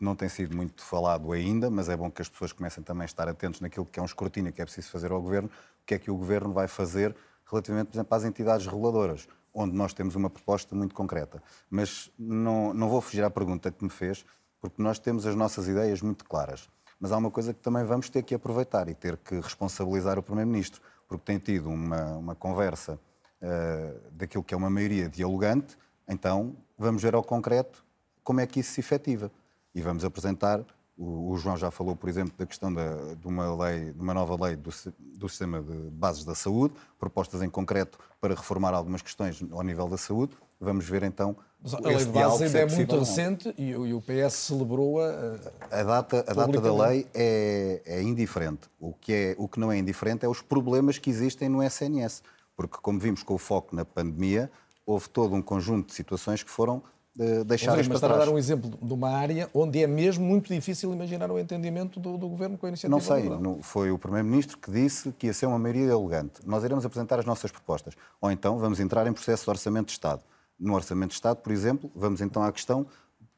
não 0.00 0.14
tem 0.14 0.28
sido 0.28 0.56
muito 0.56 0.82
falado 0.82 1.32
ainda, 1.32 1.70
mas 1.70 1.88
é 1.88 1.96
bom 1.96 2.10
que 2.10 2.20
as 2.20 2.28
pessoas 2.28 2.52
comecem 2.52 2.82
também 2.82 3.02
a 3.02 3.06
estar 3.06 3.28
atentos 3.28 3.60
naquilo 3.60 3.86
que 3.86 3.98
é 3.98 4.02
um 4.02 4.06
escrutínio 4.06 4.52
que 4.52 4.60
é 4.60 4.64
preciso 4.64 4.90
fazer 4.90 5.10
ao 5.10 5.20
Governo, 5.20 5.48
o 5.48 5.86
que 5.86 5.94
é 5.94 5.98
que 5.98 6.10
o 6.10 6.16
Governo 6.16 6.52
vai 6.52 6.68
fazer 6.68 7.14
relativamente, 7.46 7.88
por 7.88 7.96
exemplo, 7.96 8.16
às 8.16 8.24
entidades 8.24 8.66
reguladoras, 8.66 9.28
onde 9.54 9.74
nós 9.74 9.92
temos 9.92 10.14
uma 10.14 10.28
proposta 10.28 10.74
muito 10.74 10.94
concreta. 10.94 11.42
Mas 11.70 12.10
não, 12.18 12.74
não 12.74 12.88
vou 12.88 13.00
fugir 13.00 13.22
à 13.22 13.30
pergunta 13.30 13.70
que 13.70 13.84
me 13.84 13.90
fez, 13.90 14.24
porque 14.60 14.82
nós 14.82 14.98
temos 14.98 15.26
as 15.26 15.34
nossas 15.34 15.68
ideias 15.68 16.02
muito 16.02 16.24
claras. 16.24 16.68
Mas 16.98 17.12
há 17.12 17.16
uma 17.16 17.30
coisa 17.30 17.54
que 17.54 17.60
também 17.60 17.84
vamos 17.84 18.08
ter 18.08 18.22
que 18.22 18.34
aproveitar 18.34 18.88
e 18.88 18.94
ter 18.94 19.16
que 19.18 19.36
responsabilizar 19.36 20.18
o 20.18 20.22
Primeiro-Ministro, 20.22 20.80
porque 21.08 21.24
tem 21.24 21.38
tido 21.38 21.68
uma, 21.68 22.16
uma 22.16 22.34
conversa 22.34 22.98
uh, 23.42 24.10
daquilo 24.12 24.42
que 24.42 24.54
é 24.54 24.56
uma 24.56 24.70
maioria 24.70 25.08
dialogante, 25.08 25.76
então 26.08 26.56
vamos 26.78 27.02
ver 27.02 27.14
ao 27.14 27.22
concreto 27.22 27.84
como 28.22 28.40
é 28.40 28.46
que 28.46 28.60
isso 28.60 28.72
se 28.72 28.80
efetiva 28.80 29.30
e 29.74 29.80
vamos 29.80 30.04
apresentar. 30.04 30.64
O, 30.96 31.32
o 31.32 31.36
João 31.36 31.56
já 31.56 31.70
falou, 31.70 31.94
por 31.94 32.08
exemplo, 32.08 32.32
da 32.38 32.46
questão 32.46 32.72
da, 32.72 33.14
de 33.14 33.26
uma 33.26 33.54
lei, 33.54 33.92
de 33.92 34.00
uma 34.00 34.14
nova 34.14 34.46
lei 34.46 34.56
do, 34.56 34.70
do 35.14 35.28
sistema 35.28 35.60
de 35.60 35.74
bases 35.90 36.24
da 36.24 36.34
saúde, 36.34 36.74
propostas 36.98 37.42
em 37.42 37.50
concreto 37.50 37.98
para 38.20 38.34
reformar 38.34 38.72
algumas 38.72 39.02
questões 39.02 39.44
ao 39.52 39.62
nível 39.62 39.88
da 39.88 39.98
saúde. 39.98 40.34
Vamos 40.58 40.88
ver 40.88 41.02
então. 41.02 41.36
Mas 41.62 41.74
a 41.74 41.80
lei 41.80 41.96
de 41.96 42.06
bases 42.06 42.40
ainda 42.42 42.58
é, 42.58 42.62
é 42.62 42.66
muito 42.66 42.98
recente 42.98 43.54
e, 43.58 43.70
e, 43.70 43.92
o 43.92 44.00
PS 44.00 44.34
celebrou 44.34 45.02
a. 45.02 45.38
A 45.70 45.82
data, 45.82 46.24
a 46.26 46.32
data 46.32 46.60
da 46.60 46.74
lei 46.86 47.06
é, 47.12 47.82
é 47.84 48.02
indiferente. 48.02 48.68
O 48.80 48.94
que, 48.94 49.12
é, 49.12 49.34
o 49.36 49.46
que 49.46 49.60
não 49.60 49.70
é 49.70 49.76
indiferente 49.76 50.24
é 50.24 50.28
os 50.28 50.40
problemas 50.40 50.96
que 50.96 51.10
existem 51.10 51.48
no 51.48 51.62
SNS. 51.62 52.22
Porque, 52.56 52.78
como 52.80 52.98
vimos 52.98 53.22
com 53.22 53.34
o 53.34 53.38
foco 53.38 53.76
na 53.76 53.84
pandemia, 53.84 54.50
houve 54.86 55.10
todo 55.10 55.34
um 55.34 55.42
conjunto 55.42 55.88
de 55.88 55.94
situações 55.94 56.42
que 56.42 56.50
foram 56.50 56.82
uh, 57.18 57.44
deixadas 57.44 57.86
para 57.88 57.98
trás. 57.98 58.14
a 58.14 58.24
dar 58.24 58.30
um 58.30 58.38
exemplo 58.38 58.70
de 58.80 58.92
uma 58.92 59.10
área 59.10 59.48
onde 59.52 59.82
é 59.82 59.86
mesmo 59.86 60.24
muito 60.24 60.52
difícil 60.52 60.92
imaginar 60.92 61.30
o 61.30 61.38
entendimento 61.38 61.98
do, 61.98 62.16
do 62.16 62.28
Governo 62.28 62.56
com 62.56 62.66
a 62.66 62.68
iniciativa 62.68 62.96
Não 62.96 63.00
sei, 63.00 63.28
não, 63.28 63.62
foi 63.62 63.90
o 63.90 63.98
Primeiro-Ministro 63.98 64.58
que 64.58 64.70
disse 64.70 65.12
que 65.12 65.26
ia 65.26 65.32
ser 65.32 65.46
uma 65.46 65.58
maioria 65.58 65.90
elegante. 65.92 66.40
Nós 66.44 66.64
iremos 66.64 66.84
apresentar 66.84 67.18
as 67.18 67.24
nossas 67.24 67.50
propostas. 67.50 67.94
Ou 68.20 68.30
então 68.30 68.58
vamos 68.58 68.80
entrar 68.80 69.06
em 69.06 69.12
processo 69.12 69.44
de 69.44 69.50
Orçamento 69.50 69.86
de 69.86 69.92
Estado. 69.92 70.22
No 70.58 70.74
Orçamento 70.74 71.10
de 71.10 71.16
Estado, 71.16 71.38
por 71.38 71.52
exemplo, 71.52 71.90
vamos 71.94 72.20
então 72.20 72.42
à 72.42 72.50
questão, 72.50 72.86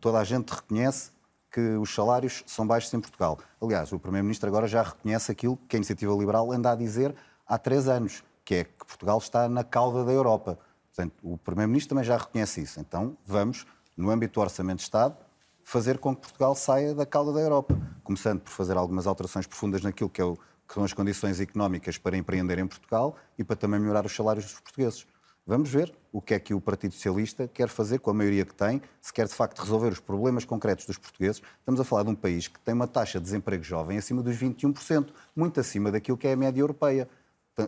toda 0.01 0.19
a 0.19 0.25
gente 0.25 0.51
reconhece 0.51 1.11
que 1.51 1.61
os 1.77 1.95
salários 1.95 2.43
são 2.47 2.67
baixos 2.67 2.93
em 2.93 3.01
Portugal. 3.01 3.39
Aliás, 3.61 3.91
o 3.93 3.99
Primeiro-Ministro 3.99 4.49
agora 4.49 4.67
já 4.67 4.83
reconhece 4.83 5.33
aquilo 5.33 5.57
que 5.69 5.77
a 5.77 5.79
Iniciativa 5.79 6.15
Liberal 6.15 6.53
anda 6.53 6.73
a 6.73 6.75
dizer 6.75 7.15
há 7.47 7.59
três 7.59 7.89
anos, 7.89 8.23
que 8.45 8.55
é 8.57 8.65
que 8.65 8.87
Portugal 8.87 9.19
está 9.19 9.49
na 9.49 9.65
cauda 9.65 10.05
da 10.05 10.13
Europa. 10.13 10.59
Portanto, 10.99 11.15
o 11.23 11.39
Primeiro-Ministro 11.39 11.91
também 11.91 12.05
já 12.05 12.17
reconhece 12.17 12.61
isso. 12.61 12.81
Então, 12.81 13.17
vamos, 13.25 13.65
no 13.97 14.11
âmbito 14.11 14.35
do 14.35 14.41
Orçamento 14.41 14.79
de 14.79 14.83
Estado, 14.83 15.17
fazer 15.63 15.97
com 15.99 16.13
que 16.13 16.23
Portugal 16.23 16.57
saia 16.57 16.93
da 16.93 17.07
cauda 17.07 17.33
da 17.33 17.39
Europa. 17.39 17.79
Começando 18.03 18.41
por 18.41 18.51
fazer 18.51 18.77
algumas 18.77 19.07
alterações 19.07 19.47
profundas 19.47 19.81
naquilo 19.81 20.11
que, 20.11 20.21
é 20.21 20.25
o, 20.25 20.35
que 20.35 20.75
são 20.75 20.83
as 20.83 20.93
condições 20.93 21.39
económicas 21.39 21.99
para 21.99 22.17
empreender 22.17 22.59
em 22.59 22.67
Portugal 22.67 23.15
e 23.39 23.45
para 23.45 23.55
também 23.55 23.79
melhorar 23.79 24.05
os 24.05 24.13
salários 24.13 24.47
dos 24.47 24.55
portugueses. 24.55 25.07
Vamos 25.47 25.71
ver 25.71 25.95
o 26.13 26.21
que 26.21 26.35
é 26.35 26.41
que 26.41 26.53
o 26.53 26.61
Partido 26.61 26.93
Socialista 26.95 27.47
quer 27.47 27.69
fazer 27.69 28.01
com 28.01 28.11
a 28.11 28.15
maioria 28.15 28.45
que 28.45 28.55
tem, 28.55 28.83
se 29.01 29.13
quer 29.13 29.29
de 29.29 29.35
facto 29.35 29.61
resolver 29.61 29.93
os 29.93 30.01
problemas 30.01 30.45
concretos 30.45 30.85
dos 30.85 30.99
portugueses. 30.99 31.41
Estamos 31.61 31.81
a 31.81 31.85
falar 31.85 32.03
de 32.03 32.11
um 32.11 32.15
país 32.15 32.49
que 32.49 32.59
tem 32.59 32.75
uma 32.75 32.89
taxa 32.89 33.21
de 33.21 33.25
desemprego 33.25 33.63
jovem 33.63 33.97
acima 33.97 34.21
dos 34.21 34.37
21%, 34.37 35.11
muito 35.37 35.61
acima 35.61 35.93
daquilo 35.93 36.19
que 36.19 36.27
é 36.27 36.33
a 36.33 36.37
média 36.37 36.61
europeia. 36.61 37.09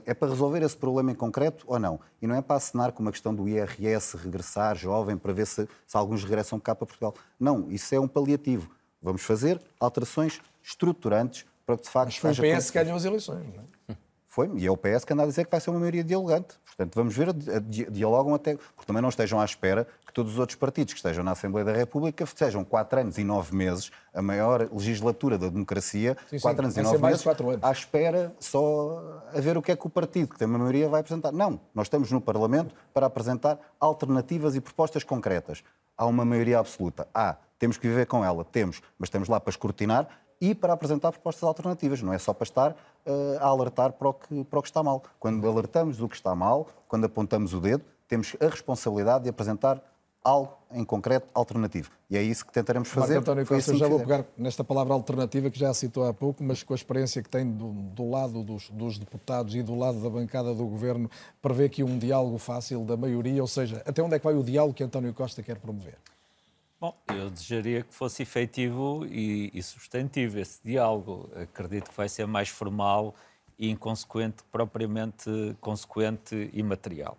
É 0.04 0.14
para 0.14 0.28
resolver 0.28 0.62
esse 0.62 0.76
problema 0.76 1.10
em 1.10 1.14
concreto 1.14 1.64
ou 1.66 1.78
não? 1.78 2.00
E 2.20 2.26
não 2.26 2.34
é 2.34 2.42
para 2.42 2.56
assinar 2.56 2.92
com 2.92 3.02
uma 3.02 3.10
questão 3.10 3.34
do 3.34 3.48
IRS, 3.48 4.16
regressar 4.16 4.76
jovem, 4.76 5.16
para 5.16 5.32
ver 5.32 5.46
se, 5.46 5.68
se 5.86 5.96
alguns 5.96 6.22
regressam 6.22 6.58
cá 6.60 6.74
para 6.74 6.86
Portugal. 6.86 7.14
Não, 7.38 7.70
isso 7.70 7.94
é 7.94 8.00
um 8.00 8.08
paliativo. 8.08 8.70
Vamos 9.02 9.22
fazer 9.22 9.60
alterações 9.78 10.40
estruturantes 10.62 11.46
para 11.66 11.76
que 11.76 11.84
de 11.84 11.90
facto. 11.90 12.06
Mas 12.22 12.36
foi 12.36 12.52
o 12.52 12.56
PS 12.56 12.70
que 12.70 12.82
ganhou 12.82 12.96
as 12.96 13.04
eleições, 13.04 13.54
não 13.54 13.62
é? 13.62 13.79
Foi, 14.30 14.48
e 14.54 14.64
é 14.64 14.70
o 14.70 14.76
PS 14.76 15.04
que 15.04 15.12
anda 15.12 15.24
a 15.24 15.26
dizer 15.26 15.44
que 15.44 15.50
vai 15.50 15.60
ser 15.60 15.70
uma 15.70 15.80
maioria 15.80 16.04
dialogante. 16.04 16.54
Portanto, 16.64 16.94
vamos 16.94 17.16
ver, 17.16 17.32
dialogam 17.32 18.32
até. 18.32 18.54
Porque 18.54 18.86
também 18.86 19.02
não 19.02 19.08
estejam 19.08 19.40
à 19.40 19.44
espera 19.44 19.88
que 20.06 20.12
todos 20.12 20.34
os 20.34 20.38
outros 20.38 20.56
partidos 20.56 20.94
que 20.94 21.00
estejam 21.00 21.24
na 21.24 21.32
Assembleia 21.32 21.64
da 21.64 21.72
República 21.72 22.24
sejam 22.24 22.62
quatro 22.62 23.00
anos 23.00 23.18
e 23.18 23.24
nove 23.24 23.52
meses, 23.56 23.90
a 24.14 24.22
maior 24.22 24.68
legislatura 24.72 25.36
da 25.36 25.48
democracia, 25.48 26.16
sim, 26.28 26.38
quatro 26.38 26.62
sim, 26.62 26.66
anos 26.66 26.76
e 26.76 26.80
nove 26.80 27.04
meses, 27.04 27.26
anos. 27.26 27.58
à 27.60 27.72
espera 27.72 28.32
só 28.38 29.20
a 29.34 29.40
ver 29.40 29.58
o 29.58 29.62
que 29.62 29.72
é 29.72 29.76
que 29.76 29.84
o 29.84 29.90
partido 29.90 30.28
que 30.28 30.38
tem 30.38 30.46
uma 30.46 30.58
maioria 30.58 30.88
vai 30.88 31.00
apresentar. 31.00 31.32
Não, 31.32 31.58
nós 31.74 31.86
estamos 31.86 32.12
no 32.12 32.20
Parlamento 32.20 32.72
para 32.94 33.06
apresentar 33.06 33.58
alternativas 33.80 34.54
e 34.54 34.60
propostas 34.60 35.02
concretas. 35.02 35.64
Há 35.98 36.06
uma 36.06 36.24
maioria 36.24 36.60
absoluta. 36.60 37.08
Há, 37.12 37.36
temos 37.58 37.76
que 37.76 37.88
viver 37.88 38.06
com 38.06 38.24
ela, 38.24 38.44
temos, 38.44 38.80
mas 38.96 39.08
estamos 39.08 39.28
lá 39.28 39.40
para 39.40 39.50
escrutinar 39.50 40.06
e 40.40 40.54
para 40.54 40.72
apresentar 40.72 41.12
propostas 41.12 41.44
alternativas, 41.44 42.02
não 42.02 42.12
é 42.12 42.18
só 42.18 42.32
para 42.32 42.44
estar 42.44 42.70
uh, 42.72 43.38
a 43.40 43.46
alertar 43.46 43.92
para 43.92 44.08
o, 44.08 44.14
que, 44.14 44.44
para 44.44 44.58
o 44.58 44.62
que 44.62 44.68
está 44.68 44.82
mal. 44.82 45.02
Quando 45.18 45.46
alertamos 45.46 45.98
do 45.98 46.08
que 46.08 46.16
está 46.16 46.34
mal, 46.34 46.68
quando 46.88 47.04
apontamos 47.04 47.52
o 47.52 47.60
dedo, 47.60 47.84
temos 48.08 48.34
a 48.40 48.46
responsabilidade 48.46 49.24
de 49.24 49.30
apresentar 49.30 49.82
algo 50.22 50.58
em 50.72 50.84
concreto 50.84 51.28
alternativo. 51.34 51.90
E 52.08 52.16
é 52.16 52.22
isso 52.22 52.44
que 52.44 52.52
tentaremos 52.52 52.88
fazer. 52.88 53.14
Marco 53.14 53.30
António 53.30 53.46
Costa, 53.46 53.70
assim 53.70 53.78
já 53.78 53.88
vou 53.88 53.98
pegar 54.00 54.24
nesta 54.36 54.62
palavra 54.62 54.92
alternativa 54.92 55.50
que 55.50 55.58
já 55.58 55.72
citou 55.72 56.06
há 56.06 56.12
pouco, 56.12 56.42
mas 56.44 56.62
com 56.62 56.74
a 56.74 56.76
experiência 56.76 57.22
que 57.22 57.28
tem 57.28 57.50
do, 57.50 57.72
do 57.72 58.08
lado 58.08 58.42
dos, 58.42 58.68
dos, 58.70 58.98
deputados 58.98 59.54
e 59.54 59.62
do 59.62 59.74
lado 59.74 60.00
da 60.00 60.10
bancada 60.10 60.54
do 60.54 60.66
governo, 60.66 61.10
prevê 61.40 61.64
aqui 61.64 61.82
um 61.82 61.98
diálogo 61.98 62.38
fácil 62.38 62.84
da 62.84 62.96
maioria, 62.96 63.40
ou 63.40 63.48
seja, 63.48 63.82
até 63.86 64.02
onde 64.02 64.14
é 64.14 64.18
que 64.18 64.24
vai 64.24 64.34
o 64.34 64.42
diálogo 64.42 64.74
que 64.74 64.84
António 64.84 65.14
Costa 65.14 65.42
quer 65.42 65.58
promover? 65.58 65.96
Bom, 66.80 66.96
eu 67.14 67.28
desejaria 67.28 67.82
que 67.82 67.92
fosse 67.92 68.22
efetivo 68.22 69.04
e, 69.04 69.50
e 69.52 69.62
substantivo 69.62 70.38
esse 70.38 70.64
diálogo. 70.64 71.30
Acredito 71.36 71.90
que 71.90 71.96
vai 71.96 72.08
ser 72.08 72.26
mais 72.26 72.48
formal 72.48 73.14
e 73.58 73.68
inconsequente, 73.68 74.42
propriamente 74.50 75.30
consequente 75.60 76.48
e 76.54 76.62
material. 76.62 77.18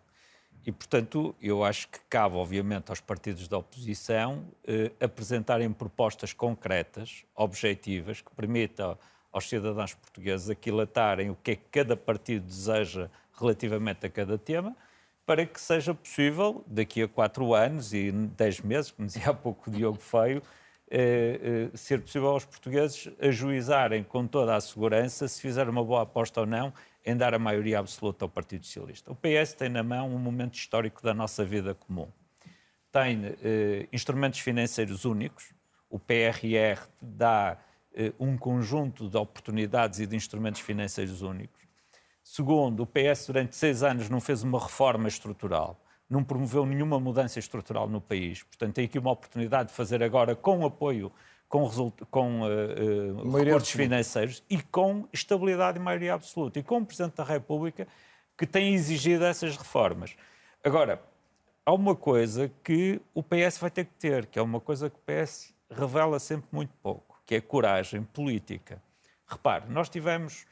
E, 0.66 0.72
portanto, 0.72 1.36
eu 1.40 1.64
acho 1.64 1.88
que 1.90 2.00
cabe, 2.10 2.38
obviamente, 2.38 2.90
aos 2.90 3.00
partidos 3.00 3.48
da 3.48 3.60
oposição 3.60 4.48
eh, 4.66 4.92
apresentarem 5.00 5.72
propostas 5.72 6.34
concretas, 6.34 7.24
objetivas, 7.36 8.20
que 8.20 8.34
permitam 8.34 8.98
aos 9.32 9.48
cidadãos 9.48 9.94
portugueses 9.94 10.50
aquilatarem 10.50 11.30
o 11.30 11.36
que 11.36 11.52
é 11.52 11.56
que 11.56 11.66
cada 11.72 11.96
partido 11.96 12.48
deseja 12.48 13.12
relativamente 13.40 14.08
a 14.08 14.10
cada 14.10 14.40
tema 14.40 14.76
para 15.26 15.46
que 15.46 15.60
seja 15.60 15.94
possível, 15.94 16.64
daqui 16.68 17.02
a 17.04 17.08
quatro 17.08 17.54
anos 17.54 17.94
e 17.94 18.12
dez 18.12 18.60
meses, 18.62 18.92
como 18.92 19.06
dizia 19.08 19.30
há 19.30 19.34
pouco 19.34 19.70
o 19.70 19.74
Diogo 19.74 20.00
Feio, 20.00 20.42
eh, 20.90 21.70
eh, 21.74 21.78
ser 21.78 22.02
possível 22.02 22.30
aos 22.30 22.44
portugueses 22.44 23.10
ajuizarem 23.20 24.04
com 24.04 24.28
toda 24.28 24.56
a 24.56 24.62
segurança 24.62 25.28
se 25.28 25.42
fizer 25.42 25.70
uma 25.70 25.84
boa 25.84 26.02
aposta 26.02 26.42
ou 26.42 26.46
não 26.46 26.74
em 27.06 27.16
dar 27.16 27.34
a 27.34 27.40
maioria 27.40 27.80
absoluta 27.80 28.26
ao 28.26 28.30
Partido 28.30 28.66
Socialista. 28.66 29.12
O 29.12 29.16
PS 29.16 29.54
tem 29.54 29.70
na 29.70 29.84
mão 29.84 30.14
um 30.14 30.20
momento 30.20 30.56
histórico 30.56 31.02
da 31.02 31.14
nossa 31.14 31.44
vida 31.44 31.74
comum. 31.74 32.08
Tem 32.92 33.36
eh, 33.42 33.88
instrumentos 33.92 34.40
financeiros 34.40 35.06
únicos, 35.06 35.54
o 35.90 35.98
PRR 35.98 36.88
dá 37.02 37.58
eh, 37.94 38.14
um 38.20 38.38
conjunto 38.38 39.10
de 39.10 39.18
oportunidades 39.18 40.00
e 40.00 40.06
de 40.06 40.16
instrumentos 40.16 40.62
financeiros 40.62 41.22
únicos. 41.22 41.61
Segundo, 42.34 42.84
o 42.84 42.88
PS 42.88 43.28
durante 43.28 43.56
seis 43.56 43.84
anos 43.84 44.10
não 44.10 44.22
fez 44.22 44.42
uma 44.44 44.60
reforma 44.60 45.08
estrutural 45.08 45.78
não 46.12 46.26
promoveu 46.26 46.66
nenhuma 46.66 47.00
mudança 47.00 47.40
estrutural 47.40 47.88
no 47.88 48.02
país. 48.02 48.44
Portanto, 48.44 48.76
tem 48.76 48.84
aqui 48.84 49.00
uma 49.00 49.12
oportunidade 49.12 49.70
de 49.70 49.76
fazer 49.76 50.04
agora 50.04 50.36
com 50.36 50.66
apoio, 50.66 51.10
com, 51.48 51.70
com 52.12 52.42
uh, 52.42 53.24
uh, 53.24 53.38
recursos 53.38 53.72
financeiros 53.72 54.44
e 54.50 54.62
com 54.62 55.08
estabilidade 55.14 55.78
e 55.78 55.82
maioria 55.82 56.14
absoluta. 56.14 56.60
E 56.60 56.64
com 56.64 56.80
o 56.80 56.86
Presidente 56.86 57.16
da 57.16 57.24
República 57.24 57.88
que 58.38 58.46
tem 58.46 58.74
exigido 58.74 59.24
essas 59.24 59.56
reformas. 59.56 60.14
Agora, 60.62 61.02
há 61.66 61.74
uma 61.74 61.96
coisa 61.96 62.52
que 62.62 63.00
o 63.14 63.24
PS 63.24 63.58
vai 63.60 63.72
ter 63.72 63.86
que 63.86 63.94
ter, 63.94 64.26
que 64.26 64.38
é 64.38 64.42
uma 64.42 64.60
coisa 64.60 64.90
que 64.90 64.98
o 64.98 65.02
PS 65.06 65.54
revela 65.70 66.20
sempre 66.20 66.50
muito 66.52 66.74
pouco, 66.84 67.22
que 67.26 67.36
é 67.36 67.40
coragem 67.40 68.04
política. 68.04 68.82
Repare, 69.26 69.64
nós 69.70 69.88
tivemos 69.88 70.46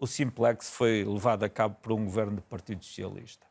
o 0.00 0.06
Simplex 0.06 0.70
foi 0.70 1.04
levado 1.04 1.44
a 1.44 1.48
cabo 1.48 1.76
por 1.82 1.92
um 1.92 2.06
governo 2.06 2.36
do 2.36 2.42
Partido 2.42 2.82
Socialista. 2.82 3.46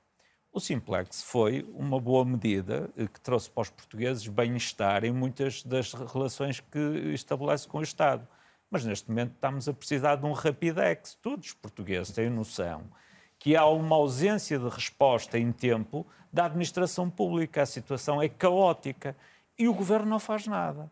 O 0.52 0.60
Simplex 0.60 1.22
foi 1.22 1.64
uma 1.76 2.00
boa 2.00 2.26
medida 2.26 2.90
eh, 2.98 3.06
que 3.06 3.22
trouxe 3.22 3.52
para 3.52 3.62
os 3.62 3.70
portugueses 3.70 4.28
bem-estar 4.28 5.06
em 5.06 5.12
muitas 5.12 5.62
das 5.62 5.94
relações 5.94 6.60
que 6.60 6.80
estabelece 7.14 7.68
com 7.68 7.78
o 7.78 7.84
Estado. 7.84 8.28
Mas 8.68 8.84
neste 8.84 9.08
momento 9.10 9.34
estamos 9.36 9.70
a 9.70 9.74
precisar 9.74 10.16
de 10.16 10.26
um 10.26 10.32
Rapidex. 10.32 11.14
Todos 11.22 11.50
os 11.50 11.54
portugueses 11.54 12.16
têm 12.16 12.32
noção 12.32 12.90
que 13.38 13.56
há 13.56 13.68
uma 13.68 13.96
ausência 13.96 14.58
de 14.58 14.68
resposta 14.68 15.38
em 15.38 15.52
tempo 15.52 16.06
da 16.34 16.46
administração 16.46 17.12
pública. 17.12 17.62
A 17.62 17.68
situação 17.68 18.20
é 18.20 18.28
caótica 18.28 19.16
e 19.56 19.68
o 19.68 19.74
governo 19.74 20.10
não 20.10 20.20
faz 20.20 20.48
nada. 20.48 20.90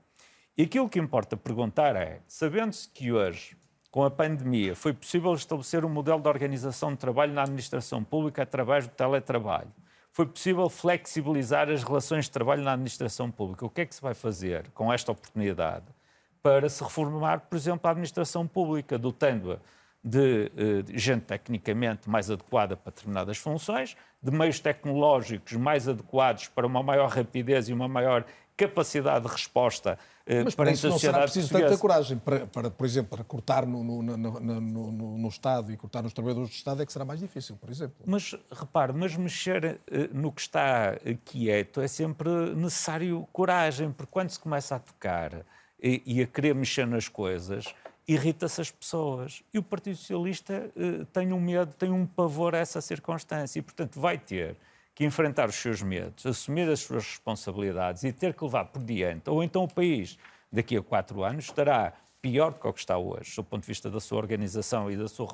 E 0.56 0.62
aquilo 0.62 0.88
que 0.88 1.00
importa 1.00 1.36
perguntar 1.36 1.96
é: 1.96 2.22
sabendo-se 2.28 2.88
que 2.88 3.12
hoje 3.12 3.58
com 3.98 4.04
a 4.04 4.12
pandemia, 4.12 4.76
foi 4.76 4.94
possível 4.94 5.34
estabelecer 5.34 5.84
um 5.84 5.90
modelo 5.90 6.22
de 6.22 6.30
organização 6.30 6.92
de 6.92 6.98
trabalho 6.98 7.34
na 7.34 7.42
administração 7.42 8.04
pública 8.04 8.44
através 8.44 8.88
do 8.88 8.92
teletrabalho. 8.92 9.72
Foi 10.14 10.28
possível 10.28 10.70
flexibilizar 10.70 11.68
as 11.68 11.82
relações 11.82 12.26
de 12.26 12.32
trabalho 12.32 12.62
na 12.62 12.74
administração 12.74 13.32
pública. 13.32 13.66
O 13.66 13.72
que 13.72 13.82
é 13.82 13.86
que 13.88 13.96
se 13.96 14.02
vai 14.04 14.14
fazer 14.14 14.70
com 14.76 14.94
esta 14.94 15.12
oportunidade 15.12 15.86
para 16.44 16.70
se 16.70 16.84
reformar, 16.84 17.40
por 17.50 17.56
exemplo, 17.56 17.88
a 17.88 17.90
administração 17.90 18.46
pública, 18.46 19.00
dotando-a 19.00 19.58
de, 20.04 20.52
eh, 20.56 20.82
de 20.84 21.00
gente 21.00 21.24
tecnicamente 21.24 22.08
mais 22.08 22.30
adequada 22.30 22.78
para 22.78 22.92
determinadas 22.92 23.40
funções, 23.40 23.98
de 24.22 24.30
meios 24.30 24.60
tecnológicos 24.60 25.54
mais 25.54 25.90
adequados 25.90 26.48
para 26.50 26.68
uma 26.68 26.84
maior 26.84 27.10
rapidez 27.10 27.68
e 27.68 27.74
uma 27.74 27.88
maior 27.88 28.24
capacidade 28.58 29.26
de 29.26 29.32
resposta 29.32 30.00
uh, 30.26 30.44
Mas 30.44 30.56
para 30.56 30.72
isso 30.72 30.90
não 30.90 30.98
será 30.98 31.20
preciso 31.20 31.48
portuguesa. 31.48 31.70
tanta 31.70 31.82
coragem 31.82 32.18
para, 32.18 32.48
para, 32.48 32.72
por 32.72 32.86
exemplo, 32.86 33.16
para 33.16 33.24
cortar 33.24 33.66
no, 33.68 33.84
no, 33.84 34.18
no, 34.18 35.18
no, 35.18 35.28
Estado 35.28 35.72
e 35.72 35.78
cortar 35.78 36.02
nos 36.02 36.12
trabalhadores 36.12 36.50
do 36.50 36.54
Estado 36.54 36.82
é 36.82 36.86
que 36.86 36.92
será 36.92 37.06
mais 37.06 37.20
difícil, 37.20 37.56
por 37.56 37.70
exemplo. 37.70 37.96
Mas, 38.06 38.36
repare, 38.52 38.92
mas 38.94 39.16
mexer 39.16 39.80
uh, 39.92 40.10
no 40.12 40.32
que 40.32 40.42
está 40.42 40.98
quieto 41.24 41.80
é 41.80 41.88
sempre 41.88 42.30
necessário 42.56 43.28
coragem, 43.32 43.92
porque 43.92 44.12
quando 44.12 44.32
se 44.32 44.40
começa 44.40 44.76
a 44.76 44.80
tocar 44.80 45.46
e, 45.82 46.02
e 46.06 46.22
a 46.22 46.26
querer 46.26 46.56
mexer 46.56 46.88
nas 46.88 47.08
coisas, 47.08 47.76
irrita-se 48.08 48.60
as 48.60 48.72
pessoas. 48.72 49.44
E 49.54 49.60
o 49.60 49.64
Partido 49.64 49.98
Socialista 49.98 50.72
tem 51.14 51.32
um 51.32 51.40
medo, 51.40 51.74
tem 51.74 51.92
um 51.92 52.08
pavor 52.08 52.56
a 52.56 52.58
essa 52.58 52.82
circunstância 52.82 53.60
e, 53.60 53.62
portanto, 53.62 54.00
vai 54.00 54.18
ter 54.18 54.58
que 54.98 55.06
enfrentar 55.06 55.48
os 55.48 55.54
seus 55.54 55.84
medos, 55.84 56.26
assumir 56.26 56.68
as 56.68 56.80
suas 56.80 57.06
responsabilidades 57.06 58.04
e 58.04 58.12
ter 58.12 58.34
que 58.34 58.44
levar 58.44 58.66
por 58.66 58.82
diante, 58.82 59.30
ou 59.30 59.44
então 59.44 59.64
o 59.64 59.72
país, 59.72 60.18
daqui 60.52 60.76
a 60.76 60.82
quatro 60.82 61.24
anos, 61.24 61.46
estará 61.46 61.94
pior 62.20 62.52
do 62.52 62.60
que 62.60 62.68
o 62.68 62.74
que 62.74 62.80
está 62.80 62.98
hoje, 62.98 63.36
do 63.36 63.44
ponto 63.44 63.62
de 63.62 63.68
vista 63.68 63.92
da 63.92 64.00
sua 64.00 64.18
organização 64.18 64.90
e 64.90 64.98
da 64.98 65.08
sua, 65.08 65.28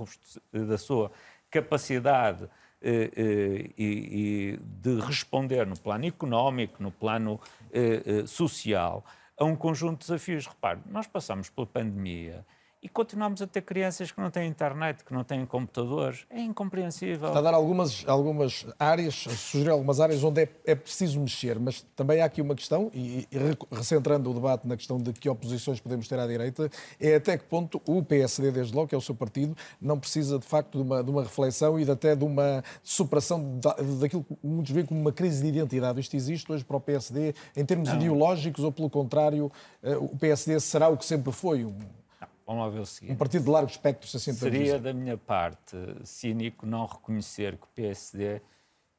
da 0.52 0.78
sua 0.78 1.10
capacidade 1.50 2.50
eh, 2.82 3.10
eh, 3.16 3.70
e, 3.78 4.60
de 4.62 5.00
responder 5.00 5.66
no 5.66 5.80
plano 5.80 6.06
económico, 6.08 6.84
no 6.84 6.92
plano 6.92 7.40
eh, 7.72 8.04
eh, 8.06 8.28
social, 8.28 9.02
a 9.38 9.46
um 9.46 9.56
conjunto 9.56 10.00
de 10.02 10.08
desafios. 10.08 10.46
Repare, 10.46 10.82
nós 10.88 11.08
passamos 11.08 11.50
pela 11.50 11.66
pandemia 11.66 12.46
e 12.84 12.90
continuamos 12.90 13.42
a 13.42 13.48
ter 13.48 13.62
crianças 13.62 14.12
que 14.12 14.20
não 14.20 14.30
têm 14.30 14.50
internet, 14.50 15.06
que 15.06 15.14
não 15.14 15.24
têm 15.24 15.46
computadores. 15.46 16.26
É 16.30 16.42
incompreensível. 16.42 17.30
Está 17.30 17.40
a 17.40 17.42
dar 17.42 17.54
algumas, 17.54 18.04
algumas 18.06 18.66
áreas, 18.78 19.16
sugerir 19.16 19.70
algumas 19.70 20.02
áreas 20.02 20.22
onde 20.22 20.42
é, 20.42 20.50
é 20.66 20.76
preciso 20.76 21.18
mexer, 21.22 21.58
mas 21.58 21.82
também 21.96 22.20
há 22.20 22.26
aqui 22.26 22.42
uma 22.42 22.54
questão, 22.54 22.92
e, 22.94 23.26
e 23.32 23.38
recentrando 23.72 24.30
o 24.30 24.34
debate 24.34 24.68
na 24.68 24.76
questão 24.76 24.98
de 24.98 25.14
que 25.14 25.30
oposições 25.30 25.80
podemos 25.80 26.10
ter 26.10 26.20
à 26.20 26.28
direita, 26.28 26.70
é 27.00 27.16
até 27.16 27.38
que 27.38 27.46
ponto 27.46 27.82
o 27.88 28.04
PSD, 28.04 28.52
desde 28.52 28.76
logo, 28.76 28.90
que 28.90 28.96
é 28.96 28.98
o 28.98 29.02
seu 29.02 29.16
partido, 29.16 29.56
não 29.80 29.98
precisa 29.98 30.38
de 30.38 30.46
facto 30.46 30.78
de 30.78 30.84
uma, 30.84 31.02
de 31.02 31.10
uma 31.10 31.24
reflexão 31.24 31.80
e 31.80 31.86
de, 31.86 31.92
até 31.92 32.18
de 32.18 32.26
uma 32.26 32.62
superação 32.84 33.60
da, 33.60 33.78
daquilo 34.02 34.26
que 34.26 34.36
muitos 34.44 34.74
veem 34.74 34.86
como 34.86 35.00
uma 35.00 35.14
crise 35.14 35.42
de 35.42 35.48
identidade. 35.48 36.02
Isto 36.02 36.18
existe 36.18 36.52
hoje 36.52 36.66
para 36.66 36.76
o 36.76 36.82
PSD 36.82 37.34
em 37.56 37.64
termos 37.64 37.88
não. 37.88 37.96
ideológicos 37.96 38.62
ou, 38.62 38.74
pelo 38.74 38.90
contrário, 38.90 39.50
eh, 39.82 39.96
o 39.96 40.10
PSD 40.10 40.60
será 40.60 40.90
o 40.90 40.98
que 40.98 41.06
sempre 41.06 41.32
foi? 41.32 41.64
Um, 41.64 42.03
Vamos 42.46 42.64
lá 42.64 42.70
ver 42.70 42.80
o 42.80 42.86
seguinte. 42.86 43.14
Um 43.14 43.18
partido 43.18 43.46
de 43.46 43.50
largo 43.50 43.70
espectro, 43.70 44.08
se 44.08 44.18
assim 44.18 44.34
Seria 44.34 44.80
da 44.80 44.94
minha 44.94 45.18
parte 45.18 45.78
cínico 46.04 46.66
não 46.66 46.86
reconhecer 46.86 47.58
que 47.58 47.66
o 47.66 47.70
PSD 47.70 48.42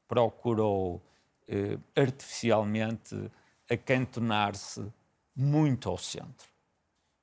procurou 0.08 1.02
eh, 1.48 1.78
artificialmente 1.94 3.30
acantonar-se 3.70 4.84
muito 5.34 5.88
ao 5.88 5.98
centro. 5.98 6.48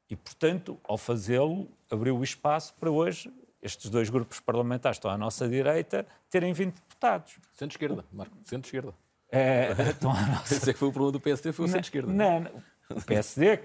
E, 0.10 0.16
portanto, 0.16 0.80
ao 0.84 0.98
fazê-lo, 0.98 1.70
abriu 1.90 2.18
o 2.18 2.24
espaço 2.24 2.74
para 2.76 2.92
hoje 2.92 3.32
estes 3.62 3.90
dois 3.90 4.10
grupos 4.10 4.40
parlamentares 4.40 4.98
estão 4.98 5.12
à 5.12 5.18
nossa 5.18 5.48
direita 5.48 6.06
terem 6.30 6.52
20 6.52 6.74
deputados. 6.74 7.38
Centro-esquerda, 7.54 8.04
Marco, 8.12 8.36
centro-esquerda. 8.44 8.94
É, 9.32 9.72
estão 9.92 10.12
à 10.12 10.22
nossa... 10.28 10.56
Esse 10.56 10.70
é 10.70 10.74
que 10.74 10.80
foi 10.80 10.90
o 10.90 10.92
problema 10.92 11.12
do 11.12 11.20
PSD, 11.20 11.54
foi 11.54 11.66
o 11.66 11.68
centro-esquerda. 11.68 12.12
Não, 12.12 12.40
não, 12.40 12.52
o 12.90 13.02
PSD 13.06 13.58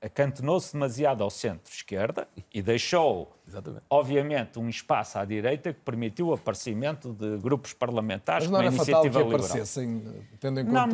acantonou-se 0.00 0.72
demasiado 0.72 1.24
ao 1.24 1.30
centro-esquerda 1.30 2.28
e 2.54 2.62
deixou, 2.62 3.36
Exatamente. 3.46 3.82
obviamente, 3.90 4.58
um 4.58 4.68
espaço 4.68 5.18
à 5.18 5.24
direita 5.24 5.72
que 5.72 5.80
permitiu 5.80 6.28
o 6.28 6.34
aparecimento 6.34 7.12
de 7.12 7.36
grupos 7.38 7.72
parlamentares 7.72 8.46
Mas 8.46 8.52
não 8.52 8.60
era 8.60 8.72
fatal 8.72 9.02
que 9.02 9.08
liberal. 9.08 9.28
aparecessem, 9.28 10.24
tendo 10.38 10.60
em 10.60 10.64
conta 10.64 10.80
a 10.80 10.86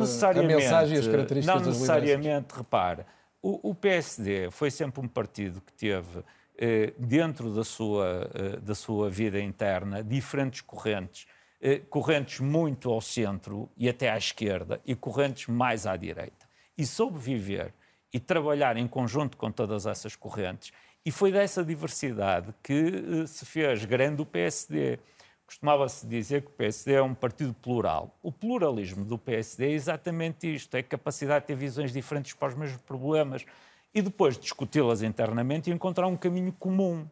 mensagem 0.43 0.95
e 0.95 0.99
as 0.99 1.07
características 1.07 1.61
Não 1.61 1.71
necessariamente, 1.71 2.55
repare, 2.55 3.05
o, 3.41 3.69
o, 3.69 3.75
PSD 3.75 4.49
foi 4.49 4.71
sempre 4.71 5.01
um 5.01 5.07
partido 5.07 5.61
que 5.61 5.71
teve, 5.71 6.23
eh, 6.57 6.93
dentro 6.97 7.53
da 7.53 7.63
sua, 7.63 8.27
eh, 8.33 8.57
da 8.57 8.73
sua 8.73 9.07
vida 9.07 9.39
interna, 9.39 10.03
diferentes 10.03 10.61
correntes, 10.61 11.27
eh, 11.61 11.77
correntes 11.77 12.39
muito 12.39 12.89
ao 12.89 12.99
centro 12.99 13.69
e 13.77 13.87
até 13.87 14.09
à 14.09 14.17
esquerda, 14.17 14.81
e 14.83 14.95
correntes 14.95 15.45
mais 15.45 15.85
à 15.85 15.95
direita. 15.95 16.49
E 16.75 16.87
soube 16.87 17.19
viver 17.19 17.71
e 18.15 18.19
trabalhar 18.19 18.77
em 18.77 18.87
conjunto 18.87 19.35
com 19.35 19.51
todas 19.51 19.85
essas 19.85 20.15
correntes. 20.15 20.71
E 21.05 21.11
foi 21.11 21.33
dessa 21.33 21.61
diversidade 21.65 22.53
que 22.63 22.73
uh, 22.73 23.27
se 23.27 23.45
fez 23.45 23.83
grande 23.83 24.21
o 24.21 24.25
PSD. 24.25 24.99
Costumava-se 25.45 26.07
dizer 26.07 26.43
que 26.43 26.47
o 26.47 26.51
PSD 26.51 26.93
é 26.93 27.01
um 27.01 27.13
partido 27.13 27.53
plural. 27.53 28.17
O 28.23 28.31
pluralismo 28.31 29.03
do 29.03 29.17
PSD 29.17 29.65
é 29.65 29.71
exatamente 29.71 30.55
isto: 30.55 30.75
é 30.75 30.79
a 30.79 30.83
capacidade 30.83 31.41
de 31.41 31.47
ter 31.47 31.57
visões 31.57 31.91
diferentes 31.91 32.31
para 32.31 32.47
os 32.47 32.55
mesmos 32.55 32.81
problemas 32.83 33.45
e 33.93 34.01
depois 34.01 34.37
discuti-las 34.37 35.03
internamente 35.03 35.69
e 35.69 35.73
encontrar 35.73 36.07
um 36.07 36.15
caminho 36.15 36.53
comum. 36.53 37.05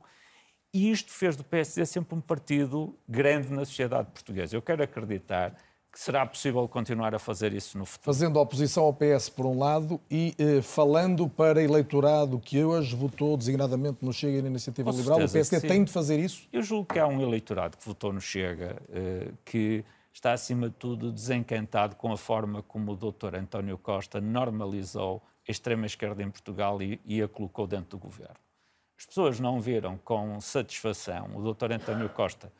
E 0.73 0.89
isto 0.89 1.11
fez 1.11 1.35
do 1.35 1.43
PSD 1.43 1.85
sempre 1.85 2.15
um 2.15 2.21
partido 2.21 2.97
grande 3.09 3.51
na 3.51 3.65
sociedade 3.65 4.09
portuguesa. 4.09 4.55
Eu 4.55 4.61
quero 4.61 4.81
acreditar 4.81 5.53
será 5.93 6.25
possível 6.25 6.67
continuar 6.67 7.13
a 7.13 7.19
fazer 7.19 7.53
isso 7.53 7.77
no 7.77 7.85
futuro. 7.85 8.05
Fazendo 8.05 8.39
oposição 8.39 8.83
ao 8.83 8.93
PS, 8.93 9.29
por 9.29 9.45
um 9.45 9.57
lado, 9.57 10.01
e 10.09 10.33
eh, 10.37 10.61
falando 10.61 11.29
para 11.29 11.61
eleitorado 11.61 12.39
que 12.39 12.63
hoje 12.63 12.95
votou 12.95 13.37
designadamente 13.37 13.99
no 14.01 14.11
Chega 14.11 14.39
e 14.39 14.41
na 14.41 14.49
Iniciativa 14.49 14.91
Com 14.91 14.97
Liberal, 14.97 15.19
o 15.19 15.31
PSD 15.31 15.67
tem 15.67 15.83
de 15.83 15.91
fazer 15.91 16.19
isso? 16.19 16.47
Eu 16.51 16.63
julgo 16.63 16.91
que 16.91 16.99
há 16.99 17.07
um 17.07 17.21
eleitorado 17.21 17.77
que 17.77 17.85
votou 17.85 18.11
no 18.11 18.19
Chega 18.19 18.75
eh, 18.91 19.31
que 19.45 19.85
está, 20.11 20.33
acima 20.33 20.69
de 20.69 20.75
tudo, 20.75 21.11
desencantado 21.11 21.95
com 21.95 22.11
a 22.11 22.17
forma 22.17 22.61
como 22.63 22.93
o 22.93 22.95
doutor 22.95 23.35
António 23.35 23.77
Costa 23.77 24.19
normalizou 24.19 25.21
a 25.47 25.51
extrema-esquerda 25.51 26.23
em 26.23 26.29
Portugal 26.29 26.81
e, 26.81 26.99
e 27.05 27.21
a 27.21 27.27
colocou 27.27 27.67
dentro 27.67 27.91
do 27.91 27.97
governo. 27.97 28.35
As 28.97 29.05
pessoas 29.05 29.39
não 29.39 29.59
viram 29.59 29.97
com 29.97 30.39
satisfação 30.39 31.29
o 31.35 31.41
doutor 31.41 31.71
António 31.71 32.09
Costa 32.09 32.51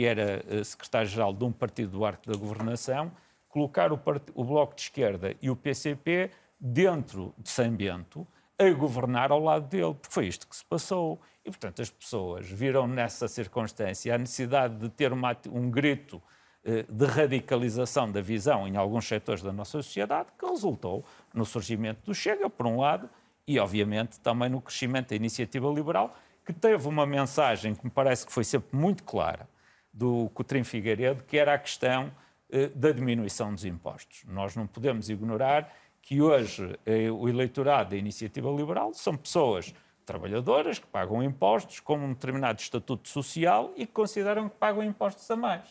que 0.00 0.06
era 0.06 0.42
uh, 0.48 0.64
secretário-geral 0.64 1.30
de 1.34 1.44
um 1.44 1.52
partido 1.52 1.90
do 1.90 2.06
arco 2.06 2.26
da 2.26 2.34
governação, 2.34 3.12
colocar 3.50 3.92
o, 3.92 4.00
o, 4.34 4.42
Bloco 4.42 4.74
de 4.74 4.80
Esquerda 4.80 5.36
e 5.42 5.50
o 5.50 5.54
PCP 5.54 6.30
dentro 6.58 7.34
de 7.36 7.50
São 7.50 7.70
Bento 7.70 8.26
a 8.58 8.70
governar 8.70 9.30
ao 9.30 9.38
lado 9.38 9.68
dele, 9.68 9.92
porque 9.92 10.08
foi 10.10 10.26
isto 10.26 10.48
que 10.48 10.56
se 10.56 10.64
passou. 10.64 11.20
E, 11.44 11.50
portanto, 11.50 11.82
as 11.82 11.90
pessoas 11.90 12.48
viram 12.48 12.86
nessa 12.86 13.28
circunstância 13.28 14.14
a 14.14 14.16
necessidade 14.16 14.78
de 14.78 14.88
ter 14.88 15.12
uma, 15.12 15.36
um 15.52 15.70
grito 15.70 16.22
eh, 16.64 16.86
de 16.88 17.04
radicalização 17.04 18.10
da 18.10 18.22
visão 18.22 18.66
em 18.66 18.78
alguns 18.78 19.06
setores 19.06 19.42
da 19.42 19.52
nossa 19.52 19.82
sociedade, 19.82 20.30
que 20.38 20.46
resultou 20.46 21.04
no 21.34 21.44
surgimento 21.44 22.06
do 22.06 22.14
Chega, 22.14 22.48
por 22.48 22.66
um 22.66 22.80
lado, 22.80 23.06
e, 23.46 23.58
obviamente, 23.58 24.18
também 24.20 24.48
no 24.48 24.62
crescimento 24.62 25.10
da 25.10 25.16
iniciativa 25.16 25.68
liberal, 25.68 26.16
que 26.42 26.54
teve 26.54 26.88
uma 26.88 27.04
mensagem 27.04 27.74
que 27.74 27.84
me 27.84 27.90
parece 27.90 28.24
que 28.24 28.32
foi 28.32 28.44
sempre 28.44 28.74
muito 28.74 29.04
clara 29.04 29.46
do 29.92 30.30
Coutrinho 30.34 30.64
Figueiredo, 30.64 31.22
que 31.24 31.36
era 31.36 31.54
a 31.54 31.58
questão 31.58 32.10
eh, 32.50 32.68
da 32.74 32.92
diminuição 32.92 33.52
dos 33.52 33.64
impostos. 33.64 34.24
Nós 34.26 34.56
não 34.56 34.66
podemos 34.66 35.08
ignorar 35.08 35.72
que 36.02 36.20
hoje 36.20 36.78
eh, 36.86 37.10
o 37.10 37.28
eleitorado 37.28 37.90
da 37.90 37.96
iniciativa 37.96 38.50
liberal 38.50 38.92
são 38.94 39.16
pessoas 39.16 39.74
trabalhadoras 40.04 40.78
que 40.78 40.86
pagam 40.86 41.22
impostos 41.22 41.78
com 41.80 41.96
um 41.96 42.12
determinado 42.12 42.60
estatuto 42.60 43.08
social 43.08 43.72
e 43.76 43.86
que 43.86 43.92
consideram 43.92 44.48
que 44.48 44.56
pagam 44.56 44.82
impostos 44.82 45.30
a 45.30 45.36
mais. 45.36 45.62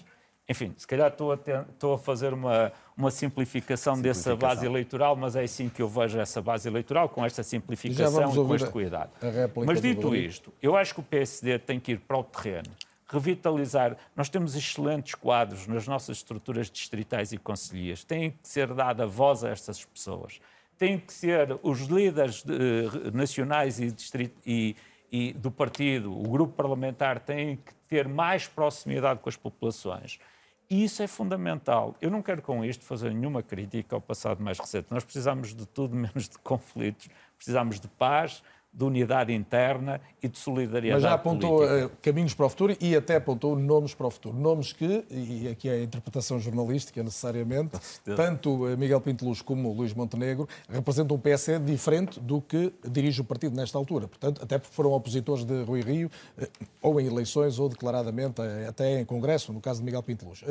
Enfim, 0.47 0.73
se 0.77 0.87
calhar 0.87 1.11
estou 1.11 1.31
a, 1.31 1.37
ter, 1.37 1.63
estou 1.69 1.93
a 1.93 1.97
fazer 1.97 2.33
uma, 2.33 2.71
uma 2.97 3.11
simplificação, 3.11 3.95
simplificação, 3.95 4.01
dessa 4.01 4.35
base 4.35 4.65
eleitoral, 4.65 5.15
mas 5.15 5.35
é 5.35 5.43
assim 5.43 5.69
que 5.69 5.79
eu 5.79 5.87
vejo 5.87 6.17
essa 6.19 6.41
base 6.41 6.67
eleitoral, 6.67 7.07
com 7.07 7.23
esta 7.23 7.43
simplificação 7.43 8.31
e 8.31 8.35
com 8.35 8.55
este 8.55 8.69
cuidado. 8.69 9.11
Mas 9.63 9.79
dito 9.79 10.15
isto, 10.15 10.51
eu 10.59 10.75
acho 10.75 10.95
que 10.95 11.01
o 11.01 11.03
PSD 11.03 11.59
tem 11.59 11.79
que 11.79 11.91
ir 11.91 11.99
para 11.99 12.17
o 12.17 12.23
terreno, 12.23 12.71
revitalizar. 13.09 13.97
Nós 14.15 14.29
temos 14.29 14.55
excelentes 14.55 15.15
quadros 15.15 15.67
nas 15.67 15.87
nossas 15.87 16.17
estruturas 16.17 16.69
distritais 16.69 17.31
e 17.31 17.37
conselhias. 17.37 18.03
Tem 18.03 18.31
que 18.31 18.47
ser 18.47 18.73
dada 18.73 19.07
voz 19.07 19.43
a 19.43 19.49
estas 19.49 19.83
pessoas. 19.83 20.39
Tem 20.77 20.97
que 20.97 21.11
ser 21.11 21.59
os 21.61 21.81
líderes 21.81 22.43
de, 22.43 23.11
nacionais 23.13 23.79
e, 23.79 23.93
e, 24.45 24.75
e 25.11 25.33
do 25.33 25.51
partido, 25.51 26.17
o 26.17 26.29
grupo 26.29 26.53
parlamentar, 26.53 27.19
tem 27.19 27.57
que 27.57 27.73
ter 27.89 28.07
mais 28.07 28.47
proximidade 28.47 29.19
com 29.19 29.27
as 29.27 29.35
populações. 29.35 30.19
E 30.69 30.83
isso 30.83 31.01
é 31.01 31.07
fundamental. 31.07 31.95
Eu 31.99 32.11
não 32.11 32.21
quero 32.21 32.43
com 32.43 32.63
isto 32.63 32.85
fazer 32.85 33.11
nenhuma 33.11 33.41
crítica 33.41 33.95
ao 33.95 34.01
passado 34.01 34.41
mais 34.41 34.59
recente. 34.59 34.87
Nós 34.91 35.03
precisamos 35.03 35.55
de 35.55 35.65
tudo 35.65 35.95
menos 35.97 36.29
de 36.29 36.37
conflitos, 36.37 37.09
precisamos 37.35 37.79
de 37.79 37.87
paz, 37.87 38.43
de 38.71 38.83
unidade 38.83 39.33
interna 39.33 39.99
e 40.21 40.27
de 40.27 40.37
solidariedade 40.37 41.01
Mas 41.01 41.09
já 41.09 41.15
apontou 41.15 41.57
política. 41.57 41.85
Eh, 41.85 41.89
caminhos 42.01 42.33
para 42.33 42.45
o 42.45 42.49
futuro 42.49 42.77
e 42.79 42.95
até 42.95 43.15
apontou 43.15 43.55
nomes 43.55 43.93
para 43.93 44.07
o 44.07 44.11
futuro. 44.11 44.37
Nomes 44.37 44.71
que, 44.71 45.05
e 45.09 45.47
aqui 45.47 45.67
é 45.67 45.73
a 45.73 45.83
interpretação 45.83 46.39
jornalística 46.39 47.01
necessariamente, 47.01 47.77
tanto 48.15 48.67
eh, 48.67 48.75
Miguel 48.75 49.01
Pinteluz 49.01 49.41
como 49.41 49.73
Luís 49.73 49.93
Montenegro 49.93 50.47
representam 50.69 51.17
um 51.17 51.19
PSD 51.19 51.59
diferente 51.71 52.19
do 52.19 52.41
que 52.41 52.71
dirige 52.87 53.21
o 53.21 53.23
partido 53.23 53.55
nesta 53.55 53.77
altura. 53.77 54.07
Portanto, 54.07 54.41
até 54.43 54.59
porque 54.59 54.75
foram 54.75 54.91
opositores 54.91 55.43
de 55.43 55.63
Rui 55.63 55.81
Rio, 55.81 56.11
eh, 56.37 56.47
ou 56.81 57.01
em 57.01 57.07
eleições, 57.07 57.57
ou 57.57 57.69
declaradamente, 57.69 58.41
até 58.67 59.01
em 59.01 59.05
Congresso, 59.05 59.51
no 59.51 59.59
caso 59.59 59.79
de 59.79 59.85
Miguel 59.85 60.03
Pinteluz. 60.03 60.43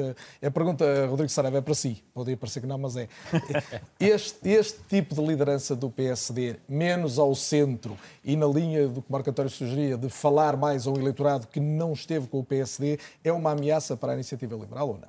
A 0.43 0.51
pergunta, 0.51 1.07
Rodrigo 1.07 1.31
Saraiva, 1.31 1.59
é 1.59 1.61
para 1.61 1.75
si. 1.75 2.03
Poderia 2.13 2.37
parecer 2.37 2.61
que 2.61 2.67
não, 2.67 2.79
mas 2.79 2.97
é. 2.97 3.09
Este, 3.99 4.49
este 4.49 4.81
tipo 4.89 5.15
de 5.15 5.21
liderança 5.21 5.75
do 5.75 5.91
PSD, 5.91 6.57
menos 6.69 7.19
ao 7.19 7.35
centro, 7.35 7.97
e 8.25 8.37
na 8.37 8.47
linha 8.47 8.89
do 8.89 9.03
que 9.03 9.11
Marco 9.11 9.31
António 9.31 9.51
sugeria, 9.51 9.97
de 9.97 10.09
falar 10.09 10.57
mais 10.57 10.87
um 10.87 10.95
eleitorado 10.95 11.47
que 11.47 11.61
não 11.61 11.93
esteve 11.93 12.27
com 12.27 12.41
o 12.41 12.45
PSD, 12.45 12.99
é 13.23 13.33
uma 13.33 13.53
ameaça 13.53 13.97
para 13.97 14.13
a 14.13 14.15
iniciativa 14.15 14.55
liberal 14.57 14.89
ou 14.89 14.99
não? 14.99 15.09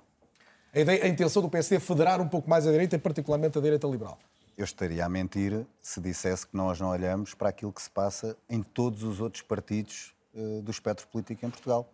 A, 0.74 0.80
ideia, 0.80 1.04
a 1.04 1.08
intenção 1.08 1.42
do 1.42 1.50
PSD 1.50 1.78
é 1.78 1.80
federar 1.80 2.22
um 2.22 2.28
pouco 2.28 2.50
mais 2.50 2.68
a 2.68 2.72
direita 2.72 3.00
particularmente 3.00 3.58
a 3.58 3.62
direita 3.62 3.88
liberal? 3.88 4.20
Eu 4.56 4.66
estaria 4.66 5.06
a 5.06 5.10
mentir 5.10 5.66
se 5.82 6.00
dissesse 6.00 6.46
que 6.46 6.56
nós 6.56 6.80
não 6.80 6.90
olhamos 6.90 7.34
para 7.34 7.50
aquilo 7.50 7.72
que 7.72 7.82
se 7.82 7.90
passa 7.90 8.36
em 8.50 8.62
todos 8.62 9.04
os 9.04 9.20
outros 9.20 9.42
partidos 9.42 10.14
uh, 10.34 10.62
do 10.62 10.70
espectro 10.70 11.08
político 11.08 11.46
em 11.46 11.50
Portugal. 11.50 11.90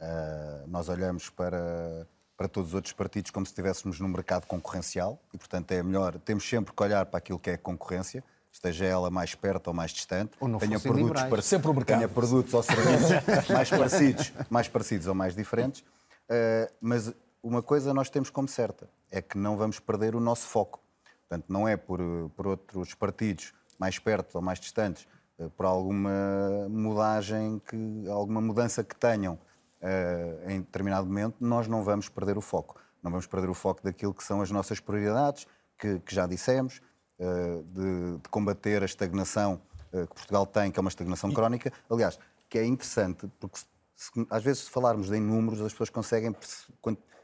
Uh, 0.00 0.66
nós 0.66 0.88
olhamos 0.88 1.30
para, 1.30 2.06
para 2.36 2.48
todos 2.48 2.70
os 2.70 2.74
outros 2.74 2.92
partidos 2.92 3.30
como 3.30 3.46
se 3.46 3.52
estivéssemos 3.52 4.00
num 4.00 4.08
mercado 4.08 4.46
concorrencial 4.46 5.18
e, 5.32 5.38
portanto, 5.38 5.70
é 5.72 5.82
melhor, 5.82 6.18
temos 6.18 6.48
sempre 6.48 6.74
que 6.74 6.82
olhar 6.82 7.06
para 7.06 7.18
aquilo 7.18 7.38
que 7.38 7.50
é 7.50 7.56
concorrência 7.56 8.24
esteja 8.56 8.86
ela 8.86 9.10
mais 9.10 9.34
perto 9.34 9.68
ou 9.68 9.74
mais 9.74 9.90
distante, 9.90 10.32
ou 10.40 10.58
tenha 10.58 10.80
produtos, 10.80 11.22
para, 11.24 11.42
Sempre 11.42 11.70
o 11.70 11.74
mercado. 11.74 11.98
tenha 11.98 12.08
produtos 12.08 12.54
ou 12.54 12.62
serviços 12.62 13.10
mais 13.52 13.70
parecidos, 13.70 14.32
mais 14.50 14.68
parecidos 14.68 15.06
ou 15.06 15.14
mais 15.14 15.34
diferentes. 15.34 15.80
Uh, 15.80 16.72
mas 16.80 17.14
uma 17.42 17.62
coisa 17.62 17.94
nós 17.94 18.10
temos 18.10 18.30
como 18.30 18.48
certa, 18.48 18.88
é 19.10 19.20
que 19.22 19.38
não 19.38 19.56
vamos 19.56 19.78
perder 19.78 20.14
o 20.14 20.20
nosso 20.20 20.46
foco. 20.46 20.80
Portanto, 21.28 21.44
não 21.48 21.68
é 21.68 21.76
por, 21.76 22.00
por 22.36 22.46
outros 22.46 22.94
partidos 22.94 23.52
mais 23.78 23.98
perto 23.98 24.36
ou 24.36 24.42
mais 24.42 24.58
distantes, 24.58 25.06
uh, 25.38 25.50
por 25.50 25.66
alguma 25.66 26.66
mudagem, 26.68 27.60
que, 27.68 28.08
alguma 28.08 28.40
mudança 28.40 28.82
que 28.82 28.96
tenham 28.96 29.34
uh, 29.34 30.50
em 30.50 30.60
determinado 30.60 31.06
momento, 31.06 31.36
nós 31.40 31.68
não 31.68 31.84
vamos 31.84 32.08
perder 32.08 32.38
o 32.38 32.40
foco. 32.40 32.80
Não 33.02 33.10
vamos 33.10 33.26
perder 33.26 33.50
o 33.50 33.54
foco 33.54 33.82
daquilo 33.84 34.14
que 34.14 34.24
são 34.24 34.40
as 34.40 34.50
nossas 34.50 34.80
prioridades, 34.80 35.46
que, 35.78 36.00
que 36.00 36.14
já 36.14 36.26
dissemos, 36.26 36.80
eh, 36.80 36.85
de, 37.18 38.18
de, 38.18 38.28
combater 38.28 38.82
a 38.82 38.86
estagnação 38.86 39.60
eh, 39.92 40.06
que 40.06 40.14
Portugal 40.14 40.46
tem, 40.46 40.70
que 40.70 40.78
é 40.78 40.82
uma 40.82 40.90
estagnação 40.90 41.32
crónica. 41.32 41.72
Aliás, 41.90 42.18
que 42.48 42.58
é 42.58 42.64
interessante, 42.64 43.30
porque 43.40 43.58
se, 43.58 43.66
se, 43.94 44.26
às 44.30 44.42
vezes 44.42 44.64
se 44.64 44.70
falarmos 44.70 45.10
em 45.10 45.20
números, 45.20 45.60
as 45.60 45.72
pessoas 45.72 45.90
conseguem, 45.90 46.34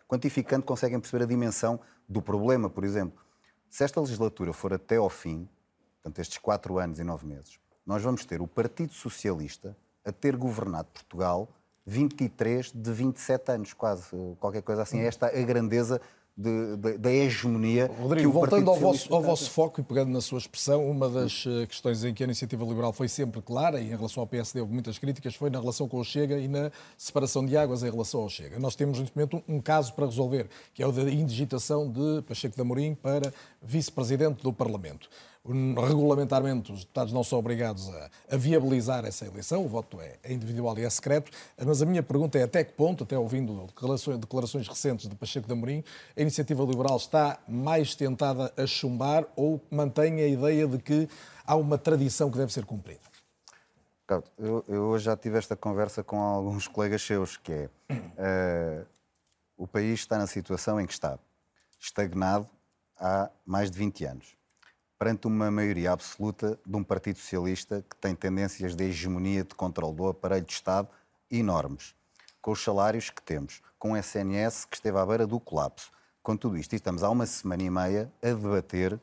quantificando, 0.09 0.65
conseguem 0.65 0.99
perceber 0.99 1.25
a 1.25 1.27
dimensão 1.27 1.79
do 2.09 2.23
problema, 2.23 2.69
por 2.71 2.85
exemplo. 2.85 3.23
Se 3.69 3.85
esta 3.85 4.01
legislatura 4.01 4.53
for 4.53 4.73
até 4.73 4.97
ao 4.97 5.09
fim, 5.09 5.49
portanto, 6.03 6.19
estes 6.19 6.39
quatro 6.39 6.79
anos 6.79 6.99
e 6.99 7.05
nove 7.05 7.27
meses, 7.27 7.59
nós 7.87 8.03
vamos 8.03 8.25
ter 8.25 8.41
o 8.41 8.47
Partido 8.47 8.93
Socialista 8.93 9.77
a 10.05 10.13
ter 10.13 10.37
governado 10.37 10.89
Portugal 10.93 11.49
23 11.85 12.73
de 12.73 12.93
27 12.93 13.53
anos, 13.53 13.73
quase, 13.73 14.05
qualquer 14.39 14.63
coisa 14.63 14.83
assim. 14.83 15.01
Esta 15.01 15.27
é 15.29 15.43
a 15.43 15.47
grandeza 15.47 16.01
da 16.37 17.13
hegemonia. 17.13 17.91
Rodrigo, 18.01 18.33
voltando 18.33 18.71
ao 18.71 18.77
vosso, 18.77 19.15
ao 19.15 19.23
vosso, 19.23 19.51
foco 19.51 19.81
e 19.81 19.85
pegando 19.85 20.11
na 20.11 20.21
sua 20.21 20.39
expressão, 20.39 20.91
uma 20.91 21.09
das 21.09 21.45
eh, 21.47 21.67
questões 21.67 22.03
em 22.05 22.15
que 22.15 22.23
a 22.23 22.27
iniciativa 22.27 22.65
liberal 22.65 22.93
foi 22.93 23.07
sempre 23.07 23.43
clara, 23.43 23.81
e 23.81 23.89
em 23.89 23.97
relação 23.97 24.23
ao 24.23 24.27
PSD 24.27 24.61
houve 24.61 24.73
muitas 24.73 24.99
críticas, 24.99 25.35
foi 25.35 25.51
na 25.51 25.61
relação 25.61 25.87
com 25.87 25.99
o 25.99 26.05
Chega 26.05 26.39
e 26.39 26.49
na 26.49 26.71
separação 26.97 27.45
de 27.45 27.55
águas 27.57 27.83
em 27.83 27.91
relação 27.91 28.23
ao 28.23 28.31
Chega. 28.31 28.59
Nós 28.59 28.75
temos 28.75 28.99
neste 28.99 29.15
momento 29.15 29.43
um 29.47 29.61
caso 29.61 29.93
para 29.93 30.07
resolver, 30.07 30.49
que 30.73 30.83
é 30.83 30.87
o 30.87 30.93
da 30.93 31.03
indigitação 31.03 31.91
de 31.91 32.23
Pacheco 32.23 32.55
de 32.55 32.63
Amorim 32.63 32.95
para 32.95 33.33
vice-presidente 33.63 34.43
do 34.43 34.53
Parlamento 34.53 35.11
regulamentarmente 35.45 36.71
os 36.71 36.81
deputados 36.81 37.13
não 37.13 37.25
são 37.25 37.39
obrigados 37.39 37.89
a, 37.89 38.11
a, 38.31 38.37
viabilizar 38.37 39.05
essa 39.05 39.27
eleição, 39.27 39.65
o 39.65 39.69
voto 39.69 40.01
é, 40.01 40.17
é, 40.23 40.33
individual 40.33 40.79
e 40.79 40.85
é 40.85 40.91
secreto, 40.91 41.33
mas 41.65 41.83
a 41.83 41.87
minha 41.87 42.03
pergunta 42.03 42.39
é 42.39 42.45
até 42.45 42.63
que 42.63 42.73
ponto, 42.73 43.03
até 43.03 43.19
ouvindo 43.19 43.67
declarações, 43.67 44.19
declarações 44.19 44.69
recentes 44.69 45.09
de 45.09 45.17
Pacheco 45.17 45.49
de 45.49 45.53
Amorim, 45.53 45.83
a 46.17 46.21
iniciativa 46.21 46.63
liberal 46.63 46.97
está 46.97 47.41
mais 47.49 47.97
tentada 47.97 48.53
a 48.57 48.67
chumbar 48.67 49.27
ou 49.35 49.61
mantém 49.69 50.21
a 50.21 50.29
ideia 50.29 50.67
de 50.67 50.79
que 50.79 51.09
há 51.45 51.57
uma 51.57 51.77
tradição 51.77 52.31
que 52.31 52.39
deve 52.39 52.53
ser 52.53 52.65
cumprida? 52.65 53.01
Eu, 54.39 54.65
eu 54.69 54.99
já 54.99 55.17
tive 55.17 55.39
esta 55.39 55.57
conversa 55.57 56.05
com 56.05 56.21
alguns 56.21 56.69
colegas 56.69 57.03
seus, 57.03 57.37
que 57.37 57.53
é 57.53 57.69
uh, 57.91 58.87
o 59.57 59.67
país 59.67 60.01
está 60.01 60.19
na 60.19 60.27
situação 60.27 60.79
em 60.79 60.87
que 60.87 60.93
está, 60.93 61.19
estagnado 61.81 62.47
há 62.97 63.31
mais 63.45 63.71
de 63.71 63.79
20 63.79 64.05
anos 64.05 64.42
perante 65.03 65.27
uma 65.27 65.51
maioria 65.51 65.91
absoluta 65.91 66.57
de 66.65 66.77
um 66.77 66.85
Partido 66.85 67.19
Socialista 67.19 67.85
que 67.91 67.97
tem 67.97 68.15
tendências 68.15 68.77
de 68.77 68.85
hegemonia 68.85 69.43
de 69.43 69.53
controle 69.53 69.97
do 69.97 70.07
aparelho 70.07 70.45
de 70.45 70.53
Estado 70.53 70.87
enormes, 71.29 71.93
com 72.41 72.53
os 72.53 72.63
salários 72.63 73.11
que 73.11 73.21
temos, 73.21 73.61
com 73.81 73.95
o 73.95 73.97
SNS 73.97 74.65
que 74.65 74.77
esteve 74.77 74.97
à 74.97 75.05
beira 75.05 75.27
do 75.27 75.41
colapso. 75.41 75.91
Com 76.23 76.37
tudo 76.37 76.57
isto, 76.57 76.75
e 76.75 76.77
estamos 76.77 77.03
há 77.03 77.11
uma 77.11 77.27
semana 77.27 77.65
e 77.65 77.69
meia 77.69 78.13
a 78.23 78.27
debater 78.29 78.97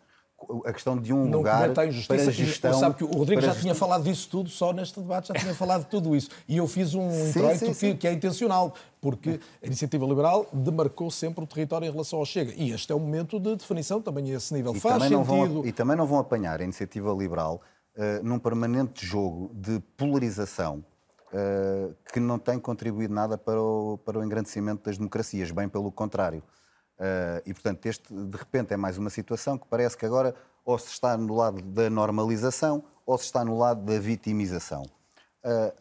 a 0.66 0.74
questão 0.74 0.98
de 0.98 1.14
um 1.14 1.26
não 1.26 1.40
lugar 1.40 1.74
para 1.74 1.84
a 1.84 1.92
gestão. 2.32 2.74
Sabe 2.74 2.96
que 2.96 3.04
o 3.04 3.08
Rodrigo 3.08 3.42
já 3.42 3.54
tinha 3.54 3.76
falado 3.76 4.04
disso 4.04 4.28
tudo, 4.30 4.50
só 4.50 4.74
neste 4.74 5.00
debate 5.00 5.30
já 5.30 5.34
tinha 5.34 5.54
falado 5.54 5.84
de 5.84 5.90
tudo 5.90 6.16
isso. 6.16 6.30
E 6.48 6.58
eu 6.58 6.68
fiz 6.68 6.94
um 6.96 7.10
introito 7.28 7.74
que, 7.76 7.96
que, 7.96 8.08
é 8.08 8.14
intencional, 8.14 8.74
porque 9.02 9.40
a 9.62 9.66
Iniciativa 9.66 10.06
Liberal 10.06 10.48
demarcou 10.52 11.12
sempre 11.12 11.44
o 11.44 11.48
território 11.48 11.88
em 11.88 11.92
relação 11.92 12.20
ao 12.20 12.26
Chega. 12.26 12.54
E 12.56 12.72
este 12.72 12.92
é 12.92 12.96
um 12.96 13.00
momento 13.00 13.40
de 13.40 13.56
definição 13.56 14.02
também 14.02 14.32
a 14.32 14.38
esse 14.38 14.54
nível. 14.54 14.76
E 14.76 14.80
Faz 14.80 15.04
sentido. 15.04 15.24
Vão, 15.24 15.66
e 15.66 15.72
também 15.72 15.96
não 15.96 16.06
vão 16.06 16.20
apanhar 16.20 16.60
a 16.60 16.64
Iniciativa 16.64 17.14
Liberal 17.14 17.62
uh, 17.96 18.24
num 18.24 18.40
permanente 18.40 19.06
jogo 19.06 19.52
de 19.54 19.80
polarização 19.96 20.84
uh, 21.34 21.96
que 22.12 22.20
não 22.20 22.40
tem 22.40 22.60
contribuído 22.60 23.14
nada 23.14 23.38
para 23.38 23.62
o, 23.62 24.00
para 24.00 24.20
o 24.20 24.24
engrandecimento 24.24 24.84
das 24.86 24.98
democracias, 24.98 25.52
bem 25.52 25.70
pelo 25.70 25.92
contrário. 25.92 26.44
Uh, 27.00 27.42
e, 27.46 27.54
portanto, 27.54 27.86
este, 27.86 28.14
de 28.14 28.38
repente, 28.38 28.74
é 28.74 28.78
mais 28.78 28.98
uma 28.98 29.10
situação 29.10 29.58
que 29.58 29.66
parece 29.68 29.98
que 29.98 30.06
agora 30.06 30.36
ou 30.66 30.78
se 30.78 30.90
está 30.90 31.16
no 31.18 31.34
lado 31.34 31.62
da 31.62 31.90
normalização 31.90 32.84
ou 33.06 33.18
se 33.18 33.26
está 33.26 33.44
no 33.46 33.58
lado 33.58 33.82
da 33.82 33.98
vitimização. 33.98 34.84
Uh, 35.44 35.74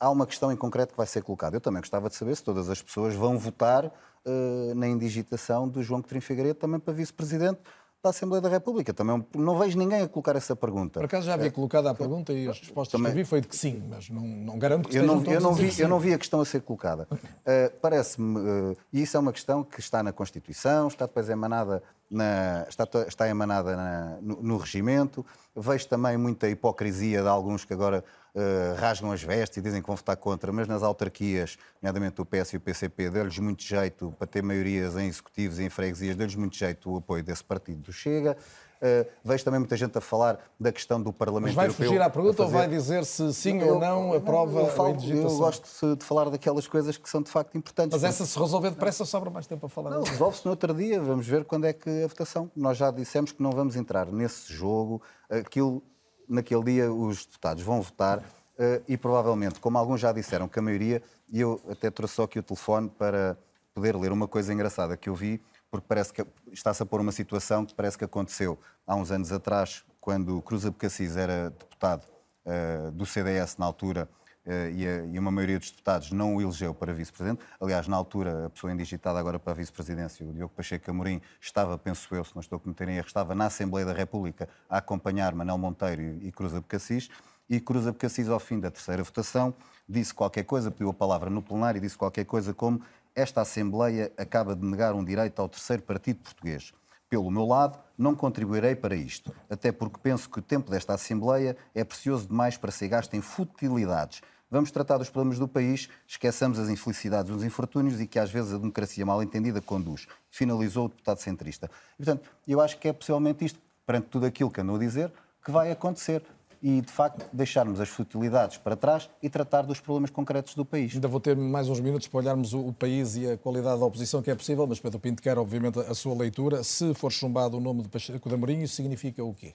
há 0.00 0.10
uma 0.10 0.26
questão 0.26 0.50
em 0.50 0.56
concreto 0.56 0.92
que 0.92 0.96
vai 0.96 1.06
ser 1.06 1.22
colocada. 1.22 1.56
Eu 1.56 1.60
também 1.60 1.80
gostava 1.80 2.08
de 2.08 2.16
saber 2.16 2.34
se 2.34 2.42
todas 2.42 2.68
as 2.68 2.82
pessoas 2.82 3.14
vão 3.14 3.38
votar 3.38 3.86
uh, 3.86 4.74
na 4.74 4.88
indigitação 4.88 5.68
do 5.68 5.82
João 5.82 6.02
Coutinho 6.02 6.20
Figueiredo 6.20 6.58
também 6.58 6.80
para 6.80 6.92
vice-presidente 6.92 7.60
da 8.04 8.10
Assembleia 8.10 8.40
da 8.42 8.48
República. 8.48 8.92
Também 8.92 9.24
não 9.34 9.58
vejo 9.58 9.78
ninguém 9.78 10.02
a 10.02 10.08
colocar 10.08 10.36
essa 10.36 10.54
pergunta. 10.54 11.00
Por 11.00 11.06
acaso 11.06 11.26
já 11.26 11.34
havia 11.34 11.50
colocado 11.50 11.88
a 11.88 11.94
pergunta 11.94 12.32
e 12.32 12.46
as 12.46 12.60
respostas 12.60 13.00
Também... 13.00 13.12
que 13.12 13.18
vi 13.18 13.24
foi 13.24 13.40
de 13.40 13.48
que 13.48 13.56
sim, 13.56 13.82
mas 13.88 14.10
não, 14.10 14.22
não 14.22 14.58
garanto 14.58 14.88
que 14.88 14.96
eu 14.96 15.04
não, 15.04 15.24
eu 15.24 15.40
não 15.40 15.54
vi 15.54 15.80
Eu 15.80 15.88
não 15.88 15.98
vi 15.98 16.12
a 16.12 16.18
questão 16.18 16.40
a 16.40 16.44
ser 16.44 16.60
colocada. 16.60 17.08
Uh, 17.10 17.72
Parece-me, 17.80 18.38
uh, 18.38 18.76
e 18.92 19.02
isso 19.02 19.16
é 19.16 19.20
uma 19.20 19.32
questão 19.32 19.64
que 19.64 19.80
está 19.80 20.02
na 20.02 20.12
Constituição, 20.12 20.88
está 20.88 21.06
depois 21.06 21.28
emanada, 21.28 21.82
na, 22.14 22.66
está, 22.68 22.86
está 23.06 23.28
emanada 23.28 23.76
na, 23.76 24.18
no, 24.20 24.42
no 24.42 24.56
regimento. 24.56 25.24
Vejo 25.54 25.86
também 25.88 26.16
muita 26.16 26.48
hipocrisia 26.48 27.22
de 27.22 27.28
alguns 27.28 27.64
que 27.64 27.72
agora 27.72 28.04
uh, 28.34 28.80
rasgam 28.80 29.12
as 29.12 29.22
vestes 29.22 29.58
e 29.58 29.60
dizem 29.60 29.80
que 29.80 29.86
vão 29.86 29.96
votar 29.96 30.16
contra, 30.16 30.52
mas 30.52 30.66
nas 30.66 30.82
autarquias, 30.82 31.58
nomeadamente 31.80 32.20
o 32.20 32.24
PS 32.24 32.54
e 32.54 32.56
o 32.56 32.60
PCP, 32.60 33.10
deu-lhes 33.10 33.38
muito 33.38 33.62
jeito 33.62 34.14
para 34.18 34.26
ter 34.26 34.42
maiorias 34.42 34.96
em 34.96 35.06
executivos 35.06 35.58
e 35.58 35.64
em 35.64 35.70
freguesias, 35.70 36.16
deu-lhes 36.16 36.34
muito 36.34 36.56
jeito 36.56 36.90
o 36.90 36.96
apoio 36.96 37.22
desse 37.22 37.44
partido 37.44 37.80
do 37.82 37.92
Chega. 37.92 38.36
Uh, 38.84 39.08
vejo 39.24 39.42
também 39.42 39.60
muita 39.60 39.78
gente 39.78 39.96
a 39.96 40.00
falar 40.00 40.38
da 40.60 40.70
questão 40.70 41.00
do 41.00 41.10
Parlamento 41.10 41.46
Mas 41.46 41.54
vai 41.54 41.68
Europeu 41.68 41.86
fugir 41.86 42.02
à 42.02 42.10
pergunta 42.10 42.36
fazer... 42.36 42.54
ou 42.54 42.58
vai 42.60 42.68
dizer 42.68 43.04
se 43.06 43.32
sim 43.32 43.58
eu, 43.62 43.74
ou 43.74 43.80
não 43.80 44.12
aprova 44.12 44.60
eu, 44.60 44.66
falo, 44.66 44.94
a 45.00 45.06
Eu 45.06 45.38
gosto 45.38 45.96
de 45.96 46.04
falar 46.04 46.28
daquelas 46.28 46.66
coisas 46.68 46.98
que 46.98 47.08
são 47.08 47.22
de 47.22 47.30
facto 47.30 47.56
importantes. 47.56 47.98
Mas 47.98 48.04
essa 48.04 48.26
se 48.26 48.38
resolver 48.38 48.68
depressa 48.68 49.06
sobra 49.06 49.30
mais 49.30 49.46
tempo 49.46 49.64
a 49.64 49.68
falar. 49.70 49.88
Não, 49.88 50.02
resolve-se 50.02 50.44
no 50.44 50.50
outro 50.50 50.74
dia, 50.74 51.00
vamos 51.00 51.26
ver 51.26 51.46
quando 51.46 51.64
é 51.64 51.72
que 51.72 52.04
a 52.04 52.06
votação. 52.06 52.50
Nós 52.54 52.76
já 52.76 52.90
dissemos 52.90 53.32
que 53.32 53.42
não 53.42 53.52
vamos 53.52 53.74
entrar 53.74 54.12
nesse 54.12 54.52
jogo. 54.52 55.00
Aquilo, 55.30 55.82
naquele 56.28 56.64
dia 56.64 56.92
os 56.92 57.24
deputados 57.24 57.62
vão 57.62 57.80
votar 57.80 58.22
Uh, 58.54 58.80
e 58.86 58.96
provavelmente, 58.96 59.58
como 59.58 59.76
alguns 59.76 60.00
já 60.00 60.12
disseram, 60.12 60.46
que 60.46 60.60
a 60.60 60.62
maioria, 60.62 61.02
e 61.32 61.40
eu 61.40 61.60
até 61.68 61.90
trouxe 61.90 62.14
só 62.14 62.22
aqui 62.22 62.38
o 62.38 62.42
telefone 62.42 62.88
para 62.88 63.36
poder 63.74 63.96
ler 63.96 64.12
uma 64.12 64.28
coisa 64.28 64.52
engraçada 64.52 64.96
que 64.96 65.08
eu 65.08 65.14
vi, 65.14 65.42
porque 65.74 65.88
parece 65.88 66.12
que 66.12 66.24
está-se 66.52 66.80
a 66.84 66.86
pôr 66.86 67.00
uma 67.00 67.10
situação 67.10 67.66
que 67.66 67.74
parece 67.74 67.98
que 67.98 68.04
aconteceu 68.04 68.56
há 68.86 68.94
uns 68.94 69.10
anos 69.10 69.32
atrás, 69.32 69.84
quando 70.00 70.40
Cruz 70.42 70.64
Abcacis 70.64 71.16
era 71.16 71.50
deputado 71.50 72.06
uh, 72.46 72.92
do 72.92 73.04
CDS 73.04 73.56
na 73.56 73.66
altura 73.66 74.08
uh, 74.46 74.70
e, 74.70 74.86
a, 74.86 75.04
e, 75.06 75.18
uma 75.18 75.32
maioria 75.32 75.58
dos 75.58 75.72
deputados 75.72 76.12
não 76.12 76.36
o 76.36 76.40
elegeu 76.40 76.72
para 76.72 76.94
vice-presidente. 76.94 77.42
Aliás, 77.60 77.88
na 77.88 77.96
altura, 77.96 78.46
a 78.46 78.50
pessoa 78.50 78.72
indigitada 78.72 79.18
agora 79.18 79.36
para 79.36 79.50
a 79.50 79.56
vice-presidência, 79.56 80.24
o 80.24 80.32
Diogo 80.32 80.54
Pacheco 80.54 80.88
Amorim, 80.88 81.20
estava, 81.40 81.76
penso 81.76 82.14
eu, 82.14 82.22
se 82.22 82.36
não 82.36 82.40
estou 82.40 82.56
a 82.58 82.60
cometer 82.60 82.88
erro, 82.88 83.08
estava 83.08 83.34
na 83.34 83.46
Assembleia 83.46 83.84
da 83.84 83.92
República 83.92 84.48
a 84.70 84.78
acompanhar 84.78 85.34
Manel 85.34 85.58
Monteiro 85.58 86.02
e, 86.02 86.28
e 86.28 86.30
Cruz 86.30 86.54
Abcacis 86.54 87.10
e 87.50 87.58
Cruz 87.58 87.84
Abcacis, 87.88 88.28
ao 88.28 88.38
fim 88.38 88.60
da 88.60 88.70
terceira 88.70 89.02
votação, 89.02 89.52
disse 89.88 90.14
qualquer 90.14 90.44
coisa, 90.44 90.70
pediu 90.70 90.90
a 90.90 90.94
palavra 90.94 91.28
no 91.28 91.42
plenário 91.42 91.78
e 91.78 91.80
disse 91.80 91.98
qualquer 91.98 92.24
coisa 92.24 92.54
como 92.54 92.80
esta 93.14 93.42
Assembleia 93.42 94.12
acaba 94.16 94.56
de 94.56 94.64
negar 94.64 94.94
um 94.94 95.04
direito 95.04 95.40
ao 95.40 95.48
terceiro 95.48 95.82
partido 95.82 96.20
português. 96.20 96.72
Pelo 97.08 97.30
meu 97.30 97.46
lado, 97.46 97.78
não 97.96 98.14
contribuirei 98.14 98.74
para 98.74 98.96
isto, 98.96 99.32
até 99.48 99.70
porque 99.70 100.00
penso 100.02 100.28
que 100.28 100.38
o 100.38 100.42
tempo 100.42 100.70
desta 100.70 100.94
Assembleia 100.94 101.56
é 101.74 101.84
precioso 101.84 102.26
demais 102.26 102.56
para 102.56 102.72
ser 102.72 102.88
gasto 102.88 103.14
em 103.14 103.20
futilidades. 103.20 104.20
Vamos 104.50 104.70
tratar 104.70 104.98
dos 104.98 105.10
problemas 105.10 105.38
do 105.38 105.48
país, 105.48 105.88
esqueçamos 106.06 106.58
as 106.58 106.68
infelicidades, 106.68 107.30
os 107.30 107.44
infortúnios 107.44 108.00
e 108.00 108.06
que 108.06 108.18
às 108.18 108.30
vezes 108.30 108.52
a 108.52 108.58
democracia 108.58 109.04
mal 109.04 109.22
entendida 109.22 109.60
conduz. 109.60 110.06
Finalizou 110.30 110.86
o 110.86 110.88
deputado 110.88 111.18
centrista. 111.18 111.70
E, 111.98 112.04
portanto, 112.04 112.28
eu 112.46 112.60
acho 112.60 112.78
que 112.78 112.88
é 112.88 112.92
possivelmente 112.92 113.44
isto, 113.44 113.60
perante 113.86 114.08
tudo 114.08 114.26
aquilo 114.26 114.50
que 114.50 114.60
andou 114.60 114.76
a 114.76 114.78
dizer, 114.78 115.12
que 115.44 115.50
vai 115.50 115.70
acontecer 115.70 116.22
e, 116.64 116.80
de 116.80 116.90
facto, 116.90 117.28
deixarmos 117.30 117.78
as 117.78 117.90
futilidades 117.90 118.56
para 118.56 118.74
trás 118.74 119.10
e 119.22 119.28
tratar 119.28 119.60
dos 119.62 119.80
problemas 119.80 120.08
concretos 120.08 120.54
do 120.54 120.64
país. 120.64 120.94
Ainda 120.94 121.06
vou 121.06 121.20
ter 121.20 121.36
mais 121.36 121.68
uns 121.68 121.78
minutos 121.78 122.08
para 122.08 122.20
olharmos 122.20 122.54
o, 122.54 122.72
país 122.72 123.16
e 123.16 123.32
a 123.32 123.36
qualidade 123.36 123.80
da 123.80 123.84
oposição 123.84 124.22
que 124.22 124.30
é 124.30 124.34
possível, 124.34 124.66
mas 124.66 124.80
Pedro 124.80 124.98
Pinto 124.98 125.22
quer, 125.22 125.36
obviamente, 125.36 125.78
a 125.78 125.94
sua 125.94 126.16
leitura. 126.16 126.64
Se 126.64 126.94
for 126.94 127.12
chumbado 127.12 127.58
o 127.58 127.60
nome 127.60 127.82
de 127.82 127.90
Pacheco 127.90 128.30
da 128.30 128.38
Mourinho, 128.38 128.62
isso 128.64 128.76
significa 128.76 129.22
o 129.22 129.34
quê? 129.34 129.52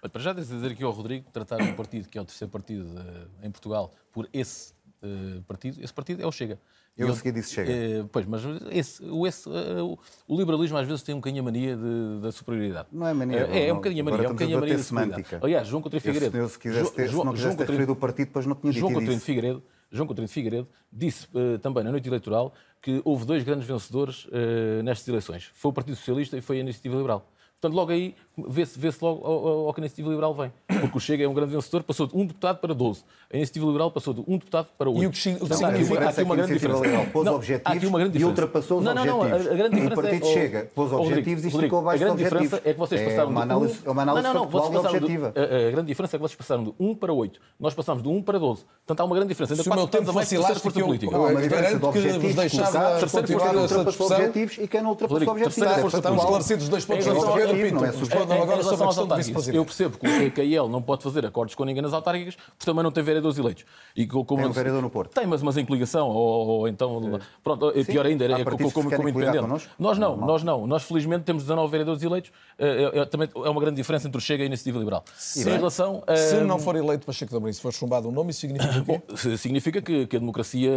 Para 0.00 0.22
já, 0.22 0.32
dizer 0.32 0.70
aqui 0.70 0.84
ao 0.84 0.92
Rodrigo, 0.92 1.28
tratar 1.32 1.60
um 1.60 1.74
partido 1.74 2.08
que 2.08 2.16
é 2.16 2.20
o 2.20 2.24
terceiro 2.24 2.52
partido 2.52 2.86
uh, 2.86 3.28
em 3.44 3.50
Portugal 3.50 3.92
por 4.12 4.28
esse 4.32 4.74
uh, 5.02 5.42
partido, 5.42 5.82
esse 5.82 5.92
partido 5.92 6.22
é 6.22 6.26
o 6.26 6.30
Chega. 6.30 6.60
Eu, 6.98 7.08
a 7.10 7.14
seguir 7.14 7.32
disse 7.32 7.54
chega. 7.54 7.72
É, 7.72 8.04
pois, 8.10 8.26
mas 8.26 8.42
esse, 8.72 9.04
o, 9.04 9.24
esse, 9.24 9.48
o, 9.48 9.96
o, 10.26 10.36
liberalismo 10.36 10.76
às 10.76 10.86
vezes 10.86 11.02
tem 11.02 11.14
um 11.14 11.18
bocadinho 11.18 11.42
a 11.42 11.44
mania 11.44 11.76
de, 11.76 12.20
da 12.20 12.32
superioridade. 12.32 12.88
Não 12.90 13.06
é 13.06 13.14
mania. 13.14 13.46
É, 13.52 13.68
é 13.68 13.72
um 13.72 13.76
bocadinho 13.76 14.02
a 14.02 14.10
mania. 14.10 14.26
É 14.26 14.28
um 14.28 14.32
bocadinho 14.32 14.58
a 14.58 14.60
mania 14.60 14.78
semântica. 14.78 15.40
Aliás, 15.40 15.68
João 15.68 15.80
Coutinho 15.80 16.02
Figueiredo... 16.02 16.36
Eu, 16.36 16.48
se, 16.48 16.58
quisesse 16.58 16.92
ter, 16.92 17.08
João, 17.08 17.20
se 17.20 17.26
não 17.26 17.32
quisesse 17.34 17.56
ter 17.56 17.66
referido 17.68 17.92
o 17.92 17.96
partido, 17.96 18.26
depois 18.26 18.46
não 18.46 18.56
tinha 18.56 18.72
João 18.72 18.88
dito 18.88 19.00
Coutinho 19.00 19.20
Figueiredo, 19.20 19.62
João 19.90 20.06
Coutinho 20.06 20.28
Figueiredo 20.28 20.68
disse 20.92 21.26
uh, 21.34 21.58
também 21.60 21.84
na 21.84 21.92
noite 21.92 22.08
eleitoral 22.08 22.52
que 22.82 23.00
houve 23.04 23.24
dois 23.24 23.42
grandes 23.44 23.66
vencedores 23.66 24.26
uh, 24.26 24.82
nestas 24.82 25.06
eleições. 25.06 25.50
Foi 25.54 25.70
o 25.70 25.72
Partido 25.72 25.96
Socialista 25.96 26.36
e 26.36 26.40
foi 26.40 26.58
a 26.58 26.60
Iniciativa 26.60 26.96
Liberal. 26.96 27.30
Portanto, 27.60 27.74
logo 27.74 27.90
aí 27.90 28.14
vê-se 28.48 28.78
vê 28.78 28.90
logo 29.00 29.26
ao, 29.26 29.66
ao, 29.68 29.74
que 29.74 29.80
a 29.80 29.82
Iniciativa 29.82 30.08
Liberal 30.08 30.34
vem. 30.34 30.52
Porque 30.80 30.96
o 30.96 31.00
Chega 31.00 31.24
é 31.24 31.28
um 31.28 31.34
grande 31.34 31.54
vencedor, 31.54 31.82
passou 31.82 32.06
de 32.06 32.16
um 32.16 32.26
deputado 32.26 32.58
para 32.58 32.74
12. 32.74 33.02
A 33.32 33.36
Iniciativa 33.36 33.66
Liberal 33.66 33.90
passou 33.90 34.14
de 34.14 34.20
um 34.26 34.38
deputado 34.38 34.68
para 34.76 34.88
8. 34.90 35.02
E 35.02 35.06
o 35.06 35.10
que, 35.10 35.28
o 35.30 35.48
que 35.48 35.54
significa 35.54 36.04
há 36.04 36.08
aqui 36.10 36.22
uma 36.22 36.36
grande 36.36 36.52
diferença. 36.52 36.80
Liberal 36.80 37.06
pôs 37.06 37.26
não, 37.26 37.34
objetivos 37.34 37.72
há 37.72 37.76
aqui 37.76 37.86
uma 37.86 37.98
grande 37.98 38.12
diferença. 38.12 38.40
e 38.40 38.42
ultrapassou 38.42 38.78
os 38.78 38.84
não, 38.84 38.94
não, 38.94 39.04
não, 39.06 39.20
objetivos. 39.20 39.46
A, 39.46 39.50
a 39.50 39.56
grande 39.56 39.74
diferença 39.74 40.00
o 40.00 40.02
Partido 40.02 40.26
é, 40.26 40.32
Chega 40.32 40.70
pôs 40.74 40.92
objetivos 40.92 41.44
e 41.44 41.50
ficou 41.50 41.78
abaixo 41.80 42.04
dos 42.04 42.12
objetivos. 42.12 42.32
A 42.32 42.38
grande 42.38 42.44
diferença 42.44 42.68
é 42.68 42.72
que 42.72 42.78
vocês 42.78 43.02
passaram 43.02 43.22
é 43.22 43.30
uma 43.30 43.42
análise, 43.42 43.74
de 43.74 43.88
1... 43.88 43.92
uma 43.92 44.02
análise 44.02 44.24
não, 44.24 44.34
não, 44.34 44.40
não, 44.42 44.50
vocês 44.50 44.74
passaram 44.74 44.96
objetiva. 44.96 45.30
De, 45.32 45.40
a, 45.40 45.68
a, 45.68 45.70
grande 45.70 45.86
diferença 45.86 46.16
é 46.16 46.18
que 46.18 46.22
vocês 46.22 46.36
passaram 46.36 46.64
de 46.64 46.74
1 46.78 46.94
para 46.94 47.12
8. 47.12 47.40
Nós 47.58 47.74
passámos 47.74 48.02
de 48.02 48.08
1 48.08 48.22
para 48.22 48.38
12. 48.38 48.64
Portanto, 48.64 49.00
há 49.00 49.04
uma 49.04 49.16
grande 49.16 49.28
diferença. 49.28 49.54
Ainda 49.54 49.62
Se 49.62 49.70
o 49.70 49.74
meu 49.74 49.88
tempo 49.88 50.12
fosse 50.12 50.34
elástico, 50.34 50.72
política. 50.72 51.16
Há 51.16 51.20
uma 51.20 51.40
diferença 51.40 51.78
de 51.78 51.84
objetivos 51.84 52.34
deixava 52.34 53.08
continuar 53.08 53.56
essa 53.56 53.84
discussão. 53.84 54.16
objetivos 54.16 54.58
e 54.58 54.68
quem 54.68 54.82
não 54.82 54.90
ultrapassou 54.90 55.28
objetivos. 55.28 55.94
Estamos 55.94 56.22
esclarecidos 56.22 56.64
os 56.64 56.68
dois 56.68 56.84
pontos 56.84 57.04
de 57.04 57.10
vista. 57.12 57.32
Pedro 57.32 57.56
Pinto, 57.56 58.27
agora 58.34 58.62
sobre 58.62 58.84
a 58.84 58.86
questão 58.86 59.06
do 59.06 59.16
vice-presidente. 59.16 59.56
Eu 59.56 59.64
percebo 59.64 59.98
que 59.98 60.40
a 60.40 60.44
IEL 60.44 60.68
não 60.68 60.82
pode 60.82 61.02
fazer 61.02 61.24
acordos 61.24 61.54
com 61.54 61.64
ninguém 61.64 61.82
nas 61.82 61.92
autárquicas, 61.92 62.36
porque 62.36 62.64
também 62.64 62.82
não 62.82 62.90
tem 62.90 63.02
vereadores 63.02 63.38
eleitos. 63.38 63.64
E 63.96 64.06
como, 64.06 64.40
é 64.40 64.46
um 64.46 64.52
vereador 64.52 64.82
no 64.82 64.90
Porto. 64.90 65.12
Tem, 65.12 65.26
mas, 65.26 65.42
mas 65.42 65.56
em 65.56 65.64
coligação, 65.64 66.08
ou, 66.08 66.46
ou 66.46 66.68
então... 66.68 67.20
Pronto, 67.42 67.72
Sim, 67.72 67.84
pior 67.84 68.06
ainda, 68.06 68.24
é 68.24 68.44
como, 68.44 68.72
como, 68.72 68.90
como 68.90 69.08
independente. 69.08 69.68
Nós 69.78 69.98
não, 69.98 70.16
nós 70.16 70.42
não. 70.42 70.66
Nós 70.66 70.82
felizmente 70.82 71.24
temos 71.24 71.42
19 71.42 71.70
vereadores 71.70 72.02
eleitos. 72.02 72.30
É, 72.58 73.00
é, 73.00 73.04
também 73.04 73.28
é 73.34 73.50
uma 73.50 73.60
grande 73.60 73.76
diferença 73.76 74.08
entre 74.08 74.18
o 74.18 74.20
Chega 74.20 74.42
e 74.42 74.44
a 74.44 74.46
Iniciativa 74.46 74.78
Liberal. 74.78 75.04
Sim, 75.14 75.50
em 75.50 75.56
relação... 75.56 76.02
Se 76.16 76.40
não 76.40 76.58
for 76.58 76.76
eleito 76.76 77.04
para 77.04 77.14
de 77.26 77.36
Amorim, 77.36 77.52
se 77.52 77.60
for 77.60 77.72
chumbado 77.72 78.08
o 78.08 78.10
um 78.10 78.14
nome, 78.14 78.30
isso 78.30 78.40
significa 78.40 78.80
Bom, 78.82 79.00
significa 79.36 79.82
que, 79.82 80.06
que 80.06 80.16
a 80.16 80.18
democracia 80.18 80.70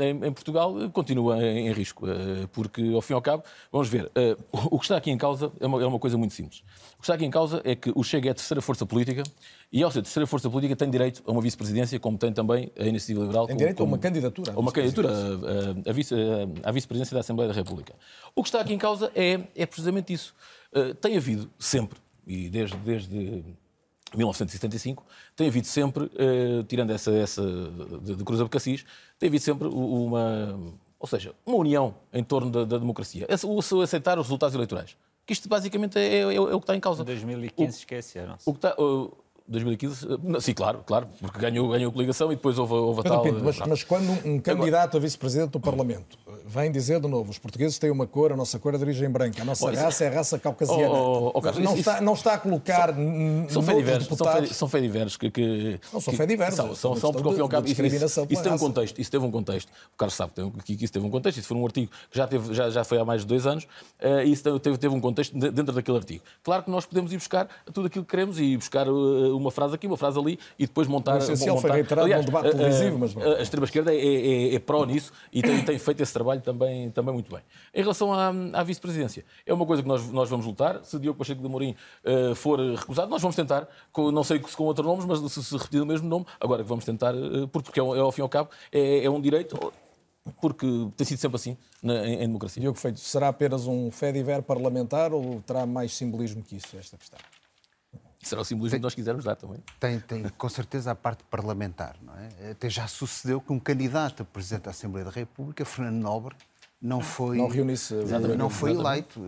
em, 0.00 0.26
em, 0.26 0.32
Portugal 0.32 0.74
continua 0.92 1.42
em, 1.42 1.68
em, 1.68 1.72
risco. 1.72 2.06
Porque, 2.52 2.92
ao 2.94 3.00
fim 3.00 3.12
e 3.12 3.16
ao 3.16 3.22
cabo, 3.22 3.42
vamos 3.72 3.88
ver, 3.88 4.10
o 4.52 4.78
que 4.78 4.84
está 4.84 4.96
aqui 4.96 5.10
em 5.10 5.18
causa 5.18 5.52
é 5.60 5.66
uma, 5.66 5.82
é 5.82 5.86
uma 5.86 5.98
coisa 5.98 6.16
muito 6.16 6.34
simples. 6.34 6.62
O 7.00 7.02
que 7.02 7.06
está 7.06 7.14
aqui 7.14 7.24
em 7.24 7.30
causa 7.30 7.62
é 7.64 7.74
que 7.74 7.90
o 7.94 8.04
Chega 8.04 8.28
é 8.28 8.32
a 8.32 8.34
terceira 8.34 8.60
força 8.60 8.84
política 8.84 9.22
e, 9.72 9.82
ao 9.82 9.90
ser 9.90 10.00
a 10.00 10.02
terceira 10.02 10.26
força 10.26 10.50
política, 10.50 10.76
tem 10.76 10.90
direito 10.90 11.22
a 11.26 11.32
uma 11.32 11.40
vice-presidência, 11.40 11.98
como 11.98 12.18
tem 12.18 12.30
também 12.30 12.70
a 12.78 12.84
Iniciativa 12.84 13.22
Liberal. 13.22 13.46
Tem 13.46 13.56
direito 13.56 13.78
como, 13.78 13.88
a 13.88 13.92
uma 13.92 13.98
candidatura. 13.98 14.52
A 14.52 14.60
uma 14.60 14.70
candidatura 14.70 15.10
à 15.88 15.92
vice, 15.94 16.14
vice-presidência 16.74 17.14
da 17.14 17.20
Assembleia 17.20 17.48
da 17.48 17.54
República. 17.54 17.94
O 18.34 18.42
que 18.42 18.50
está 18.50 18.60
aqui 18.60 18.74
em 18.74 18.78
causa 18.78 19.10
é, 19.14 19.40
é 19.56 19.64
precisamente 19.64 20.12
isso. 20.12 20.34
Uh, 20.74 20.94
tem 20.94 21.16
havido 21.16 21.50
sempre, 21.58 21.98
e 22.26 22.50
desde, 22.50 22.76
desde 22.76 23.42
1975, 24.14 25.02
tem 25.34 25.48
havido 25.48 25.68
sempre, 25.68 26.04
uh, 26.04 26.62
tirando 26.68 26.90
essa, 26.90 27.12
essa 27.12 27.42
de, 28.02 28.14
de 28.14 28.24
Cruz 28.24 28.42
Abcacis, 28.42 28.84
tem 29.18 29.30
havido 29.30 29.42
sempre 29.42 29.68
uma, 29.68 30.54
ou 30.98 31.08
seja, 31.08 31.32
uma 31.46 31.56
união 31.56 31.94
em 32.12 32.22
torno 32.22 32.50
da, 32.50 32.66
da 32.66 32.76
democracia. 32.76 33.26
O 33.42 33.80
aceitar 33.80 34.18
os 34.18 34.26
resultados 34.26 34.54
eleitorais 34.54 34.98
que 35.30 35.34
isto 35.34 35.48
basicamente 35.48 35.96
é, 35.96 36.16
é, 36.16 36.34
é, 36.34 36.40
o 36.40 36.58
que 36.58 36.64
está 36.64 36.74
em 36.74 36.80
causa. 36.80 37.02
Em 37.02 37.06
2015 37.06 37.78
esqueceram-se. 37.78 38.50
O 38.50 38.52
que 38.52 38.58
está, 38.58 38.74
2015, 39.50 40.06
sim, 40.40 40.54
claro, 40.54 40.82
claro, 40.86 41.08
porque 41.20 41.38
ganhou, 41.38 41.68
ganhou 41.68 41.90
a 41.90 41.92
coligação 41.92 42.30
e 42.32 42.36
depois 42.36 42.56
houve, 42.56 42.72
houve 42.74 43.00
a 43.00 43.02
tal... 43.02 43.22
Pinto, 43.22 43.42
mas, 43.42 43.58
mas, 43.58 43.82
quando 43.82 44.10
um, 44.24 44.38
candidato 44.38 44.96
a 44.96 45.00
vice-presidente 45.00 45.50
do 45.50 45.60
Parlamento 45.60 46.16
vem 46.46 46.70
dizer 46.70 47.00
de 47.00 47.08
novo, 47.08 47.30
os 47.30 47.38
portugueses 47.38 47.78
têm 47.78 47.90
uma 47.90 48.06
cor, 48.06 48.32
a 48.32 48.36
nossa 48.36 48.58
cor 48.58 48.74
é 48.74 48.76
de 48.78 48.84
origem 48.84 49.10
branca, 49.10 49.42
a 49.42 49.44
nossa 49.44 49.66
oh, 49.66 49.74
raça 49.74 50.04
é 50.04 50.08
a 50.08 50.10
raça 50.12 50.38
caucasiana. 50.38 50.88
Oh, 50.88 51.26
oh, 51.26 51.32
oh 51.34 51.40
Carlos, 51.40 51.64
não, 51.64 51.72
isso, 51.72 51.80
está, 51.80 52.00
não 52.00 52.12
está 52.12 52.34
a 52.34 52.38
colocar 52.38 52.94
são, 53.48 53.62
são 53.62 53.76
diversos, 53.76 54.04
deputados... 54.04 54.56
São 54.56 54.68
fediversos 54.68 55.16
que, 55.16 55.30
que... 55.30 55.80
Não, 55.92 56.00
são 56.00 56.14
fediversos. 56.14 56.56
São, 56.56 56.74
são, 56.74 56.96
são 56.96 57.12
porque, 57.12 57.26
ao 57.26 57.34
fim 57.34 57.40
e 57.40 57.42
ao 57.42 57.48
cabo, 57.48 57.66
isso, 57.66 57.82
isso, 57.82 58.26
isso 58.28 58.42
tem 58.42 58.52
um 58.52 58.58
contexto, 58.58 59.00
isso 59.00 59.10
teve 59.10 59.24
um 59.24 59.30
contexto. 59.30 59.68
O 59.68 59.96
Carlos 59.96 60.14
sabe 60.14 60.32
que 60.64 60.84
isso 60.84 60.92
teve 60.92 61.04
um 61.04 61.10
contexto, 61.10 61.38
isso 61.38 61.48
foi 61.48 61.56
um 61.56 61.64
artigo 61.64 61.90
que 62.10 62.16
já, 62.16 62.26
teve, 62.26 62.54
já, 62.54 62.70
já 62.70 62.84
foi 62.84 62.98
há 62.98 63.04
mais 63.04 63.22
de 63.22 63.26
dois 63.26 63.46
anos, 63.46 63.64
uh, 63.64 64.20
e 64.24 64.32
isso 64.32 64.42
teve, 64.60 64.78
teve 64.78 64.94
um 64.94 65.00
contexto 65.00 65.36
dentro 65.36 65.72
daquele 65.72 65.98
artigo. 65.98 66.22
Claro 66.42 66.62
que 66.62 66.70
nós 66.70 66.86
podemos 66.86 67.12
ir 67.12 67.16
buscar 67.16 67.48
tudo 67.72 67.86
aquilo 67.86 68.04
que 68.04 68.10
queremos 68.10 68.38
e 68.38 68.56
buscar 68.56 68.88
uh, 68.88 69.39
uma 69.40 69.50
frase 69.50 69.74
aqui, 69.74 69.86
uma 69.86 69.96
frase 69.96 70.18
ali 70.18 70.38
e 70.58 70.66
depois 70.66 70.86
montar. 70.86 71.16
O 71.16 71.18
essencial 71.18 71.56
montar... 71.56 71.68
foi 71.68 71.76
reiterado 71.76 72.06
Aliás, 72.06 72.24
num 72.24 72.32
debate 72.32 72.56
televisivo, 72.56 72.98
mas. 72.98 73.16
A, 73.16 73.38
a 73.38 73.42
extrema-esquerda 73.42 73.94
é, 73.94 73.98
é, 73.98 74.54
é, 74.54 74.58
pró 74.58 74.84
nisso 74.84 75.12
e 75.32 75.42
tem, 75.42 75.64
tem, 75.64 75.78
feito 75.78 76.02
esse 76.02 76.12
trabalho 76.12 76.40
também, 76.40 76.90
também 76.90 77.12
muito 77.12 77.30
bem. 77.30 77.42
Em 77.74 77.80
relação 77.80 78.12
à, 78.12 78.28
à 78.52 78.62
vice-presidência, 78.62 79.24
é 79.46 79.52
uma 79.52 79.66
coisa 79.66 79.82
que 79.82 79.88
nós, 79.88 80.10
nós 80.10 80.28
vamos 80.28 80.46
lutar. 80.46 80.80
Se 80.84 80.98
Diogo 80.98 81.18
Pacheco 81.18 81.40
de 81.40 81.46
Amorim 81.46 81.74
uh, 82.04 82.34
for 82.34 82.58
recusado, 82.58 83.10
nós 83.10 83.22
vamos 83.22 83.36
tentar, 83.36 83.68
com, 83.92 84.10
não 84.10 84.22
sei 84.22 84.40
se 84.46 84.56
com 84.56 84.64
outros 84.64 84.86
nomes, 84.86 85.04
mas 85.04 85.32
se, 85.32 85.42
se 85.42 85.56
repetir 85.56 85.82
o 85.82 85.86
mesmo 85.86 86.08
nome, 86.08 86.26
agora 86.40 86.62
que 86.62 86.68
vamos 86.68 86.84
tentar, 86.84 87.14
uh, 87.14 87.48
porque 87.48 87.80
é, 87.80 87.82
é, 87.82 88.00
ao 88.00 88.12
fim 88.12 88.20
e 88.20 88.24
ao 88.24 88.28
cabo 88.28 88.50
é, 88.72 89.04
é 89.04 89.10
um 89.10 89.20
direito 89.20 89.58
porque 90.40 90.66
tem 90.96 91.06
sido 91.06 91.18
sempre 91.18 91.36
assim 91.36 91.56
na, 91.82 92.06
em, 92.06 92.14
em, 92.14 92.26
democracia. 92.26 92.60
Diogo 92.60 92.78
Feito, 92.78 93.00
será 93.00 93.28
apenas 93.28 93.66
um 93.66 93.90
fediver 93.90 94.42
parlamentar 94.42 95.12
ou 95.12 95.40
terá 95.42 95.66
mais 95.66 95.94
simbolismo 95.94 96.42
que 96.42 96.56
isso 96.56 96.76
esta 96.76 96.96
questão? 96.96 97.18
Será 98.22 98.42
o 98.42 98.44
simbolismo 98.44 98.74
tem, 98.74 98.80
que 98.80 98.84
nós 98.84 98.94
quisermos 98.94 99.24
dar 99.24 99.34
também. 99.34 99.58
Tem, 99.78 99.98
tem 99.98 100.28
com 100.28 100.48
certeza 100.48 100.90
a 100.90 100.94
parte 100.94 101.24
parlamentar, 101.24 101.96
não 102.02 102.14
é? 102.16 102.50
Até 102.50 102.68
já 102.68 102.86
sucedeu 102.86 103.40
que 103.40 103.52
um 103.52 103.58
candidato 103.58 104.22
a 104.22 104.26
Presidente 104.26 104.64
da 104.64 104.70
Assembleia 104.70 105.06
da 105.06 105.10
República, 105.10 105.64
Fernando 105.64 106.02
Nobre, 106.02 106.36
não 106.80 107.00
foi, 107.00 107.38
não, 107.38 107.48
reuniu-se, 107.48 107.94
não 108.36 108.50
foi 108.50 108.72
eleito. 108.72 109.22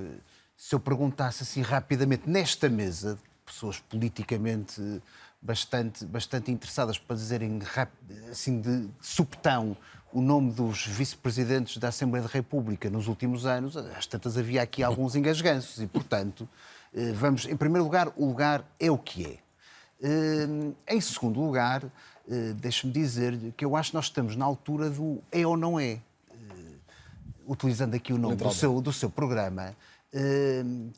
Se 0.57 0.75
eu 0.75 0.81
perguntasse 0.81 1.43
assim 1.43 1.63
rapidamente, 1.63 2.29
nesta 2.29 2.69
mesa, 2.69 3.19
pessoas 3.45 3.79
politicamente 3.79 5.03
bastante, 5.41 6.05
bastante 6.05 6.51
interessadas 6.53 6.99
para 6.99 7.17
dizerem 7.17 7.61
assim 8.31 8.61
de 8.61 8.89
subtão 9.01 9.77
o 10.13 10.21
nome 10.21 10.53
dos 10.53 10.87
vice-presidentes 10.87 11.79
da 11.79 11.89
Assembleia 11.89 12.23
da 12.25 12.31
República 12.31 12.91
nos 12.91 13.09
últimos 13.09 13.47
anos, 13.47 13.77
às 13.77 14.07
tantas 14.07 14.37
havia 14.37 14.63
aqui 14.63 14.83
alguns 14.83 15.17
engasganços 15.17 15.83
e, 15.83 15.87
portanto, 15.87 16.47
vamos, 17.15 17.47
em 17.47 17.57
primeiro 17.57 17.85
lugar, 17.85 18.13
o 18.17 18.27
lugar 18.27 18.65
é 18.79 18.91
o 18.91 18.99
que 18.99 19.27
é. 19.27 19.43
Eh, 20.03 20.95
em 20.95 21.01
segundo 21.01 21.41
lugar, 21.41 21.85
eh, 22.29 22.53
deixe-me 22.55 22.93
dizer 22.93 23.53
que 23.57 23.65
eu 23.65 23.77
acho 23.77 23.91
que 23.91 23.97
nós 23.97 24.07
estamos 24.07 24.35
na 24.35 24.45
altura 24.45 24.91
do 24.91 25.23
é 25.31 25.47
ou 25.47 25.57
não 25.57 25.79
é. 25.79 26.01
Utilizando 27.47 27.95
aqui 27.95 28.13
o 28.13 28.19
nome 28.19 28.37
do 28.37 28.51
seu, 28.53 28.81
do 28.81 28.93
seu 28.93 29.11
programa, 29.11 29.77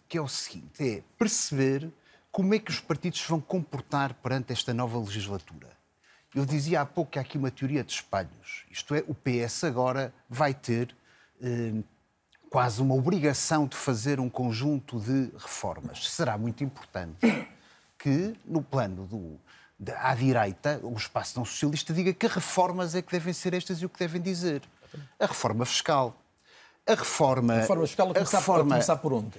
que 0.07 0.19
é 0.19 0.21
o 0.21 0.29
seguinte: 0.29 0.99
é 0.99 1.03
perceber 1.19 1.91
como 2.31 2.55
é 2.55 2.59
que 2.59 2.71
os 2.71 2.81
partidos 2.81 3.25
vão 3.27 3.41
comportar 3.41 4.13
perante 4.15 4.53
esta 4.53 4.75
nova 4.75 4.99
legislatura. 4.99 5.69
Eu 6.35 6.45
dizia 6.45 6.83
há 6.83 6.87
pouco 6.87 7.13
que 7.13 7.19
há 7.19 7.23
aqui 7.23 7.39
uma 7.39 7.51
teoria 7.51 7.83
de 7.83 7.93
espelhos. 7.93 8.67
Isto 8.71 8.95
é, 8.95 9.03
o 9.09 9.15
PS 9.15 9.65
agora 9.65 10.13
vai 10.29 10.53
ter 10.53 10.95
quase 12.55 12.81
uma 12.81 12.95
obrigação 12.95 13.67
de 13.67 13.75
fazer 13.75 14.21
um 14.21 14.31
conjunto 14.31 15.01
de 15.01 15.29
reformas. 15.37 16.09
Será 16.09 16.39
muito 16.39 16.63
importante 16.63 17.49
que, 17.99 18.33
no 18.45 18.63
plano 18.63 19.09
do, 19.09 19.41
de, 19.77 19.91
à 19.91 20.15
direita, 20.15 20.79
o 20.85 20.93
espaço 20.93 21.37
não 21.37 21.45
socialista 21.45 21.93
diga 21.93 22.13
que 22.13 22.29
reformas 22.29 22.95
é 22.95 23.03
que 23.03 23.11
devem 23.11 23.33
ser 23.33 23.55
estas 23.55 23.83
e 23.83 23.85
o 23.85 23.89
que 23.89 23.99
devem 23.99 24.23
dizer. 24.23 24.63
A 25.19 25.27
reforma 25.27 25.67
fiscal. 25.67 26.17
A 26.87 26.95
reforma. 26.95 27.55
A 27.55 27.61
reforma 27.63 27.87
fiscal 27.89 28.11
a 28.11 28.15
começar, 28.15 28.37
a 28.37 28.39
reforma, 28.39 28.63
a 28.63 28.75
começar 28.77 28.97
por 28.99 29.13
onde? 29.13 29.37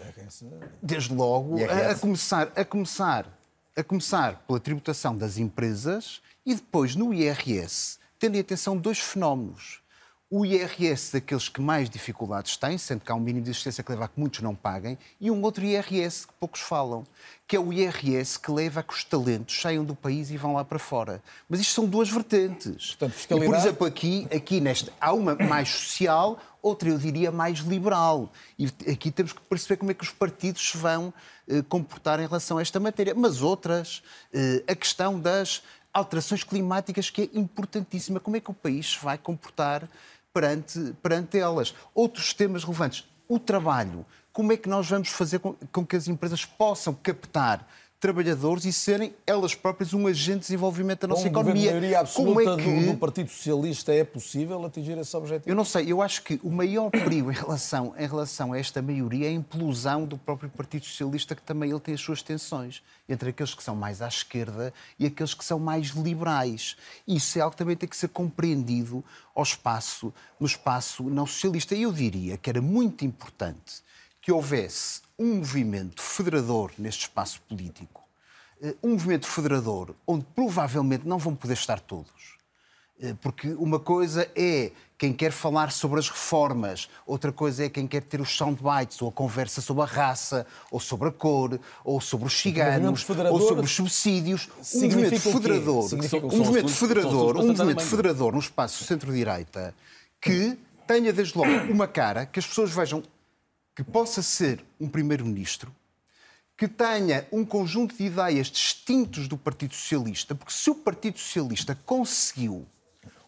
Desde 0.82 1.14
logo, 1.14 1.56
a, 1.64 1.92
a, 1.92 1.96
começar, 1.96 2.52
a, 2.54 2.66
começar, 2.66 3.40
a 3.78 3.82
começar 3.82 4.44
pela 4.46 4.60
tributação 4.60 5.16
das 5.16 5.38
empresas 5.38 6.22
e 6.46 6.54
depois 6.54 6.98
no 6.98 7.14
IRS, 7.14 7.98
tendo 8.20 8.36
em 8.36 8.42
atenção 8.42 8.76
dois 8.76 9.00
fenómenos 9.00 9.85
o 10.30 10.44
IRS 10.44 11.14
daqueles 11.14 11.48
que 11.48 11.62
mais 11.62 11.90
dificuldades 11.90 12.58
têm, 12.58 12.78
sendo 12.78 13.02
que 13.02 13.12
há 13.12 13.16
um 13.16 13.20
mínimo 13.20 13.44
de 13.44 13.52
existência 13.52 13.84
que 13.84 13.92
leva 13.92 14.06
a 14.06 14.08
que 14.08 14.20
muitos 14.20 14.42
não 14.42 14.56
paguem, 14.56 14.98
e 15.22 15.30
um 15.30 15.42
outro 15.44 15.64
IRS 15.64 16.26
que 16.28 16.34
poucos 16.40 16.62
falam, 16.62 17.06
que 17.48 17.56
é 17.56 17.60
o 17.60 17.72
IRS 17.72 18.40
que 18.40 18.52
leva 18.52 18.80
a 18.80 18.84
que 18.84 18.94
os 18.94 19.04
talentos 19.04 19.60
saiam 19.62 19.86
do 19.86 19.96
país 19.96 20.32
e 20.32 20.38
vão 20.38 20.54
lá 20.54 20.66
para 20.66 20.80
fora. 20.80 21.22
Mas 21.48 21.60
isto 21.60 21.74
são 21.74 21.86
duas 21.86 22.10
vertentes. 22.10 22.96
Portanto, 22.96 23.14
fiscalidade... 23.14 23.52
e, 23.52 23.54
por 23.54 23.62
exemplo, 23.62 23.88
aqui, 23.88 24.28
aqui 24.36 24.60
neste, 24.60 24.92
há 25.00 25.14
uma 25.14 25.36
mais 25.36 25.70
social, 25.70 26.40
outra 26.62 26.90
eu 26.90 26.98
diria 26.98 27.32
mais 27.32 27.60
liberal. 27.60 28.32
E 28.58 28.66
aqui 28.92 29.12
temos 29.12 29.32
que 29.32 29.42
perceber 29.42 29.78
como 29.78 29.92
é 29.92 29.94
que 29.94 30.04
os 30.04 30.10
partidos 30.10 30.72
se 30.72 30.78
vão 30.78 31.14
eh, 31.48 31.62
comportar 31.70 32.20
em 32.20 32.26
relação 32.26 32.58
a 32.58 32.62
esta 32.64 32.80
matéria. 32.80 33.14
Mas 33.14 33.44
outras, 33.44 34.02
eh, 34.34 34.64
a 34.68 34.76
questão 34.76 35.20
das 35.20 35.62
alterações 35.96 36.44
climáticas, 36.44 37.10
que 37.10 37.22
é 37.22 37.30
importantíssima. 37.40 38.20
Como 38.20 38.36
é 38.36 38.42
que 38.42 38.52
o 38.52 38.54
país 38.54 38.92
se 38.92 39.00
vai 39.04 39.18
comportar 39.18 39.88
perante, 40.36 40.94
perante 41.02 41.40
elas. 41.40 41.74
Outros 41.94 42.34
temas 42.34 42.66
relevantes. 42.66 43.10
O 43.26 43.40
trabalho. 43.40 44.06
Como 44.34 44.52
é 44.52 44.58
que 44.58 44.68
nós 44.68 44.90
vamos 44.90 45.08
fazer 45.08 45.40
com, 45.40 45.56
com 45.72 45.86
que 45.86 45.96
as 45.96 46.10
empresas 46.10 46.44
possam 46.44 46.94
captar 46.94 47.66
trabalhadores 48.06 48.66
e 48.66 48.72
serem 48.72 49.16
elas 49.26 49.56
próprias 49.56 49.92
um 49.92 50.06
agente 50.06 50.36
de 50.36 50.42
desenvolvimento 50.42 51.02
da 51.02 51.08
nossa 51.08 51.24
Com 51.24 51.40
economia. 51.40 51.72
Maioria 51.72 52.00
absoluta 52.02 52.44
Como 52.44 52.60
é 52.60 52.64
que... 52.64 52.86
do, 52.86 52.92
do 52.92 52.98
Partido 53.00 53.32
Socialista 53.32 53.92
é 53.92 54.04
possível 54.04 54.64
atingir 54.64 54.96
esse 54.96 55.18
objetivo? 55.18 55.50
Eu 55.50 55.56
não 55.56 55.66
sei, 55.66 55.92
eu 55.92 56.04
acho 56.04 56.22
que 56.22 56.40
o 56.44 56.52
maior 56.52 56.92
perigo 56.92 57.32
em 57.32 57.34
relação, 57.34 57.96
em 57.98 58.08
relação 58.08 58.54
a 58.54 58.60
esta 58.60 58.80
maioria 58.80 59.26
é 59.26 59.30
a 59.30 59.34
implosão 59.34 60.06
do 60.06 60.20
próprio 60.20 60.52
Partido 60.52 60.86
Socialista, 60.86 61.34
que 61.34 61.42
também 61.42 61.72
ele 61.72 61.80
tem 61.80 61.96
as 61.96 62.02
suas 62.02 62.22
tensões, 62.22 62.84
entre 63.10 63.32
aqueles 63.32 63.56
que 63.56 63.64
são 63.64 63.76
mais 63.76 64.04
à 64.04 64.08
esquerda 64.08 64.72
e 65.00 65.08
aqueles 65.08 65.34
que 65.34 65.44
são 65.44 65.58
mais 65.58 65.88
liberais. 65.88 66.78
Isso 67.08 67.40
é 67.40 67.42
algo 67.42 67.54
que 67.54 67.58
também 67.58 67.76
tem 67.76 67.90
que 67.90 67.98
ser 67.98 68.10
compreendido 68.10 69.04
ao 69.34 69.42
espaço, 69.42 70.14
no 70.40 70.46
espaço 70.46 71.02
não 71.10 71.26
socialista. 71.26 71.74
E 71.74 71.82
eu 71.82 71.92
diria 71.92 72.38
que 72.38 72.52
era 72.52 72.62
muito 72.62 73.04
importante 73.04 73.84
que 74.22 74.32
houvesse 74.32 75.05
um 75.18 75.36
movimento 75.36 76.02
federador 76.02 76.72
neste 76.78 77.04
espaço 77.04 77.42
político, 77.48 78.04
eh, 78.62 78.76
um 78.84 78.92
movimento 78.92 79.28
federador 79.28 79.96
onde 80.06 80.26
provavelmente 80.36 81.08
não 81.08 81.18
vão 81.18 81.36
poder 81.36 81.54
estar 81.54 81.80
todos. 81.80 82.36
Eh, 83.00 83.16
porque 83.22 83.50
uma 83.54 83.80
coisa 83.80 84.30
é 84.36 84.72
quem 84.98 85.12
quer 85.12 85.32
falar 85.32 85.72
sobre 85.72 86.00
as 86.00 86.10
reformas, 86.10 86.90
outra 87.06 87.32
coisa 87.32 87.66
é 87.66 87.70
quem 87.70 87.86
quer 87.86 88.02
ter 88.02 88.22
os 88.22 88.36
soundbites, 88.36 89.02
ou 89.02 89.10
a 89.10 89.12
conversa 89.12 89.62
sobre 89.62 89.84
a 89.84 89.86
raça, 89.86 90.46
ou 90.72 90.80
sobre 90.80 91.10
a 91.10 91.12
cor, 91.12 91.60
ou 91.84 92.00
sobre 92.00 92.28
os 92.28 92.34
ciganos, 92.34 93.06
ou 93.10 93.42
sobre 93.42 93.66
os 93.66 93.72
subsídios. 93.72 94.50
Um 94.74 94.82
movimento 94.82 95.20
federador, 95.20 95.94
um 96.24 96.38
movimento 96.38 96.72
federador, 96.72 97.38
um 97.38 97.48
movimento 97.48 97.84
federador 97.84 98.32
no 98.32 98.40
espaço 98.40 98.84
centro-direita 98.86 99.76
que 100.22 100.58
tenha 100.88 101.12
desde 101.12 101.38
logo 101.38 101.52
uma 101.72 101.88
cara 101.88 102.26
que 102.26 102.40
as 102.40 102.48
pessoas 102.48 102.72
vejam 102.72 103.04
que 103.76 103.84
possa 103.84 104.22
ser 104.22 104.64
um 104.80 104.88
primeiro-ministro 104.88 105.74
que 106.58 106.68
tenha 106.68 107.28
um 107.32 107.44
conjunto 107.44 107.96
de 107.96 108.06
ideias 108.06 108.48
distintos 108.48 109.28
do 109.28 109.38
Partido 109.38 109.76
Socialista, 109.76 110.34
porque 110.34 110.54
se 110.54 110.70
o 110.70 110.76
Partido 110.76 111.20
Socialista 111.20 111.78
conseguiu 111.86 112.66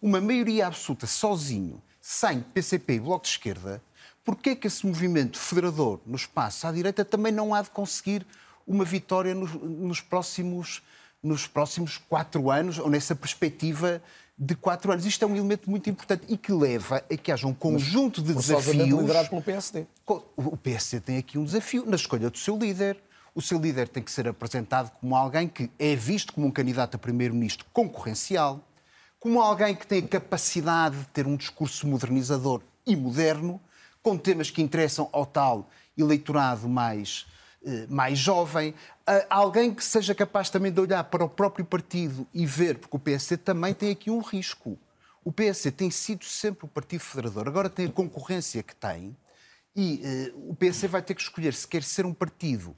uma 0.01 0.21
maioria 0.21 0.67
absoluta 0.67 1.05
sozinho, 1.05 1.81
sem 1.99 2.39
PCP 2.39 2.93
e 2.93 2.99
Bloco 3.01 3.25
de 3.25 3.31
Esquerda, 3.31 3.81
porquê 4.23 4.51
é 4.51 4.55
que 4.55 4.67
esse 4.67 4.85
movimento 4.85 5.37
federador 5.37 5.99
no 6.05 6.15
espaço 6.15 6.65
à 6.65 6.71
direita 6.71 7.03
também 7.03 7.33
não 7.33 7.53
há 7.53 7.61
de 7.61 7.69
conseguir 7.69 8.25
uma 8.65 8.85
vitória 8.85 9.35
nos, 9.35 9.53
nos 9.53 9.99
próximos, 9.99 10.81
nos 11.21 11.45
próximos 11.47 11.97
quatro 11.97 12.49
anos, 12.49 12.77
ou 12.77 12.89
nessa 12.89 13.13
perspectiva 13.15 14.01
de 14.37 14.55
quatro 14.55 14.91
anos. 14.91 15.05
Isto 15.05 15.25
é 15.25 15.27
um 15.27 15.35
elemento 15.35 15.69
muito 15.69 15.89
importante 15.89 16.25
e 16.27 16.37
que 16.37 16.51
leva 16.51 17.03
a 17.09 17.17
que 17.17 17.31
haja 17.31 17.47
um 17.47 17.53
conjunto 17.53 18.21
de 18.21 18.33
desafios. 18.33 18.75
liderado 18.75 19.29
pelo 19.29 19.41
PSD. 19.41 19.87
O 20.35 20.57
PSD 20.57 20.99
tem 20.99 21.17
aqui 21.17 21.37
um 21.37 21.43
desafio 21.43 21.85
na 21.85 21.95
escolha 21.95 22.29
do 22.29 22.37
seu 22.37 22.57
líder. 22.57 22.97
O 23.33 23.41
seu 23.41 23.59
líder 23.59 23.87
tem 23.87 24.01
que 24.03 24.11
ser 24.11 24.27
apresentado 24.27 24.91
como 24.99 25.15
alguém 25.15 25.47
que 25.47 25.69
é 25.77 25.95
visto 25.95 26.33
como 26.33 26.47
um 26.47 26.51
candidato 26.51 26.95
a 26.95 26.97
primeiro-ministro 26.97 27.65
concorrencial, 27.71 28.63
como 29.19 29.41
alguém 29.41 29.75
que 29.75 29.85
tem 29.85 30.03
a 30.03 30.07
capacidade 30.07 30.97
de 30.97 31.05
ter 31.07 31.27
um 31.27 31.35
discurso 31.35 31.87
modernizador 31.87 32.61
e 32.85 32.95
moderno, 32.95 33.59
com 34.01 34.17
temas 34.17 34.49
que 34.49 34.61
interessam 34.61 35.09
ao 35.11 35.25
tal 35.25 35.69
eleitorado 35.97 36.67
mais 36.69 37.25
mais 37.89 38.17
jovem, 38.17 38.73
alguém 39.29 39.73
que 39.73 39.83
seja 39.83 40.15
capaz 40.15 40.49
também 40.49 40.71
de 40.71 40.79
olhar 40.79 41.03
para 41.05 41.25
o 41.25 41.29
próprio 41.29 41.65
partido 41.65 42.25
e 42.33 42.45
ver, 42.45 42.77
porque 42.77 42.95
o 42.95 42.99
PSD 42.99 43.37
também 43.37 43.73
tem 43.73 43.91
aqui 43.91 44.09
um 44.09 44.21
risco. 44.21 44.77
O 45.23 45.31
PSD 45.31 45.71
tem 45.71 45.91
sido 45.91 46.23
sempre 46.23 46.65
o 46.65 46.67
partido 46.69 47.01
federador, 47.01 47.47
agora 47.47 47.69
tem 47.69 47.87
a 47.87 47.91
concorrência 47.91 48.63
que 48.63 48.75
tem 48.75 49.15
e 49.77 50.31
uh, 50.33 50.49
o 50.49 50.55
PSD 50.55 50.87
vai 50.87 51.03
ter 51.03 51.13
que 51.13 51.21
escolher 51.21 51.53
se 51.53 51.67
quer 51.67 51.83
ser 51.83 52.03
um 52.03 52.13
partido 52.13 52.75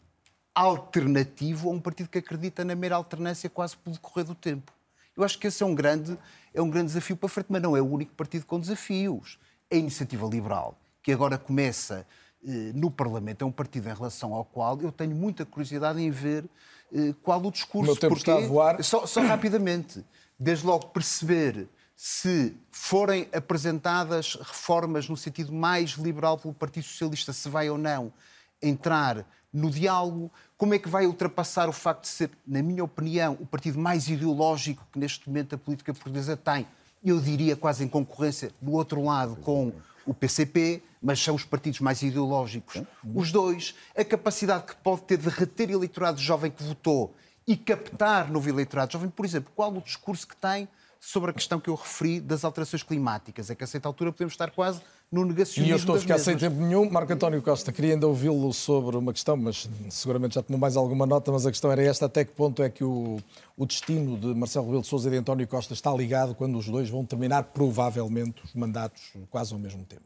alternativo 0.53 1.69
ou 1.69 1.73
um 1.73 1.79
partido 1.79 2.09
que 2.09 2.17
acredita 2.17 2.65
na 2.65 2.75
mera 2.75 2.97
alternância 2.97 3.49
quase 3.49 3.77
pelo 3.77 3.95
decorrer 3.95 4.25
do 4.25 4.35
tempo. 4.35 4.73
Eu 5.15 5.23
acho 5.23 5.39
que 5.39 5.47
esse 5.47 5.63
é 5.63 5.65
um 5.65 5.73
grande, 5.73 6.17
é 6.53 6.61
um 6.61 6.69
grande 6.69 6.87
desafio 6.87 7.15
para 7.15 7.29
frente, 7.29 7.47
mas 7.47 7.61
não 7.61 7.77
é 7.77 7.81
o 7.81 7.85
único 7.85 8.13
partido 8.15 8.45
com 8.45 8.59
desafios. 8.59 9.39
A 9.71 9.75
Iniciativa 9.75 10.27
Liberal, 10.27 10.77
que 11.01 11.13
agora 11.13 11.37
começa 11.37 12.05
eh, 12.28 12.28
no 12.73 12.89
Parlamento 12.89 13.43
é 13.43 13.45
um 13.45 13.51
partido 13.51 13.89
em 13.89 13.93
relação 13.93 14.33
ao 14.33 14.45
qual 14.45 14.79
eu 14.81 14.91
tenho 14.91 15.15
muita 15.15 15.45
curiosidade 15.45 16.01
em 16.01 16.09
ver 16.09 16.45
eh, 16.93 17.13
qual 17.21 17.43
o 17.45 17.51
discurso. 17.51 17.91
O 17.91 17.93
meu 17.93 17.95
tempo 17.95 18.15
porque, 18.15 18.31
está 18.31 18.43
a 18.43 18.47
voar. 18.47 18.83
Só, 18.83 19.05
só 19.05 19.21
rapidamente, 19.21 20.03
desde 20.39 20.65
logo 20.65 20.87
perceber 20.87 21.67
se 21.95 22.55
forem 22.71 23.27
apresentadas 23.33 24.35
reformas 24.35 25.09
no 25.09 25.17
sentido 25.17 25.51
mais 25.51 25.91
liberal 25.91 26.37
pelo 26.37 26.53
Partido 26.53 26.85
Socialista, 26.85 27.33
se 27.33 27.49
vai 27.49 27.69
ou 27.69 27.77
não 27.77 28.13
entrar 28.61 29.25
no 29.51 29.69
diálogo, 29.69 30.31
como 30.57 30.73
é 30.73 30.79
que 30.79 30.87
vai 30.87 31.05
ultrapassar 31.05 31.67
o 31.67 31.73
facto 31.73 32.03
de 32.03 32.09
ser, 32.09 32.31
na 32.47 32.61
minha 32.61 32.83
opinião, 32.83 33.37
o 33.39 33.45
partido 33.45 33.79
mais 33.79 34.07
ideológico 34.07 34.87
que 34.93 34.99
neste 34.99 35.27
momento 35.27 35.55
a 35.55 35.57
política 35.57 35.93
portuguesa 35.93 36.37
tem, 36.37 36.67
eu 37.03 37.19
diria 37.19 37.55
quase 37.55 37.83
em 37.83 37.87
concorrência, 37.87 38.51
do 38.61 38.73
outro 38.73 39.03
lado, 39.03 39.35
com 39.37 39.73
o 40.09 40.13
PCP, 40.13 40.81
mas 40.99 41.19
são 41.19 41.35
os 41.35 41.45
partidos 41.45 41.79
mais 41.79 42.01
ideológicos. 42.01 42.81
Os 43.13 43.31
dois, 43.31 43.75
a 43.95 44.03
capacidade 44.03 44.65
que 44.65 44.75
pode 44.77 45.03
ter 45.03 45.17
de 45.17 45.29
reter 45.29 45.69
eleitorado 45.69 46.19
jovem 46.19 46.49
que 46.49 46.63
votou 46.63 47.13
e 47.47 47.55
captar 47.55 48.31
novo 48.31 48.49
eleitorado 48.49 48.91
jovem, 48.91 49.09
por 49.09 49.23
exemplo, 49.23 49.51
qual 49.55 49.71
o 49.71 49.81
discurso 49.81 50.27
que 50.27 50.35
tem 50.35 50.67
sobre 50.99 51.31
a 51.31 51.33
questão 51.33 51.59
que 51.59 51.69
eu 51.69 51.75
referi 51.75 52.19
das 52.19 52.43
alterações 52.43 52.83
climáticas? 52.83 53.49
É 53.49 53.55
que 53.55 53.63
a 53.63 53.67
certa 53.67 53.87
altura 53.87 54.11
podemos 54.11 54.33
estar 54.33 54.51
quase 54.51 54.81
no 55.11 55.25
negacionismo 55.25 55.67
E 55.67 55.71
eu 55.71 55.77
estou 55.77 55.95
a 55.95 55.99
ficar 55.99 56.15
mesmas. 56.15 56.25
sem 56.25 56.49
tempo 56.49 56.61
nenhum. 56.61 56.89
Marco 56.89 57.11
António 57.13 57.41
Costa, 57.41 57.71
queria 57.71 57.93
ainda 57.93 58.05
ouvi-lo 58.07 58.53
sobre 58.53 58.97
uma 58.97 59.13
questão, 59.13 59.35
mas 59.37 59.69
seguramente 59.89 60.35
já 60.35 60.43
tomou 60.43 60.59
mais 60.59 60.75
alguma 60.75 61.05
nota, 61.05 61.31
mas 61.31 61.45
a 61.45 61.51
questão 61.51 61.71
era 61.71 61.81
esta, 61.81 62.05
até 62.05 62.25
que 62.25 62.31
ponto 62.31 62.61
é 62.61 62.69
que 62.69 62.83
o, 62.83 63.17
o 63.57 63.65
destino 63.65 64.17
de 64.17 64.27
Marcelo 64.35 64.65
Rebelo 64.65 64.81
de 64.81 64.87
Sousa 64.87 65.07
e 65.07 65.11
de 65.11 65.17
António 65.17 65.47
Costa 65.47 65.73
está 65.73 65.91
ligado 65.93 66.35
quando 66.35 66.57
os 66.57 66.67
dois 66.67 66.89
vão 66.89 67.05
terminar, 67.05 67.43
provavelmente, 67.43 68.43
os 68.43 68.53
mandatos 68.53 69.13
quase 69.29 69.53
ao 69.53 69.59
mesmo 69.59 69.83
tempo? 69.85 70.03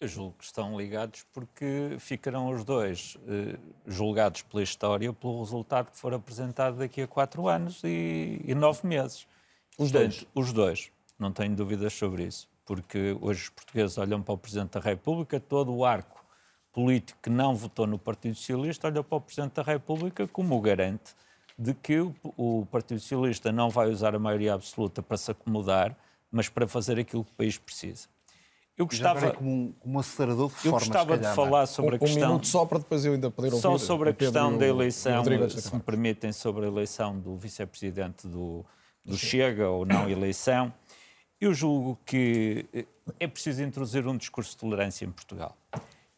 Eu 0.00 0.08
julgo 0.08 0.34
que 0.38 0.44
estão 0.44 0.80
ligados 0.80 1.26
porque 1.30 1.96
ficarão 1.98 2.48
os 2.48 2.64
dois 2.64 3.18
eh, 3.28 3.58
julgados 3.86 4.40
pela 4.40 4.62
história 4.62 5.12
pelo 5.12 5.40
resultado 5.40 5.90
que 5.90 5.98
for 5.98 6.14
apresentado 6.14 6.78
daqui 6.78 7.02
a 7.02 7.06
quatro 7.06 7.46
anos 7.46 7.82
e, 7.84 8.40
e 8.42 8.54
nove 8.54 8.86
meses. 8.88 9.26
Os 9.78 9.90
Portanto, 9.90 10.12
dois? 10.12 10.26
Os 10.34 10.52
dois. 10.52 10.90
Não 11.18 11.32
tenho 11.32 11.54
dúvidas 11.54 11.92
sobre 11.92 12.24
isso. 12.24 12.48
Porque 12.64 13.16
hoje 13.20 13.42
os 13.42 13.48
portugueses 13.48 13.98
olham 13.98 14.22
para 14.22 14.34
o 14.34 14.38
Presidente 14.38 14.72
da 14.72 14.80
República, 14.80 15.40
todo 15.40 15.74
o 15.74 15.84
arco 15.84 16.24
político 16.72 17.18
que 17.22 17.30
não 17.30 17.54
votou 17.54 17.86
no 17.86 17.98
Partido 17.98 18.34
Socialista 18.34 18.86
olha 18.86 19.02
para 19.02 19.16
o 19.16 19.20
Presidente 19.20 19.54
da 19.54 19.62
República 19.62 20.28
como 20.28 20.56
o 20.56 20.60
garante 20.60 21.14
de 21.58 21.74
que 21.74 22.00
o, 22.00 22.14
o 22.36 22.66
Partido 22.70 23.00
Socialista 23.00 23.52
não 23.52 23.68
vai 23.68 23.90
usar 23.90 24.14
a 24.14 24.18
maioria 24.18 24.54
absoluta 24.54 25.02
para 25.02 25.16
se 25.16 25.30
acomodar, 25.30 25.94
mas 26.30 26.48
para 26.48 26.66
fazer 26.66 26.98
aquilo 26.98 27.24
que 27.24 27.32
o 27.32 27.34
país 27.34 27.58
precisa. 27.58 28.08
Eu 28.78 28.86
gostava, 28.86 29.26
é 29.26 29.30
como 29.32 29.50
um, 29.50 29.72
como 29.78 29.96
um 29.96 29.98
acelerador 29.98 30.48
de 30.48 30.54
eu 30.54 30.72
reformas, 30.72 30.88
gostava 30.88 31.12
se 31.12 31.18
de 31.18 31.22
calhar, 31.22 31.36
falar 31.36 31.66
sobre 31.66 31.90
a 31.90 31.96
um, 31.96 31.98
questão. 31.98 32.22
Um 32.22 32.26
minuto 32.28 32.46
só 32.46 32.64
para 32.64 32.78
depois 32.78 33.04
eu 33.04 33.12
ainda 33.12 33.30
poder 33.30 33.48
ouvir. 33.48 33.60
Só 33.60 33.76
sobre 33.76 34.08
a 34.08 34.14
questão 34.14 34.56
da 34.56 34.64
o 34.64 34.68
eleição, 34.68 35.22
se 35.50 35.74
me 35.74 35.82
permitem, 35.82 36.32
sobre 36.32 36.64
a 36.64 36.68
eleição 36.68 37.18
do 37.18 37.36
vice-presidente 37.36 38.26
do, 38.26 38.64
do 39.04 39.16
Chega 39.16 39.68
ou 39.68 39.84
não 39.84 40.08
eleição, 40.08 40.72
eu 41.40 41.54
julgo 41.54 41.98
que 42.04 42.66
eh, 42.72 42.84
é 43.18 43.26
preciso 43.26 43.62
introduzir 43.62 44.06
um 44.06 44.16
discurso 44.16 44.50
de 44.50 44.58
tolerância 44.58 45.04
em 45.04 45.10
Portugal. 45.10 45.56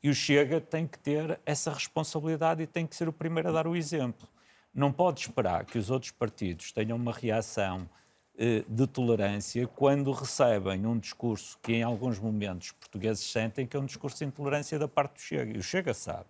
E 0.02 0.10
o 0.10 0.14
Chega 0.14 0.60
tem 0.60 0.86
que 0.86 0.98
ter 0.98 1.38
essa 1.46 1.72
responsabilidade 1.72 2.62
e 2.62 2.66
tem 2.66 2.86
que 2.86 2.96
ser 2.96 3.08
o 3.08 3.12
primeiro 3.12 3.48
a 3.48 3.52
dar 3.52 3.66
o 3.66 3.76
exemplo. 3.76 4.28
Não 4.74 4.92
pode 4.92 5.20
esperar 5.20 5.64
que 5.64 5.78
os 5.78 5.90
outros 5.90 6.10
partidos 6.10 6.72
tenham 6.72 6.96
uma 6.96 7.12
reação 7.12 7.88
eh, 8.36 8.64
de 8.66 8.86
tolerância 8.86 9.66
quando 9.68 10.10
recebem 10.10 10.84
um 10.86 10.98
discurso 10.98 11.58
que 11.62 11.74
em 11.74 11.82
alguns 11.82 12.18
momentos 12.18 12.68
os 12.68 12.72
portugueses 12.72 13.30
sentem 13.30 13.66
que 13.66 13.76
é 13.76 13.80
um 13.80 13.84
discurso 13.86 14.18
de 14.18 14.24
intolerância 14.24 14.78
da 14.78 14.88
parte 14.88 15.14
do 15.14 15.20
Chega. 15.20 15.56
E 15.56 15.58
o 15.58 15.62
Chega 15.62 15.94
sabe. 15.94 16.26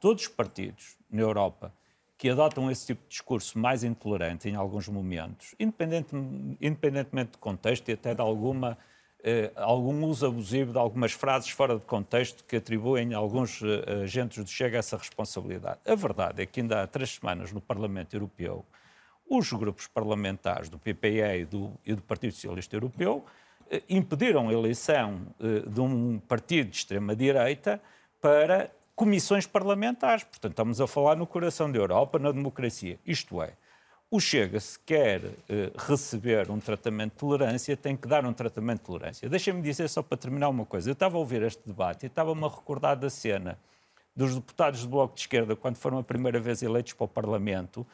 Todos 0.00 0.22
os 0.22 0.28
partidos 0.28 0.96
na 1.10 1.20
Europa 1.20 1.74
que 2.18 2.28
adotam 2.30 2.70
esse 2.70 2.86
tipo 2.86 3.02
de 3.02 3.08
discurso 3.08 3.58
mais 3.58 3.84
intolerante 3.84 4.48
em 4.48 4.54
alguns 4.54 4.88
momentos, 4.88 5.54
independente, 5.60 6.14
independentemente 6.60 7.32
do 7.32 7.38
contexto 7.38 7.88
e 7.88 7.92
até 7.92 8.14
de 8.14 8.20
alguma, 8.20 8.78
eh, 9.22 9.52
algum 9.54 10.04
uso 10.06 10.26
abusivo 10.26 10.72
de 10.72 10.78
algumas 10.78 11.12
frases 11.12 11.50
fora 11.50 11.74
de 11.74 11.84
contexto 11.84 12.44
que 12.44 12.56
atribuem 12.56 13.12
a 13.12 13.18
alguns 13.18 13.60
eh, 13.62 14.02
agentes 14.04 14.42
do 14.42 14.48
Chega 14.48 14.78
essa 14.78 14.96
responsabilidade. 14.96 15.80
A 15.86 15.94
verdade 15.94 16.42
é 16.42 16.46
que 16.46 16.60
ainda 16.60 16.82
há 16.82 16.86
três 16.86 17.10
semanas 17.10 17.52
no 17.52 17.60
Parlamento 17.60 18.14
Europeu 18.14 18.64
os 19.28 19.52
grupos 19.52 19.86
parlamentares 19.86 20.68
do 20.68 20.78
PPE 20.78 21.40
e 21.40 21.44
do, 21.44 21.72
e 21.84 21.94
do 21.94 22.02
Partido 22.02 22.32
Socialista 22.32 22.76
Europeu 22.76 23.24
eh, 23.70 23.82
impediram 23.88 24.48
a 24.48 24.52
eleição 24.52 25.26
eh, 25.40 25.68
de 25.68 25.80
um 25.80 26.18
partido 26.18 26.70
de 26.70 26.76
extrema-direita 26.76 27.80
para 28.20 28.70
comissões 28.96 29.46
parlamentares. 29.46 30.24
Portanto, 30.24 30.52
estamos 30.52 30.80
a 30.80 30.86
falar 30.86 31.14
no 31.14 31.26
coração 31.26 31.70
da 31.70 31.78
Europa, 31.78 32.18
na 32.18 32.32
democracia. 32.32 32.98
Isto 33.06 33.42
é, 33.42 33.52
o 34.10 34.18
Chega, 34.18 34.58
se 34.58 34.78
quer 34.78 35.20
eh, 35.48 35.70
receber 35.76 36.50
um 36.50 36.58
tratamento 36.58 37.12
de 37.12 37.18
tolerância, 37.18 37.76
tem 37.76 37.96
que 37.96 38.08
dar 38.08 38.24
um 38.24 38.32
tratamento 38.32 38.78
de 38.78 38.86
tolerância. 38.86 39.28
Deixem-me 39.28 39.60
dizer 39.60 39.88
só 39.88 40.02
para 40.02 40.16
terminar 40.16 40.48
uma 40.48 40.64
coisa. 40.64 40.88
Eu 40.88 40.94
estava 40.94 41.16
a 41.16 41.18
ouvir 41.18 41.42
este 41.42 41.62
debate 41.66 42.04
e 42.04 42.06
estava-me 42.06 42.44
a 42.44 42.48
recordar 42.48 42.96
da 42.96 43.10
cena 43.10 43.58
dos 44.14 44.34
deputados 44.34 44.82
do 44.82 44.88
Bloco 44.88 45.14
de 45.14 45.20
Esquerda, 45.20 45.54
quando 45.54 45.76
foram 45.76 45.98
a 45.98 46.02
primeira 46.02 46.40
vez 46.40 46.62
eleitos 46.62 46.94
para 46.94 47.04
o 47.04 47.08
Parlamento, 47.08 47.86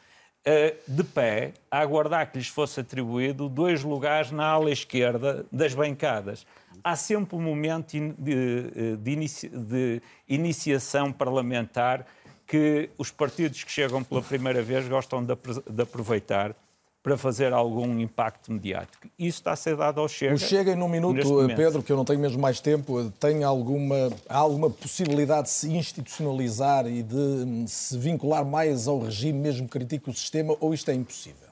de 0.87 1.03
pé, 1.03 1.53
a 1.71 1.79
aguardar 1.79 2.29
que 2.29 2.37
lhes 2.37 2.47
fosse 2.47 2.79
atribuído 2.79 3.47
dois 3.47 3.83
lugares 3.83 4.31
na 4.31 4.45
ala 4.45 4.69
esquerda 4.71 5.45
das 5.51 5.73
bancadas. 5.73 6.45
Há 6.83 6.95
sempre 6.95 7.35
um 7.37 7.41
momento 7.41 7.97
de, 8.17 8.71
eh, 8.75 8.95
de 8.97 9.49
de 9.49 10.01
iniciação 10.27 11.13
parlamentar 11.13 12.05
que 12.45 12.89
os 12.97 13.09
partidos 13.09 13.63
que 13.63 13.71
chegam 13.71 14.03
pela 14.03 14.21
primeira 14.21 14.61
vez 14.61 14.87
gostam 14.87 15.23
de 15.23 15.81
aproveitar 15.81 16.53
para 17.03 17.17
fazer 17.17 17.51
algum 17.51 17.99
impacto 17.99 18.49
mediático. 18.49 19.09
Isso 19.19 19.39
está 19.39 19.51
a 19.51 19.55
ser 19.57 19.75
dado 19.75 19.99
ao 19.99 20.07
Chega. 20.07 20.33
O 20.33 20.37
Chega, 20.37 20.71
em 20.71 20.81
um 20.81 20.87
minuto. 20.87 21.19
Pedro, 21.53 21.83
que 21.83 21.91
eu 21.91 21.97
não 21.97 22.05
tenho 22.05 22.19
mesmo 22.19 22.41
mais 22.41 22.61
tempo, 22.61 23.11
tem 23.19 23.43
alguma, 23.43 24.09
alguma 24.29 24.69
possibilidade 24.69 25.47
de 25.47 25.53
se 25.53 25.69
institucionalizar 25.69 26.87
e 26.87 27.03
de 27.03 27.15
hum, 27.15 27.65
se 27.67 27.97
vincular 27.97 28.45
mais 28.45 28.87
ao 28.87 28.99
regime, 28.99 29.37
mesmo 29.37 29.65
que 29.65 29.73
critique 29.77 30.09
o 30.09 30.13
sistema, 30.13 30.55
ou 30.61 30.73
isto 30.73 30.89
é 30.89 30.93
impossível? 30.93 31.42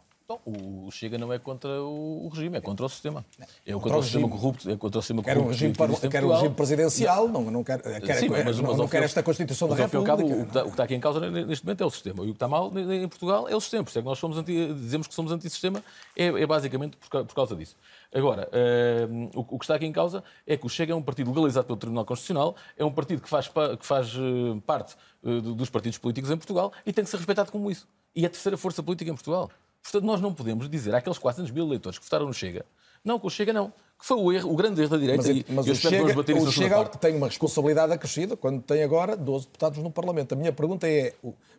Bom, 0.46 0.86
o 0.88 0.92
Chega 0.92 1.18
não 1.18 1.32
é 1.34 1.40
contra 1.40 1.82
o 1.82 2.30
regime, 2.34 2.58
é 2.58 2.62
contra 2.62 2.86
o 2.86 2.90
sistema. 2.90 3.26
É 3.66 3.74
Contra 3.74 3.82
contra 3.84 3.98
o 4.00 4.04
sistema 4.04 4.26
regime. 4.28 4.40
corrupto. 4.42 4.70
É 4.72 4.78
contra 4.78 5.00
o 5.00 5.02
sistema 5.02 5.24
Quer 5.24 5.32
um 5.32 5.34
corrupto 5.36 5.52
regime, 5.54 5.72
que 5.74 5.78
parla- 5.78 5.92
existe 5.94 6.08
em 6.08 6.10
quer 6.10 6.24
um 6.26 6.30
regime 6.32 6.54
presidencial, 6.56 7.28
não, 7.28 7.52
não 7.52 7.64
quer, 7.64 7.82
quer, 7.82 8.16
Sim, 8.16 8.30
mas- 8.30 8.58
não, 8.60 8.68
mas 8.70 8.78
não 8.78 8.88
quer 8.88 9.04
esta 9.04 9.22
Constituição 9.24 9.68
da 9.68 9.76
mas, 9.76 9.94
e 9.94 9.96
ao 9.98 10.04
cabo, 10.04 10.22
República. 10.24 10.42
o 10.42 10.46
que 10.46 10.50
está- 10.50 10.62
o 10.62 10.66
que 10.66 10.72
está 10.72 10.84
aqui 10.84 10.96
em 10.96 11.00
causa 11.00 11.20
neste 11.30 11.66
momento 11.66 11.82
é 11.82 11.86
o 11.86 11.90
sistema. 11.90 12.20
E 12.24 12.28
o 12.28 12.32
que 12.32 12.36
está 12.36 12.48
mal 12.48 12.72
em 12.78 13.08
Portugal 13.08 13.48
é 13.50 13.56
o 13.56 13.60
sistema. 13.62 13.84
Por 13.84 13.90
isso 13.90 14.00
é 14.00 14.02
que 14.02 14.08
nós 14.08 14.20
somos 14.20 14.38
anti, 14.38 14.74
dizemos 14.74 15.08
que 15.08 15.14
somos 15.14 15.32
antissistema, 15.32 15.84
é, 16.16 16.26
é 16.28 16.46
basicamente 16.46 16.98
por, 16.98 17.26
por 17.26 17.36
causa 17.36 17.56
disso. 17.56 17.76
Agora, 18.14 18.50
eh, 18.52 19.08
o, 19.36 19.40
o 19.56 19.58
que 19.60 19.64
está 19.66 19.76
aqui 19.76 19.86
em 19.86 19.92
causa 19.92 20.24
é 20.46 20.58
que 20.58 20.66
o 20.66 20.70
Chega 20.70 20.92
é 20.94 20.96
um 20.96 21.02
partido 21.02 21.30
legalizado 21.30 21.66
pelo 21.66 21.78
Tribunal 21.78 22.06
Constitucional, 22.06 22.56
é 22.78 22.84
um 22.86 22.92
partido 22.92 23.22
que 23.22 23.30
faz, 23.30 23.48
que 23.48 23.86
faz 23.86 24.10
eh, 24.16 24.60
parte 24.66 24.96
do- 25.24 25.54
dos 25.56 25.70
partidos 25.70 25.98
políticos 25.98 26.30
em 26.32 26.38
Portugal 26.38 26.74
e 26.86 26.92
tem 26.92 27.04
que 27.04 27.10
ser 27.10 27.18
respeitado 27.18 27.52
como 27.52 27.70
isso. 27.72 27.88
E 28.16 28.24
é 28.24 28.28
a 28.28 28.30
terceira 28.30 28.58
força 28.58 28.82
política 28.84 29.10
em 29.10 29.14
Portugal. 29.14 29.50
Portanto, 29.82 30.04
nós 30.04 30.22
não 30.22 30.34
podemos 30.34 30.70
dizer 30.70 30.94
àqueles 30.94 31.18
400 31.18 31.52
mil 31.52 31.66
eleitores 31.66 31.98
que 31.98 32.06
votaram 32.06 32.26
no 32.28 32.34
Chega, 32.34 32.66
não, 33.04 33.20
que 33.20 33.26
o 33.26 33.30
Chega 33.30 33.52
não, 33.52 33.74
que 34.00 34.06
foi 34.06 34.18
o 34.18 34.32
erro, 34.32 34.52
o 34.52 34.56
grande 34.56 34.80
erro 34.82 34.92
da 34.92 34.98
direita. 34.98 35.24
Mas, 35.28 35.38
e 35.38 35.46
mas 35.50 35.68
eu 35.68 35.74
o 35.74 35.76
Chega, 35.76 36.20
o 36.40 36.52
Chega 36.52 36.86
tem 36.86 37.16
uma 37.16 37.28
responsabilidade 37.28 37.92
acrescida 37.92 38.38
quando 38.38 38.62
tem 38.62 38.84
agora 38.84 39.18
12 39.18 39.46
deputados 39.48 39.80
no 39.80 39.92
Parlamento. 39.92 40.34
A 40.34 40.36
minha 40.36 40.54
pergunta 40.54 40.88
é, 40.88 41.14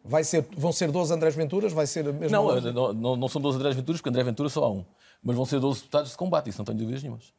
vai 0.05 0.23
ser, 0.25 0.47
vão 0.57 0.73
ser 0.73 0.91
12 0.91 1.13
Andrés 1.13 1.35
Venturas? 1.35 1.73
Vai 1.73 1.87
ser 1.87 2.05
mesmo 2.13 2.31
Não, 2.31 2.47
12? 2.47 2.73
não, 2.73 2.93
não, 2.93 3.17
não 3.17 3.29
são 3.29 3.41
12 3.41 3.59
André 3.59 3.73
Venturas, 3.73 4.01
porque 4.01 4.09
André 4.09 4.23
Ventura 4.23 4.49
só 4.49 4.65
há 4.65 4.71
um. 4.71 4.85
Mas 5.23 5.37
vão 5.37 5.45
ser 5.45 5.61
12 5.61 5.81
deputados 5.81 6.11
de 6.13 6.17
combate, 6.17 6.51
isso 6.51 6.59
não 6.59 6.65
tenho 6.65 6.79
dúvidas 6.79 7.03
nenhumas. 7.03 7.33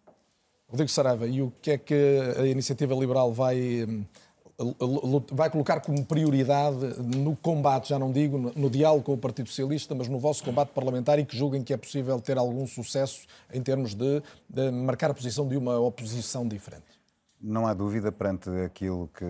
Rodrigo 0.67 0.89
Saraiva, 0.89 1.27
e 1.27 1.41
o 1.41 1.53
que 1.61 1.71
é 1.71 1.77
que 1.77 1.93
a 2.37 2.45
Iniciativa 2.47 2.95
Liberal 2.95 3.31
vai, 3.31 3.85
hum, 3.87 4.03
vai 5.31 5.49
colocar 5.49 5.79
como 5.79 6.05
prioridade 6.05 6.77
no 7.01 7.35
combate, 7.35 7.89
já 7.89 7.97
não 7.97 8.11
digo 8.11 8.37
no, 8.37 8.51
no 8.55 8.69
diálogo 8.69 9.03
com 9.03 9.13
o 9.13 9.17
Partido 9.17 9.49
Socialista, 9.49 9.95
mas 9.95 10.07
no 10.07 10.19
vosso 10.19 10.43
combate 10.43 10.69
parlamentar 10.69 11.17
e 11.19 11.25
que 11.25 11.35
julguem 11.35 11.63
que 11.63 11.73
é 11.73 11.77
possível 11.77 12.19
ter 12.19 12.37
algum 12.37 12.65
sucesso 12.67 13.25
em 13.51 13.61
termos 13.61 13.95
de, 13.95 14.21
de 14.49 14.71
marcar 14.71 15.11
a 15.11 15.13
posição 15.13 15.47
de 15.47 15.57
uma 15.57 15.79
oposição 15.79 16.47
diferente? 16.47 16.85
Não 17.41 17.67
há 17.67 17.73
dúvida 17.73 18.11
perante 18.11 18.49
aquilo 18.65 19.09
que, 19.13 19.25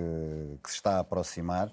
que 0.63 0.69
se 0.69 0.75
está 0.75 0.97
a 0.97 0.99
aproximar, 0.99 1.71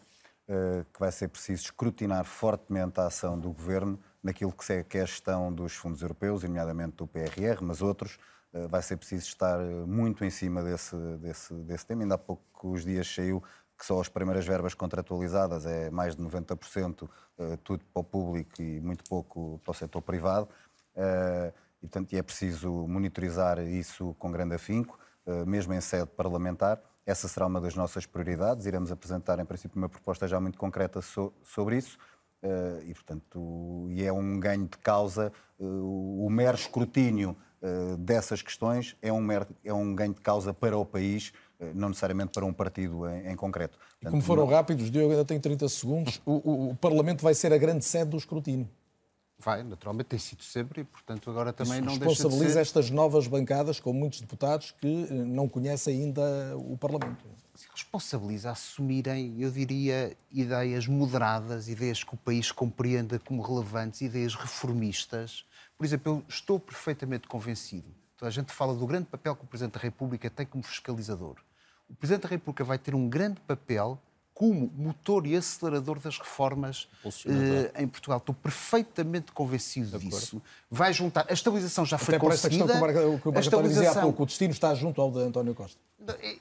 eh, 0.48 0.84
que 0.92 0.98
vai 0.98 1.12
ser 1.12 1.28
preciso 1.28 1.64
escrutinar 1.64 2.24
fortemente 2.24 2.98
a 2.98 3.06
ação 3.06 3.38
do 3.38 3.50
Governo 3.50 3.98
naquilo 4.22 4.52
que 4.52 4.72
é, 4.72 4.82
que 4.84 4.98
é 4.98 5.02
a 5.02 5.06
gestão 5.06 5.52
dos 5.52 5.74
fundos 5.74 6.02
europeus, 6.02 6.42
nomeadamente 6.42 6.96
do 6.96 7.06
PRR, 7.06 7.62
mas 7.62 7.80
outros. 7.82 8.18
Eh, 8.52 8.66
vai 8.66 8.82
ser 8.82 8.96
preciso 8.96 9.26
estar 9.26 9.60
eh, 9.60 9.84
muito 9.86 10.24
em 10.24 10.30
cima 10.30 10.62
desse, 10.62 10.96
desse, 11.18 11.54
desse 11.54 11.86
tema. 11.86 12.02
Ainda 12.02 12.16
há 12.16 12.18
poucos 12.18 12.84
dias 12.84 13.06
saiu 13.12 13.42
que 13.78 13.86
só 13.86 14.00
as 14.00 14.08
primeiras 14.08 14.44
verbas 14.46 14.74
contratualizadas 14.74 15.64
é 15.64 15.88
mais 15.90 16.14
de 16.16 16.22
90%, 16.22 17.08
eh, 17.38 17.56
tudo 17.64 17.84
para 17.92 18.00
o 18.00 18.04
público 18.04 18.60
e 18.60 18.80
muito 18.80 19.04
pouco 19.08 19.60
para 19.64 19.70
o 19.70 19.74
setor 19.74 20.02
privado. 20.02 20.48
E, 21.82 21.86
portanto, 21.86 22.12
é 22.14 22.22
preciso 22.22 22.86
monitorizar 22.86 23.58
isso 23.60 24.14
com 24.18 24.30
grande 24.30 24.54
afinco, 24.54 24.98
mesmo 25.46 25.72
em 25.72 25.80
sede 25.80 26.08
parlamentar. 26.08 26.78
Essa 27.06 27.26
será 27.26 27.46
uma 27.46 27.60
das 27.60 27.74
nossas 27.74 28.04
prioridades. 28.04 28.66
Iremos 28.66 28.92
apresentar, 28.92 29.38
em 29.38 29.46
princípio, 29.46 29.78
uma 29.78 29.88
proposta 29.88 30.28
já 30.28 30.38
muito 30.38 30.58
concreta 30.58 31.00
so- 31.00 31.32
sobre 31.42 31.78
isso. 31.78 31.96
Eh, 32.42 32.84
e, 32.86 32.94
portanto, 32.94 33.86
e 33.90 34.02
é 34.04 34.12
um 34.12 34.40
ganho 34.40 34.62
de 34.66 34.78
causa. 34.78 35.30
eh, 35.60 35.62
o 35.64 36.28
mero 36.30 36.56
escrutínio 36.56 37.36
eh, 37.62 37.96
dessas 37.98 38.40
questões 38.40 38.96
é 39.02 39.12
um, 39.12 39.20
mero, 39.20 39.46
é 39.62 39.72
um 39.74 39.94
ganho 39.94 40.14
de 40.14 40.20
causa 40.22 40.54
para 40.54 40.76
o 40.78 40.84
país, 40.84 41.32
não 41.74 41.90
necessariamente 41.90 42.32
para 42.32 42.46
um 42.46 42.52
partido 42.54 43.06
em, 43.06 43.32
em 43.32 43.36
concreto. 43.36 43.76
Como 43.78 44.00
Portanto, 44.12 44.22
foram 44.24 44.46
não- 44.46 44.50
rápidos, 44.52 44.90
Diogo, 44.90 45.10
ainda 45.12 45.26
tenho 45.26 45.40
30 45.40 45.68
segundos, 45.68 46.22
o, 46.24 46.32
o- 46.32 46.70
o 46.70 46.76
Parlamento 46.76 47.22
vai 47.22 47.34
ser 47.34 47.52
a 47.52 47.58
grande 47.58 47.84
sede 47.84 48.08
do 48.10 48.16
escrutínio. 48.16 48.66
Vai, 49.42 49.62
naturalmente, 49.62 50.08
tem 50.08 50.18
sido 50.18 50.42
sempre 50.42 50.82
e, 50.82 50.84
portanto, 50.84 51.30
agora 51.30 51.50
também 51.50 51.80
Isso 51.80 51.82
não 51.82 51.96
deixa 51.96 51.98
de 51.98 52.16
ser... 52.16 52.22
responsabiliza 52.24 52.60
estas 52.60 52.90
novas 52.90 53.26
bancadas 53.26 53.80
com 53.80 53.90
muitos 53.90 54.20
deputados 54.20 54.74
que 54.78 55.06
eh, 55.08 55.12
não 55.12 55.48
conhecem 55.48 56.02
ainda 56.02 56.22
o 56.58 56.76
Parlamento. 56.76 57.24
Responsabiliza 57.74 58.50
assumirem, 58.50 59.40
eu 59.40 59.50
diria, 59.50 60.14
ideias 60.30 60.86
moderadas, 60.86 61.68
ideias 61.68 62.04
que 62.04 62.14
o 62.14 62.18
país 62.18 62.52
compreenda 62.52 63.18
como 63.18 63.40
relevantes, 63.40 64.02
ideias 64.02 64.34
reformistas. 64.34 65.44
Por 65.78 65.86
exemplo, 65.86 66.12
eu 66.12 66.24
estou 66.28 66.60
perfeitamente 66.60 67.26
convencido. 67.26 67.88
Toda 68.18 68.28
a 68.28 68.32
gente 68.32 68.52
fala 68.52 68.74
do 68.74 68.86
grande 68.86 69.06
papel 69.06 69.34
que 69.34 69.44
o 69.44 69.46
Presidente 69.46 69.74
da 69.74 69.80
República 69.80 70.28
tem 70.28 70.44
como 70.44 70.62
fiscalizador. 70.62 71.36
O 71.88 71.94
Presidente 71.94 72.24
da 72.24 72.28
República 72.28 72.62
vai 72.62 72.78
ter 72.78 72.94
um 72.94 73.08
grande 73.08 73.40
papel 73.40 73.98
como 74.40 74.72
motor 74.74 75.26
e 75.26 75.36
acelerador 75.36 76.00
das 76.00 76.18
reformas 76.18 76.88
uh, 77.04 77.78
em 77.78 77.86
Portugal. 77.86 78.16
Estou 78.16 78.34
perfeitamente 78.34 79.32
convencido 79.32 79.98
disso. 79.98 80.40
Vai 80.70 80.94
juntar. 80.94 81.26
A 81.28 81.32
estabilização 81.34 81.84
já 81.84 81.98
foi 81.98 82.14
Até 82.14 82.24
por 82.24 82.30
conseguida. 82.30 82.64
Esta 82.64 82.86
questão 82.86 82.94
que 82.94 83.16
o, 83.16 83.20
que 83.20 83.28
o 83.28 83.38
estabilização... 83.38 83.84
dizia 83.84 84.00
há 84.00 84.02
pouco, 84.02 84.22
o 84.22 84.26
destino 84.26 84.52
está 84.52 84.74
junto 84.74 84.98
ao 84.98 85.10
de 85.10 85.18
António 85.20 85.54
Costa. 85.54 85.78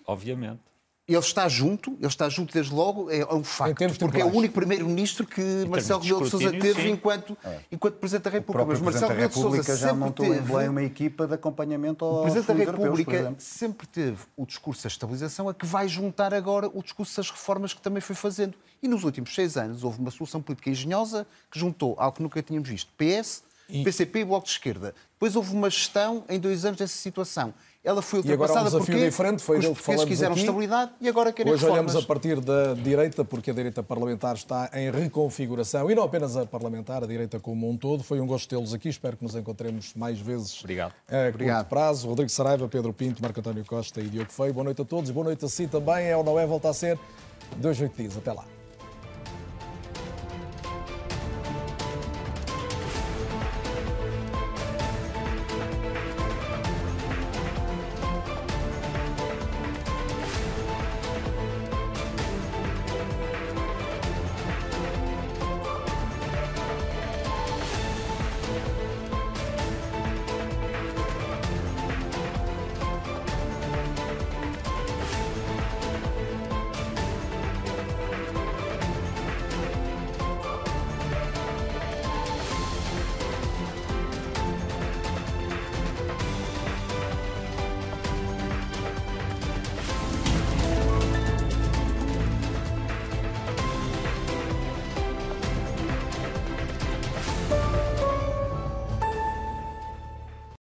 Obviamente. 0.08 0.62
Ele 1.10 1.18
está 1.18 1.50
junto, 1.50 1.94
ele 1.94 2.06
está 2.06 2.30
junto 2.30 2.54
desde 2.54 2.72
logo, 2.72 3.10
é 3.10 3.26
um 3.34 3.44
facto, 3.44 3.98
porque 3.98 4.22
é 4.22 4.26
o 4.26 4.32
único 4.32 4.54
primeiro-ministro 4.54 5.26
que 5.26 5.42
Marcelo 5.68 6.02
Rebelo 6.02 6.24
de 6.24 6.30
Sousa 6.30 6.52
teve 6.52 6.88
enquanto, 6.88 7.36
é. 7.44 7.62
enquanto 7.72 7.96
Presidente 7.96 8.26
da 8.26 8.30
República. 8.30 8.68
Mas 8.68 8.80
Marcelo 8.80 9.10
Rebelo 9.10 9.30
de 9.30 9.34
Sousa 9.34 9.76
já 9.76 9.92
montou 9.92 10.28
teve... 10.28 10.38
em 10.38 10.42
Belém 10.44 10.70
uma 10.70 10.84
equipa 10.84 11.26
de 11.26 11.34
acompanhamento 11.34 12.06
ao 12.06 12.20
O 12.20 12.22
Presidente 12.22 12.46
da 12.46 12.72
República 12.72 13.16
europeus, 13.16 13.44
sempre 13.44 13.88
teve 13.88 14.20
o 14.38 14.46
discurso 14.46 14.84
da 14.84 14.88
estabilização 14.88 15.50
a 15.50 15.54
que 15.54 15.66
vai 15.66 15.88
juntar 15.88 16.32
agora 16.32 16.70
o 16.72 16.84
discurso 16.84 17.18
das 17.18 17.32
reformas 17.32 17.74
que 17.74 17.82
também 17.82 18.02
foi 18.02 18.16
fazendo. 18.16 18.56
E 18.82 18.88
nos 18.88 19.04
últimos 19.04 19.34
seis 19.34 19.58
anos 19.58 19.84
houve 19.84 20.00
uma 20.00 20.12
solução 20.12 20.40
política 20.44 20.70
engenhosa 20.70 21.26
que 21.50 21.58
juntou 21.58 21.96
algo 21.98 22.18
que 22.18 22.22
nunca 22.22 22.44
tínhamos 22.44 22.70
visto, 22.70 22.92
PS, 22.96 23.44
e... 23.68 23.84
PCP 23.84 24.20
e 24.20 24.26
Bloco 24.26 24.46
de 24.46 24.52
Esquerda. 24.52 24.96
Depois 25.14 25.36
houve 25.36 25.54
uma 25.54 25.70
gestão 25.70 26.24
em 26.30 26.40
dois 26.40 26.66
anos 26.66 26.78
dessa 26.78 26.96
situação 26.96 27.54
ela 27.84 28.02
foi 28.02 28.20
ultrapassada 28.20 28.54
e 28.54 28.68
agora 28.68 28.76
um 28.76 28.80
desafio 28.80 29.06
diferente 29.06 29.42
foi 29.42 29.56
porque 29.58 29.72
os 29.72 29.78
portugueses 29.78 30.06
quiseram 30.06 30.32
aqui. 30.34 30.42
estabilidade 30.42 30.92
e 31.00 31.08
agora 31.08 31.32
querem 31.32 31.54
Hoje 31.54 31.62
reformas. 31.64 31.94
olhamos 31.94 32.04
a 32.04 32.08
partir 32.08 32.40
da 32.42 32.74
direita, 32.74 33.24
porque 33.24 33.52
a 33.52 33.54
direita 33.54 33.82
parlamentar 33.82 34.36
está 34.36 34.70
em 34.74 34.92
reconfiguração, 34.92 35.90
e 35.90 35.96
não 35.96 36.04
apenas 36.04 36.36
a 36.36 36.46
parlamentar, 36.46 37.04
a 37.04 37.08
direita 37.08 37.40
como 37.40 37.70
um 37.70 37.78
todo. 37.78 38.04
Foi 38.04 38.20
um 38.20 38.28
gosto 38.28 38.50
tê-los 38.50 38.74
aqui, 38.74 38.90
espero 38.90 39.16
que 39.16 39.24
nos 39.24 39.34
encontremos 39.34 39.94
mais 39.96 40.20
vezes 40.20 40.60
Obrigado. 40.60 40.94
a 41.10 41.30
Obrigado. 41.30 41.58
curto 41.60 41.70
prazo. 41.70 42.08
Rodrigo 42.08 42.30
Saraiva, 42.30 42.68
Pedro 42.68 42.92
Pinto, 42.92 43.22
Marco 43.22 43.40
António 43.40 43.64
Costa 43.64 44.02
e 44.02 44.10
Diogo 44.10 44.32
Feio. 44.32 44.54
Boa 44.54 44.66
noite 44.66 44.82
a 44.82 44.86
todos 44.86 45.10
e 45.10 45.14
boa 45.14 45.24
noite 45.24 45.46
a 45.46 45.48
si 45.48 45.68
também. 45.68 46.06
É 46.08 46.18
ou 46.18 46.24
não 46.24 46.38
é, 46.38 46.46
volta 46.46 46.70
a 46.70 46.74
ser 46.74 47.00
dois, 47.58 47.80
oito 47.80 47.96
dias. 47.96 48.18
Até 48.18 48.34
lá. 48.34 48.44